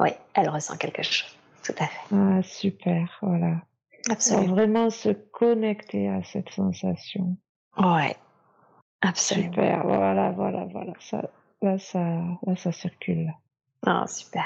Oui, 0.00 0.10
elle 0.34 0.48
ressent 0.48 0.76
quelque 0.76 1.02
chose, 1.02 1.36
tout 1.62 1.74
à 1.78 1.86
fait. 1.86 2.14
Ah, 2.14 2.42
super, 2.42 3.18
voilà. 3.22 3.60
Absolument. 4.08 4.54
vraiment 4.54 4.90
se 4.90 5.10
connecter 5.10 6.08
à 6.08 6.22
cette 6.22 6.50
sensation. 6.50 7.36
Ouais, 7.76 8.16
absolument. 9.02 9.52
Super, 9.52 9.82
voilà, 9.82 10.30
voilà, 10.30 10.64
voilà. 10.66 10.92
Ça, 11.00 11.28
là, 11.60 11.78
ça, 11.78 12.00
là, 12.46 12.56
ça 12.56 12.72
circule. 12.72 13.32
Ah, 13.84 14.06
super. 14.06 14.44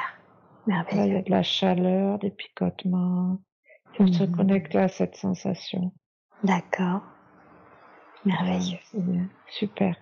Merveilleux. 0.67 1.01
Là, 1.01 1.07
il 1.07 1.13
y 1.13 1.17
a 1.17 1.23
de 1.23 1.31
la 1.31 1.43
chaleur, 1.43 2.19
des 2.19 2.31
picotements. 2.31 3.39
Il 3.93 4.07
faut 4.07 4.13
se 4.13 4.25
mmh. 4.25 4.37
connecter 4.37 4.79
à 4.79 4.89
cette 4.89 5.17
sensation. 5.17 5.93
D'accord. 6.43 7.03
Merveilleux. 8.25 8.79
Super. 9.49 9.97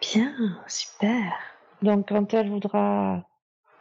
Bien, 0.00 0.34
super. 0.66 1.32
Donc, 1.82 2.08
quand 2.08 2.34
elle 2.34 2.50
voudra 2.50 3.26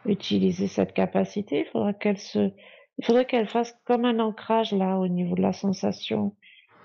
utiliser 0.06 0.68
cette 0.68 0.94
capacité, 0.94 1.62
il 1.62 1.72
faudra 1.72 1.94
qu'elle 1.94 2.18
se, 2.18 2.52
il 2.98 3.06
faudrait 3.06 3.26
qu'elle 3.26 3.48
fasse 3.48 3.76
comme 3.86 4.06
un 4.06 4.20
ancrage 4.20 4.72
là 4.72 4.98
au 4.98 5.08
niveau 5.08 5.36
de 5.36 5.42
la 5.42 5.54
sensation 5.54 6.36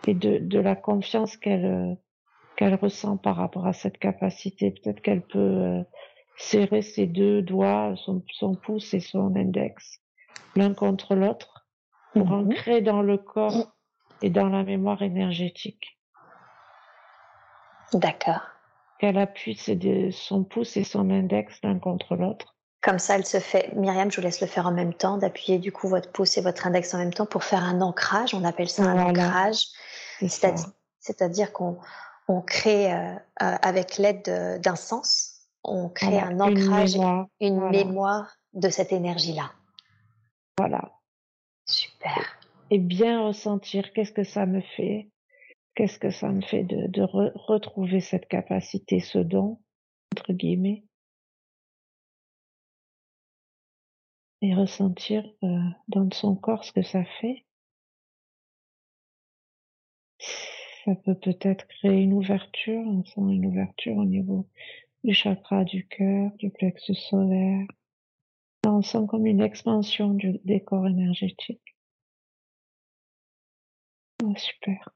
et 0.07 0.15
de, 0.15 0.39
de 0.39 0.59
la 0.59 0.75
confiance 0.75 1.37
qu'elle 1.37 1.65
euh, 1.65 1.95
qu'elle 2.57 2.75
ressent 2.75 3.17
par 3.17 3.37
rapport 3.37 3.67
à 3.67 3.73
cette 3.73 3.99
capacité. 3.99 4.73
Peut-être 4.73 5.01
qu'elle 5.01 5.23
peut 5.23 5.39
euh, 5.39 5.83
serrer 6.37 6.83
ses 6.83 7.07
deux 7.07 7.41
doigts, 7.41 7.95
son, 7.97 8.25
son 8.33 8.55
pouce 8.57 8.95
et 8.95 9.01
son 9.01 9.37
index, 9.37 10.01
l'un 10.57 10.75
contre 10.75 11.15
l'autre, 11.15 11.69
pour 12.15 12.27
mmh 12.27 12.51
ancrer 12.51 12.81
dans 12.81 13.03
le 13.03 13.17
corps 13.17 13.73
et 14.23 14.31
dans 14.31 14.49
la 14.49 14.65
mémoire 14.65 15.03
énergétique. 15.03 15.99
D'accord. 17.93 18.41
Qu'elle 18.99 19.19
appuie 19.19 19.57
son 20.13 20.45
pouce 20.45 20.77
et 20.77 20.85
son 20.85 21.11
index 21.11 21.61
l'un 21.63 21.79
contre 21.79 22.17
l'autre. 22.17 22.57
Comme 22.81 22.99
ça, 22.99 23.17
elle 23.17 23.27
se 23.27 23.41
fait. 23.41 23.73
Myriam, 23.75 24.11
je 24.11 24.17
vous 24.17 24.23
laisse 24.23 24.41
le 24.41 24.47
faire 24.47 24.67
en 24.67 24.73
même 24.73 24.95
temps, 24.95 25.19
d'appuyer 25.19 25.59
du 25.59 25.73
coup 25.73 25.89
votre 25.89 26.13
pouce 26.13 26.37
et 26.39 26.41
votre 26.41 26.67
index 26.67 26.95
en 26.95 26.99
même 26.99 27.13
temps 27.13 27.27
pour 27.27 27.45
faire 27.45 27.65
un 27.65 27.81
ancrage. 27.81 28.35
On 28.35 28.45
appelle 28.45 28.69
ça 28.69 28.85
un 28.85 28.99
ancrage. 28.99 29.67
C'est-à-dire 30.21 31.53
qu'on 31.53 31.79
on 32.29 32.41
crée 32.41 32.93
euh, 32.93 33.15
euh, 33.43 33.57
avec 33.63 33.99
l'aide 33.99 34.61
d'un 34.63 34.77
sens, 34.77 35.39
on 35.65 35.89
crée 35.89 36.21
un 36.21 36.39
ancrage, 36.41 36.97
une 37.41 37.69
mémoire, 37.71 38.37
de 38.55 38.71
cette 38.71 38.93
énergie-là. 38.93 39.51
Voilà. 40.59 40.91
Super. 41.67 42.38
Et 42.71 42.79
bien 42.79 43.27
ressentir 43.27 43.93
qu'est-ce 43.93 44.13
que 44.13 44.25
ça 44.25 44.45
me 44.45 44.61
fait, 44.61 45.09
qu'est-ce 45.75 45.99
que 45.99 46.11
ça 46.11 46.31
me 46.31 46.43
fait 46.43 46.65
de, 46.65 47.03
retrouver 47.03 48.01
cette 48.01 48.29
capacité, 48.29 49.01
ce 49.01 49.19
don, 49.19 49.59
entre 50.13 50.33
guillemets. 50.33 50.85
Et 54.43 54.55
ressentir 54.55 55.25
euh, 55.43 55.59
dans 55.89 56.09
son 56.13 56.37
corps 56.37 56.65
ce 56.65 56.73
que 56.73 56.83
ça 56.83 57.05
fait. 57.21 57.45
ça 60.89 60.95
peut 60.95 61.15
peut-être 61.15 61.67
créer 61.69 62.03
une 62.03 62.15
ouverture, 62.15 62.81
on 62.81 63.05
sent 63.05 63.21
une 63.21 63.45
ouverture 63.45 63.95
au 63.97 64.07
niveau 64.07 64.47
du 65.05 65.13
chakra 65.13 65.65
du 65.65 65.87
cœur, 65.87 66.31
du 66.39 66.51
plexus 66.51 66.95
solaire. 66.95 67.67
on 68.65 68.81
sent 68.81 69.07
comme 69.07 69.27
une 69.27 69.43
expansion 69.43 70.15
du 70.15 70.39
décor 70.45 70.87
énergétique. 70.87 71.78
Oh, 74.23 74.35
super. 74.37 74.89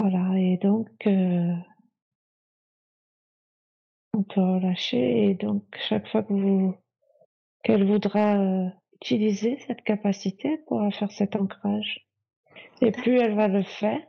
Voilà, 0.00 0.38
et 0.38 0.56
donc 0.56 0.88
euh, 1.06 1.54
on 4.14 4.22
peut 4.22 4.40
relâcher 4.40 5.24
et 5.30 5.34
donc 5.34 5.62
chaque 5.88 6.08
fois 6.08 6.22
que 6.22 6.32
vous 6.32 6.74
qu'elle 7.62 7.86
voudra 7.86 8.38
euh, 8.38 8.68
utiliser 8.94 9.58
cette 9.66 9.82
capacité 9.82 10.58
pour 10.66 10.82
faire 10.94 11.12
cet 11.12 11.36
ancrage. 11.36 12.06
Et 12.80 12.92
plus 12.92 13.18
elle 13.18 13.34
va 13.34 13.48
le 13.48 13.62
faire, 13.62 14.00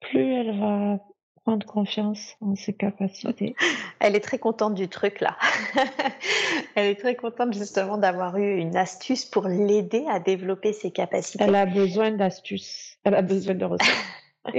plus 0.00 0.32
elle 0.32 0.58
va 0.58 1.00
prendre 1.44 1.66
confiance 1.66 2.36
en 2.40 2.54
ses 2.54 2.72
capacités. 2.72 3.54
Elle 4.00 4.16
est 4.16 4.20
très 4.20 4.38
contente 4.38 4.74
du 4.74 4.88
truc 4.88 5.20
là. 5.20 5.36
elle 6.74 6.86
est 6.86 7.00
très 7.00 7.14
contente 7.14 7.52
justement 7.52 7.98
d'avoir 7.98 8.36
eu 8.36 8.56
une 8.56 8.76
astuce 8.76 9.24
pour 9.24 9.46
l'aider 9.46 10.04
à 10.08 10.18
développer 10.18 10.72
ses 10.72 10.90
capacités. 10.90 11.44
Elle 11.44 11.54
a 11.54 11.66
besoin 11.66 12.10
d'astuces. 12.10 12.98
Elle 13.04 13.14
a 13.14 13.22
besoin 13.22 13.54
de 13.54 13.64
ressources. 13.64 14.12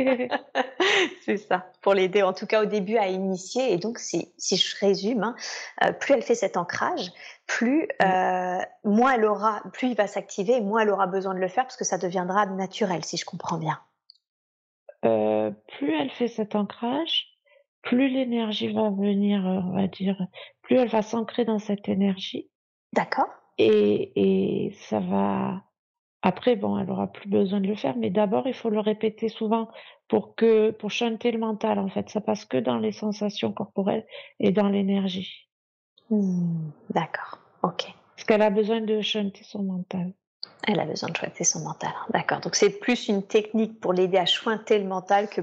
c'est 1.25 1.37
ça, 1.37 1.65
pour 1.81 1.93
l'aider 1.93 2.23
en 2.23 2.31
tout 2.31 2.45
cas 2.45 2.63
au 2.63 2.65
début 2.65 2.97
à 2.97 3.07
initier. 3.07 3.73
Et 3.73 3.77
donc, 3.77 3.99
si, 3.99 4.31
si 4.37 4.55
je 4.55 4.77
résume, 4.79 5.23
hein, 5.23 5.35
euh, 5.83 5.91
plus 5.91 6.13
elle 6.13 6.21
fait 6.21 6.35
cet 6.35 6.55
ancrage, 6.55 7.11
plus 7.47 7.87
euh, 8.01 8.59
moins 8.85 9.15
elle 9.15 9.25
aura, 9.25 9.61
plus 9.73 9.89
il 9.89 9.95
va 9.95 10.07
s'activer, 10.07 10.61
moins 10.61 10.81
elle 10.81 10.89
aura 10.89 11.07
besoin 11.07 11.33
de 11.33 11.39
le 11.39 11.49
faire 11.49 11.65
parce 11.65 11.77
que 11.77 11.85
ça 11.85 11.97
deviendra 11.97 12.45
naturel, 12.45 13.03
si 13.03 13.17
je 13.17 13.25
comprends 13.25 13.57
bien. 13.57 13.79
Euh, 15.43 15.51
plus 15.77 15.93
elle 15.93 16.09
fait 16.09 16.27
cet 16.27 16.55
ancrage, 16.55 17.27
plus 17.81 18.07
l'énergie 18.07 18.71
va 18.71 18.89
venir, 18.89 19.41
on 19.43 19.75
va 19.75 19.87
dire, 19.87 20.17
plus 20.61 20.77
elle 20.77 20.89
va 20.89 21.01
s'ancrer 21.01 21.45
dans 21.45 21.59
cette 21.59 21.89
énergie. 21.89 22.49
D'accord. 22.93 23.29
Et, 23.57 24.11
et 24.15 24.71
ça 24.71 24.99
va. 24.99 25.63
Après, 26.21 26.55
bon, 26.55 26.77
elle 26.77 26.89
aura 26.89 27.07
plus 27.11 27.29
besoin 27.29 27.59
de 27.59 27.67
le 27.67 27.75
faire, 27.75 27.97
mais 27.97 28.09
d'abord, 28.09 28.47
il 28.47 28.53
faut 28.53 28.69
le 28.69 28.79
répéter 28.79 29.27
souvent 29.27 29.67
pour 30.07 30.35
que, 30.35 30.71
pour 30.71 30.89
chanter 30.89 31.31
le 31.31 31.39
mental, 31.39 31.79
en 31.79 31.89
fait. 31.89 32.09
Ça 32.09 32.21
passe 32.21 32.45
que 32.45 32.57
dans 32.57 32.77
les 32.77 32.93
sensations 32.93 33.51
corporelles 33.51 34.05
et 34.39 34.51
dans 34.51 34.69
l'énergie. 34.69 35.49
Hmm, 36.09 36.69
d'accord. 36.89 37.39
Ok. 37.61 37.93
Parce 38.15 38.23
qu'elle 38.25 38.41
a 38.41 38.49
besoin 38.49 38.81
de 38.81 39.01
chanter 39.01 39.43
son 39.43 39.63
mental. 39.63 40.13
Elle 40.67 40.79
a 40.79 40.85
besoin 40.85 41.09
de 41.09 41.17
chointer 41.17 41.43
son 41.43 41.59
mental. 41.61 41.91
D'accord. 42.09 42.39
Donc 42.39 42.55
c'est 42.55 42.69
plus 42.69 43.07
une 43.07 43.23
technique 43.23 43.79
pour 43.79 43.93
l'aider 43.93 44.17
à 44.17 44.25
chointer 44.25 44.79
le 44.79 44.85
mental 44.85 45.29
que, 45.29 45.41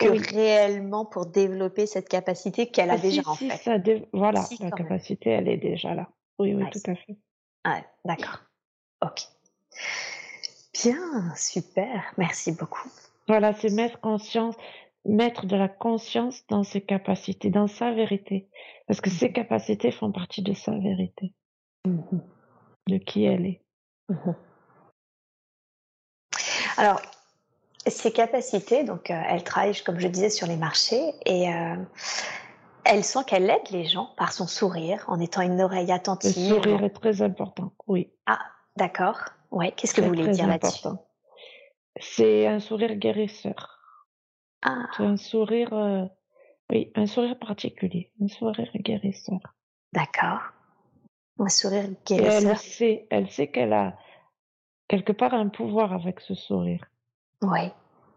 que 0.00 0.34
réellement 0.34 1.04
pour 1.04 1.26
développer 1.26 1.86
cette 1.86 2.08
capacité 2.08 2.66
qu'elle 2.68 2.90
a 2.90 2.94
ah, 2.94 2.98
déjà 2.98 3.22
en 3.26 3.34
fait. 3.34 4.08
Voilà, 4.12 4.44
la 4.60 4.70
capacité, 4.70 5.30
elle 5.30 5.48
est 5.48 5.58
déjà 5.58 5.94
là. 5.94 6.08
Oui, 6.38 6.54
oui, 6.54 6.64
tout 6.70 6.90
à 6.90 6.94
fait. 6.94 7.18
Ouais, 7.66 7.84
d'accord. 8.04 8.40
Ok. 9.02 9.22
Bien, 10.82 11.34
super. 11.34 12.04
Merci 12.16 12.52
beaucoup. 12.52 12.88
Voilà, 13.28 13.52
c'est 13.54 13.70
mettre 13.70 14.00
conscience, 14.00 14.54
mettre 15.04 15.46
de 15.46 15.56
la 15.56 15.68
conscience 15.68 16.46
dans 16.48 16.62
ses 16.62 16.80
capacités, 16.80 17.50
dans 17.50 17.66
sa 17.66 17.92
vérité. 17.92 18.48
Parce 18.86 19.00
que 19.00 19.10
ses 19.10 19.30
mmh 19.30 19.32
capacités 19.32 19.90
font 19.90 20.12
partie 20.12 20.42
de 20.42 20.52
sa 20.52 20.72
vérité. 20.72 21.32
Mmh 21.84 22.18
de 22.88 22.98
qui 22.98 23.24
elle 23.24 23.46
est. 23.46 23.65
Mmh 24.08 24.32
Alors, 26.78 27.00
ses 27.86 28.12
capacités, 28.12 28.84
donc 28.84 29.10
euh, 29.10 29.22
elle 29.28 29.44
travaille, 29.44 29.74
comme 29.82 29.98
je 29.98 30.08
disais, 30.08 30.30
sur 30.30 30.46
les 30.46 30.56
marchés 30.56 31.14
et 31.24 31.52
euh, 31.52 31.76
elle 32.84 33.04
sent 33.04 33.20
qu'elle 33.26 33.48
aide 33.48 33.70
les 33.70 33.84
gens 33.84 34.10
par 34.16 34.32
son 34.32 34.46
sourire, 34.46 35.04
en 35.08 35.20
étant 35.20 35.42
une 35.42 35.60
oreille 35.60 35.92
attentive. 35.92 36.36
Le 36.36 36.54
sourire 36.56 36.84
est 36.84 36.90
très 36.90 37.22
important, 37.22 37.72
oui. 37.86 38.12
Ah, 38.26 38.40
d'accord. 38.76 39.20
Ouais. 39.50 39.72
Qu'est-ce 39.72 39.94
que 39.94 40.00
vous 40.00 40.08
voulez 40.08 40.28
dire 40.28 40.46
là-dessus? 40.46 40.88
C'est 41.98 42.46
un 42.46 42.60
sourire 42.60 42.94
guérisseur. 42.96 43.78
Ah. 44.62 44.86
C'est 44.96 45.04
un 45.04 45.16
sourire, 45.16 45.72
euh, 45.72 46.04
oui, 46.70 46.92
un 46.94 47.06
sourire 47.06 47.38
particulier, 47.38 48.12
un 48.22 48.28
sourire 48.28 48.70
guérisseur. 48.74 49.40
D'accord. 49.92 50.40
Un 51.38 51.48
sourire 51.48 51.88
guérisseur. 52.06 52.50
elle 52.50 52.58
sait, 52.58 53.06
elle 53.10 53.30
sait 53.30 53.48
qu'elle 53.48 53.72
a 53.72 53.94
quelque 54.88 55.12
part 55.12 55.34
un 55.34 55.48
pouvoir 55.48 55.92
avec 55.92 56.20
ce 56.20 56.34
sourire. 56.34 56.84
Oui. 57.42 57.70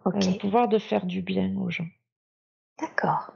Ok. 0.05 0.25
Un 0.25 0.33
pouvoir 0.33 0.67
de 0.67 0.79
faire 0.79 1.05
du 1.05 1.21
bien 1.21 1.55
aux 1.57 1.69
gens. 1.69 1.87
D'accord. 2.79 3.33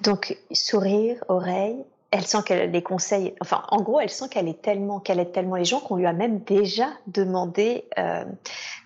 Donc, 0.00 0.36
sourire, 0.50 1.22
oreille, 1.28 1.84
elle 2.10 2.26
sent 2.26 2.42
qu'elle 2.46 2.70
les 2.70 2.82
conseille, 2.82 3.34
enfin, 3.40 3.64
en 3.70 3.82
gros, 3.82 4.00
elle 4.00 4.10
sent 4.10 4.28
qu'elle 4.28 4.48
est 4.48 4.62
tellement, 4.62 5.00
qu'elle 5.00 5.18
aide 5.18 5.32
tellement 5.32 5.56
les 5.56 5.64
gens 5.64 5.80
qu'on 5.80 5.96
lui 5.96 6.06
a 6.06 6.12
même 6.12 6.40
déjà 6.40 6.88
demandé 7.06 7.88
euh, 7.98 8.24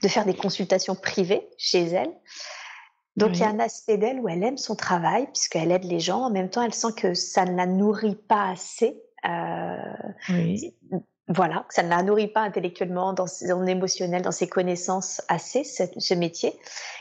de 0.02 0.08
faire 0.08 0.24
des 0.24 0.34
consultations 0.34 0.94
privées 0.94 1.46
chez 1.58 1.84
elle. 1.84 2.10
Donc, 3.18 3.36
il 3.36 3.40
y 3.40 3.44
a 3.44 3.48
un 3.48 3.60
aspect 3.60 3.98
d'elle 3.98 4.20
où 4.20 4.28
elle 4.28 4.42
aime 4.42 4.58
son 4.58 4.76
travail, 4.76 5.26
puisqu'elle 5.26 5.72
aide 5.72 5.84
les 5.84 6.00
gens. 6.00 6.22
En 6.22 6.30
même 6.30 6.50
temps, 6.50 6.62
elle 6.62 6.74
sent 6.74 6.92
que 6.96 7.14
ça 7.14 7.44
ne 7.44 7.56
la 7.56 7.66
nourrit 7.66 8.16
pas 8.16 8.50
assez. 8.50 9.02
Euh, 9.26 9.76
oui 10.30 10.74
voilà, 11.28 11.66
ça 11.68 11.82
ne 11.82 11.90
la 11.90 12.02
nourrit 12.02 12.28
pas 12.28 12.40
intellectuellement, 12.40 13.12
dans 13.12 13.26
son 13.26 13.66
émotionnel, 13.66 14.22
dans 14.22 14.32
ses 14.32 14.48
connaissances 14.48 15.20
assez, 15.28 15.62
ce, 15.62 16.14
métier. 16.14 16.54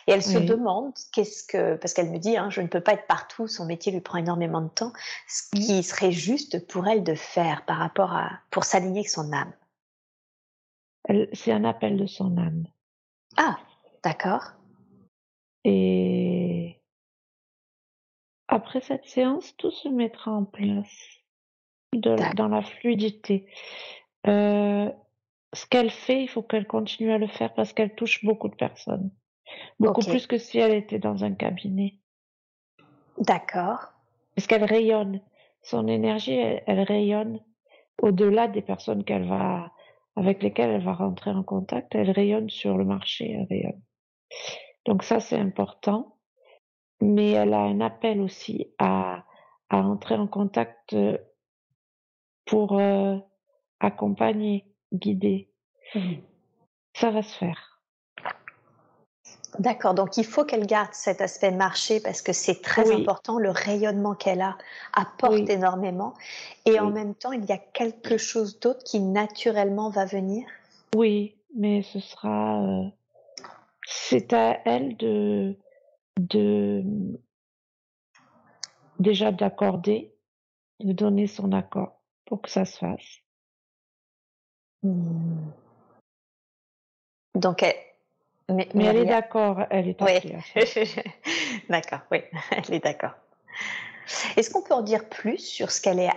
Et 0.05 0.11
elle 0.11 0.21
se 0.21 0.37
demande 0.37 0.93
qu'est-ce 1.13 1.45
que, 1.45 1.75
parce 1.77 1.93
qu'elle 1.93 2.11
me 2.11 2.17
dit, 2.17 2.35
hein, 2.35 2.49
je 2.49 2.59
ne 2.59 2.67
peux 2.67 2.81
pas 2.81 2.93
être 2.93 3.07
partout, 3.07 3.47
son 3.47 3.65
métier 3.65 3.93
lui 3.93 4.01
prend 4.01 4.17
énormément 4.17 4.61
de 4.61 4.67
temps, 4.67 4.91
ce 5.29 5.49
qui 5.55 5.81
serait 5.81 6.11
juste 6.11 6.67
pour 6.67 6.87
elle 6.87 7.03
de 7.03 7.15
faire 7.15 7.63
par 7.65 7.77
rapport 7.77 8.11
à, 8.11 8.31
pour 8.51 8.65
s'aligner 8.65 8.99
avec 8.99 9.09
son 9.09 9.31
âme. 9.31 9.53
C'est 11.31 11.53
un 11.53 11.63
appel 11.63 11.97
de 11.97 12.05
son 12.05 12.37
âme. 12.37 12.65
Ah, 13.37 13.57
d'accord. 14.03 14.51
Et 15.69 16.79
après 18.47 18.79
cette 18.79 19.05
séance, 19.05 19.53
tout 19.57 19.69
se 19.69 19.89
mettra 19.89 20.31
en 20.31 20.45
place 20.45 21.19
dans 21.91 22.47
la 22.47 22.61
fluidité. 22.61 23.45
Euh, 24.27 24.89
ce 25.51 25.65
qu'elle 25.65 25.89
fait, 25.91 26.23
il 26.23 26.29
faut 26.29 26.41
qu'elle 26.41 26.67
continue 26.67 27.11
à 27.11 27.17
le 27.17 27.27
faire 27.27 27.53
parce 27.53 27.73
qu'elle 27.73 27.93
touche 27.95 28.23
beaucoup 28.23 28.47
de 28.47 28.55
personnes. 28.55 29.11
Beaucoup 29.77 30.05
plus 30.05 30.25
que 30.25 30.37
si 30.37 30.57
elle 30.57 30.73
était 30.73 30.99
dans 30.99 31.25
un 31.25 31.33
cabinet. 31.33 31.95
D'accord. 33.17 33.91
Parce 34.35 34.47
qu'elle 34.47 34.63
rayonne. 34.63 35.19
Son 35.63 35.89
énergie, 35.89 36.31
elle, 36.31 36.79
rayonne 36.79 37.41
au-delà 38.01 38.47
des 38.47 38.61
personnes 38.61 39.03
qu'elle 39.03 39.27
va, 39.27 39.73
avec 40.15 40.41
lesquelles 40.41 40.69
elle 40.69 40.83
va 40.83 40.93
rentrer 40.93 41.31
en 41.31 41.43
contact. 41.43 41.93
Elle 41.93 42.11
rayonne 42.11 42.49
sur 42.49 42.77
le 42.77 42.85
marché, 42.85 43.31
elle 43.31 43.47
rayonne. 43.49 43.81
Donc 44.87 45.03
ça, 45.03 45.19
c'est 45.19 45.37
important. 45.37 46.15
Mais 46.99 47.31
elle 47.31 47.53
a 47.53 47.59
un 47.59 47.79
appel 47.81 48.21
aussi 48.21 48.73
à, 48.79 49.23
à 49.69 49.77
entrer 49.77 50.15
en 50.15 50.25
contact 50.25 50.93
euh, 50.93 51.17
pour 52.45 52.79
euh, 52.79 53.17
accompagner, 53.79 54.65
guider. 54.93 55.51
Mmh. 55.93 56.15
Ça 56.95 57.11
va 57.11 57.21
se 57.21 57.37
faire. 57.37 57.81
D'accord, 59.59 59.93
donc 59.93 60.17
il 60.17 60.25
faut 60.25 60.43
qu'elle 60.43 60.65
garde 60.65 60.93
cet 60.93 61.21
aspect 61.21 61.51
marché 61.51 61.99
parce 61.99 62.21
que 62.21 62.33
c'est 62.33 62.61
très 62.61 62.91
important, 62.91 63.39
le 63.39 63.49
rayonnement 63.49 64.13
qu'elle 64.13 64.41
a 64.41 64.57
apporte 64.93 65.49
énormément 65.49 66.13
et 66.65 66.79
en 66.79 66.91
même 66.91 67.15
temps 67.15 67.31
il 67.31 67.45
y 67.45 67.51
a 67.51 67.57
quelque 67.57 68.17
chose 68.17 68.59
d'autre 68.59 68.83
qui 68.83 68.99
naturellement 68.99 69.89
va 69.89 70.05
venir. 70.05 70.45
Oui, 70.95 71.35
mais 71.55 71.81
ce 71.81 71.99
sera... 71.99 72.61
Euh, 72.61 72.89
c'est 73.87 74.33
à 74.33 74.59
elle 74.65 74.97
de... 74.97 75.57
de 76.19 76.83
déjà 78.99 79.31
d'accorder, 79.31 80.13
de 80.81 80.91
donner 80.91 81.27
son 81.27 81.53
accord 81.53 82.01
pour 82.25 82.41
que 82.41 82.49
ça 82.49 82.65
se 82.65 82.77
fasse. 82.77 83.21
Hmm. 84.83 85.51
Donc, 87.35 87.63
elle, 87.63 87.75
mais, 88.49 88.67
elle 88.73 88.97
est 88.97 89.05
d'accord, 89.05 89.63
elle 89.69 89.89
est 89.89 90.01
oui. 90.01 90.33
d'accord, 91.69 91.99
oui, 92.11 92.19
elle 92.51 92.73
est 92.73 92.83
d'accord. 92.83 93.13
Est-ce 94.35 94.49
qu'on 94.49 94.61
peut 94.61 94.73
en 94.73 94.81
dire 94.81 95.07
plus 95.09 95.37
sur 95.37 95.71
ce 95.71 95.81
qu'elle 95.81 95.99
est 95.99 96.09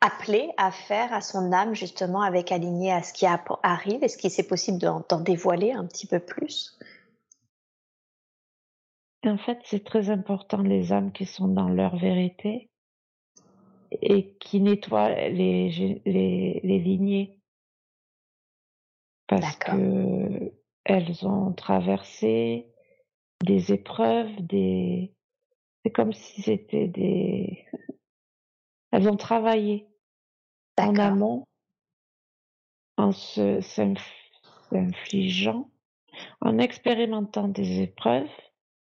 appelée 0.00 0.50
à 0.56 0.70
faire 0.70 1.12
à 1.12 1.20
son 1.20 1.52
âme, 1.52 1.74
justement, 1.74 2.22
avec 2.22 2.52
aligné 2.52 2.92
à 2.92 3.02
ce 3.02 3.12
qui 3.12 3.26
arrive 3.26 4.02
Est-ce 4.02 4.16
qu'il 4.16 4.30
c'est 4.30 4.46
possible 4.46 4.78
d'en 4.78 5.20
dévoiler 5.20 5.72
un 5.72 5.86
petit 5.86 6.06
peu 6.06 6.20
plus? 6.20 6.78
En 9.24 9.36
fait, 9.36 9.58
c'est 9.64 9.84
très 9.84 10.08
important, 10.08 10.62
les 10.62 10.92
âmes 10.92 11.12
qui 11.12 11.26
sont 11.26 11.48
dans 11.48 11.68
leur 11.68 11.96
vérité 11.96 12.70
et 13.92 14.34
qui 14.38 14.60
nettoient 14.60 15.10
les, 15.10 16.00
les, 16.06 16.60
les 16.62 16.78
lignées. 16.78 17.38
Parce 19.26 19.56
que 19.56 20.52
elles 20.84 21.26
ont 21.26 21.52
traversé 21.52 22.72
des 23.44 23.72
épreuves, 23.72 24.34
des 24.40 25.14
c'est 25.84 25.92
comme 25.92 26.12
si 26.12 26.42
c'était 26.42 26.88
des 26.88 27.66
elles 28.92 29.08
ont 29.08 29.16
travaillé 29.16 29.89
en 30.80 30.96
amont 30.96 31.46
en 32.96 33.12
se 33.12 33.60
s'infligeant, 34.70 35.70
en 36.40 36.58
expérimentant 36.58 37.48
des 37.48 37.80
épreuves, 37.80 38.28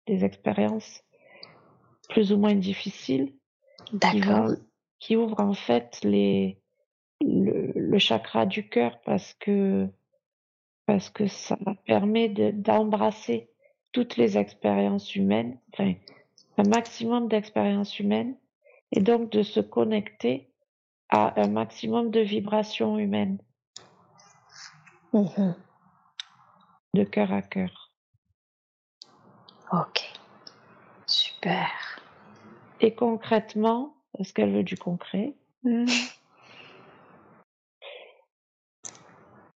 des 0.06 0.24
expériences 0.24 1.02
plus 2.08 2.32
ou 2.32 2.38
moins 2.38 2.54
difficiles 2.54 3.34
qui, 4.00 4.22
qui 4.98 5.16
ouvrent 5.16 5.40
en 5.40 5.54
fait 5.54 5.98
les 6.02 6.58
le, 7.20 7.72
le 7.74 7.98
chakra 7.98 8.46
du 8.46 8.68
cœur 8.68 9.00
parce 9.04 9.34
que 9.34 9.88
parce 10.86 11.10
que 11.10 11.26
ça 11.26 11.58
permet 11.84 12.28
d'embrasser 12.28 13.50
toutes 13.92 14.16
les 14.16 14.38
expériences 14.38 15.16
humaines, 15.16 15.58
enfin, 15.72 15.94
un 16.58 16.68
maximum 16.68 17.28
d'expériences 17.28 17.98
humaines, 17.98 18.36
et 18.92 19.00
donc 19.00 19.30
de 19.30 19.42
se 19.42 19.58
connecter 19.58 20.48
à 21.08 21.40
un 21.40 21.48
maximum 21.48 22.10
de 22.10 22.20
vibrations 22.20 22.98
humaines. 22.98 23.38
Mmh 25.12 25.52
de 26.96 27.04
cœur 27.04 27.32
à 27.32 27.42
cœur. 27.42 27.92
Ok. 29.70 30.02
Super. 31.06 31.68
Et 32.80 32.94
concrètement, 32.94 33.94
est-ce 34.18 34.32
qu'elle 34.32 34.52
veut 34.52 34.64
du 34.64 34.76
concret? 34.76 35.34
Hmm. 35.62 35.86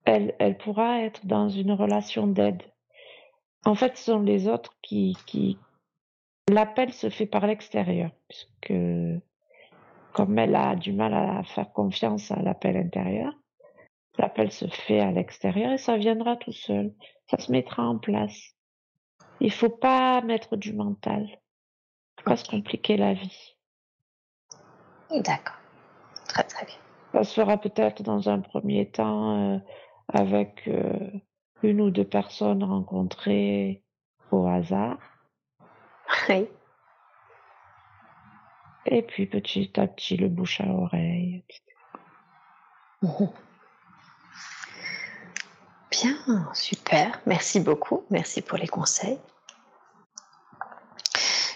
elle, 0.05 0.35
elle 0.39 0.59
pourra 0.59 1.01
être 1.01 1.25
dans 1.27 1.49
une 1.49 1.73
relation 1.73 2.27
d'aide. 2.27 2.63
En 3.65 3.75
fait, 3.75 3.97
ce 3.97 4.05
sont 4.05 4.21
les 4.21 4.49
autres 4.49 4.77
qui, 4.83 5.17
qui... 5.27 5.59
L'appel 6.49 6.93
se 6.93 7.11
fait 7.11 7.27
par 7.27 7.47
l'extérieur, 7.47 8.11
puisque 8.29 8.73
comme 10.13 10.39
elle 10.39 10.55
a 10.55 10.77
du 10.77 10.93
mal 10.93 11.15
à 11.15 11.43
faire 11.45 11.73
confiance 11.73 12.31
à 12.31 12.41
l'appel 12.43 12.77
intérieur, 12.77 13.33
l'appel 14.19 14.51
se 14.51 14.67
fait 14.67 15.01
à 15.01 15.11
l'extérieur 15.11 15.73
et 15.73 15.79
ça 15.79 15.97
viendra 15.97 16.37
tout 16.37 16.53
seul. 16.53 16.93
Ça 17.31 17.39
se 17.39 17.53
mettra 17.53 17.85
en 17.85 17.99
place. 17.99 18.55
Il 19.41 19.53
faut 19.53 19.71
pas 19.71 20.21
mettre 20.23 20.57
du 20.57 20.73
mental. 20.73 21.27
Faut 22.19 22.25
pas 22.25 22.37
se 22.37 22.49
compliquer 22.49 22.97
la 22.97 23.15
vie. 23.15 23.57
D'accord. 25.11 25.57
Très 26.29 26.45
très 26.45 26.67
bien. 26.67 26.77
Ça 27.13 27.25
se 27.25 27.41
fera 27.41 27.59
peut-être 27.59 28.03
dans 28.03 28.29
un 28.29 28.41
premier 28.41 28.91
temps 28.91 29.55
euh, 29.55 29.59
avec 30.13 30.69
euh, 30.69 31.11
une 31.63 31.81
ou 31.81 31.91
deux 31.91 32.05
personnes 32.05 32.63
rencontrées 32.63 33.83
au 34.31 34.47
hasard. 34.47 34.99
Oui. 36.29 36.49
Et 38.87 39.03
puis 39.03 39.27
petit 39.27 39.71
à 39.77 39.87
petit, 39.87 40.17
le 40.17 40.29
bouche 40.29 40.61
à 40.61 40.67
oreille. 40.67 41.45
Bien, 45.91 46.49
super. 46.55 47.21
Merci 47.27 47.61
beaucoup. 47.61 48.05
Merci 48.11 48.43
pour 48.43 48.59
les 48.59 48.69
conseils. 48.69 49.19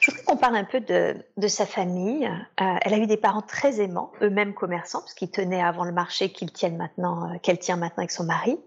Je 0.00 0.10
voudrais 0.10 0.24
qu'on 0.24 0.36
parle 0.36 0.56
un 0.56 0.64
peu 0.64 0.80
de, 0.80 1.16
de 1.38 1.48
sa 1.48 1.64
famille. 1.64 2.26
Euh, 2.26 2.74
elle 2.82 2.94
a 2.94 2.98
eu 2.98 3.06
des 3.06 3.16
parents 3.16 3.40
très 3.42 3.80
aimants, 3.80 4.12
eux-mêmes 4.20 4.52
commerçants, 4.52 5.00
parce 5.00 5.14
qu'ils 5.14 5.30
tenaient 5.30 5.62
avant 5.62 5.84
le 5.84 5.92
marché 5.92 6.30
qu'ils 6.30 6.52
tiennent 6.52 6.76
maintenant, 6.76 7.30
euh, 7.30 7.38
qu'elle 7.38 7.58
tient 7.58 7.76
maintenant 7.76 8.02
avec 8.02 8.10
son 8.10 8.24
mari. 8.24 8.58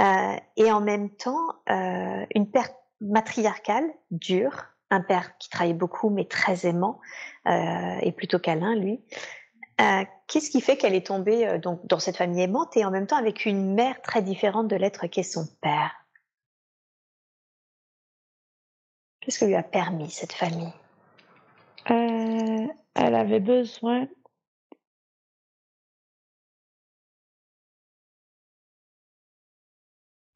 Euh, 0.00 0.36
et 0.56 0.70
en 0.70 0.80
même 0.80 1.10
temps, 1.10 1.56
une 1.66 2.48
perte 2.48 2.76
matriarcale 3.00 3.90
dure, 4.12 4.66
un 4.90 5.00
père 5.00 5.36
qui 5.38 5.48
travaillait 5.48 5.74
beaucoup 5.74 6.10
mais 6.10 6.24
très 6.24 6.66
aimant 6.66 7.00
euh, 7.46 7.98
et 8.02 8.12
plutôt 8.12 8.38
câlin 8.38 8.74
lui. 8.74 9.02
Euh, 9.80 10.04
Qu'est-ce 10.26 10.50
qui 10.50 10.60
fait 10.60 10.76
qu'elle 10.76 10.94
est 10.94 11.06
tombée 11.06 11.46
euh, 11.46 11.58
donc 11.58 11.86
dans 11.86 11.98
cette 11.98 12.16
famille 12.16 12.42
aimante 12.42 12.76
et 12.76 12.84
en 12.84 12.90
même 12.90 13.06
temps 13.06 13.16
avec 13.16 13.46
une 13.46 13.74
mère 13.74 14.02
très 14.02 14.22
différente 14.22 14.68
de 14.68 14.76
l'être 14.76 15.06
qu'est 15.06 15.22
son 15.22 15.46
père? 15.60 15.92
Qu'est-ce 19.20 19.38
que 19.38 19.44
lui 19.44 19.54
a 19.54 19.62
permis 19.62 20.10
cette 20.10 20.32
famille? 20.32 20.72
Elle 21.86 23.14
avait 23.14 23.40
besoin 23.40 24.06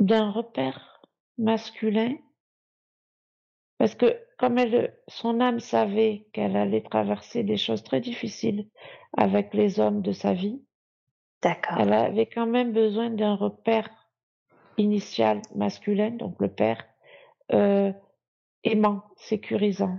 d'un 0.00 0.30
repère 0.30 1.02
masculin 1.38 2.14
parce 3.84 3.96
que 3.96 4.18
comme 4.38 4.56
elle, 4.56 4.94
son 5.08 5.40
âme 5.40 5.60
savait 5.60 6.26
qu'elle 6.32 6.56
allait 6.56 6.80
traverser 6.80 7.42
des 7.42 7.58
choses 7.58 7.82
très 7.82 8.00
difficiles 8.00 8.66
avec 9.14 9.52
les 9.52 9.78
hommes 9.78 10.00
de 10.00 10.12
sa 10.12 10.32
vie, 10.32 10.62
D'accord. 11.42 11.76
elle 11.78 11.92
avait 11.92 12.24
quand 12.24 12.46
même 12.46 12.72
besoin 12.72 13.10
d'un 13.10 13.34
repère 13.34 13.90
initial 14.78 15.42
masculin, 15.54 16.12
donc 16.12 16.36
le 16.40 16.48
père, 16.48 16.82
euh, 17.52 17.92
aimant, 18.62 19.02
sécurisant. 19.16 19.98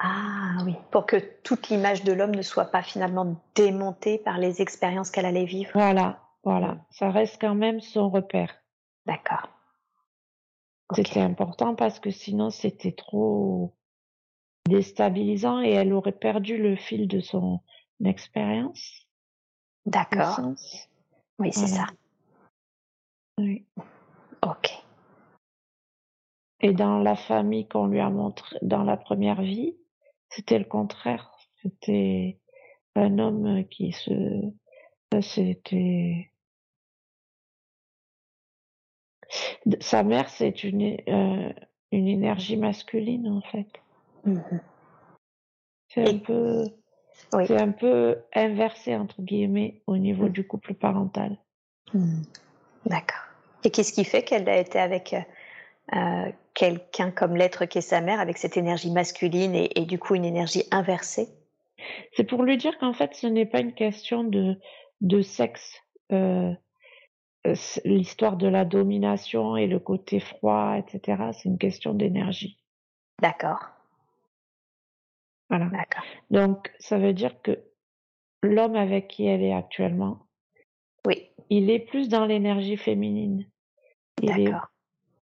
Ah 0.00 0.58
oui, 0.66 0.74
pour 0.90 1.06
que 1.06 1.16
toute 1.44 1.70
l'image 1.70 2.04
de 2.04 2.12
l'homme 2.12 2.34
ne 2.34 2.42
soit 2.42 2.70
pas 2.70 2.82
finalement 2.82 3.40
démontée 3.54 4.18
par 4.18 4.36
les 4.36 4.60
expériences 4.60 5.10
qu'elle 5.10 5.24
allait 5.24 5.46
vivre. 5.46 5.70
Voilà, 5.72 6.20
voilà, 6.42 6.76
ça 6.90 7.10
reste 7.10 7.40
quand 7.40 7.54
même 7.54 7.80
son 7.80 8.10
repère. 8.10 8.54
D'accord. 9.06 9.48
C'était 10.92 11.20
important 11.20 11.74
parce 11.74 11.98
que 11.98 12.10
sinon 12.10 12.50
c'était 12.50 12.92
trop 12.92 13.74
déstabilisant 14.68 15.62
et 15.62 15.70
elle 15.70 15.92
aurait 15.92 16.12
perdu 16.12 16.56
le 16.58 16.76
fil 16.76 17.08
de 17.08 17.20
son 17.20 17.60
expérience. 18.04 19.06
D'accord. 19.86 20.40
Oui, 21.38 21.52
c'est 21.52 21.66
Voilà. 21.66 21.86
ça. 21.86 21.92
Oui. 23.38 23.64
Ok. 24.42 24.70
Et 26.60 26.72
dans 26.72 26.98
la 26.98 27.16
famille 27.16 27.68
qu'on 27.68 27.86
lui 27.86 28.00
a 28.00 28.08
montré 28.10 28.56
dans 28.62 28.84
la 28.84 28.96
première 28.96 29.42
vie, 29.42 29.76
c'était 30.30 30.58
le 30.58 30.64
contraire. 30.64 31.30
C'était 31.62 32.38
un 32.94 33.18
homme 33.18 33.66
qui 33.68 33.92
se, 33.92 34.12
ça, 35.12 35.22
c'était, 35.22 36.32
sa 39.80 40.02
mère, 40.02 40.28
c'est 40.28 40.64
une, 40.64 40.96
euh, 41.08 41.52
une 41.92 42.08
énergie 42.08 42.56
masculine, 42.56 43.28
en 43.28 43.40
fait. 43.40 43.66
Mhm. 44.24 44.60
C'est 45.88 46.08
un 46.08 46.18
peu, 46.18 46.64
Oui. 47.34 47.46
c'est 47.46 47.60
un 47.60 47.70
peu 47.70 48.18
inversé, 48.34 48.96
entre 48.96 49.22
guillemets, 49.22 49.82
au 49.86 49.96
niveau 49.96 50.26
Mm. 50.26 50.32
du 50.32 50.46
couple 50.46 50.74
parental. 50.74 51.36
Hmm. 51.92 52.22
D'accord. 52.86 53.22
Et 53.62 53.70
qu'est-ce 53.70 53.92
qui 53.92 54.04
fait 54.04 54.22
qu'elle 54.24 54.48
a 54.48 54.58
été 54.58 54.78
avec 54.80 55.12
euh, 55.14 55.20
euh, 55.96 56.32
quelqu'un 56.54 57.10
comme 57.12 57.36
l'être 57.36 57.64
qu'est 57.66 57.80
sa 57.80 58.00
mère, 58.00 58.18
avec 58.18 58.38
cette 58.38 58.56
énergie 58.56 58.90
masculine 58.90 59.54
et, 59.54 59.70
et 59.78 59.84
du 59.86 59.98
coup 59.98 60.14
une 60.16 60.24
énergie 60.24 60.64
inversée? 60.72 61.28
C'est 62.16 62.24
pour 62.24 62.42
lui 62.42 62.56
dire 62.56 62.76
qu'en 62.78 62.92
fait, 62.94 63.14
ce 63.14 63.26
n'est 63.26 63.46
pas 63.46 63.60
une 63.60 63.74
question 63.74 64.24
de, 64.24 64.58
de 65.00 65.22
sexe. 65.22 65.80
Euh, 66.12 66.52
L'histoire 67.84 68.36
de 68.36 68.48
la 68.48 68.64
domination 68.64 69.56
et 69.56 69.66
le 69.66 69.78
côté 69.78 70.18
froid, 70.20 70.76
etc., 70.78 71.30
c'est 71.32 71.48
une 71.48 71.58
question 71.58 71.92
d'énergie. 71.92 72.58
D'accord. 73.20 73.60
Voilà. 75.50 75.66
D'accord. 75.66 76.04
Donc, 76.30 76.72
ça 76.78 76.98
veut 76.98 77.12
dire 77.12 77.40
que 77.42 77.62
l'homme 78.42 78.76
avec 78.76 79.08
qui 79.08 79.26
elle 79.26 79.42
est 79.42 79.52
actuellement, 79.52 80.26
Oui. 81.06 81.28
il 81.50 81.70
est 81.70 81.80
plus 81.80 82.08
dans 82.08 82.24
l'énergie 82.24 82.76
féminine. 82.78 83.46
Est- 84.22 84.26
D'accord. 84.44 84.68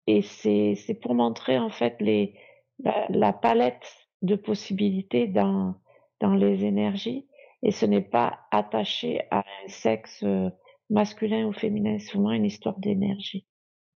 et 0.08 0.22
c'est 0.22 0.76
c'est 0.76 0.94
pour 0.96 1.14
montrer 1.14 1.60
en 1.60 1.70
fait 1.70 1.98
les 2.00 2.34
la, 2.80 3.06
la 3.10 3.34
palette 3.34 4.08
de 4.22 4.36
possibilités 4.36 5.28
dans 5.28 5.76
dans 6.22 6.34
les 6.34 6.64
énergies 6.64 7.28
et 7.62 7.72
ce 7.72 7.86
n'est 7.86 8.02
pas 8.02 8.40
attaché 8.52 9.22
à 9.32 9.40
un 9.40 9.68
sexe 9.68 10.24
euh, 10.24 10.50
masculin 10.90 11.46
ou 11.46 11.54
féminin 11.54 11.98
c'est 12.00 12.12
vraiment 12.14 12.32
une 12.32 12.46
histoire 12.46 12.78
d'énergie 12.80 13.46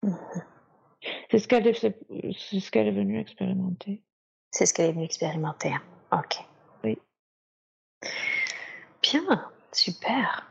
Mhm. 0.02 0.16
c'est 1.30 1.38
ce 1.38 1.46
qu'elle 1.48 1.66
est 1.66 1.74
ce 1.74 1.86
est 2.76 2.90
venue 2.90 3.18
expérimenter 3.20 4.02
C'est 4.50 4.66
ce 4.66 4.74
qu'elle 4.74 4.90
est 4.90 4.92
venue 4.92 5.04
expérimenter. 5.04 5.72
hein. 5.72 5.82
Ok. 6.12 6.44
Oui. 6.84 6.98
Bien. 9.02 9.50
Super. 9.72 10.50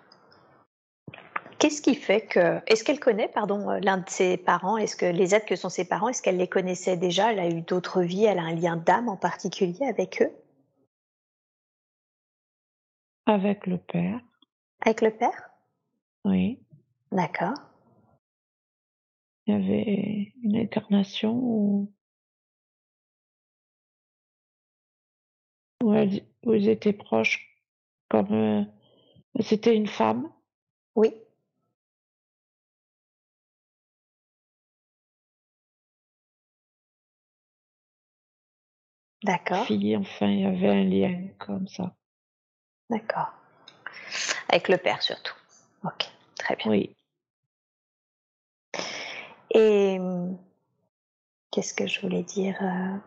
Qu'est-ce 1.57 1.81
qui 1.81 1.95
fait 1.95 2.21
que. 2.25 2.61
Est-ce 2.67 2.85
qu'elle 2.85 3.01
connaît, 3.01 3.27
pardon, 3.27 3.69
euh, 3.69 3.79
l'un 3.81 3.97
de 3.97 4.09
ses 4.09 4.37
parents? 4.37 4.77
Est-ce 4.77 4.95
que 4.95 5.05
les 5.05 5.35
êtres 5.35 5.45
que 5.45 5.57
sont 5.57 5.67
ses 5.67 5.83
parents, 5.85 6.07
est-ce 6.07 6.21
qu'elle 6.21 6.37
les 6.37 6.47
connaissait 6.47 6.95
déjà? 6.95 7.33
Elle 7.33 7.39
a 7.39 7.49
eu 7.49 7.61
d'autres 7.61 8.01
vies 8.01 8.23
Elle 8.25 8.39
a 8.39 8.43
un 8.43 8.55
lien 8.55 8.77
d'âme 8.77 9.09
en 9.09 9.17
particulier 9.17 9.85
avec 9.85 10.21
eux? 10.21 10.31
Avec 13.25 13.67
le 13.67 13.77
père 13.77 14.21
Avec 14.85 15.01
le 15.01 15.11
père? 15.11 15.48
Oui 16.25 16.59
D'accord. 17.11 17.53
il 19.47 19.53
y 19.53 19.55
avait 19.57 20.33
une 20.43 20.57
incarnation 20.57 21.33
où 21.33 21.93
où, 25.83 25.93
elle- 25.93 26.25
où 26.45 26.53
ils 26.53 26.69
étaient 26.69 26.93
proches 26.93 27.57
comme 28.09 28.33
euh, 28.33 28.63
c'était 29.41 29.75
une 29.75 29.87
femme? 29.87 30.29
Oui. 30.95 31.13
D'accord. 39.23 39.65
fille 39.65 39.95
enfin 39.97 40.27
il 40.27 40.39
y 40.41 40.45
avait 40.45 40.69
un 40.69 40.83
lien 40.83 41.27
comme 41.39 41.67
ça 41.67 41.95
D'accord. 42.89 43.31
Avec 44.49 44.67
le 44.69 44.77
père 44.77 45.01
surtout. 45.01 45.35
Ok. 45.83 46.09
Très 46.37 46.55
bien. 46.55 46.71
oui 46.71 46.95
Et 49.51 49.99
qu'est-ce 51.51 51.73
que 51.73 51.87
je 51.87 52.01
voulais 52.01 52.23
dire 52.23 52.57
euh, 52.61 52.97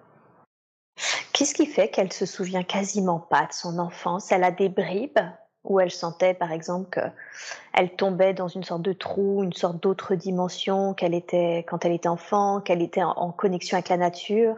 Qu'est-ce 1.32 1.54
qui 1.54 1.66
fait 1.66 1.88
qu'elle 1.88 2.12
se 2.12 2.26
souvient 2.26 2.62
quasiment 2.62 3.18
pas 3.18 3.46
de 3.46 3.52
son 3.52 3.78
enfance? 3.78 4.30
Elle 4.32 4.44
a 4.44 4.50
des 4.50 4.68
bribes 4.68 5.18
où 5.64 5.80
elle 5.80 5.90
sentait 5.90 6.34
par 6.34 6.52
exemple 6.52 6.88
qu'elle 6.90 7.94
tombait 7.94 8.34
dans 8.34 8.48
une 8.48 8.64
sorte 8.64 8.82
de 8.82 8.92
trou, 8.92 9.42
une 9.42 9.52
sorte 9.52 9.82
d'autre 9.82 10.14
dimension 10.14 10.92
qu'elle 10.92 11.14
était 11.14 11.64
quand 11.68 11.84
elle 11.84 11.92
était 11.92 12.08
enfant, 12.08 12.60
qu'elle 12.60 12.82
était 12.82 13.02
en, 13.02 13.30
connexion 13.30 13.76
avec 13.76 13.88
la 13.88 13.96
nature, 13.96 14.56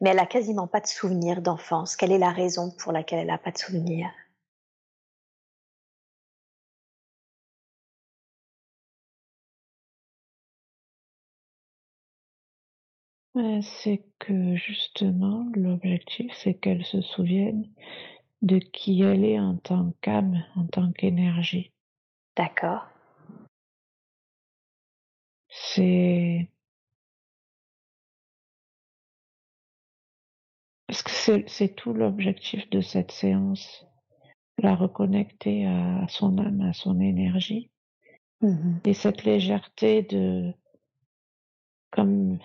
mais 0.00 0.10
elle 0.10 0.18
a 0.18 0.26
quasiment 0.26 0.66
pas 0.66 0.80
de 0.80 0.86
souvenir 0.86 1.42
d'enfance. 1.42 1.96
Quelle 1.96 2.12
est 2.12 2.18
la 2.18 2.30
raison 2.30 2.70
pour 2.70 2.92
laquelle 2.92 3.18
elle 3.18 3.26
n'a 3.26 3.38
pas 3.38 3.50
de 3.50 3.58
souvenir 3.58 4.08
C'est 13.34 14.04
que 14.20 14.54
justement, 14.54 15.46
l'objectif, 15.56 16.32
c'est 16.36 16.54
qu'elle 16.54 16.84
se 16.84 17.00
souvienne 17.00 17.68
de 18.42 18.58
qui 18.58 19.02
elle 19.02 19.24
est 19.24 19.40
en 19.40 19.56
tant 19.56 19.92
qu'âme, 20.00 20.44
en 20.54 20.66
tant 20.66 20.92
qu'énergie. 20.92 21.72
D'accord. 22.36 22.86
C'est 25.48 26.48
parce 30.86 31.02
que 31.02 31.44
c'est 31.48 31.74
tout 31.74 31.92
l'objectif 31.92 32.68
de 32.70 32.80
cette 32.80 33.10
séance, 33.10 33.84
la 34.58 34.76
reconnecter 34.76 35.66
à 35.66 36.06
son 36.08 36.38
âme, 36.38 36.60
à 36.60 36.72
son 36.72 37.00
énergie, 37.00 37.70
mmh 38.42 38.78
et 38.84 38.94
cette 38.94 39.24
légèreté 39.24 40.02
de 40.02 40.52
comme 41.90 42.38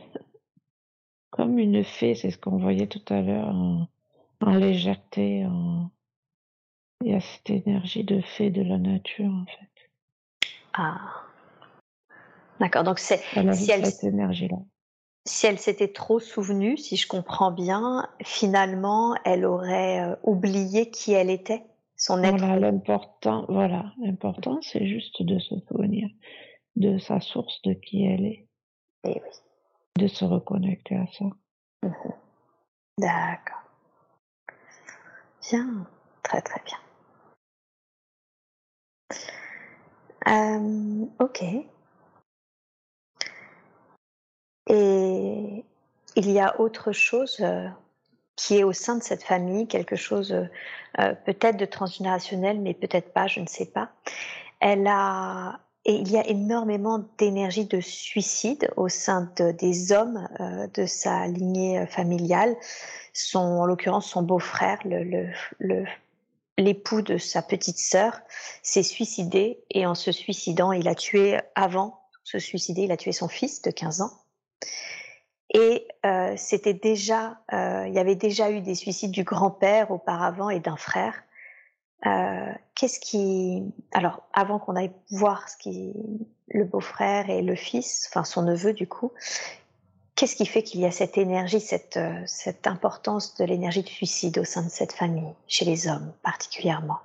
comme 1.39 1.57
une 1.57 1.85
fée, 1.85 2.15
c'est 2.15 2.31
ce 2.31 2.37
qu'on 2.37 2.57
voyait 2.57 2.87
tout 2.87 3.13
à 3.13 3.21
l'heure 3.21 3.55
en 4.41 4.53
légèreté, 4.55 5.45
en 5.45 5.89
il 7.01 7.13
y 7.13 7.15
a 7.15 7.21
cette 7.21 7.49
énergie 7.49 8.03
de 8.03 8.19
fée 8.19 8.49
de 8.49 8.61
la 8.61 8.77
nature, 8.77 9.31
en 9.31 9.45
fait. 9.45 10.49
Ah. 10.73 10.99
D'accord, 12.59 12.83
donc 12.83 12.99
c'est 12.99 13.21
si 13.53 13.71
elle 13.71 13.85
cette 13.85 14.03
énergie-là. 14.03 14.57
Si 15.25 15.45
elle 15.45 15.59
s'était 15.59 15.93
trop 15.93 16.19
souvenue, 16.19 16.75
si 16.75 16.97
je 16.97 17.07
comprends 17.07 17.51
bien, 17.51 18.09
finalement, 18.21 19.15
elle 19.23 19.45
aurait 19.45 20.01
euh, 20.01 20.15
oublié 20.23 20.89
qui 20.89 21.13
elle 21.13 21.29
était, 21.29 21.63
son 21.95 22.21
être. 22.21 22.37
Voilà, 22.37 22.59
l'important, 22.59 23.45
voilà, 23.47 23.93
l'important, 24.01 24.59
c'est 24.61 24.85
juste 24.85 25.23
de 25.23 25.39
se 25.39 25.55
souvenir 25.69 26.09
de 26.75 26.97
sa 26.97 27.21
source, 27.21 27.61
de 27.61 27.71
qui 27.71 28.03
elle 28.03 28.25
est. 28.25 28.45
Et 29.05 29.13
eh 29.15 29.21
oui. 29.23 29.48
De 29.97 30.07
se 30.07 30.25
reconnecter 30.25 30.95
à 30.95 31.05
ça. 31.07 31.25
Mmh 31.83 31.93
D'accord. 32.97 33.63
Bien, 35.41 35.87
très 36.21 36.41
très 36.41 36.61
bien. 36.65 36.77
Euh, 40.27 41.05
ok. 41.19 41.43
Et 44.67 45.65
il 46.15 46.31
y 46.31 46.39
a 46.39 46.59
autre 46.59 46.91
chose 46.91 47.37
euh, 47.39 47.67
qui 48.35 48.57
est 48.57 48.63
au 48.63 48.73
sein 48.73 48.97
de 48.97 49.03
cette 49.03 49.23
famille, 49.23 49.67
quelque 49.67 49.95
chose 49.95 50.31
euh, 50.33 51.15
peut-être 51.25 51.57
de 51.57 51.65
transgénérationnel, 51.65 52.59
mais 52.59 52.73
peut-être 52.73 53.13
pas, 53.13 53.27
je 53.27 53.39
ne 53.39 53.47
sais 53.47 53.65
pas. 53.65 53.91
Elle 54.59 54.85
a 54.87 55.59
et 55.85 55.93
il 55.93 56.11
y 56.11 56.17
a 56.17 56.27
énormément 56.27 57.05
d'énergie 57.17 57.65
de 57.65 57.79
suicide 57.79 58.69
au 58.75 58.89
sein 58.89 59.31
de, 59.37 59.51
des 59.51 59.91
hommes 59.91 60.27
de 60.73 60.85
sa 60.85 61.25
lignée 61.27 61.85
familiale. 61.87 62.55
Son, 63.13 63.39
en 63.39 63.65
l'occurrence, 63.65 64.07
son 64.07 64.21
beau-frère, 64.21 64.79
l'époux 66.57 67.01
de 67.01 67.17
sa 67.17 67.41
petite 67.41 67.79
sœur 67.79 68.19
s'est 68.61 68.83
suicidé 68.83 69.63
et 69.71 69.85
en 69.85 69.95
se 69.95 70.11
suicidant, 70.11 70.73
il 70.73 70.87
a 70.87 70.95
tué, 70.95 71.39
avant 71.55 71.99
se 72.29 72.39
suicider, 72.39 72.83
il 72.83 72.91
a 72.91 72.97
tué 72.97 73.11
son 73.11 73.27
fils 73.27 73.61
de 73.61 73.71
15 73.71 74.01
ans. 74.01 74.11
Et 75.51 75.87
euh, 76.05 76.35
c'était 76.37 76.75
déjà, 76.75 77.39
euh, 77.53 77.85
il 77.87 77.93
y 77.93 77.99
avait 77.99 78.15
déjà 78.15 78.51
eu 78.51 78.61
des 78.61 78.75
suicides 78.75 79.11
du 79.11 79.23
grand-père 79.23 79.89
auparavant 79.89 80.49
et 80.49 80.59
d'un 80.59 80.75
frère. 80.75 81.15
Euh, 82.05 82.53
qu'est-ce 82.75 82.99
qui, 82.99 83.63
alors 83.91 84.23
avant 84.33 84.59
qu'on 84.59 84.75
aille 84.75 84.91
voir 85.11 85.49
ce 85.49 85.57
qui, 85.57 85.93
le 86.47 86.63
beau-frère 86.63 87.29
et 87.29 87.41
le 87.41 87.55
fils, 87.55 88.07
enfin 88.09 88.23
son 88.23 88.43
neveu 88.43 88.73
du 88.73 88.87
coup, 88.87 89.11
Qu'est-ce 90.19 90.35
qui 90.35 90.45
fait 90.45 90.63
qu'il 90.63 90.81
y 90.81 90.85
a 90.85 90.91
cette 90.91 91.17
énergie, 91.17 91.61
cette, 91.61 91.95
euh, 91.95 92.21
cette 92.25 92.67
importance 92.67 93.35
de 93.35 93.45
l'énergie 93.45 93.83
de 93.83 93.87
suicide 93.87 94.37
au 94.37 94.43
sein 94.43 94.65
de 94.65 94.69
cette 94.69 94.91
famille, 94.91 95.33
chez 95.47 95.63
les 95.63 95.87
hommes 95.87 96.11
particulièrement? 96.23 96.99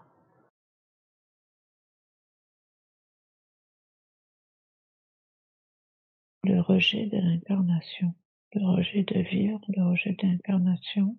Le 6.43 6.61
rejet 6.61 7.07
de 7.07 7.19
l'incarnation, 7.19 8.12
le 8.53 8.66
rejet 8.66 9.05
de 9.05 9.21
vivre, 9.21 9.61
le 9.69 9.91
rejet 9.91 10.16
de 10.21 10.27
l'incarnation. 10.27 11.16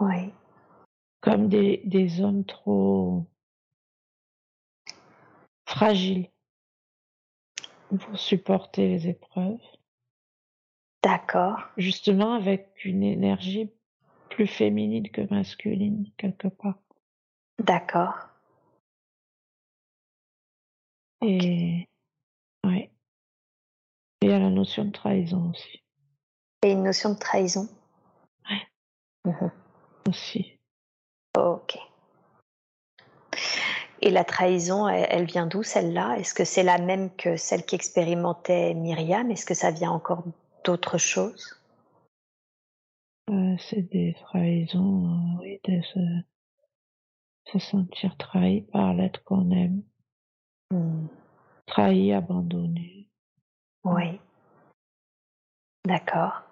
Oui. 0.00 0.32
Comme 1.20 1.48
des, 1.48 1.82
des 1.84 2.20
hommes 2.20 2.44
trop 2.44 3.26
fragiles 5.66 6.30
pour 7.88 8.18
supporter 8.18 8.88
les 8.88 9.08
épreuves. 9.08 9.60
D'accord. 11.02 11.60
Justement 11.76 12.34
avec 12.34 12.84
une 12.84 13.02
énergie 13.02 13.70
plus 14.30 14.46
féminine 14.46 15.10
que 15.10 15.22
masculine, 15.32 16.10
quelque 16.16 16.48
part. 16.48 16.78
D'accord. 17.58 18.14
Et 21.22 21.88
ouais. 22.64 22.92
Et 24.20 24.26
il 24.26 24.30
y 24.30 24.32
a 24.32 24.38
la 24.38 24.50
notion 24.50 24.84
de 24.84 24.92
trahison 24.92 25.50
aussi. 25.50 25.82
Et 26.62 26.72
une 26.72 26.82
notion 26.82 27.14
de 27.14 27.18
trahison. 27.18 27.68
Ouais. 28.50 29.32
Mmh 29.32 29.50
aussi. 30.08 30.58
Ok. 31.36 31.78
Et 34.00 34.10
la 34.10 34.24
trahison, 34.24 34.88
elle, 34.88 35.24
vient 35.24 35.46
d'où 35.46 35.62
celle-là? 35.62 36.16
Est-ce 36.18 36.32
que 36.32 36.44
c'est 36.44 36.62
la 36.62 36.78
même 36.78 37.14
que 37.16 37.36
celle 37.36 37.64
qu'expérimentait 37.64 38.74
Myriam? 38.74 39.30
Est-ce 39.30 39.44
que 39.44 39.54
ça 39.54 39.72
vient 39.72 39.90
encore 39.90 40.22
d'autres 40.64 40.98
choses? 40.98 41.60
Euh, 43.30 43.56
C'est 43.58 43.82
des 43.82 44.14
trahisons, 44.20 45.06
euh, 45.06 45.40
oui, 45.40 45.60
de 45.64 45.82
se, 45.82 47.58
sentir 47.58 48.16
trahi 48.16 48.62
par 48.72 48.94
l'être 48.94 49.24
qu'on 49.24 49.50
aime. 49.50 49.82
Hmm. 50.70 51.06
Trahi, 51.66 52.12
abandonné. 52.12 53.08
Oui. 53.84 54.20
D'accord. 55.84 56.42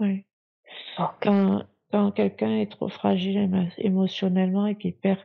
Oui. 0.00 0.24
Quand, 1.20 1.64
quand 1.90 2.12
quelqu'un 2.12 2.58
est 2.58 2.70
trop 2.70 2.88
fragile 2.88 3.50
émotionnellement 3.78 4.66
et 4.66 4.76
qu'il 4.76 4.94
perd 4.94 5.20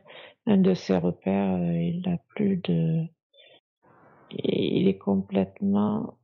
un 0.46 0.56
de 0.56 0.74
ses 0.74 0.96
repères, 0.96 1.54
euh, 1.54 1.80
il 1.80 2.02
n'a 2.06 2.18
plus 2.28 2.56
de. 2.56 3.04
Il 4.30 4.88
est 4.88 4.98
complètement 4.98 6.18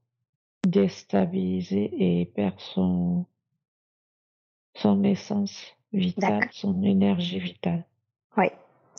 déstabilisé 0.67 1.91
et 1.99 2.27
perd 2.27 2.59
son, 2.59 3.27
son 4.75 5.05
essence 5.05 5.77
vitale, 5.93 6.49
son 6.51 6.83
énergie 6.83 7.39
vitale. 7.39 7.85
Oui, 8.37 8.47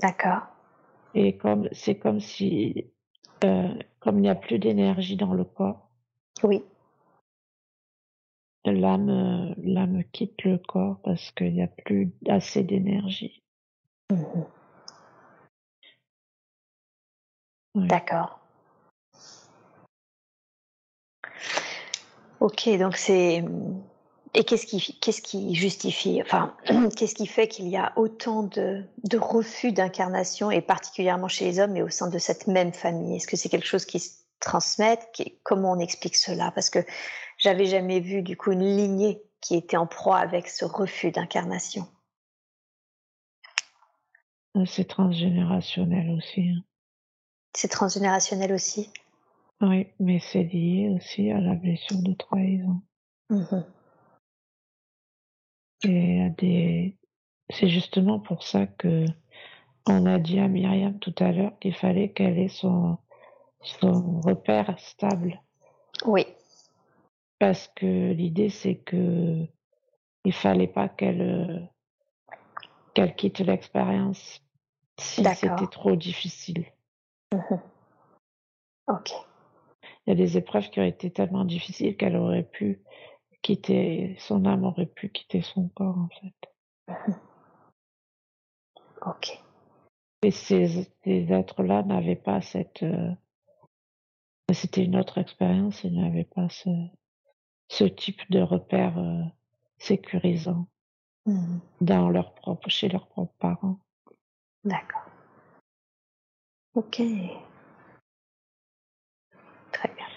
d'accord. 0.01 0.43
Et 1.13 1.35
comme 1.37 1.67
c'est 1.71 1.95
comme 1.95 2.19
si, 2.19 2.85
euh, 3.43 3.73
comme 3.99 4.19
il 4.19 4.21
n'y 4.21 4.29
a 4.29 4.35
plus 4.35 4.59
d'énergie 4.59 5.17
dans 5.17 5.33
le 5.33 5.43
corps. 5.43 5.89
Oui. 6.43 6.63
L'âme, 8.65 9.55
l'âme 9.63 10.03
quitte 10.11 10.43
le 10.43 10.57
corps 10.57 10.99
parce 11.03 11.31
qu'il 11.31 11.53
n'y 11.53 11.63
a 11.63 11.67
plus 11.67 12.11
assez 12.27 12.63
d'énergie. 12.63 13.41
Mmh 14.11 14.43
d'accord. 17.75 18.39
Ok, 22.39 22.69
donc 22.79 22.97
c'est. 22.97 23.43
Et 24.33 24.45
qu'est-ce 24.45 24.65
qui, 24.65 24.97
qu'est-ce 24.99 25.21
qui 25.21 25.55
justifie, 25.55 26.21
enfin, 26.21 26.55
qu'est-ce 26.95 27.15
qui 27.15 27.27
fait 27.27 27.47
qu'il 27.49 27.67
y 27.67 27.75
a 27.75 27.91
autant 27.97 28.43
de, 28.43 28.83
de 29.03 29.17
refus 29.17 29.73
d'incarnation, 29.73 30.51
et 30.51 30.61
particulièrement 30.61 31.27
chez 31.27 31.45
les 31.45 31.59
hommes, 31.59 31.73
mais 31.73 31.81
au 31.81 31.89
sein 31.89 32.09
de 32.09 32.17
cette 32.17 32.47
même 32.47 32.71
famille? 32.71 33.17
Est-ce 33.17 33.27
que 33.27 33.35
c'est 33.35 33.49
quelque 33.49 33.67
chose 33.67 33.85
qui 33.85 34.01
se 34.41 34.49
transmet 34.49 34.99
Comment 35.43 35.73
on 35.73 35.79
explique 35.79 36.15
cela? 36.15 36.51
Parce 36.51 36.69
que 36.69 36.79
j'avais 37.37 37.65
jamais 37.65 37.99
vu, 37.99 38.21
du 38.21 38.37
coup, 38.37 38.51
une 38.51 38.75
lignée 38.75 39.21
qui 39.41 39.55
était 39.55 39.77
en 39.77 39.87
proie 39.87 40.17
avec 40.17 40.47
ce 40.47 40.65
refus 40.65 41.11
d'incarnation. 41.11 41.87
Euh, 44.57 44.65
c'est 44.65 44.85
transgénérationnel 44.85 46.11
aussi. 46.11 46.49
Hein. 46.49 46.63
C'est 47.53 47.69
transgénérationnel 47.69 48.53
aussi? 48.53 48.91
Oui, 49.61 49.87
mais 49.99 50.19
c'est 50.19 50.43
lié 50.43 50.89
aussi 50.89 51.31
à 51.31 51.39
la 51.39 51.55
blessure 51.55 52.01
de 52.01 52.13
trahison. 52.13 52.81
Mmh 53.29 53.63
Et 55.83 56.21
à 56.23 56.29
des... 56.29 56.97
C'est 57.49 57.69
justement 57.69 58.19
pour 58.19 58.43
ça 58.43 58.67
que 58.67 59.05
On 59.87 60.05
a 60.05 60.19
dit 60.19 60.39
à 60.39 60.47
Myriam 60.47 60.99
tout 60.99 61.15
à 61.19 61.31
l'heure 61.31 61.57
qu'il 61.59 61.73
fallait 61.73 62.11
qu'elle 62.11 62.37
ait 62.37 62.49
son, 62.49 62.97
son 63.61 64.21
repère 64.21 64.77
stable. 64.79 65.41
Oui. 66.05 66.25
Parce 67.39 67.67
que 67.75 68.11
l'idée, 68.11 68.49
c'est 68.49 68.75
que 68.75 69.45
il 70.23 70.33
fallait 70.33 70.67
pas 70.67 70.87
qu'elle 70.89 71.21
euh, 71.21 71.59
qu'elle 72.93 73.15
quitte 73.15 73.39
l'expérience 73.39 74.41
si 74.99 75.23
c'était 75.23 75.67
trop 75.67 75.95
difficile. 75.95 76.65
Mhm. 77.33 77.61
Ok. 78.87 79.11
Il 80.05 80.09
y 80.09 80.11
a 80.11 80.15
des 80.15 80.37
épreuves 80.37 80.69
qui 80.69 80.79
auraient 80.79 80.89
été 80.89 81.11
tellement 81.11 81.45
difficiles 81.45 81.95
qu'elle 81.97 82.17
aurait 82.17 82.43
pu 82.43 82.83
quitter, 83.41 84.15
son 84.19 84.45
âme 84.45 84.63
aurait 84.63 84.85
pu 84.85 85.09
quitter 85.09 85.41
son 85.41 85.69
corps, 85.69 85.97
en 85.97 86.09
fait. 86.09 86.51
Mhm. 86.87 87.15
Ok. 89.05 89.41
Et 90.23 90.31
ces, 90.31 90.91
êtres-là 91.05 91.83
n'avaient 91.83 92.15
pas 92.15 92.41
cette. 92.41 92.83
Euh, 92.83 93.11
c'était 94.53 94.83
une 94.83 94.95
autre 94.97 95.17
expérience, 95.17 95.83
ils 95.83 95.99
n'avaient 95.99 96.23
pas 96.35 96.49
ce, 96.49 96.69
ce 97.67 97.83
type 97.83 98.21
de 98.29 98.39
repère 98.41 98.97
euh, 98.97 99.23
sécurisant 99.77 100.67
mhm. 101.25 101.59
dans 101.81 102.09
leur 102.09 102.33
propre, 102.33 102.69
chez 102.69 102.89
leurs 102.89 103.07
propres 103.07 103.35
parents. 103.39 103.79
D'accord. 104.63 105.05
Ok. 106.75 107.01
Très 109.71 109.89
bien. 109.95 110.07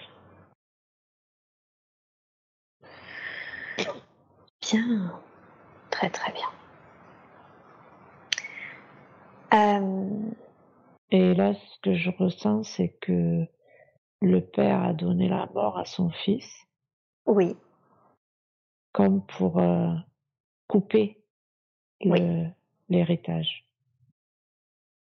Bien. 4.61 5.21
Très 5.91 6.11
très 6.11 6.33
bien. 6.33 6.49
Euh, 9.53 10.31
Et 11.11 11.35
là, 11.35 11.55
ce 11.55 11.79
que 11.83 11.95
je 11.95 12.11
ressens, 12.11 12.65
c'est 12.65 12.89
que 13.01 13.47
le 14.25 14.41
père 14.41 14.83
a 14.83 14.93
donné 14.93 15.29
la 15.29 15.47
mort 15.47 15.79
à 15.79 15.85
son 15.85 16.11
fils. 16.11 16.49
Oui. 17.27 17.57
Comme 18.93 19.25
pour 19.27 19.59
euh, 19.59 19.95
couper 20.69 21.23
l'héritage. 22.89 23.67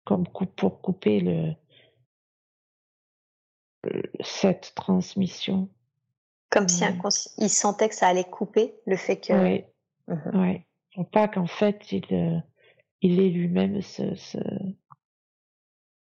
Comme 0.04 0.26
pour 0.26 0.80
couper 0.80 1.20
le, 1.20 1.54
cette 4.20 4.74
transmission. 4.74 5.68
Comme 6.50 6.68
si 6.68 6.84
il 7.38 7.50
sentait 7.50 7.88
que 7.88 7.94
ça 7.94 8.08
allait 8.08 8.24
couper 8.24 8.74
le 8.86 8.96
fait 8.96 9.20
que. 9.20 9.32
Oui. 9.32 9.64
Mmh 10.06 10.62
Faut 10.94 11.04
pas 11.04 11.28
qu'en 11.28 11.46
fait 11.46 11.92
il, 11.92 12.06
euh, 12.12 12.38
il 13.02 13.20
ait 13.20 13.28
lui-même 13.28 13.82
ce, 13.82 14.14
ce, 14.14 14.38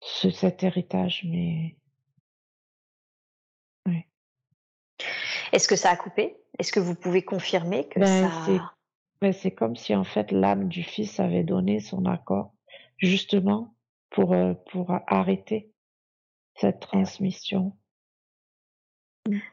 ce, 0.01 0.31
cet 0.31 0.63
héritage, 0.63 1.25
mais. 1.29 1.77
Est-ce 5.53 5.69
que 5.69 5.77
ça 5.77 5.91
a 5.91 5.97
coupé? 5.97 6.37
Est-ce 6.59 6.73
que 6.73 6.81
vous 6.81 6.95
pouvez 6.95 7.23
confirmer 7.23 7.89
que 7.89 8.01
ben, 8.01 8.31
ça. 8.31 8.73
Ben, 9.21 9.33
c'est 9.33 9.51
comme 9.51 9.77
si 9.77 9.95
en 9.95 10.05
fait 10.05 10.33
l'âme 10.33 10.69
du 10.69 10.83
fils 10.83 11.21
avait 11.21 11.45
donné 11.45 11.81
son 11.81 12.07
accord 12.07 12.53
justement 12.97 13.75
pour, 14.11 14.33
euh, 14.33 14.55
pour 14.71 14.93
arrêter 15.07 15.73
cette 16.55 16.81
transmission. 16.81 17.77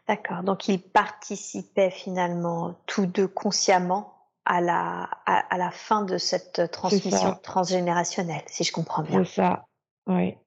D'accord. 0.07 0.44
Donc 0.44 0.68
ils 0.68 0.82
participaient 0.82 1.91
finalement 1.91 2.76
tous 2.86 3.06
deux 3.06 3.28
consciemment 3.28 4.14
à 4.45 4.61
la, 4.61 5.10
à, 5.26 5.57
la 5.57 5.72
fin 5.72 6.03
de 6.03 6.18
cette 6.18 6.72
transmission 6.72 7.36
transgénérationnelle, 7.44 8.44
si 8.48 8.64
je 8.64 8.72
comprends 8.72 9.03
bien. 9.03 9.26
C'est 9.26 9.41
ça, 9.41 9.65
oui. 10.07 10.38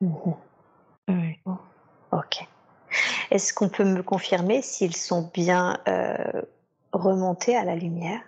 Mmh 0.00 0.32
oui. 1.08 1.42
Ok. 2.12 2.48
Est-ce 3.30 3.54
qu'on 3.54 3.68
peut 3.68 3.84
me 3.84 4.02
confirmer 4.02 4.60
s'ils 4.60 4.96
sont 4.96 5.30
bien 5.32 5.78
euh, 5.86 6.42
remontés 6.92 7.56
à 7.56 7.64
la 7.64 7.76
lumière? 7.76 8.20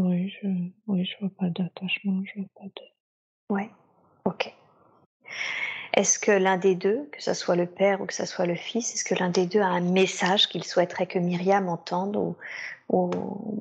Oui, 0.00 0.32
je 0.42 0.48
oui, 0.88 1.04
je 1.04 1.16
vois 1.20 1.30
pas 1.38 1.48
d'attachement, 1.48 2.22
je 2.24 2.40
vois 2.40 2.48
pas 2.56 2.64
de. 2.64 2.82
Oui. 3.50 3.70
Ok. 4.24 4.52
Est-ce 5.94 6.18
que 6.18 6.30
l'un 6.30 6.56
des 6.56 6.74
deux, 6.74 7.08
que 7.12 7.22
ce 7.22 7.34
soit 7.34 7.56
le 7.56 7.66
père 7.66 8.00
ou 8.00 8.06
que 8.06 8.14
ce 8.14 8.24
soit 8.24 8.46
le 8.46 8.54
fils, 8.54 8.94
est-ce 8.94 9.04
que 9.04 9.14
l'un 9.14 9.30
des 9.30 9.46
deux 9.46 9.60
a 9.60 9.66
un 9.66 9.80
message 9.80 10.48
qu'il 10.48 10.64
souhaiterait 10.64 11.06
que 11.06 11.18
Myriam 11.18 11.68
entende 11.68 12.16
ou, 12.16 12.36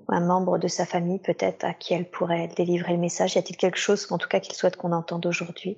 un 0.07 0.21
membre 0.21 0.57
de 0.57 0.67
sa 0.67 0.87
famille 0.87 1.19
peut-être 1.19 1.63
à 1.63 1.73
qui 1.73 1.93
elle 1.93 2.09
pourrait 2.09 2.47
délivrer 2.47 2.93
le 2.93 2.99
message? 2.99 3.35
Y 3.35 3.39
a-t-il 3.39 3.57
quelque 3.57 3.77
chose, 3.77 4.11
en 4.11 4.17
tout 4.17 4.27
cas, 4.27 4.39
qu'il 4.39 4.55
souhaite 4.55 4.75
qu'on 4.75 4.91
entende 4.91 5.25
aujourd'hui? 5.27 5.77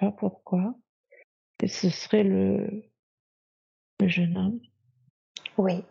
Pas 0.00 0.10
pourquoi. 0.10 0.74
ce 1.64 1.90
serait 1.90 2.24
le, 2.24 2.84
le 4.00 4.08
jeune 4.08 4.36
homme. 4.36 4.60
Oui. 5.58 5.84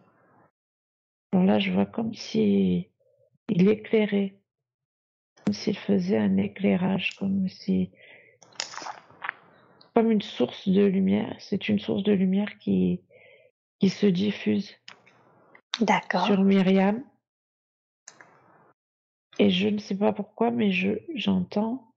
Alors 1.31 1.45
là, 1.45 1.59
je 1.59 1.71
vois 1.71 1.85
comme 1.85 2.13
si 2.15 2.89
il 3.49 3.69
éclairait 3.69 4.39
comme 5.45 5.53
s'il 5.53 5.77
faisait 5.77 6.17
un 6.17 6.37
éclairage, 6.37 7.15
comme 7.17 7.47
si 7.47 7.91
comme 9.95 10.11
une 10.11 10.21
source 10.21 10.67
de 10.67 10.83
lumière. 10.83 11.35
C'est 11.39 11.69
une 11.69 11.79
source 11.79 12.03
de 12.03 12.13
lumière 12.13 12.57
qui 12.57 13.01
qui 13.79 13.89
se 13.89 14.07
diffuse 14.07 14.75
D'accord. 15.79 16.25
sur 16.25 16.43
Myriam. 16.43 17.03
Et 19.37 19.49
je 19.49 19.69
ne 19.69 19.77
sais 19.77 19.95
pas 19.95 20.11
pourquoi, 20.11 20.51
mais 20.51 20.71
je 20.71 20.99
j'entends 21.15 21.88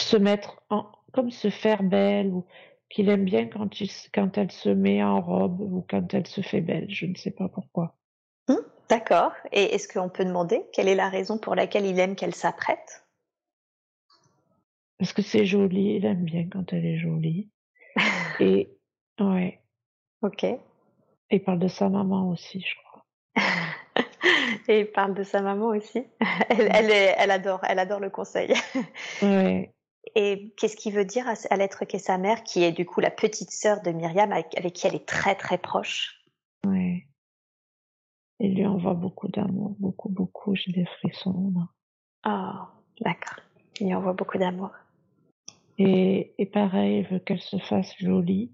se 0.00 0.16
mettre 0.16 0.62
en 0.70 0.90
comme 1.12 1.30
se 1.30 1.50
faire 1.50 1.82
belle 1.82 2.28
ou 2.28 2.44
qu'il 2.90 3.08
aime 3.08 3.24
bien 3.24 3.46
quand, 3.46 3.80
il, 3.80 3.90
quand 4.14 4.38
elle 4.38 4.50
se 4.50 4.68
met 4.68 5.02
en 5.02 5.20
robe 5.20 5.60
ou 5.60 5.84
quand 5.88 6.14
elle 6.14 6.26
se 6.26 6.40
fait 6.40 6.60
belle. 6.60 6.90
Je 6.90 7.06
ne 7.06 7.14
sais 7.14 7.30
pas 7.30 7.48
pourquoi. 7.48 7.96
Mmh, 8.48 8.54
d'accord. 8.88 9.32
Et 9.52 9.74
est-ce 9.74 9.88
qu'on 9.88 10.08
peut 10.08 10.24
demander 10.24 10.64
quelle 10.72 10.88
est 10.88 10.94
la 10.94 11.08
raison 11.08 11.38
pour 11.38 11.54
laquelle 11.54 11.86
il 11.86 11.98
aime 11.98 12.16
qu'elle 12.16 12.34
s'apprête? 12.34 13.04
Parce 14.98 15.12
que 15.12 15.22
c'est 15.22 15.46
joli, 15.46 15.96
il 15.96 16.04
aime 16.04 16.24
bien 16.24 16.48
quand 16.48 16.72
elle 16.72 16.84
est 16.84 16.98
jolie. 16.98 17.50
Et 18.40 18.70
ouais. 19.20 19.60
Ok. 20.22 20.44
Et 20.44 20.60
il 21.30 21.42
parle 21.42 21.58
de 21.58 21.68
sa 21.68 21.88
maman 21.88 22.30
aussi, 22.30 22.60
je 22.60 22.74
crois. 22.82 23.04
Et 24.68 24.80
il 24.80 24.90
parle 24.90 25.14
de 25.14 25.22
sa 25.22 25.40
maman 25.40 25.68
aussi? 25.68 26.04
Elle, 26.50 26.68
elle, 26.72 26.90
est, 26.90 27.14
elle 27.18 27.30
adore, 27.30 27.60
elle 27.68 27.78
adore 27.78 28.00
le 28.00 28.10
conseil. 28.10 28.52
Ouais. 29.22 29.72
Et 30.14 30.54
qu'est-ce 30.56 30.76
qu'il 30.76 30.94
veut 30.94 31.04
dire 31.04 31.26
à, 31.28 31.56
l'être 31.56 31.84
qu'est 31.84 31.98
sa 31.98 32.18
mère, 32.18 32.42
qui 32.42 32.62
est 32.62 32.72
du 32.72 32.86
coup 32.86 33.00
la 33.00 33.10
petite 33.10 33.50
sœur 33.50 33.82
de 33.82 33.90
Myriam, 33.90 34.32
avec, 34.32 34.72
qui 34.72 34.86
elle 34.86 34.94
est 34.94 35.06
très 35.06 35.34
très 35.34 35.58
proche? 35.58 36.24
Oui. 36.66 37.04
Il 38.40 38.54
lui 38.54 38.66
envoie 38.66 38.94
beaucoup 38.94 39.28
d'amour, 39.28 39.74
beaucoup, 39.78 40.08
beaucoup. 40.08 40.54
J'ai 40.54 40.72
des 40.72 40.86
frissons. 40.86 41.52
Ah, 42.22 42.72
d'accord. 43.00 43.40
Il 43.80 43.88
lui 43.88 43.94
envoie 43.94 44.12
beaucoup 44.12 44.38
d'amour. 44.38 44.70
Et, 45.78 46.34
et 46.38 46.46
pareil, 46.46 47.00
il 47.00 47.06
veut 47.08 47.18
qu'elle 47.18 47.40
se 47.40 47.58
fasse 47.58 47.92
jolie. 47.98 48.52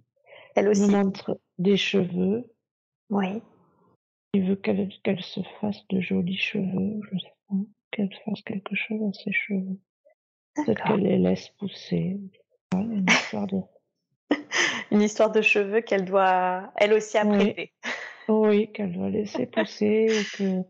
Elle 0.55 0.69
aussi. 0.69 0.87
Il 0.87 0.91
montre 0.91 1.41
des 1.59 1.77
cheveux. 1.77 2.51
Oui. 3.11 3.43
Il 4.35 4.45
veut 4.45 4.57
qu'elle 4.57 4.89
qu'elle 5.03 5.23
se 5.23 5.41
fasse 5.61 5.87
de 5.89 6.01
jolis 6.01 6.37
cheveux, 6.37 7.01
je 7.11 7.19
sais 7.19 7.35
pas. 7.49 7.55
Qu'elle 7.91 8.13
fasse 8.25 8.43
quelque 8.43 8.75
chose 8.75 9.01
à 9.09 9.13
ses 9.13 9.33
cheveux. 9.33 9.79
Peut-être 10.55 10.85
qu'elle 10.85 11.03
les 11.03 11.19
laisse 11.19 11.49
pousser. 11.49 12.19
Une 12.73 13.07
histoire 13.09 13.47
de... 13.47 13.61
une 14.91 15.03
histoire 15.03 15.31
de 15.31 15.43
cheveux 15.43 15.81
qu'elle 15.81 16.05
doit, 16.05 16.73
elle 16.77 16.93
aussi, 16.93 17.19
apprêter. 17.19 17.73
Oui, 18.29 18.71
qu'elle 18.73 18.93
doit 18.93 19.11
laisser 19.11 19.47
pousser. 19.53 20.09
ou 20.11 20.37
que... 20.37 20.61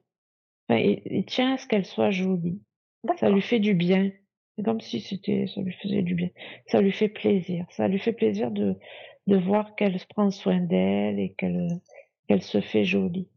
Enfin, 0.69 0.81
il, 0.81 1.25
tient 1.27 1.55
à 1.55 1.59
ce 1.59 1.67
qu'elle 1.67 1.85
soit 1.85 2.11
jolie. 2.11 2.61
Ça 3.19 3.29
lui 3.29 3.43
fait 3.43 3.61
du 3.61 3.75
bien. 3.75 4.11
C'est 4.57 4.65
comme 4.65 4.81
si 4.81 5.01
c'était, 5.01 5.47
ça 5.53 5.61
lui 5.61 5.75
faisait 5.75 6.03
du 6.03 6.15
bien. 6.15 6.31
Ça 6.67 6.81
lui 6.81 6.93
fait 6.93 7.09
plaisir. 7.09 7.67
Ça 7.71 7.87
lui 7.89 7.99
fait 7.99 8.13
plaisir 8.13 8.51
de, 8.51 8.77
de 9.27 9.37
voir 9.37 9.75
qu'elle 9.75 9.99
se 9.99 10.07
prend 10.07 10.31
soin 10.31 10.61
d'elle 10.61 11.19
et 11.19 11.35
qu'elle, 11.35 11.81
qu'elle 12.29 12.43
se 12.43 12.61
fait 12.61 12.85
jolie. 12.85 13.29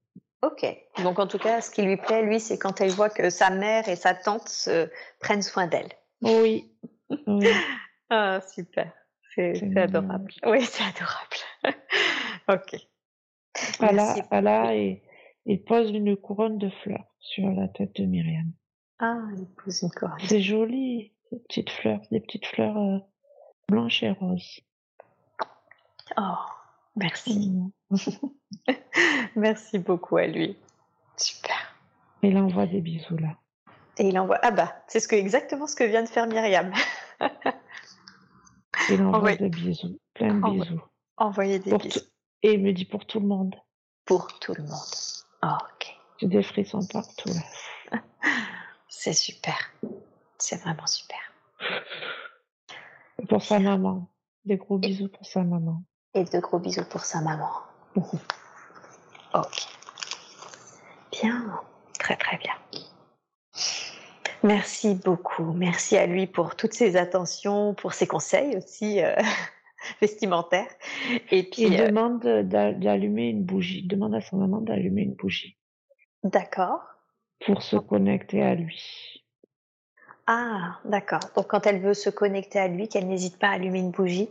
Ok. 0.43 0.65
Donc 1.03 1.19
en 1.19 1.27
tout 1.27 1.39
cas, 1.39 1.61
ce 1.61 1.71
qui 1.71 1.81
lui 1.81 1.97
plaît, 1.97 2.21
lui, 2.23 2.39
c'est 2.39 2.57
quand 2.57 2.79
elle 2.79 2.91
voit 2.91 3.09
que 3.09 3.29
sa 3.29 3.49
mère 3.49 3.89
et 3.89 3.95
sa 3.95 4.13
tante 4.13 4.47
se 4.47 4.89
prennent 5.19 5.41
soin 5.41 5.67
d'elle. 5.67 5.89
Oui. 6.21 6.71
ah, 8.09 8.41
super. 8.41 8.91
C'est 9.35 9.77
adorable. 9.77 10.31
Oui, 10.45 10.61
c'est 10.63 10.83
adorable. 10.83 11.37
ok. 12.49 12.87
Voilà, 14.29 14.75
et 14.75 15.03
il 15.45 15.63
pose 15.63 15.91
une 15.91 16.15
couronne 16.17 16.57
de 16.57 16.69
fleurs 16.69 17.05
sur 17.19 17.49
la 17.51 17.67
tête 17.67 17.95
de 17.95 18.05
Myriam. 18.05 18.51
Ah, 18.99 19.21
il 19.37 19.45
pose 19.47 19.83
une 19.83 19.91
couronne. 19.91 20.19
C'est 20.19 20.41
joli, 20.41 21.13
ces 21.29 21.39
petites 21.39 21.69
fleurs, 21.69 22.01
des 22.11 22.19
petites 22.19 22.47
fleurs 22.47 22.77
euh, 22.77 22.99
blanches 23.69 24.01
et 24.03 24.11
roses. 24.11 24.61
Oh, 26.17 26.35
Merci. 26.97 27.53
Merci 29.35 29.77
beaucoup 29.77 30.17
à 30.17 30.25
lui. 30.25 30.57
Super. 31.15 31.75
Il 32.23 32.37
envoie 32.37 32.65
des 32.65 32.81
bisous 32.81 33.17
là. 33.17 33.37
Et 33.97 34.07
il 34.07 34.19
envoie. 34.19 34.39
Ah 34.43 34.51
bah, 34.51 34.75
c'est 34.87 34.99
ce 34.99 35.07
que, 35.07 35.15
exactement 35.15 35.67
ce 35.67 35.75
que 35.75 35.83
vient 35.83 36.03
de 36.03 36.07
faire 36.07 36.27
Myriam. 36.27 36.71
il 38.89 39.01
envoie 39.01 39.35
des 39.35 39.49
bisous. 39.49 39.99
Plein 40.13 40.35
de 40.35 40.41
bisous. 40.41 40.81
Envoyer 41.17 41.59
des 41.59 41.75
bisous. 41.75 41.99
Et 42.43 42.53
il 42.53 42.63
me 42.63 42.71
dit 42.73 42.85
pour 42.85 43.05
tout 43.05 43.19
le 43.19 43.27
monde. 43.27 43.55
Pour 44.05 44.39
tout 44.39 44.53
le 44.53 44.63
monde. 44.63 44.71
ok. 45.43 45.95
J'ai 46.19 46.27
des 46.27 46.43
frissons 46.43 46.85
partout 46.91 47.29
là. 47.29 47.99
c'est 48.87 49.13
super. 49.13 49.57
C'est 50.37 50.61
vraiment 50.61 50.87
super. 50.87 51.17
Et 53.21 53.25
pour 53.25 53.41
sa 53.41 53.59
maman. 53.59 54.07
Des 54.45 54.57
gros 54.57 54.77
bisous 54.77 55.09
pour 55.09 55.25
sa 55.25 55.43
maman. 55.43 55.83
Et 56.13 56.23
de 56.23 56.39
gros 56.39 56.59
bisous 56.59 56.85
pour 56.85 57.01
sa 57.01 57.21
maman. 57.21 57.51
ok. 59.33 59.67
Bien. 61.11 61.59
Très 61.99 62.15
très 62.15 62.37
bien. 62.37 62.53
Merci 64.47 64.95
beaucoup. 64.95 65.51
Merci 65.53 65.97
à 65.97 66.05
lui 66.05 66.25
pour 66.25 66.55
toutes 66.55 66.73
ses 66.73 66.95
attentions, 66.95 67.73
pour 67.73 67.93
ses 67.93 68.07
conseils 68.07 68.55
aussi 68.55 69.03
euh, 69.03 69.13
vestimentaires. 70.01 70.69
Et 71.31 71.43
puis, 71.43 71.63
il 71.63 71.81
euh, 71.81 71.87
demande 71.87 72.21
d'allumer 72.23 73.27
une 73.27 73.43
bougie. 73.43 73.79
Il 73.79 73.87
demande 73.87 74.15
à 74.15 74.21
sa 74.21 74.37
maman 74.37 74.61
d'allumer 74.61 75.01
une 75.01 75.15
bougie. 75.15 75.57
D'accord. 76.23 76.79
Pour 77.45 77.61
se 77.61 77.75
connecter 77.75 78.41
à 78.41 78.55
lui. 78.55 79.21
Ah, 80.27 80.79
d'accord. 80.85 81.19
Donc 81.35 81.47
quand 81.47 81.67
elle 81.67 81.81
veut 81.81 81.93
se 81.93 82.09
connecter 82.09 82.59
à 82.59 82.67
lui, 82.69 82.87
qu'elle 82.87 83.07
n'hésite 83.07 83.37
pas 83.37 83.49
à 83.49 83.51
allumer 83.51 83.79
une 83.79 83.91
bougie? 83.91 84.29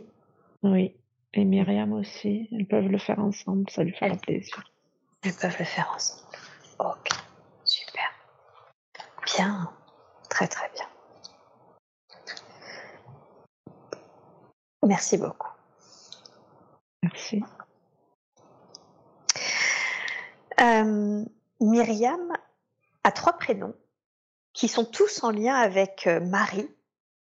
Oui. 0.63 0.95
Et 1.33 1.45
Myriam 1.45 1.93
aussi. 1.93 2.49
Elles 2.51 2.65
peuvent 2.65 2.87
le 2.87 2.97
faire 2.97 3.19
ensemble. 3.19 3.69
Ça 3.69 3.83
lui 3.83 3.93
fera 3.93 4.15
plaisir. 4.15 4.63
Elles 5.23 5.33
peuvent 5.39 5.57
le 5.59 5.65
faire 5.65 5.91
ensemble. 5.95 6.37
Ok. 6.79 7.09
Super. 7.63 8.11
Bien. 9.35 9.71
Très 10.37 10.47
très 10.47 10.69
bien. 10.69 10.85
Merci 14.83 15.17
beaucoup. 15.17 15.49
Merci. 17.01 17.43
Euh, 20.61 21.25
Myriam 21.59 22.37
a 23.03 23.11
trois 23.11 23.33
prénoms 23.33 23.73
qui 24.53 24.67
sont 24.67 24.85
tous 24.85 25.23
en 25.23 25.31
lien 25.31 25.55
avec 25.55 26.05
euh, 26.05 26.19
Marie. 26.19 26.69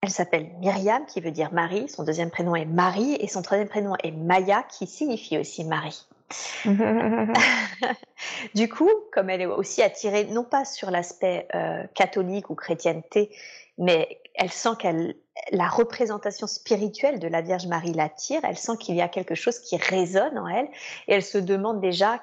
Elle 0.02 0.10
s'appelle 0.10 0.52
Myriam, 0.58 1.06
qui 1.06 1.22
veut 1.22 1.30
dire 1.30 1.54
Marie. 1.54 1.88
Son 1.90 2.04
deuxième 2.04 2.32
prénom 2.32 2.56
est 2.56 2.66
Marie 2.66 3.14
et 3.14 3.28
son 3.28 3.44
troisième 3.44 3.70
prénom 3.70 3.96
est 4.04 4.10
Maya, 4.10 4.64
qui 4.64 4.88
signifie 4.88 5.38
aussi 5.38 5.64
Marie. 5.66 6.08
du 8.56 8.70
coup, 8.70 8.90
comme 9.14 9.30
elle 9.30 9.42
est 9.42 9.46
aussi 9.46 9.82
attirée 9.82 10.26
non 10.26 10.44
pas 10.44 10.66
sur 10.66 10.92
l'aspect 10.92 11.48
euh, 11.56 11.86
catholique 11.94 12.50
ou 12.50 12.56
chrétienté, 12.56 13.34
mais 13.78 14.20
elle 14.36 14.52
sent 14.52 14.76
qu'elle 14.80 15.16
la 15.52 15.68
représentation 15.68 16.48
spirituelle 16.48 17.20
de 17.20 17.28
la 17.28 17.42
Vierge 17.42 17.68
Marie 17.68 17.94
l'attire, 17.94 18.42
elle 18.44 18.58
sent 18.58 18.78
qu'il 18.80 18.96
y 18.96 19.02
a 19.02 19.08
quelque 19.08 19.36
chose 19.36 19.60
qui 19.60 19.78
résonne 19.78 20.38
en 20.38 20.48
elle 20.48 20.68
et 21.08 21.14
elle 21.14 21.24
se 21.24 21.38
demande 21.38 21.80
déjà 21.80 22.22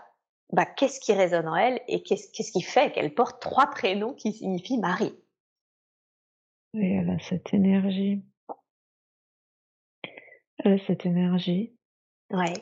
bah, 0.52 0.66
qu'est-ce 0.66 1.00
qui 1.00 1.12
résonne 1.12 1.48
en 1.48 1.56
elle 1.56 1.80
et 1.88 2.02
qu'est-ce, 2.02 2.30
qui 2.30 2.62
fait 2.62 2.92
qu'elle 2.92 3.14
porte 3.14 3.40
trois 3.40 3.68
prénoms 3.68 4.14
qui 4.14 4.32
signifient 4.32 4.78
Marie. 4.78 5.14
Et 6.74 6.94
elle 6.94 7.10
a 7.10 7.18
cette 7.20 7.54
énergie. 7.54 8.22
Elle 10.58 10.74
a 10.74 10.86
cette 10.86 11.06
énergie. 11.06 11.72
Ouais. 12.30 12.54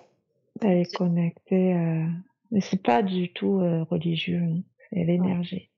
Elle 0.60 0.78
est 0.78 0.94
connectée. 0.94 1.74
Euh... 1.74 2.06
Mais 2.50 2.60
c'est 2.60 2.82
pas 2.82 3.02
du 3.02 3.32
tout 3.32 3.60
euh, 3.60 3.82
religieux. 3.84 4.42
Hein. 4.42 4.60
C'est 4.90 5.04
l'énergie. 5.04 5.70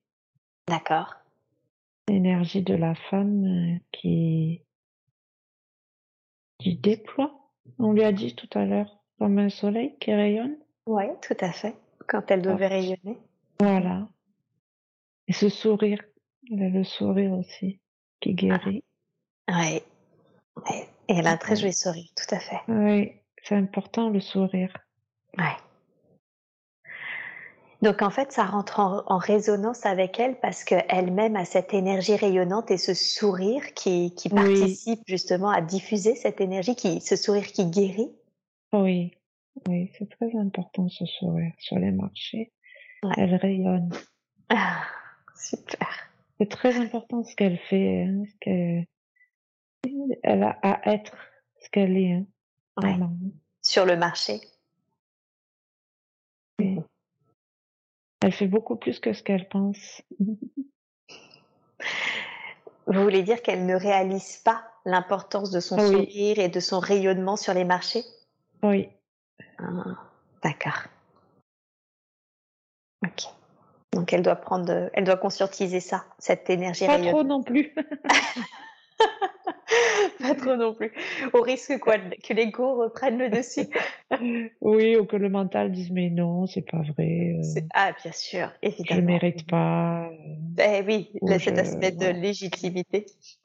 D'accord. 0.67 1.15
L'énergie 2.09 2.63
de 2.63 2.75
la 2.75 2.95
femme 2.95 3.45
euh, 3.45 3.79
qui 3.93 4.63
qui 6.59 6.77
déploie. 6.77 7.33
On 7.79 7.93
lui 7.93 8.03
a 8.03 8.13
dit 8.13 8.35
tout 8.35 8.49
à 8.59 8.65
l'heure, 8.65 9.03
comme 9.19 9.39
un 9.39 9.49
soleil 9.49 9.97
qui 10.01 10.13
rayonne. 10.13 10.57
Oui, 10.87 11.05
tout 11.23 11.37
à 11.41 11.53
fait 11.53 11.75
quand 12.07 12.31
elle 12.31 12.43
devait 12.43 12.67
rayonner. 12.67 13.19
Voilà. 13.61 14.09
Et 15.29 15.33
ce 15.33 15.49
sourire, 15.49 16.03
elle 16.51 16.63
a 16.63 16.69
le 16.69 16.85
sourire 16.85 17.33
aussi, 17.33 17.81
qui 18.21 18.35
guérit. 18.35 18.85
Oui. 19.49 19.83
Et 20.69 20.85
elle 21.09 21.27
a 21.27 21.33
un 21.33 21.37
très 21.37 21.57
joli 21.57 21.73
sourire, 21.73 22.09
tout 22.17 22.35
à 22.35 22.39
fait. 22.39 22.61
Oui, 22.69 23.13
c'est 23.45 23.55
important 23.55 24.09
le 24.09 24.21
sourire. 24.21 24.77
Oui. 25.39 25.45
Donc 27.83 28.01
en 28.01 28.09
fait, 28.09 28.33
ça 28.33 28.45
rentre 28.45 28.81
en, 28.81 29.19
résonance 29.19 29.85
avec 29.85 30.19
elle 30.19 30.41
parce 30.41 30.65
qu'elle-même 30.65 31.37
a 31.37 31.45
cette 31.45 31.75
énergie 31.75 32.17
rayonnante 32.17 32.71
et 32.71 32.79
ce 32.79 32.95
sourire 32.95 33.75
qui, 33.75 34.15
qui 34.15 34.31
participe 34.31 35.03
justement 35.07 35.51
à 35.51 35.61
diffuser 35.61 36.15
cette 36.15 36.41
énergie, 36.41 36.77
qui, 36.77 37.03
ce 37.03 37.15
sourire 37.15 37.47
qui 37.47 37.67
guérit. 37.67 38.11
Oui. 38.73 39.13
Oui, 39.69 39.91
c'est 39.99 40.09
très 40.09 40.35
important 40.37 40.89
ce 40.89 41.05
sourire 41.05 41.53
sur 41.59 41.79
les 41.79 41.93
marchés. 41.93 42.53
Elle 43.19 43.35
rayonne. 43.35 43.91
Ah, 44.49 44.83
super. 45.37 46.11
C'est 46.39 46.49
très 46.49 46.77
important 46.79 47.23
ce 47.23 47.37
qu'elle 47.37 47.59
fait, 47.59 48.05
hein, 48.05 48.25
ce 48.27 48.37
qu'elle 48.41 48.87
elle 50.23 50.43
a 50.43 50.59
à 50.63 50.95
être 50.95 51.17
ce 51.61 51.69
qu'elle 51.69 51.97
est. 51.97 52.13
Hein, 52.13 52.27
Sur 53.63 53.87
le 53.87 53.97
marché. 53.97 54.41
Elle 56.59 58.33
fait 58.33 58.47
beaucoup 58.47 58.77
plus 58.77 59.01
que 59.01 59.13
ce 59.13 59.23
qu'elle 59.23 59.49
pense. 59.49 60.03
Vous 62.87 63.03
voulez 63.03 63.23
dire 63.23 63.43
qu'elle 63.43 63.67
ne 63.67 63.75
réalise 63.75 64.39
pas 64.39 64.65
l'importance 64.85 65.51
de 65.51 65.61
son 65.61 65.79
sourire 65.79 66.39
et 66.39 66.49
de 66.49 66.61
son 66.61 66.81
rayonnement 66.81 67.37
sur 67.37 67.55
les 67.55 67.65
marchés? 67.65 68.05
Oui, 68.63 68.89
ah, 69.59 69.97
d'accord. 70.43 70.85
Ok. 73.05 73.25
Donc 73.93 74.13
elle 74.13 74.23
doit 74.23 74.37
prendre, 74.37 74.91
elle 74.93 75.05
doit 75.05 75.17
conscientiser 75.17 75.81
ça, 75.81 76.05
cette 76.19 76.51
énergie. 76.51 76.87
Pas 76.87 76.99
trop 76.99 77.23
non 77.23 77.43
plus. 77.43 77.75
pas 80.21 80.35
trop 80.35 80.57
non 80.57 80.75
plus. 80.75 80.93
Au 81.33 81.43
risque 81.43 81.79
quoi 81.79 81.99
que 81.99 82.33
l'ego 82.33 82.77
reprenne 82.77 83.19
le 83.19 83.31
dessus. 83.31 83.69
oui, 84.61 84.97
ou 84.97 85.05
que 85.05 85.17
le 85.17 85.29
mental 85.29 85.73
dise 85.73 85.91
mais 85.91 86.11
non, 86.11 86.47
c'est 86.47 86.63
pas 86.63 86.83
vrai. 86.83 87.35
Euh. 87.37 87.61
ah 87.75 87.93
bien 88.03 88.13
sûr, 88.13 88.53
évidemment. 88.63 89.01
Je 89.01 89.07
mérite 89.07 89.47
pas. 89.49 90.11
Eh 90.59 90.83
oui, 90.87 91.13
cet 91.39 91.59
aspect 91.59 91.93
de 91.93 92.07
légitimité. 92.07 93.07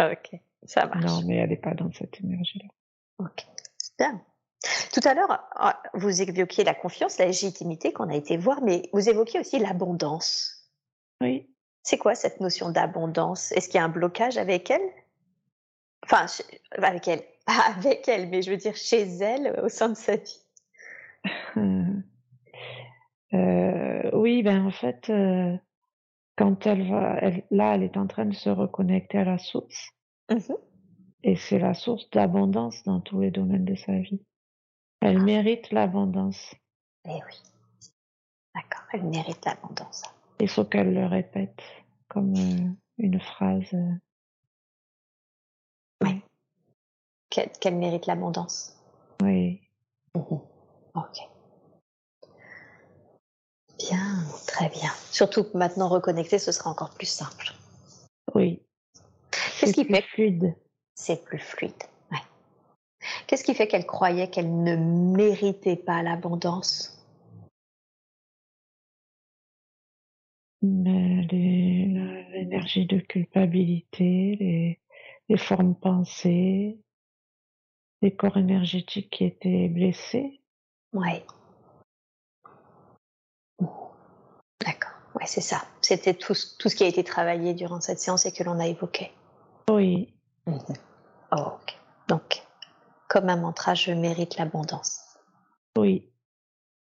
ok, 0.00 0.40
ça 0.64 0.86
marche. 0.86 1.04
Non, 1.04 1.22
mais 1.26 1.36
elle 1.36 1.50
n'est 1.50 1.56
pas 1.56 1.74
dans 1.74 1.90
cette 1.92 2.20
énergie-là. 2.20 2.68
Ok, 3.18 3.46
bien. 3.98 4.22
Tout 4.92 5.00
à 5.04 5.14
l'heure, 5.14 5.48
ah, 5.56 5.82
vous 5.94 6.20
évoquiez 6.20 6.64
la 6.64 6.74
confiance, 6.74 7.18
la 7.18 7.26
légitimité 7.26 7.92
qu'on 7.92 8.10
a 8.10 8.16
été 8.16 8.36
voir, 8.36 8.62
mais 8.62 8.82
vous 8.92 9.08
évoquiez 9.08 9.40
aussi 9.40 9.58
l'abondance. 9.58 10.70
Oui. 11.22 11.49
C'est 11.82 11.98
quoi 11.98 12.14
cette 12.14 12.40
notion 12.40 12.70
d'abondance? 12.70 13.52
Est-ce 13.52 13.68
qu'il 13.68 13.76
y 13.76 13.80
a 13.80 13.84
un 13.84 13.88
blocage 13.88 14.36
avec 14.36 14.70
elle? 14.70 14.88
Enfin, 16.04 16.26
avec 16.72 17.08
elle, 17.08 17.22
pas 17.46 17.60
avec 17.76 18.06
elle, 18.08 18.28
mais 18.28 18.42
je 18.42 18.50
veux 18.50 18.56
dire 18.56 18.76
chez 18.76 19.02
elle, 19.02 19.60
au 19.62 19.68
sein 19.68 19.88
de 19.88 19.94
sa 19.94 20.16
vie. 20.16 20.42
Euh, 23.32 24.10
oui, 24.12 24.42
ben 24.42 24.66
en 24.66 24.72
fait, 24.72 25.08
euh, 25.08 25.56
quand 26.36 26.66
elle 26.66 26.90
va, 26.90 27.20
là, 27.52 27.76
elle 27.76 27.84
est 27.84 27.96
en 27.96 28.08
train 28.08 28.24
de 28.24 28.34
se 28.34 28.50
reconnecter 28.50 29.18
à 29.18 29.24
la 29.24 29.38
source. 29.38 29.90
Mmh 30.28 30.54
Et 31.22 31.36
c'est 31.36 31.60
la 31.60 31.74
source 31.74 32.10
d'abondance 32.10 32.82
dans 32.82 33.00
tous 33.00 33.20
les 33.20 33.30
domaines 33.30 33.64
de 33.64 33.76
sa 33.76 33.92
vie. 33.92 34.20
Elle 35.00 35.22
mérite 35.22 35.70
l'abondance. 35.70 36.54
Eh 37.04 37.10
oui. 37.10 37.42
D'accord, 38.54 38.86
elle 38.92 39.04
mérite 39.04 39.44
l'abondance. 39.44 40.02
Il 40.40 40.48
faut 40.48 40.64
qu'elle 40.64 40.94
le 40.94 41.06
répète 41.06 41.60
comme 42.08 42.34
euh, 42.36 42.70
une 42.98 43.20
phrase. 43.20 43.72
Euh. 43.74 43.92
Oui. 46.02 46.22
Qu'elle 47.28 47.76
mérite 47.76 48.06
l'abondance. 48.06 48.76
Oui. 49.22 49.60
Mmh 50.14 50.38
ok. 50.94 51.18
Bien, 53.78 54.24
très 54.46 54.68
bien. 54.70 54.90
Surtout 55.10 55.44
que 55.44 55.56
maintenant 55.56 55.88
reconnecter, 55.88 56.38
ce 56.38 56.52
sera 56.52 56.70
encore 56.70 56.90
plus 56.90 57.06
simple. 57.06 57.52
Oui. 58.34 58.62
Qu'est-ce 59.58 59.72
qui 59.72 59.84
fait 59.84 60.02
fluide 60.02 60.54
C'est 60.94 61.24
plus 61.24 61.38
fluide. 61.38 61.72
Qu'est-ce 63.26 63.44
qui 63.44 63.54
fait 63.54 63.68
qu'elle 63.68 63.86
croyait 63.86 64.28
qu'elle 64.28 64.62
ne 64.62 64.76
méritait 64.76 65.76
pas 65.76 66.02
l'abondance? 66.02 66.99
L'énergie 71.32 72.86
de 72.86 72.98
culpabilité, 73.00 74.78
les, 75.28 75.38
formes 75.38 75.74
pensées. 75.74 76.78
des 78.02 78.14
corps 78.16 78.36
énergétiques 78.38 79.10
qui 79.10 79.24
étaient 79.24 79.68
blessés. 79.68 80.40
Ouais. 80.94 81.22
D'accord. 84.60 84.92
Ouais, 85.14 85.26
c'est 85.26 85.40
ça. 85.42 85.62
C'était 85.82 86.14
tout, 86.14 86.34
ce- 86.34 86.56
tout 86.58 86.68
ce 86.70 86.76
qui 86.76 86.84
a 86.84 86.86
été 86.88 87.04
travaillé 87.04 87.52
durant 87.54 87.80
cette 87.80 87.98
séance 88.00 88.24
et 88.26 88.32
que 88.32 88.42
l'on 88.42 88.58
a 88.58 88.66
évoqué. 88.66 89.10
Oui, 89.70 90.14
Oh, 90.46 91.52
ok. 91.54 91.78
Donc, 92.08 92.42
comme 93.08 93.28
un 93.28 93.36
mantra, 93.36 93.74
je 93.74 93.92
mérite 93.92 94.36
l'abondance. 94.36 95.16
oui. 95.78 96.06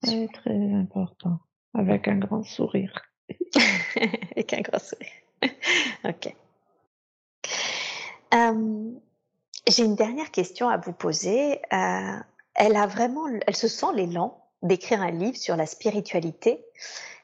C'est 0.03 0.27
très 0.33 0.73
important. 0.73 1.39
Avec 1.73 2.07
un 2.07 2.17
grand 2.17 2.43
sourire. 2.43 2.93
Avec 4.31 4.53
un 4.53 4.61
gros 4.61 4.79
sourire. 4.79 5.07
ok. 6.03 6.35
Euh, 8.33 8.91
J'ai 9.67 9.83
une 9.83 9.95
dernière 9.95 10.31
question 10.31 10.69
à 10.69 10.77
vous 10.77 10.93
poser. 10.93 11.61
Euh, 11.73 12.17
elle 12.55 12.75
a 12.75 12.87
vraiment, 12.87 13.27
elle 13.45 13.55
se 13.55 13.67
sent 13.67 13.87
l'élan 13.93 14.41
d'écrire 14.61 15.01
un 15.01 15.11
livre 15.11 15.37
sur 15.37 15.55
la 15.55 15.65
spiritualité 15.65 16.65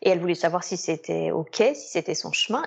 et 0.02 0.10
elle 0.10 0.20
voulait 0.20 0.36
savoir 0.36 0.64
si 0.64 0.78
c'était 0.78 1.32
ok, 1.32 1.56
si 1.74 1.90
c'était 1.90 2.16
son 2.16 2.32
chemin. 2.32 2.64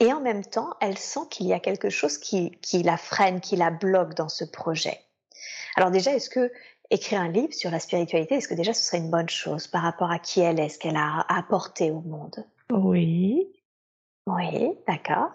Et 0.00 0.12
en 0.12 0.20
même 0.20 0.44
temps, 0.44 0.74
elle 0.80 0.98
sent 0.98 1.20
qu'il 1.30 1.46
y 1.46 1.54
a 1.54 1.60
quelque 1.60 1.88
chose 1.88 2.18
qui, 2.18 2.50
qui 2.60 2.82
la 2.82 2.96
freine, 2.96 3.40
qui 3.40 3.56
la 3.56 3.70
bloque 3.70 4.14
dans 4.14 4.28
ce 4.28 4.44
projet. 4.44 5.00
Alors 5.76 5.90
déjà, 5.90 6.14
est-ce 6.14 6.30
que 6.30 6.52
écrire 6.90 7.20
un 7.20 7.28
livre 7.28 7.52
sur 7.52 7.70
la 7.70 7.80
spiritualité, 7.80 8.36
est-ce 8.36 8.48
que 8.48 8.54
déjà 8.54 8.72
ce 8.72 8.82
serait 8.82 8.98
une 8.98 9.10
bonne 9.10 9.28
chose 9.28 9.66
par 9.66 9.82
rapport 9.82 10.10
à 10.10 10.18
qui 10.18 10.40
elle 10.40 10.60
est, 10.60 10.68
ce 10.68 10.78
qu'elle 10.78 10.96
a 10.96 11.24
apporté 11.28 11.90
au 11.90 12.00
monde? 12.00 12.44
Oui, 12.72 13.46
Oui, 14.26 14.72
d'accord. 14.86 15.32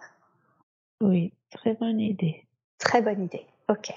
oui. 1.01 1.33
Très 1.51 1.73
bonne 1.73 1.99
idée. 1.99 2.47
Très 2.77 3.01
bonne 3.01 3.23
idée. 3.25 3.45
Ok. 3.67 3.93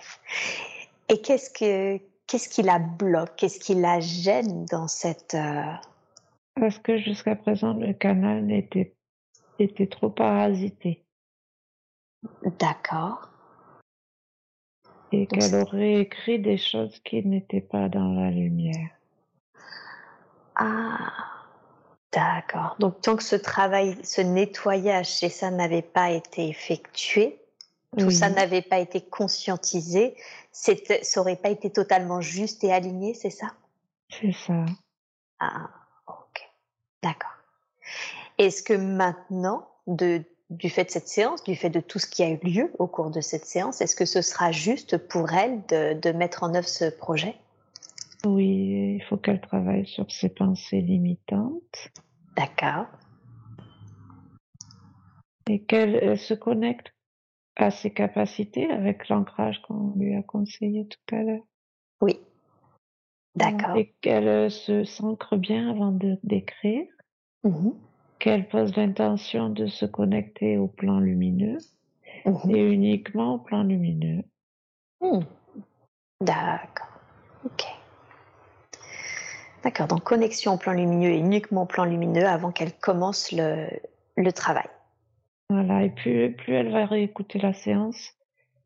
Et 1.09 1.21
qu'est-ce 1.21 1.51
que 1.51 2.03
qu'est-ce 2.27 2.49
qui 2.49 2.63
la 2.63 2.79
bloque? 2.79 3.37
Qu'est-ce 3.37 3.61
qui 3.61 3.75
la 3.75 4.01
gêne 4.01 4.65
dans 4.67 4.89
cette 4.89 5.35
euh, 5.35 5.73
Parce 6.57 6.79
que 6.79 6.99
jusqu'à 6.99 7.37
présent, 7.37 7.75
le 7.75 7.93
canal 7.93 8.51
était, 8.51 8.95
était 9.59 9.87
trop 9.87 10.11
parasité. 10.11 11.05
D'accord. 12.59 13.31
Et 15.13 15.27
qu'elle 15.27 15.55
aurait 15.55 16.01
écrit 16.01 16.41
des 16.41 16.57
choses 16.57 16.99
qui 17.01 17.25
n'étaient 17.25 17.61
pas 17.61 17.89
dans 17.89 18.15
la 18.15 18.31
lumière. 18.31 18.91
Ah, 20.57 21.34
d'accord. 22.15 22.77
Donc 22.79 23.01
tant 23.01 23.17
que 23.17 23.23
ce 23.23 23.37
travail, 23.37 23.97
ce 24.05 24.21
nettoyage 24.21 25.19
chez 25.19 25.29
ça 25.29 25.51
n'avait 25.51 25.83
pas 25.83 26.11
été 26.11 26.49
effectué, 26.49 27.39
tout 27.99 28.11
ça 28.11 28.29
n'avait 28.29 28.63
pas 28.63 28.79
été 28.79 29.01
conscientisé, 29.01 30.17
ça 30.53 31.21
aurait 31.21 31.37
pas 31.37 31.51
été 31.51 31.71
totalement 31.71 32.21
juste 32.21 32.65
et 32.65 32.73
aligné, 32.73 33.15
c'est 33.15 33.31
ça? 33.31 33.49
C'est 34.09 34.33
ça. 34.33 34.65
Ah, 35.41 35.71
ok. 36.07 36.49
D'accord. 37.03 37.31
Est-ce 38.39 38.63
que 38.63 38.75
maintenant, 38.75 39.69
de, 39.87 40.23
du 40.51 40.71
fait 40.71 40.85
de 40.85 40.91
cette 40.91 41.09
séance, 41.09 41.45
du 41.45 41.57
fait 41.57 41.71
de 41.71 41.81
tout 41.81 41.99
ce 41.99 42.07
qui 42.07 42.23
a 42.23 42.29
eu 42.29 42.39
lieu 42.43 42.73
au 42.79 42.87
cours 42.87 43.11
de 43.11 43.21
cette 43.21 43.45
séance, 43.45 43.81
est-ce 43.81 43.97
que 43.97 44.07
ce 44.07 44.23
sera 44.23 44.53
juste 44.53 44.97
pour 44.97 45.33
elle 45.33 45.65
de, 45.67 45.95
de 45.95 46.13
mettre 46.13 46.43
en 46.43 46.55
œuvre 46.55 46.69
ce 46.69 46.87
projet? 46.87 47.37
Oui, 48.25 48.97
il 48.97 49.03
faut 49.09 49.17
qu'elle 49.17 49.41
travaille 49.41 49.87
sur 49.87 50.11
ses 50.11 50.29
pensées 50.31 50.81
limitantes 50.81 51.89
D'accord. 52.37 52.87
et 55.49 55.63
qu'elle 55.65 56.19
se 56.19 56.33
connecte 56.35 56.95
à 57.57 57.71
ses 57.71 57.93
capacités 57.93 58.71
avec 58.71 59.09
l'ancrage 59.09 59.61
qu'on 59.63 59.93
lui 59.97 60.15
a 60.17 60.23
conseillé 60.23 60.89
tout 60.89 61.15
à 61.15 61.23
l'heure. 61.23 61.45
Oui. 62.01 62.19
D'accord. 63.37 63.77
Et 63.77 63.95
qu'elle 64.01 64.29
euh, 64.29 64.49
se 64.49 64.85
s'ancre 64.85 65.37
bien 65.37 65.71
avant 65.71 65.93
de 65.93 66.19
d'écrire, 66.23 66.87
Mhm. 67.45 67.75
qu'elle 68.19 68.49
pose 68.49 68.75
l'intention 68.77 69.51
de 69.51 69.67
se 69.67 69.85
connecter 69.85 70.57
au 70.57 70.67
plan 70.69 70.99
lumineux 70.99 71.59
Mhm. 72.25 72.51
et 72.57 72.73
uniquement 72.73 73.35
au 73.35 73.39
plan 73.39 73.65
lumineux. 73.65 74.23
Hmm. 75.01 75.21
D'accord. 76.23 76.89
Ok. 77.45 77.65
D'accord. 79.65 79.89
Donc 79.89 80.05
connexion 80.05 80.55
au 80.55 80.59
plan 80.59 80.73
lumineux 80.73 81.11
et 81.11 81.19
uniquement 81.19 81.63
au 81.63 81.67
plan 81.67 81.85
lumineux 81.85 82.27
avant 82.27 82.53
qu'elle 82.53 82.73
commence 82.77 83.33
le, 83.33 83.67
le 84.17 84.33
travail. 84.33 84.69
Voilà, 85.49 85.83
et 85.83 85.91
plus, 85.91 86.33
plus 86.35 86.55
elle 86.55 86.71
va 86.71 86.87
réécouter 86.87 87.39
la 87.39 87.53
séance, 87.53 88.13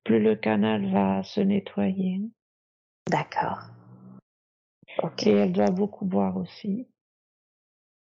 plus 0.05 0.21
le 0.21 0.35
canal 0.37 0.91
va 0.93 1.23
se 1.23 1.41
nettoyer. 1.41 2.21
D'accord. 3.09 3.61
Ok. 5.03 5.27
Et 5.27 5.33
elle 5.33 5.53
doit 5.53 5.71
beaucoup 5.71 6.05
boire 6.05 6.37
aussi. 6.37 6.89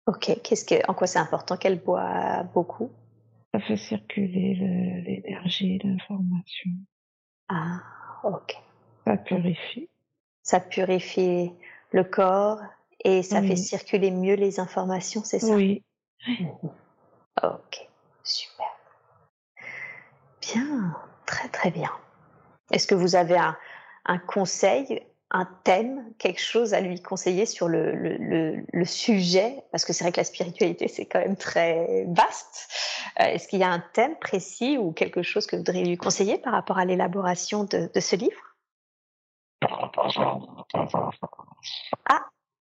Ok. 0.07 0.41
Qu'est-ce 0.43 0.65
que, 0.65 0.85
en 0.91 0.95
quoi 0.95 1.07
c'est 1.07 1.19
important 1.21 1.57
qu'elle 1.57 1.81
boit 1.81 2.43
beaucoup? 2.55 2.91
Ça 3.55 3.61
fait 3.61 3.77
circuler 3.77 4.55
le- 4.55 5.03
l'énergie, 5.03 5.79
l'information. 5.79 6.71
Ah. 7.49 7.81
Ok. 8.25 8.57
Ça 9.05 9.17
purifie. 9.17 9.89
Ça 10.43 10.61
purifie 10.61 11.53
le 11.93 12.05
corps 12.05 12.61
et 13.05 13.23
ça 13.23 13.43
fait 13.43 13.57
circuler 13.57 14.11
mieux 14.11 14.35
les 14.35 14.61
informations, 14.61 15.23
c'est 15.25 15.39
ça? 15.41 15.55
Oui, 15.55 15.83
Ok, 17.43 17.89
super. 18.23 18.67
Bien, 20.41 20.97
très 21.27 21.49
très 21.49 21.71
bien. 21.71 21.91
Est-ce 22.71 22.87
que 22.87 22.95
vous 22.95 23.17
avez 23.17 23.37
un, 23.37 23.57
un 24.05 24.19
conseil, 24.19 25.03
un 25.31 25.47
thème, 25.65 26.13
quelque 26.19 26.41
chose 26.41 26.75
à 26.75 26.81
lui 26.81 27.01
conseiller 27.03 27.47
sur 27.47 27.69
le, 27.69 27.95
le, 27.95 28.17
le, 28.19 28.65
le 28.73 28.85
sujet? 28.85 29.65
Parce 29.73 29.85
que 29.85 29.93
c'est 29.93 30.05
vrai 30.05 30.13
que 30.13 30.21
la 30.21 30.25
spiritualité, 30.25 30.89
c'est 30.89 31.07
quand 31.07 31.21
même 31.21 31.37
très 31.37 32.05
vaste. 32.09 32.71
Euh, 33.21 33.25
Est-ce 33.25 33.49
qu'il 33.49 33.59
y 33.59 33.65
a 33.65 33.71
un 33.71 33.83
thème 33.93 34.17
précis 34.19 34.79
ou 34.79 34.93
quelque 34.93 35.23
chose 35.23 35.47
que 35.47 35.57
vous 35.57 35.61
voudriez 35.61 35.85
lui 35.85 35.97
conseiller 35.97 36.39
par 36.39 36.53
rapport 36.53 36.79
à 36.79 36.85
l'élaboration 36.85 37.65
de, 37.65 37.91
de 37.93 38.01
ce 38.01 38.17
livre? 38.17 38.41
Ah, 42.09 42.25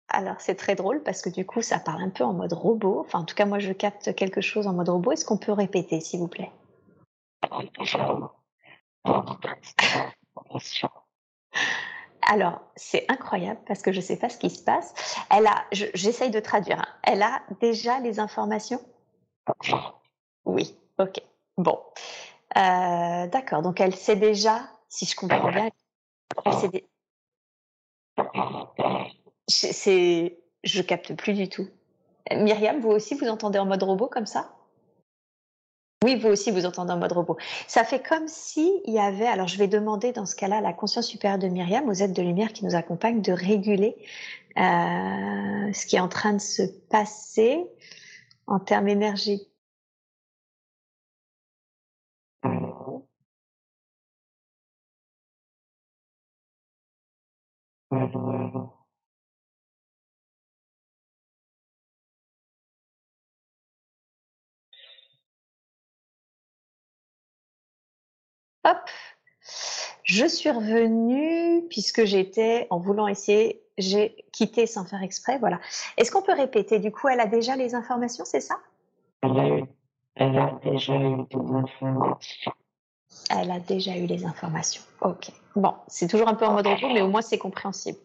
alors 0.10 0.36
c'est 0.40 0.56
très 0.56 0.76
drôle 0.76 1.02
parce 1.04 1.22
que 1.22 1.30
du 1.30 1.46
coup, 1.46 1.62
ça 1.62 1.80
parle 1.80 2.02
un 2.04 2.10
peu 2.10 2.24
en 2.24 2.34
mode 2.34 2.54
robot. 2.54 3.02
Enfin, 3.02 3.20
en 3.20 3.26
tout 3.26 3.36
cas, 3.36 3.46
moi, 3.46 3.60
je 3.60 3.74
capte 3.74 4.14
quelque 4.16 4.42
chose 4.42 4.68
en 4.68 4.74
mode 4.74 4.90
robot. 4.90 5.12
Est-ce 5.12 5.26
qu'on 5.26 5.38
peut 5.38 5.52
répéter, 5.52 6.00
s'il 6.02 6.20
vous 6.20 6.28
plaît? 6.28 6.52
Alors, 12.28 12.62
c'est 12.76 13.06
incroyable 13.10 13.60
parce 13.68 13.82
que 13.82 13.92
je 13.92 13.98
ne 13.98 14.04
sais 14.04 14.18
pas 14.18 14.30
ce 14.30 14.38
qui 14.38 14.50
se 14.50 14.64
passe. 14.64 14.94
Elle 15.30 15.46
a, 15.46 15.64
je- 15.72 15.86
j'essaye 15.94 16.32
de 16.32 16.40
traduire. 16.40 16.80
hein. 16.80 16.88
Elle 17.04 17.22
a 17.22 17.42
déjà 17.62 18.00
les 18.00 18.20
informations? 18.20 18.82
Oui, 20.46 20.76
ok. 20.98 21.22
Bon, 21.58 21.80
Euh, 22.58 23.28
d'accord. 23.28 23.62
Donc, 23.62 23.82
elle 23.82 23.96
sait 23.96 24.16
déjà, 24.16 24.62
si 24.88 25.06
je 25.06 25.16
comprends 25.16 25.52
bien, 25.52 25.70
elle 26.46 26.54
sait. 26.54 26.86
C'est, 29.48 30.38
je 30.64 30.82
capte 30.82 31.14
plus 31.16 31.34
du 31.34 31.50
tout. 31.50 31.68
Myriam, 32.32 32.80
vous 32.80 32.90
aussi, 32.90 33.16
vous 33.16 33.28
entendez 33.28 33.60
en 33.60 33.66
mode 33.66 33.84
robot 33.84 34.08
comme 34.08 34.26
ça? 34.26 34.52
Oui, 36.04 36.16
vous 36.16 36.30
aussi, 36.30 36.52
vous 36.52 36.66
entendez 36.66 36.92
en 36.92 36.98
mode 36.98 37.14
robot. 37.14 37.38
Ça 37.68 37.84
fait 37.84 38.02
comme 38.02 38.28
si 38.28 38.82
il 38.86 38.94
y 38.94 39.00
avait. 39.00 39.26
Alors, 39.26 39.48
je 39.48 39.58
vais 39.58 39.68
demander 39.68 40.12
dans 40.12 40.26
ce 40.26 40.36
cas-là 40.36 40.58
à 40.58 40.62
la 40.62 40.74
conscience 40.74 41.08
supérieure 41.08 41.40
de 41.40 41.48
Myriam, 41.48 41.88
aux 41.90 41.94
aides 41.94 42.14
de 42.14 42.22
lumière 42.22 42.54
qui 42.54 42.66
nous 42.66 42.76
accompagnent, 42.76 43.22
de 43.22 43.32
réguler 43.32 43.96
euh, 44.58 45.74
ce 45.74 45.86
qui 45.86 45.96
est 45.96 46.00
en 46.00 46.08
train 46.08 46.34
de 46.34 46.42
se 46.42 46.64
passer 46.90 47.66
en 48.48 48.60
termes 48.60 48.88
énergétiques. 48.88 49.50
Hop, 68.64 68.90
je 70.04 70.26
suis 70.26 70.50
revenue 70.50 71.64
puisque 71.70 72.04
j'étais 72.06 72.68
en 72.70 72.80
voulant 72.80 73.08
essayer, 73.08 73.62
j'ai 73.78 74.26
quitté 74.32 74.66
sans 74.66 74.86
faire 74.86 75.04
exprès. 75.04 75.38
Voilà. 75.38 75.60
Est-ce 75.98 76.12
qu'on 76.12 76.22
peut 76.24 76.34
répéter 76.34 76.80
Du 76.80 76.92
coup, 76.92 77.08
elle 77.08 77.20
a 77.20 77.28
déjà 77.28 77.56
les 77.56 77.76
informations, 77.76 78.26
c'est 78.26 78.40
ça? 78.42 78.56
Elle 79.22 80.38
a, 80.38 80.60
déjà 80.64 80.96
eu 80.96 81.24
des 81.30 81.54
informations. 81.54 82.18
Elle 83.30 83.52
a 83.52 83.60
déjà 83.60 83.98
eu 83.98 84.06
les 84.06 84.26
informations. 84.26 84.82
Ok. 85.02 85.32
Bon, 85.56 85.74
c'est 85.88 86.08
toujours 86.08 86.28
un 86.28 86.36
peu 86.36 86.46
en 86.46 86.54
mode 86.54 86.68
robot, 86.68 86.94
mais 86.94 87.02
au 87.02 87.08
moins 87.08 87.22
c'est 87.22 87.38
compréhensible. 87.38 87.98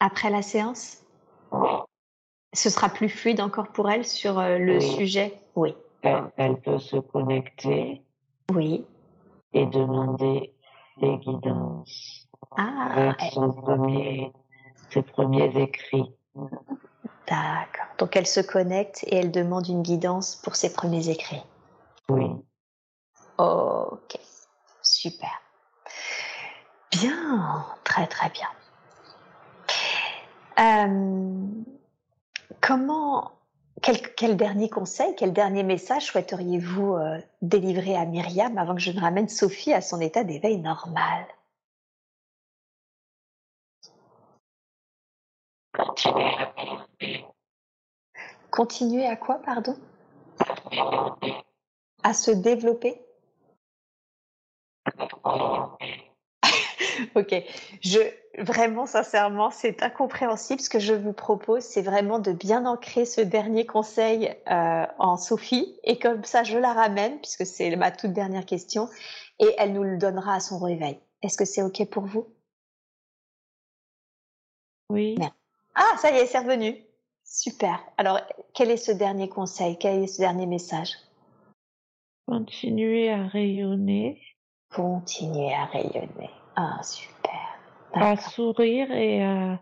Après 0.00 0.30
la 0.30 0.42
séance 0.42 1.04
Ce 2.52 2.70
sera 2.70 2.88
plus 2.88 3.08
fluide 3.08 3.40
encore 3.40 3.68
pour 3.68 3.90
elle 3.90 4.04
sur 4.04 4.38
euh, 4.38 4.58
le 4.58 4.80
sujet? 4.80 5.34
Oui. 5.54 5.74
Elle, 6.02 6.60
peut 6.60 6.78
se 6.78 6.96
connecter. 6.96 8.02
Oui. 8.52 8.86
Et 9.52 9.66
demander 9.66 10.54
des 10.98 11.16
guidances. 11.18 12.28
Ah. 12.56 12.88
Avec 12.92 13.20
son 13.32 13.50
premier, 13.52 14.32
ses 14.90 15.02
premiers 15.02 15.60
écrits. 15.60 16.14
D'accord. 17.28 17.86
Donc 17.98 18.16
elle 18.16 18.26
se 18.26 18.40
connecte 18.40 19.04
et 19.04 19.16
elle 19.16 19.30
demande 19.30 19.66
une 19.68 19.82
guidance 19.82 20.36
pour 20.36 20.56
ses 20.56 20.72
premiers 20.72 21.08
écrits. 21.08 21.42
Oui. 22.08 22.26
Ok. 23.38 24.18
Super. 24.82 25.42
Bien. 26.92 27.66
Très 27.84 28.06
très 28.06 28.30
bien. 28.30 28.48
Euh, 30.58 31.46
comment, 32.60 33.32
quel, 33.82 34.36
dernier 34.36 34.70
conseil, 34.70 35.14
quel 35.16 35.32
dernier 35.32 35.62
message 35.62 36.06
souhaiteriez-vous 36.06 36.94
euh, 36.94 37.18
délivrer 37.42 37.96
à 37.96 38.06
Myriam 38.06 38.56
avant 38.56 38.74
que 38.74 38.80
je 38.80 38.92
ne 38.92 39.00
ramène 39.00 39.28
Sophie 39.28 39.74
à 39.74 39.80
son 39.80 40.00
état 40.00 40.24
d'éveil 40.24 40.58
normal? 40.58 41.26
Continuer 48.56 49.04
à 49.04 49.16
quoi, 49.16 49.34
pardon? 49.44 49.76
À 52.02 52.14
se 52.14 52.30
développer? 52.30 53.02
Ok, 57.14 57.34
je 57.82 57.98
vraiment 58.38 58.86
sincèrement, 58.86 59.50
c'est 59.50 59.82
incompréhensible. 59.82 60.60
Ce 60.62 60.70
que 60.70 60.78
je 60.78 60.94
vous 60.94 61.12
propose, 61.12 61.62
c'est 61.62 61.82
vraiment 61.82 62.18
de 62.18 62.32
bien 62.32 62.64
ancrer 62.64 63.04
ce 63.04 63.20
dernier 63.20 63.66
conseil 63.66 64.34
euh, 64.50 64.86
en 64.98 65.18
Sophie, 65.18 65.78
et 65.84 65.98
comme 65.98 66.24
ça, 66.24 66.42
je 66.42 66.56
la 66.56 66.72
ramène 66.72 67.18
puisque 67.20 67.44
c'est 67.44 67.76
ma 67.76 67.90
toute 67.90 68.14
dernière 68.14 68.46
question, 68.46 68.88
et 69.38 69.54
elle 69.58 69.74
nous 69.74 69.82
le 69.82 69.98
donnera 69.98 70.36
à 70.36 70.40
son 70.40 70.58
réveil. 70.58 70.98
Est-ce 71.20 71.36
que 71.36 71.44
c'est 71.44 71.62
ok 71.62 71.90
pour 71.90 72.06
vous? 72.06 72.26
Oui. 74.88 75.18
Ah, 75.74 75.96
ça 75.98 76.10
y 76.10 76.16
est, 76.16 76.26
c'est 76.26 76.38
revenu. 76.38 76.85
Super. 77.26 77.80
Alors, 77.98 78.20
quel 78.54 78.70
est 78.70 78.76
ce 78.76 78.92
dernier 78.92 79.28
conseil? 79.28 79.76
Quel 79.78 80.04
est 80.04 80.06
ce 80.06 80.20
dernier 80.20 80.46
message? 80.46 80.92
Continuer 82.26 83.10
à 83.10 83.26
rayonner. 83.26 84.22
Continuer 84.72 85.52
à 85.52 85.66
rayonner. 85.66 86.30
Ah, 86.54 86.80
super. 86.82 87.58
À 87.92 88.16
sourire 88.16 88.90
et 88.92 89.22
à 89.24 89.60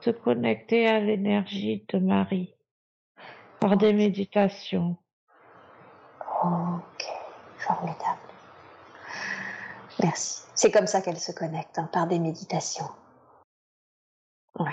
se 0.00 0.10
connecter 0.10 0.86
à 0.86 1.00
l'énergie 1.00 1.84
de 1.88 1.98
Marie 1.98 2.54
par 3.60 3.76
des 3.76 3.92
méditations. 3.92 4.96
Ok, 6.44 7.04
formidable. 7.56 8.20
Merci. 10.02 10.42
C'est 10.54 10.70
comme 10.70 10.86
ça 10.86 11.00
qu'elle 11.00 11.18
se 11.18 11.32
connecte, 11.32 11.78
hein, 11.78 11.88
par 11.92 12.06
des 12.06 12.18
méditations. 12.18 12.88
Oui. 14.58 14.72